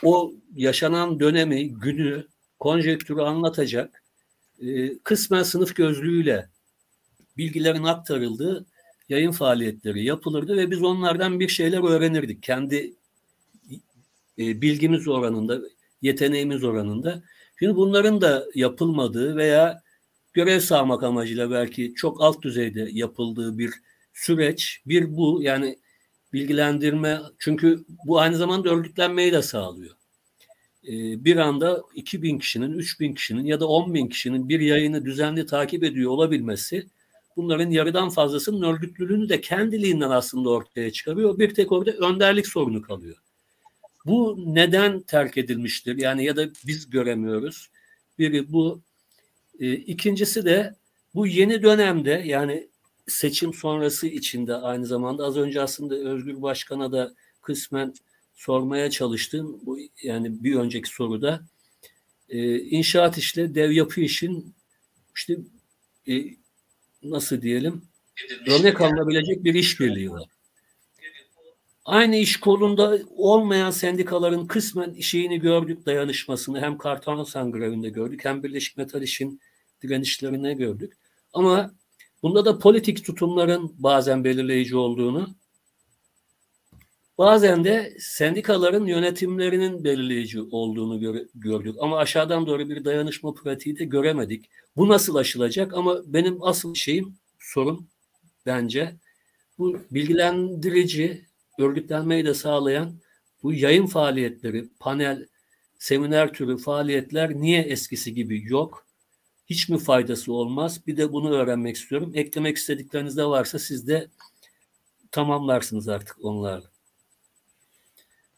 o 0.04 0.34
yaşanan 0.56 1.20
dönemi, 1.20 1.70
günü, 1.70 2.28
konjektürü 2.60 3.22
anlatacak 3.22 4.04
e, 4.62 4.98
kısmen 4.98 5.44
sınıf 5.44 5.76
gözlüğüyle 5.76 6.50
bilgilerin 7.38 7.84
aktarıldığı 7.84 8.66
yayın 9.10 9.32
faaliyetleri 9.32 10.04
yapılırdı 10.04 10.58
ve 10.58 10.72
biz 10.72 10.84
onlardan 10.84 11.40
bir 11.40 11.50
şeyler 11.50 11.90
öğrenirdik. 11.90 12.44
Kendi 12.44 12.94
e, 14.40 14.62
bilgimiz 14.62 15.08
oranında, 15.08 15.62
yeteneğimiz 16.02 16.64
oranında. 16.64 17.24
Şimdi 17.60 17.76
bunların 17.76 18.22
da 18.22 18.46
yapılmadığı 18.56 19.36
veya 19.36 19.82
görev 20.34 20.60
sağlamak 20.60 21.04
amacıyla 21.04 21.52
belki 21.52 21.94
çok 21.96 22.22
alt 22.22 22.42
düzeyde 22.42 22.90
yapıldığı 22.92 23.58
bir 23.58 23.74
süreç. 24.14 24.82
Bir 24.86 25.18
bu 25.18 25.40
yani 25.42 25.78
bilgilendirme 26.34 27.20
çünkü 27.40 27.86
bu 28.06 28.20
aynı 28.20 28.38
zamanda 28.38 28.70
örgütlenmeyi 28.70 29.34
de 29.34 29.42
sağlıyor. 29.42 29.96
Ee, 30.84 31.26
bir 31.26 31.38
anda 31.38 31.84
2000 31.96 32.40
kişinin, 32.40 32.74
3000 32.74 33.14
kişinin 33.14 33.46
ya 33.46 33.60
da 33.60 33.68
10 33.68 33.94
bin 33.94 34.08
kişinin 34.08 34.50
bir 34.50 34.60
yayını 34.60 35.06
düzenli 35.06 35.46
takip 35.46 35.84
ediyor 35.84 36.12
olabilmesi 36.12 36.88
bunların 37.36 37.70
yarıdan 37.70 38.10
fazlasının 38.10 38.62
örgütlülüğünü 38.62 39.30
de 39.30 39.42
kendiliğinden 39.42 40.10
aslında 40.10 40.50
ortaya 40.50 40.92
çıkarıyor. 40.92 41.40
Bir 41.40 41.54
tek 41.54 41.72
orada 41.72 41.92
önderlik 41.92 42.48
sorunu 42.48 42.82
kalıyor. 42.82 43.18
Bu 44.08 44.36
neden 44.48 45.02
terk 45.02 45.38
edilmiştir? 45.38 45.98
Yani 45.98 46.26
ya 46.26 46.36
da 46.36 46.50
biz 46.68 46.90
göremiyoruz. 46.90 47.70
Biri 48.20 48.52
bu. 48.54 48.82
E, 49.60 49.74
ikincisi 49.74 50.46
de 50.46 50.76
bu 51.16 51.28
yeni 51.28 51.64
dönemde 51.64 52.24
yani 52.26 52.68
seçim 53.08 53.54
sonrası 53.54 54.08
içinde 54.08 54.56
aynı 54.56 54.86
zamanda 54.86 55.26
az 55.26 55.38
önce 55.38 55.62
aslında 55.62 55.96
Özgür 55.96 56.42
Başkan'a 56.42 56.92
da 56.92 57.14
kısmen 57.42 57.94
sormaya 58.36 58.90
çalıştım. 58.90 59.60
Bu 59.64 59.80
yani 60.04 60.44
bir 60.44 60.56
önceki 60.56 60.90
soruda 60.90 61.42
e, 62.30 62.60
inşaat 62.60 63.18
işle 63.18 63.56
dev 63.56 63.72
yapı 63.72 64.02
işin 64.02 64.56
işte 65.16 65.38
e, 66.08 66.14
nasıl 67.04 67.42
diyelim 67.42 67.82
örnek 68.48 68.82
alınabilecek 68.82 69.44
bir 69.44 69.54
işbirliği 69.54 70.12
var. 70.12 70.37
Aynı 71.88 72.16
iş 72.16 72.40
kolunda 72.40 73.00
olmayan 73.16 73.72
sendikaların 73.72 74.48
kısmen 74.48 74.94
şeyini 74.94 75.40
gördük 75.40 75.86
dayanışmasını 75.86 76.62
hem 76.62 76.78
Kartansan 76.78 77.52
grevinde 77.52 77.90
gördük 77.90 78.26
hem 78.26 78.44
Birleşik 78.44 78.78
Metal 78.78 79.02
İş'in 79.02 79.42
direnişlerine 79.82 80.54
gördük. 80.54 80.94
Ama 81.34 81.72
bunda 82.24 82.46
da 82.46 82.60
politik 82.60 83.06
tutumların 83.06 83.76
bazen 83.78 84.24
belirleyici 84.24 84.76
olduğunu 84.76 85.36
bazen 87.18 87.64
de 87.64 87.98
sendikaların 88.00 88.86
yönetimlerinin 88.86 89.84
belirleyici 89.84 90.42
olduğunu 90.42 91.26
gördük. 91.36 91.76
Ama 91.80 91.98
aşağıdan 91.98 92.48
doğru 92.48 92.70
bir 92.70 92.86
dayanışma 92.86 93.34
pratiği 93.34 93.80
de 93.80 93.86
göremedik. 93.86 94.50
Bu 94.76 94.90
nasıl 94.90 95.16
aşılacak? 95.16 95.74
Ama 95.74 96.02
benim 96.06 96.44
asıl 96.44 96.76
şeyim 96.76 97.18
sorun 97.40 97.88
bence 98.46 98.96
bu 99.58 99.78
bilgilendirici 99.92 101.27
örgütlenmeyi 101.58 102.26
de 102.26 102.34
sağlayan 102.34 102.94
bu 103.44 103.54
yayın 103.54 103.86
faaliyetleri, 103.86 104.70
panel, 104.80 105.28
seminer 105.80 106.34
türü 106.34 106.58
faaliyetler 106.58 107.34
niye 107.34 107.62
eskisi 107.62 108.14
gibi 108.14 108.44
yok? 108.52 108.86
Hiç 109.46 109.70
mi 109.70 109.78
faydası 109.78 110.34
olmaz? 110.34 110.88
Bir 110.88 110.98
de 110.98 111.14
bunu 111.14 111.32
öğrenmek 111.32 111.76
istiyorum. 111.76 112.12
Eklemek 112.16 112.58
istedikleriniz 112.58 113.18
de 113.18 113.26
varsa 113.26 113.60
siz 113.60 113.88
de 113.88 114.08
tamamlarsınız 115.12 115.88
artık 115.90 116.26
onlarla. 116.26 116.72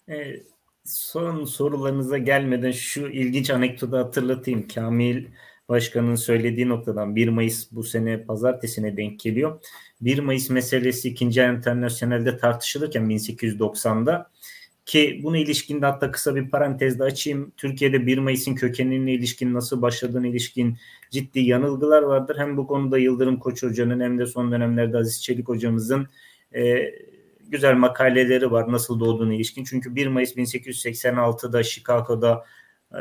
E, 0.09 0.43
son 0.85 1.45
sorularınıza 1.45 2.17
gelmeden 2.17 2.71
şu 2.71 3.07
ilginç 3.07 3.49
anekdotu 3.49 3.97
hatırlatayım. 3.97 4.67
Kamil 4.67 5.25
Başkan'ın 5.69 6.15
söylediği 6.15 6.69
noktadan 6.69 7.15
1 7.15 7.27
Mayıs 7.27 7.71
bu 7.71 7.83
sene 7.83 8.23
pazartesine 8.23 8.97
denk 8.97 9.19
geliyor. 9.19 9.61
1 10.01 10.19
Mayıs 10.19 10.49
meselesi 10.49 11.09
2. 11.09 11.25
Internasyonel'de 11.25 12.37
tartışılırken 12.37 13.03
1890'da 13.03 14.31
ki 14.85 15.19
buna 15.23 15.37
ilişkin 15.37 15.81
de 15.81 15.85
hatta 15.85 16.11
kısa 16.11 16.35
bir 16.35 16.49
parantezde 16.49 17.03
açayım. 17.03 17.51
Türkiye'de 17.57 18.05
1 18.05 18.17
Mayıs'ın 18.17 18.55
kökenine 18.55 19.13
ilişkin 19.13 19.53
nasıl 19.53 19.81
başladığına 19.81 20.27
ilişkin 20.27 20.77
ciddi 21.11 21.39
yanılgılar 21.39 22.01
vardır. 22.01 22.37
Hem 22.37 22.57
bu 22.57 22.67
konuda 22.67 22.97
Yıldırım 22.97 23.39
Koç 23.39 23.63
Hoca'nın 23.63 23.99
hem 23.99 24.19
de 24.19 24.25
son 24.25 24.51
dönemlerde 24.51 24.97
Aziz 24.97 25.23
Çelik 25.23 25.47
Hocamızın 25.47 26.07
e, 26.55 26.93
güzel 27.47 27.75
makaleleri 27.75 28.51
var 28.51 28.71
nasıl 28.71 28.99
doğduğuna 28.99 29.33
ilişkin. 29.33 29.63
Çünkü 29.63 29.95
1 29.95 30.07
Mayıs 30.07 30.35
1886'da 30.37 31.63
Chicago'da 31.63 32.45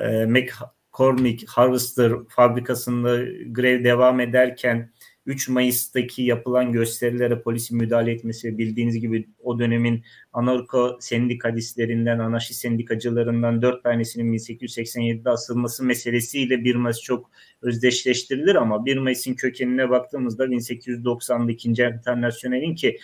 e, 0.03 0.27
McCormick 0.27 1.49
Harvester 1.49 2.12
fabrikasında 2.29 3.16
grev 3.47 3.85
devam 3.85 4.20
ederken 4.20 4.91
3 5.29 5.49
Mayıs'taki 5.49 6.23
yapılan 6.23 6.73
gösterilere 6.73 7.41
polisin 7.41 7.79
müdahale 7.79 8.13
etmesi 8.13 8.59
bildiğiniz 8.59 9.01
gibi 9.01 9.29
o 9.43 9.59
dönemin 9.59 10.05
anarko 10.33 10.97
sendikalistlerinden, 11.01 12.19
anarşist 12.19 12.61
sendikacılarından 12.61 13.63
4 13.63 13.83
tanesinin 13.83 14.33
1887'de 14.33 15.31
asılması 15.31 15.85
meselesiyle 15.85 16.65
1 16.65 16.75
Mayıs 16.75 17.01
çok 17.01 17.31
özdeşleştirilir 17.63 18.55
ama 18.55 18.87
1 18.87 18.97
Mayıs'ın 18.97 19.35
kökenine 19.35 19.91
baktığımızda 19.91 20.51
1892. 20.51 21.69
Internasyonel'in 21.69 22.75
ki 22.75 22.89
e, 22.89 22.99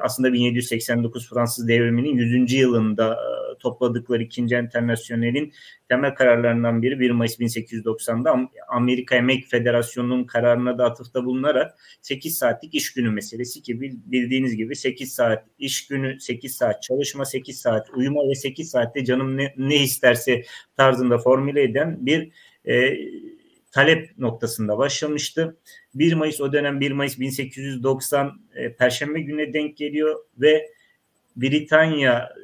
aslında 0.00 0.32
1789 0.32 1.28
Fransız 1.28 1.68
devriminin 1.68 2.16
100. 2.16 2.52
yılında 2.52 3.12
e, 3.12 3.58
topladıkları 3.58 4.22
ikinci 4.22 4.56
internasyonelin 4.56 5.52
temel 5.88 6.14
kararlarından 6.14 6.82
biri 6.82 7.00
1 7.00 7.10
Mayıs 7.10 7.40
1890'da 7.40 8.50
Amerika 8.68 9.16
Emek 9.16 9.46
Federasyonu'nun 9.46 10.24
kararına 10.24 10.78
da 10.78 10.84
atıfta 10.84 11.24
bulunarak 11.24 11.78
8 12.02 12.38
saatlik 12.38 12.74
iş 12.74 12.92
günü 12.92 13.10
meselesi 13.10 13.62
ki 13.62 13.80
bildiğiniz 13.80 14.56
gibi 14.56 14.76
8 14.76 15.12
saat 15.12 15.44
iş 15.58 15.86
günü, 15.86 16.20
8 16.20 16.56
saat 16.56 16.82
çalışma, 16.82 17.24
8 17.24 17.60
saat 17.60 17.90
uyuma 17.90 18.28
ve 18.28 18.34
8 18.34 18.70
saatte 18.70 19.04
canım 19.04 19.36
ne, 19.36 19.54
ne 19.56 19.76
isterse 19.76 20.42
tarzında 20.76 21.18
formüle 21.18 21.62
eden 21.62 22.06
bir 22.06 22.30
e, 22.64 22.98
talep 23.74 24.18
noktasında 24.18 24.78
başlamıştı. 24.78 25.56
1 25.94 26.12
Mayıs 26.12 26.40
o 26.40 26.52
dönem 26.52 26.80
1 26.80 26.92
Mayıs 26.92 27.18
1890 27.18 28.40
e, 28.54 28.72
Perşembe 28.72 29.20
gününe 29.20 29.52
denk 29.52 29.76
geliyor 29.76 30.20
ve 30.38 30.70
Britanya 31.36 32.34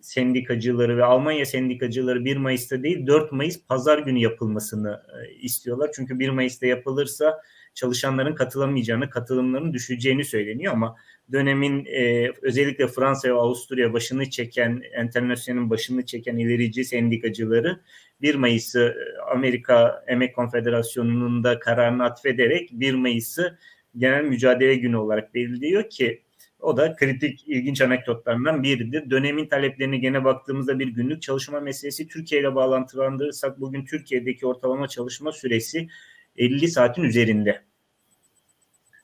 sendikacıları 0.00 0.96
ve 0.96 1.04
Almanya 1.04 1.46
sendikacıları 1.46 2.24
1 2.24 2.36
Mayıs'ta 2.36 2.82
değil 2.82 3.06
4 3.06 3.32
Mayıs 3.32 3.60
pazar 3.68 3.98
günü 3.98 4.18
yapılmasını 4.18 5.02
e, 5.22 5.34
istiyorlar. 5.34 5.90
Çünkü 5.94 6.18
1 6.18 6.28
Mayıs'ta 6.28 6.66
yapılırsa 6.66 7.42
çalışanların 7.74 8.34
katılamayacağını, 8.34 9.10
katılımların 9.10 9.72
düşeceğini 9.72 10.24
söyleniyor 10.24 10.72
ama 10.72 10.96
dönemin 11.32 11.84
e, 11.84 12.32
özellikle 12.42 12.88
Fransa 12.88 13.28
ve 13.28 13.32
Avusturya 13.32 13.92
başını 13.92 14.30
çeken, 14.30 14.82
internasyonun 15.04 15.70
başını 15.70 16.06
çeken 16.06 16.36
ilerici 16.36 16.84
sendikacıları 16.84 17.80
1 18.22 18.34
Mayıs'ı 18.34 18.80
e, 18.80 19.20
Amerika 19.32 20.04
Emek 20.06 20.34
Konfederasyonu'nun 20.34 21.44
da 21.44 21.58
kararını 21.58 22.04
atfederek 22.04 22.70
1 22.72 22.94
Mayıs'ı 22.94 23.58
genel 23.96 24.24
mücadele 24.24 24.74
günü 24.74 24.96
olarak 24.96 25.34
belirliyor 25.34 25.90
ki 25.90 26.22
o 26.60 26.76
da 26.76 26.96
kritik 26.96 27.48
ilginç 27.48 27.80
anekdotlarından 27.80 28.62
biridir. 28.62 29.10
Dönemin 29.10 29.46
taleplerine 29.46 29.98
gene 29.98 30.24
baktığımızda 30.24 30.78
bir 30.78 30.88
günlük 30.88 31.22
çalışma 31.22 31.60
meselesi 31.60 32.08
Türkiye 32.08 32.40
ile 32.40 32.54
bağlantılandırırsak 32.54 33.60
bugün 33.60 33.84
Türkiye'deki 33.84 34.46
ortalama 34.46 34.88
çalışma 34.88 35.32
süresi 35.32 35.88
50 36.36 36.68
saatin 36.68 37.02
üzerinde. 37.02 37.62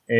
E, 0.08 0.16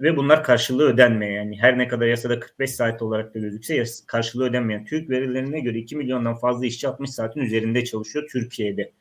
ve 0.00 0.16
bunlar 0.16 0.44
karşılığı 0.44 0.84
ödenmeyen 0.84 1.32
yani 1.32 1.58
her 1.60 1.78
ne 1.78 1.88
kadar 1.88 2.06
yasada 2.06 2.40
45 2.40 2.70
saat 2.70 3.02
olarak 3.02 3.34
da 3.34 3.38
gözükse 3.38 3.84
karşılığı 4.06 4.44
ödenmeyen 4.44 4.84
TÜİK 4.84 5.10
verilerine 5.10 5.60
göre 5.60 5.78
2 5.78 5.96
milyondan 5.96 6.34
fazla 6.34 6.66
işçi 6.66 6.88
60 6.88 7.10
saatin 7.10 7.40
üzerinde 7.40 7.84
çalışıyor 7.84 8.28
Türkiye'de. 8.32 8.92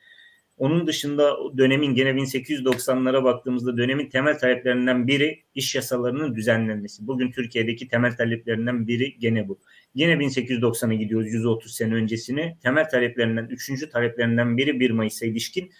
Onun 0.57 0.87
dışında 0.87 1.37
dönemin 1.57 1.95
gene 1.95 2.09
1890'lara 2.09 3.23
baktığımızda 3.23 3.77
dönemin 3.77 4.09
temel 4.09 4.39
taleplerinden 4.39 5.07
biri 5.07 5.43
iş 5.55 5.75
yasalarının 5.75 6.35
düzenlenmesi. 6.35 7.07
Bugün 7.07 7.31
Türkiye'deki 7.31 7.87
temel 7.87 8.17
taleplerinden 8.17 8.87
biri 8.87 9.19
gene 9.19 9.47
bu. 9.47 9.59
Yine 9.95 10.13
1890'a 10.13 10.93
gidiyoruz 10.93 11.33
130 11.33 11.75
sene 11.75 11.93
öncesine. 11.93 12.57
Temel 12.63 12.89
taleplerinden, 12.89 13.45
üçüncü 13.45 13.89
taleplerinden 13.89 14.57
biri 14.57 14.79
1 14.79 14.91
Mayıs'a 14.91 15.25
ilişkin 15.25 15.71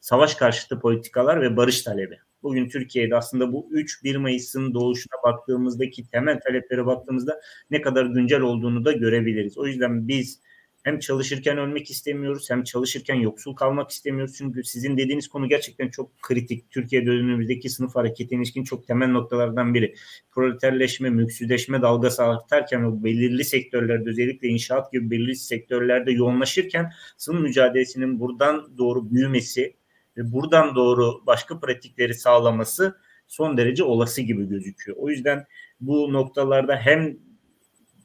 savaş 0.00 0.34
karşıtı 0.34 0.80
politikalar 0.80 1.40
ve 1.40 1.56
barış 1.56 1.82
talebi. 1.82 2.18
Bugün 2.44 2.68
Türkiye'de 2.68 3.16
aslında 3.16 3.52
bu 3.52 3.68
3 3.70 4.04
1 4.04 4.16
Mayıs'ın 4.16 4.74
doğuşuna 4.74 5.22
baktığımızdaki 5.24 6.10
temel 6.10 6.40
taleplere 6.40 6.86
baktığımızda 6.86 7.40
ne 7.70 7.82
kadar 7.82 8.06
güncel 8.06 8.40
olduğunu 8.40 8.84
da 8.84 8.92
görebiliriz. 8.92 9.58
O 9.58 9.66
yüzden 9.66 10.08
biz 10.08 10.40
hem 10.82 10.98
çalışırken 10.98 11.58
ölmek 11.58 11.90
istemiyoruz 11.90 12.50
hem 12.50 12.62
çalışırken 12.62 13.14
yoksul 13.14 13.54
kalmak 13.54 13.90
istemiyoruz. 13.90 14.34
Çünkü 14.38 14.64
sizin 14.64 14.96
dediğiniz 14.96 15.28
konu 15.28 15.48
gerçekten 15.48 15.88
çok 15.88 16.22
kritik. 16.22 16.70
Türkiye 16.70 17.06
dönemimizdeki 17.06 17.70
sınıf 17.70 17.96
hareketi 17.96 18.34
ilişkin 18.34 18.64
çok 18.64 18.86
temel 18.86 19.08
noktalardan 19.08 19.74
biri. 19.74 19.94
Proleterleşme, 20.30 21.10
mülksüzleşme 21.10 21.82
dalgası 21.82 22.24
artarken 22.24 22.82
o 22.82 23.04
belirli 23.04 23.44
sektörlerde 23.44 24.10
özellikle 24.10 24.48
inşaat 24.48 24.92
gibi 24.92 25.10
belirli 25.10 25.36
sektörlerde 25.36 26.12
yoğunlaşırken 26.12 26.92
sınıf 27.16 27.42
mücadelesinin 27.42 28.20
buradan 28.20 28.78
doğru 28.78 29.10
büyümesi 29.10 29.74
ve 30.16 30.32
buradan 30.32 30.74
doğru 30.74 31.26
başka 31.26 31.60
pratikleri 31.60 32.14
sağlaması 32.14 32.96
son 33.26 33.56
derece 33.56 33.84
olası 33.84 34.22
gibi 34.22 34.48
gözüküyor. 34.48 34.96
O 35.00 35.10
yüzden 35.10 35.44
bu 35.80 36.12
noktalarda 36.12 36.76
hem 36.76 37.16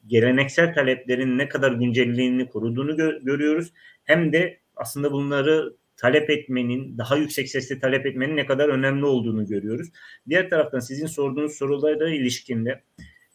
geleneksel 0.06 0.74
taleplerin 0.74 1.38
ne 1.38 1.48
kadar 1.48 1.72
güncelliğini 1.72 2.48
koruduğunu 2.48 2.90
gö- 2.90 3.24
görüyoruz 3.24 3.72
hem 4.04 4.32
de 4.32 4.60
aslında 4.76 5.12
bunları 5.12 5.76
talep 5.96 6.30
etmenin, 6.30 6.98
daha 6.98 7.16
yüksek 7.16 7.48
sesle 7.48 7.78
talep 7.78 8.06
etmenin 8.06 8.36
ne 8.36 8.46
kadar 8.46 8.68
önemli 8.68 9.04
olduğunu 9.04 9.46
görüyoruz. 9.46 9.88
Diğer 10.28 10.50
taraftan 10.50 10.80
sizin 10.80 11.06
sorduğunuz 11.06 11.52
sorulara 11.52 12.10
ilişkinde 12.10 12.82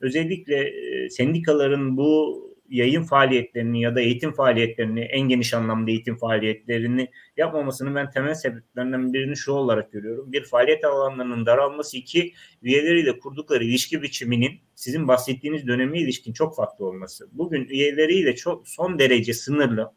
özellikle 0.02 0.74
sendikaların 1.10 1.98
bu 1.98 2.55
yayın 2.70 3.04
faaliyetlerini 3.04 3.82
ya 3.82 3.96
da 3.96 4.02
eğitim 4.02 4.32
faaliyetlerini 4.32 5.00
en 5.00 5.22
geniş 5.22 5.54
anlamda 5.54 5.92
eğitim 5.92 6.18
faaliyetlerini 6.18 7.08
yapmamasının 7.38 7.96
ben 7.96 8.10
temel 8.10 8.34
sebeplerinden 8.34 9.14
birini 9.14 9.38
şu 9.38 9.52
olarak 9.52 9.92
görüyorum. 9.92 10.32
Bir 10.32 10.44
faaliyet 10.44 10.86
alanlarının 10.86 11.46
daralması, 11.46 11.98
iki 11.98 12.34
üyeleriyle 12.62 13.20
kurdukları 13.20 13.64
ilişki 13.64 14.02
biçiminin 14.02 14.60
sizin 14.76 15.08
bahsettiğiniz 15.08 15.68
döneme 15.68 16.00
ilişkin 16.00 16.34
çok 16.34 16.56
farklı 16.56 16.86
olması. 16.86 17.30
Bugün 17.32 17.68
üyeleriyle 17.68 18.36
çok 18.36 18.68
son 18.68 19.00
derece 19.00 19.34
sınırlı, 19.34 19.94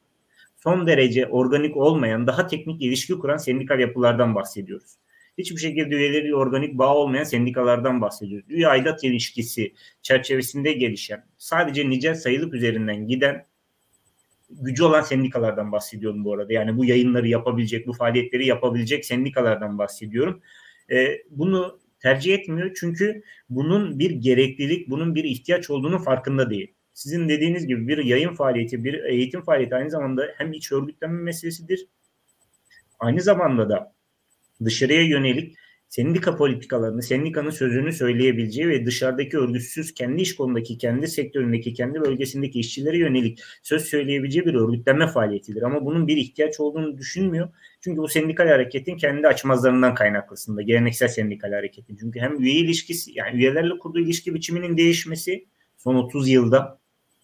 son 0.57 0.87
derece 0.87 1.27
organik 1.27 1.77
olmayan, 1.77 2.27
daha 2.27 2.47
teknik 2.47 2.83
ilişki 2.83 3.19
kuran 3.19 3.37
sendikal 3.37 3.81
yapılardan 3.81 4.35
bahsediyoruz 4.35 4.99
hiçbir 5.39 5.61
şekilde 5.61 5.95
üyeleri 5.95 6.35
organik 6.35 6.79
bağ 6.79 6.95
olmayan 6.95 7.25
sendikalardan 7.25 8.01
bahsediyoruz. 8.01 8.51
Üye 8.51 8.69
aidat 8.69 9.05
ilişkisi 9.05 9.75
çerçevesinde 10.03 10.73
gelişen, 10.73 11.27
sadece 11.39 11.91
nicel 11.91 12.15
sayılıp 12.15 12.55
üzerinden 12.55 13.07
giden 13.07 13.47
gücü 14.51 14.85
olan 14.85 15.03
sendikalardan 15.03 15.73
bahsediyorum 15.73 16.25
bu 16.25 16.35
arada. 16.35 16.53
Yani 16.53 16.77
bu 16.77 16.85
yayınları 16.85 17.29
yapabilecek, 17.29 17.87
bu 17.87 17.93
faaliyetleri 17.93 18.47
yapabilecek 18.47 19.05
sendikalardan 19.05 19.79
bahsediyorum. 19.79 20.43
Ee, 20.91 21.23
bunu 21.31 21.79
tercih 22.01 22.35
etmiyor 22.35 22.77
çünkü 22.81 23.23
bunun 23.51 23.99
bir 23.99 24.11
gereklilik, 24.11 24.91
bunun 24.91 25.15
bir 25.15 25.25
ihtiyaç 25.25 25.71
olduğunu 25.71 25.99
farkında 25.99 26.51
değil. 26.51 26.75
Sizin 26.95 27.29
dediğiniz 27.29 27.67
gibi 27.67 27.89
bir 27.89 28.05
yayın 28.05 28.35
faaliyeti, 28.35 28.85
bir 28.85 29.05
eğitim 29.05 29.43
faaliyeti 29.43 29.75
aynı 29.75 29.91
zamanda 29.91 30.35
hem 30.37 30.53
iç 30.53 30.73
örgütlenme 30.73 31.23
meselesidir. 31.23 31.87
Aynı 32.99 33.21
zamanda 33.21 33.69
da 33.69 33.95
dışarıya 34.65 35.03
yönelik 35.03 35.57
sendika 35.89 36.37
politikalarını, 36.37 37.03
sendikanın 37.03 37.51
sözünü 37.51 37.93
söyleyebileceği 37.93 38.69
ve 38.69 38.87
dışarıdaki 38.87 39.39
örgütsüz 39.39 39.95
kendi 39.95 40.23
iş 40.23 40.37
konudaki, 40.37 40.79
kendi 40.79 41.09
sektöründeki, 41.09 41.75
kendi 41.75 42.01
bölgesindeki 42.01 42.61
işçilere 42.61 42.99
yönelik 42.99 43.41
söz 43.63 43.85
söyleyebileceği 43.85 44.47
bir 44.47 44.55
örgütlenme 44.55 45.07
faaliyetidir. 45.07 45.63
Ama 45.63 45.85
bunun 45.85 46.09
bir 46.09 46.17
ihtiyaç 46.17 46.61
olduğunu 46.61 46.99
düşünmüyor. 46.99 47.49
Çünkü 47.81 47.99
bu 47.99 48.09
sendikal 48.09 48.49
hareketin 48.49 48.97
kendi 48.97 49.29
açmazlarından 49.29 49.95
kaynaklısında, 49.95 50.63
geleneksel 50.63 51.09
sendikal 51.09 51.53
hareketin. 51.53 51.97
Çünkü 51.97 52.21
hem 52.21 52.43
üye 52.43 52.55
ilişkisi, 52.55 53.13
yani 53.15 53.37
üyelerle 53.37 53.79
kurduğu 53.79 54.01
ilişki 54.01 54.35
biçiminin 54.35 54.77
değişmesi 54.77 55.47
son 55.77 55.95
30 55.95 56.29
yılda 56.29 56.79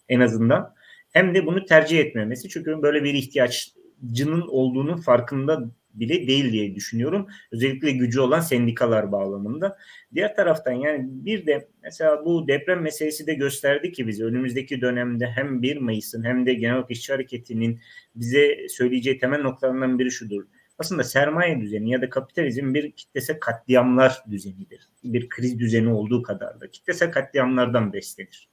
en 0.09 0.21
azından 0.21 0.75
hem 1.13 1.35
de 1.35 1.47
bunu 1.47 1.65
tercih 1.65 1.99
etmemesi. 1.99 2.49
Çünkü 2.49 2.83
böyle 2.83 3.05
bir 3.05 3.15
ihtiyaçcının 3.15 4.49
olduğunun 4.49 4.97
farkında 4.97 5.71
bile 5.95 6.27
değil 6.27 6.53
diye 6.53 6.75
düşünüyorum. 6.75 7.27
Özellikle 7.53 7.91
gücü 7.91 8.21
olan 8.21 8.41
sendikalar 8.41 9.13
bağlamında. 9.13 9.77
Diğer 10.15 10.37
taraftan 10.37 10.73
yani 10.73 11.07
bir 11.09 11.47
de 11.47 11.69
mesela 11.83 12.25
bu 12.25 12.49
deprem 12.49 12.83
meselesi 12.83 13.27
de 13.27 13.35
gösterdi 13.35 13.93
ki 13.93 14.07
bize 14.07 14.25
önümüzdeki 14.25 14.81
dönemde 14.81 15.27
hem 15.27 15.63
1 15.63 15.77
Mayıs'ın 15.77 16.25
hem 16.25 16.47
de 16.47 16.55
Genel 16.55 16.85
İşçi 16.89 17.13
Hareketi'nin 17.13 17.81
bize 18.15 18.69
söyleyeceği 18.69 19.19
temel 19.19 19.41
noktalarından 19.41 19.99
biri 19.99 20.11
şudur. 20.11 20.45
Aslında 20.79 21.05
sermaye 21.05 21.61
düzeni 21.61 21.91
ya 21.91 22.03
da 22.03 22.11
kapitalizm 22.11 22.75
bir 22.75 22.93
kitlesel 22.93 23.41
katliamlar 23.41 24.25
düzenidir. 24.31 24.89
Bir 25.05 25.29
kriz 25.29 25.59
düzeni 25.59 25.93
olduğu 25.93 26.23
kadar 26.23 26.61
da 26.61 26.71
kitlesel 26.71 27.13
katliamlardan 27.13 27.93
beslenir. 27.93 28.49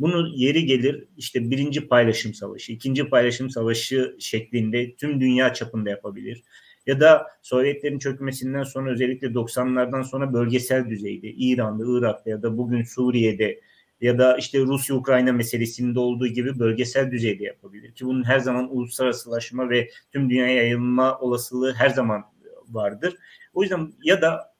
Bunu 0.00 0.32
yeri 0.36 0.66
gelir 0.66 1.08
işte 1.16 1.50
birinci 1.50 1.88
paylaşım 1.88 2.34
savaşı, 2.34 2.72
ikinci 2.72 3.08
paylaşım 3.08 3.50
savaşı 3.50 4.16
şeklinde 4.18 4.96
tüm 4.96 5.20
dünya 5.20 5.54
çapında 5.54 5.90
yapabilir 5.90 6.42
ya 6.86 7.00
da 7.00 7.26
Sovyetlerin 7.42 7.98
çökmesinden 7.98 8.62
sonra 8.62 8.90
özellikle 8.90 9.26
90'lardan 9.26 10.04
sonra 10.04 10.32
bölgesel 10.32 10.90
düzeyde 10.90 11.28
İran'da, 11.28 11.84
Irak'ta 11.86 12.30
ya 12.30 12.42
da 12.42 12.58
bugün 12.58 12.82
Suriye'de 12.82 13.60
ya 14.00 14.18
da 14.18 14.36
işte 14.36 14.60
Rusya-Ukrayna 14.60 15.32
meselesinde 15.32 15.98
olduğu 15.98 16.26
gibi 16.26 16.58
bölgesel 16.58 17.10
düzeyde 17.10 17.44
yapabilir. 17.44 17.94
Ki 17.94 18.06
bunun 18.06 18.24
her 18.24 18.38
zaman 18.38 18.76
uluslararasılaşma 18.76 19.70
ve 19.70 19.90
tüm 20.12 20.30
dünyaya 20.30 20.56
yayılma 20.56 21.18
olasılığı 21.18 21.74
her 21.74 21.88
zaman 21.88 22.24
vardır. 22.68 23.16
O 23.54 23.62
yüzden 23.62 23.92
ya 24.04 24.22
da 24.22 24.52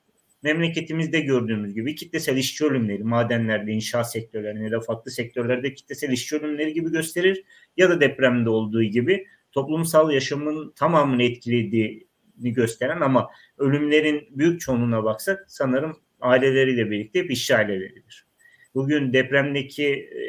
memleketimizde 0.42 1.20
gördüğümüz 1.20 1.74
gibi 1.74 1.94
kitlesel 1.94 2.36
işçi 2.36 2.64
ölümleri 2.64 3.04
madenlerde, 3.04 3.72
inşaat 3.72 4.12
sektörlerinde 4.12 4.64
ya 4.64 4.70
da 4.70 4.80
farklı 4.80 5.10
sektörlerde 5.10 5.74
kitlesel 5.74 6.10
işçi 6.10 6.36
ölümleri 6.36 6.72
gibi 6.72 6.90
gösterir 6.90 7.44
ya 7.76 7.90
da 7.90 8.00
depremde 8.00 8.50
olduğu 8.50 8.82
gibi 8.82 9.26
toplumsal 9.52 10.10
yaşamın 10.10 10.72
tamamını 10.76 11.22
etkilediği 11.22 12.11
gösteren 12.36 13.00
ama 13.00 13.30
ölümlerin 13.58 14.28
büyük 14.30 14.60
çoğunluğuna 14.60 15.04
baksak 15.04 15.44
sanırım 15.48 15.96
aileleriyle 16.20 16.90
birlikte 16.90 17.18
hep 17.18 17.30
işçi 17.30 17.56
aileleridir. 17.56 18.26
bugün 18.74 19.12
depremdeki 19.12 19.86
e, 19.86 20.22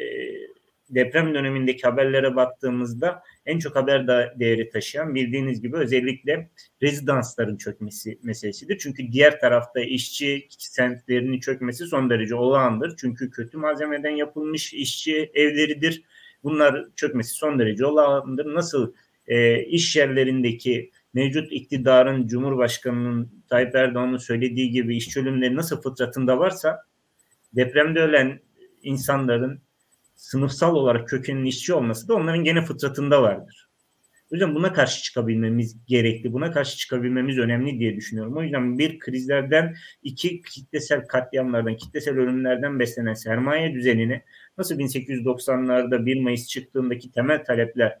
deprem 0.90 1.34
dönemindeki 1.34 1.82
haberlere 1.82 2.36
baktığımızda 2.36 3.22
en 3.46 3.58
çok 3.58 3.76
haber 3.76 4.06
değeri 4.40 4.70
taşıyan 4.70 5.14
bildiğiniz 5.14 5.60
gibi 5.60 5.76
özellikle 5.76 6.50
rezidansların 6.82 7.56
çökmesi 7.56 8.18
meselesidir. 8.22 8.78
Çünkü 8.78 9.12
diğer 9.12 9.40
tarafta 9.40 9.80
işçi 9.80 10.46
sentlerinin 10.58 11.40
çökmesi 11.40 11.86
son 11.86 12.10
derece 12.10 12.34
olağandır. 12.34 12.94
Çünkü 12.96 13.30
kötü 13.30 13.58
malzemeden 13.58 14.10
yapılmış 14.10 14.74
işçi 14.74 15.30
evleridir. 15.34 16.02
Bunlar 16.42 16.86
çökmesi 16.96 17.34
son 17.34 17.58
derece 17.58 17.86
olağandır. 17.86 18.54
Nasıl 18.54 18.92
e, 19.26 19.64
iş 19.64 19.96
yerlerindeki 19.96 20.90
mevcut 21.14 21.52
iktidarın 21.52 22.26
Cumhurbaşkanı'nın 22.26 23.44
Tayyip 23.48 23.74
Erdoğan'ın 23.74 24.16
söylediği 24.16 24.70
gibi 24.70 24.96
işçi 24.96 25.20
ölümleri 25.20 25.56
nasıl 25.56 25.82
fıtratında 25.82 26.38
varsa 26.38 26.84
depremde 27.56 28.00
ölen 28.00 28.40
insanların 28.82 29.60
sınıfsal 30.14 30.74
olarak 30.74 31.08
kökenin 31.08 31.44
işçi 31.44 31.74
olması 31.74 32.08
da 32.08 32.14
onların 32.14 32.44
gene 32.44 32.64
fıtratında 32.64 33.22
vardır. 33.22 33.68
O 34.32 34.34
yüzden 34.34 34.54
buna 34.54 34.72
karşı 34.72 35.02
çıkabilmemiz 35.02 35.76
gerekli. 35.86 36.32
Buna 36.32 36.50
karşı 36.50 36.76
çıkabilmemiz 36.76 37.38
önemli 37.38 37.78
diye 37.78 37.96
düşünüyorum. 37.96 38.36
O 38.36 38.42
yüzden 38.42 38.78
bir 38.78 38.98
krizlerden, 38.98 39.76
iki 40.02 40.42
kitlesel 40.42 41.06
katliamlardan, 41.06 41.76
kitlesel 41.76 42.18
ölümlerden 42.18 42.78
beslenen 42.78 43.14
sermaye 43.14 43.74
düzenini 43.74 44.22
nasıl 44.58 44.78
1890'larda 44.78 46.06
1 46.06 46.20
Mayıs 46.20 46.48
çıktığındaki 46.48 47.12
temel 47.12 47.44
talepler 47.44 47.98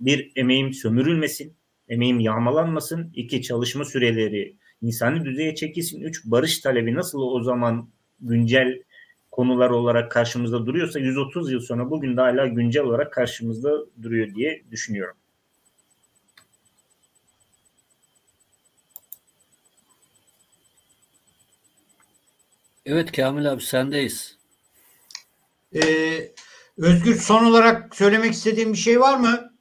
bir 0.00 0.32
emeğim 0.36 0.72
sömürülmesin, 0.72 1.56
emeğim 1.88 2.20
yağmalanmasın, 2.20 3.12
iki 3.14 3.42
çalışma 3.42 3.84
süreleri 3.84 4.56
insani 4.82 5.24
düzeye 5.24 5.54
çekilsin, 5.54 6.00
üç 6.00 6.24
barış 6.24 6.58
talebi 6.58 6.94
nasıl 6.94 7.18
o 7.18 7.42
zaman 7.42 7.88
güncel 8.20 8.82
konular 9.30 9.70
olarak 9.70 10.10
karşımızda 10.12 10.66
duruyorsa 10.66 10.98
130 10.98 11.52
yıl 11.52 11.60
sonra 11.60 11.90
bugün 11.90 12.16
de 12.16 12.20
hala 12.20 12.46
güncel 12.46 12.82
olarak 12.82 13.12
karşımızda 13.12 13.70
duruyor 14.02 14.34
diye 14.34 14.62
düşünüyorum. 14.70 15.16
Evet 22.86 23.12
Kamil 23.12 23.52
abi 23.52 23.62
sendeyiz. 23.62 24.38
Ee, 25.74 26.32
Özgür 26.78 27.14
son 27.14 27.44
olarak 27.44 27.96
söylemek 27.96 28.32
istediğin 28.32 28.72
bir 28.72 28.78
şey 28.78 29.00
var 29.00 29.18
mı? 29.18 29.54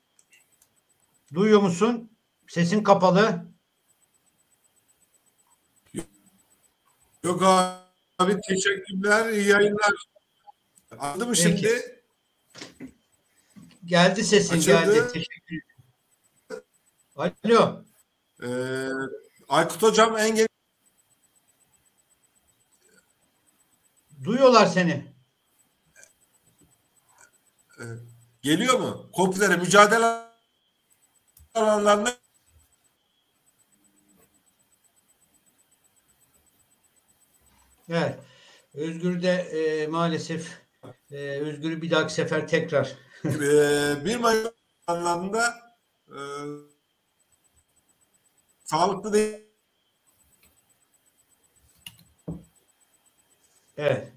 Duyuyor 1.34 1.62
musun? 1.62 2.13
Sesin 2.54 2.84
kapalı. 2.84 3.46
Yok 7.24 7.44
abi 8.20 8.38
teşekkürler. 8.48 9.30
iyi 9.30 9.48
yayınlar. 9.48 9.94
Anladın 11.00 11.28
mı 11.30 11.34
Peki. 11.36 11.58
şimdi? 11.58 12.02
Geldi 13.86 14.24
sesin 14.24 14.58
Açıldı. 14.58 14.66
geldi. 14.96 15.08
Teşekkür 15.14 15.62
ederim. 17.20 17.34
Alo. 17.46 17.84
Ee, 18.44 18.90
Aykut 19.50 19.82
Hocam 19.84 20.18
en 20.18 20.36
geniş 20.36 20.48
Duyuyorlar 24.24 24.66
seni. 24.66 25.14
geliyor 28.42 28.80
mu? 28.80 29.10
Kopilere 29.14 29.58
mücadele 29.58 30.24
alanlarına 31.54 32.23
Evet. 37.94 38.20
Özgür 38.74 39.22
de 39.22 39.32
e, 39.32 39.88
maalesef 39.88 40.62
e, 41.12 41.18
Özgür'ü 41.18 41.82
bir 41.82 41.92
dahaki 41.92 42.14
sefer 42.14 42.48
tekrar 42.48 42.96
Ee, 43.26 44.06
bir 44.06 44.16
Mayıs 44.16 44.50
anlamda 44.88 45.54
e, 46.08 46.20
sağlıklı 48.64 49.14
değil. 49.14 49.38
Evet. 53.78 54.14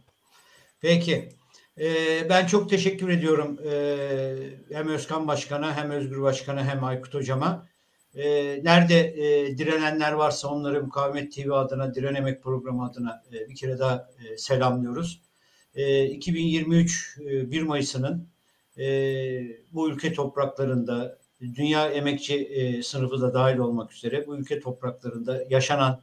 Peki. 0.81 1.28
Ee, 1.78 2.28
ben 2.31 2.47
çok 2.47 2.70
teşekkür 2.70 3.09
ediyorum 3.09 3.59
ee, 3.66 4.36
hem 4.73 4.89
Özkan 4.89 5.28
Başkan'a 5.28 5.77
hem 5.77 5.90
Özgür 5.90 6.23
Başkan'a 6.23 6.65
hem 6.65 6.85
Aykut 6.85 7.15
Hocam'a. 7.15 7.69
Ee, 8.17 8.61
nerede 8.65 9.01
e, 9.01 9.59
direnenler 9.59 10.13
varsa 10.13 10.49
onları 10.49 10.83
Mukavemet 10.83 11.33
TV 11.33 11.51
adına, 11.51 11.95
Direnemek 11.95 12.43
programı 12.43 12.85
adına 12.87 13.23
e, 13.33 13.49
bir 13.49 13.55
kere 13.55 13.79
daha 13.79 14.09
e, 14.19 14.39
selamlıyoruz. 14.39 15.21
E, 15.75 16.05
2023 16.05 17.19
e, 17.21 17.51
1 17.51 17.63
Mayıs'ının 17.63 18.29
e, 18.79 18.87
bu 19.73 19.91
ülke 19.91 20.13
topraklarında, 20.13 21.19
dünya 21.41 21.89
emekçi 21.89 22.35
e, 22.35 22.83
sınıfı 22.83 23.21
da 23.21 23.35
dahil 23.35 23.59
olmak 23.59 23.93
üzere 23.93 24.27
bu 24.27 24.37
ülke 24.37 24.61
topraklarında 24.61 25.45
yaşanan 25.51 26.01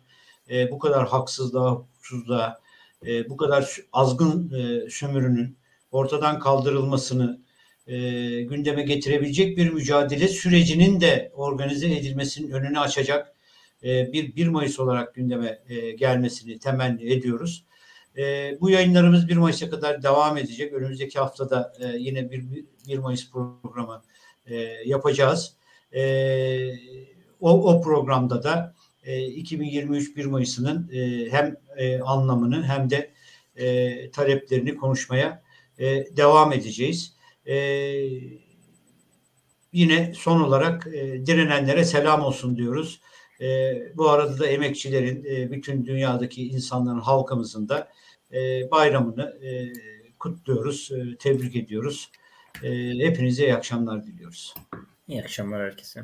e, 0.50 0.72
bu 0.72 0.80
kadar 0.80 1.08
haksızlığa, 1.08 1.72
hukuksuzluğa, 1.72 2.60
e, 3.06 3.30
bu 3.30 3.38
kadar 3.38 3.78
azgın 3.94 4.52
e, 4.54 4.90
sömürünün 4.90 5.58
ortadan 5.92 6.40
kaldırılmasını 6.40 7.43
e, 7.88 7.98
gündeme 8.42 8.84
getirebilecek 8.84 9.58
bir 9.58 9.70
mücadele 9.70 10.28
sürecinin 10.28 11.02
de 11.02 11.32
organize 11.36 11.88
edilmesinin 11.88 12.52
önünü 12.52 12.80
açacak 12.80 13.34
e, 13.84 14.14
bir 14.14 14.36
1 14.36 14.48
Mayıs 14.48 14.80
olarak 14.80 15.16
gündeme 15.16 15.60
e, 15.70 15.92
gelmesini 15.92 16.60
temenni 16.60 17.14
ediyoruz. 17.14 17.66
E, 18.18 18.58
bu 18.62 18.70
yayınlarımız 18.70 19.28
1 19.28 19.38
Mayıs'a 19.38 19.70
kadar 19.70 20.04
devam 20.04 20.38
edecek. 20.38 20.74
Önümüzdeki 20.74 21.20
haftada 21.20 21.74
e, 21.80 21.98
yine 21.98 22.32
bir 22.32 22.44
1 22.88 22.98
Mayıs 22.98 23.32
programı 23.32 24.02
e, 24.46 24.56
yapacağız. 24.86 25.54
E, 25.96 26.04
o, 27.40 27.74
o 27.74 27.82
programda 27.82 28.44
da 28.44 28.76
e, 29.04 29.26
2023 29.26 30.18
1 30.18 30.26
Mayıs'ının 30.26 30.90
e, 30.94 31.32
hem 31.32 31.56
e, 31.78 32.00
anlamını 32.00 32.64
hem 32.64 32.90
de 32.90 33.14
e, 33.56 34.12
taleplerini 34.12 34.76
konuşmaya 34.76 35.44
e, 35.80 36.18
devam 36.18 36.54
edeceğiz. 36.54 37.13
Ee, 37.48 37.56
yine 39.74 40.14
son 40.16 40.42
olarak 40.42 40.88
e, 40.88 41.26
direnenlere 41.26 41.86
selam 41.86 42.22
olsun 42.22 42.58
diyoruz. 42.58 43.02
E, 43.42 43.74
bu 43.98 44.10
arada 44.10 44.40
da 44.40 44.48
emekçilerin, 44.48 45.26
e, 45.26 45.52
bütün 45.52 45.86
dünyadaki 45.86 46.48
insanların, 46.48 47.00
halkımızın 47.00 47.70
da 47.70 47.92
e, 48.34 48.72
bayramını 48.72 49.40
e, 49.44 49.74
kutluyoruz, 50.20 50.92
e, 50.92 51.18
tebrik 51.18 51.56
ediyoruz. 51.56 52.12
E, 52.64 52.70
hepinize 53.00 53.44
iyi 53.44 53.56
akşamlar 53.56 54.06
diliyoruz. 54.06 54.54
İyi 55.08 55.22
akşamlar 55.22 55.62
herkese. 55.62 56.04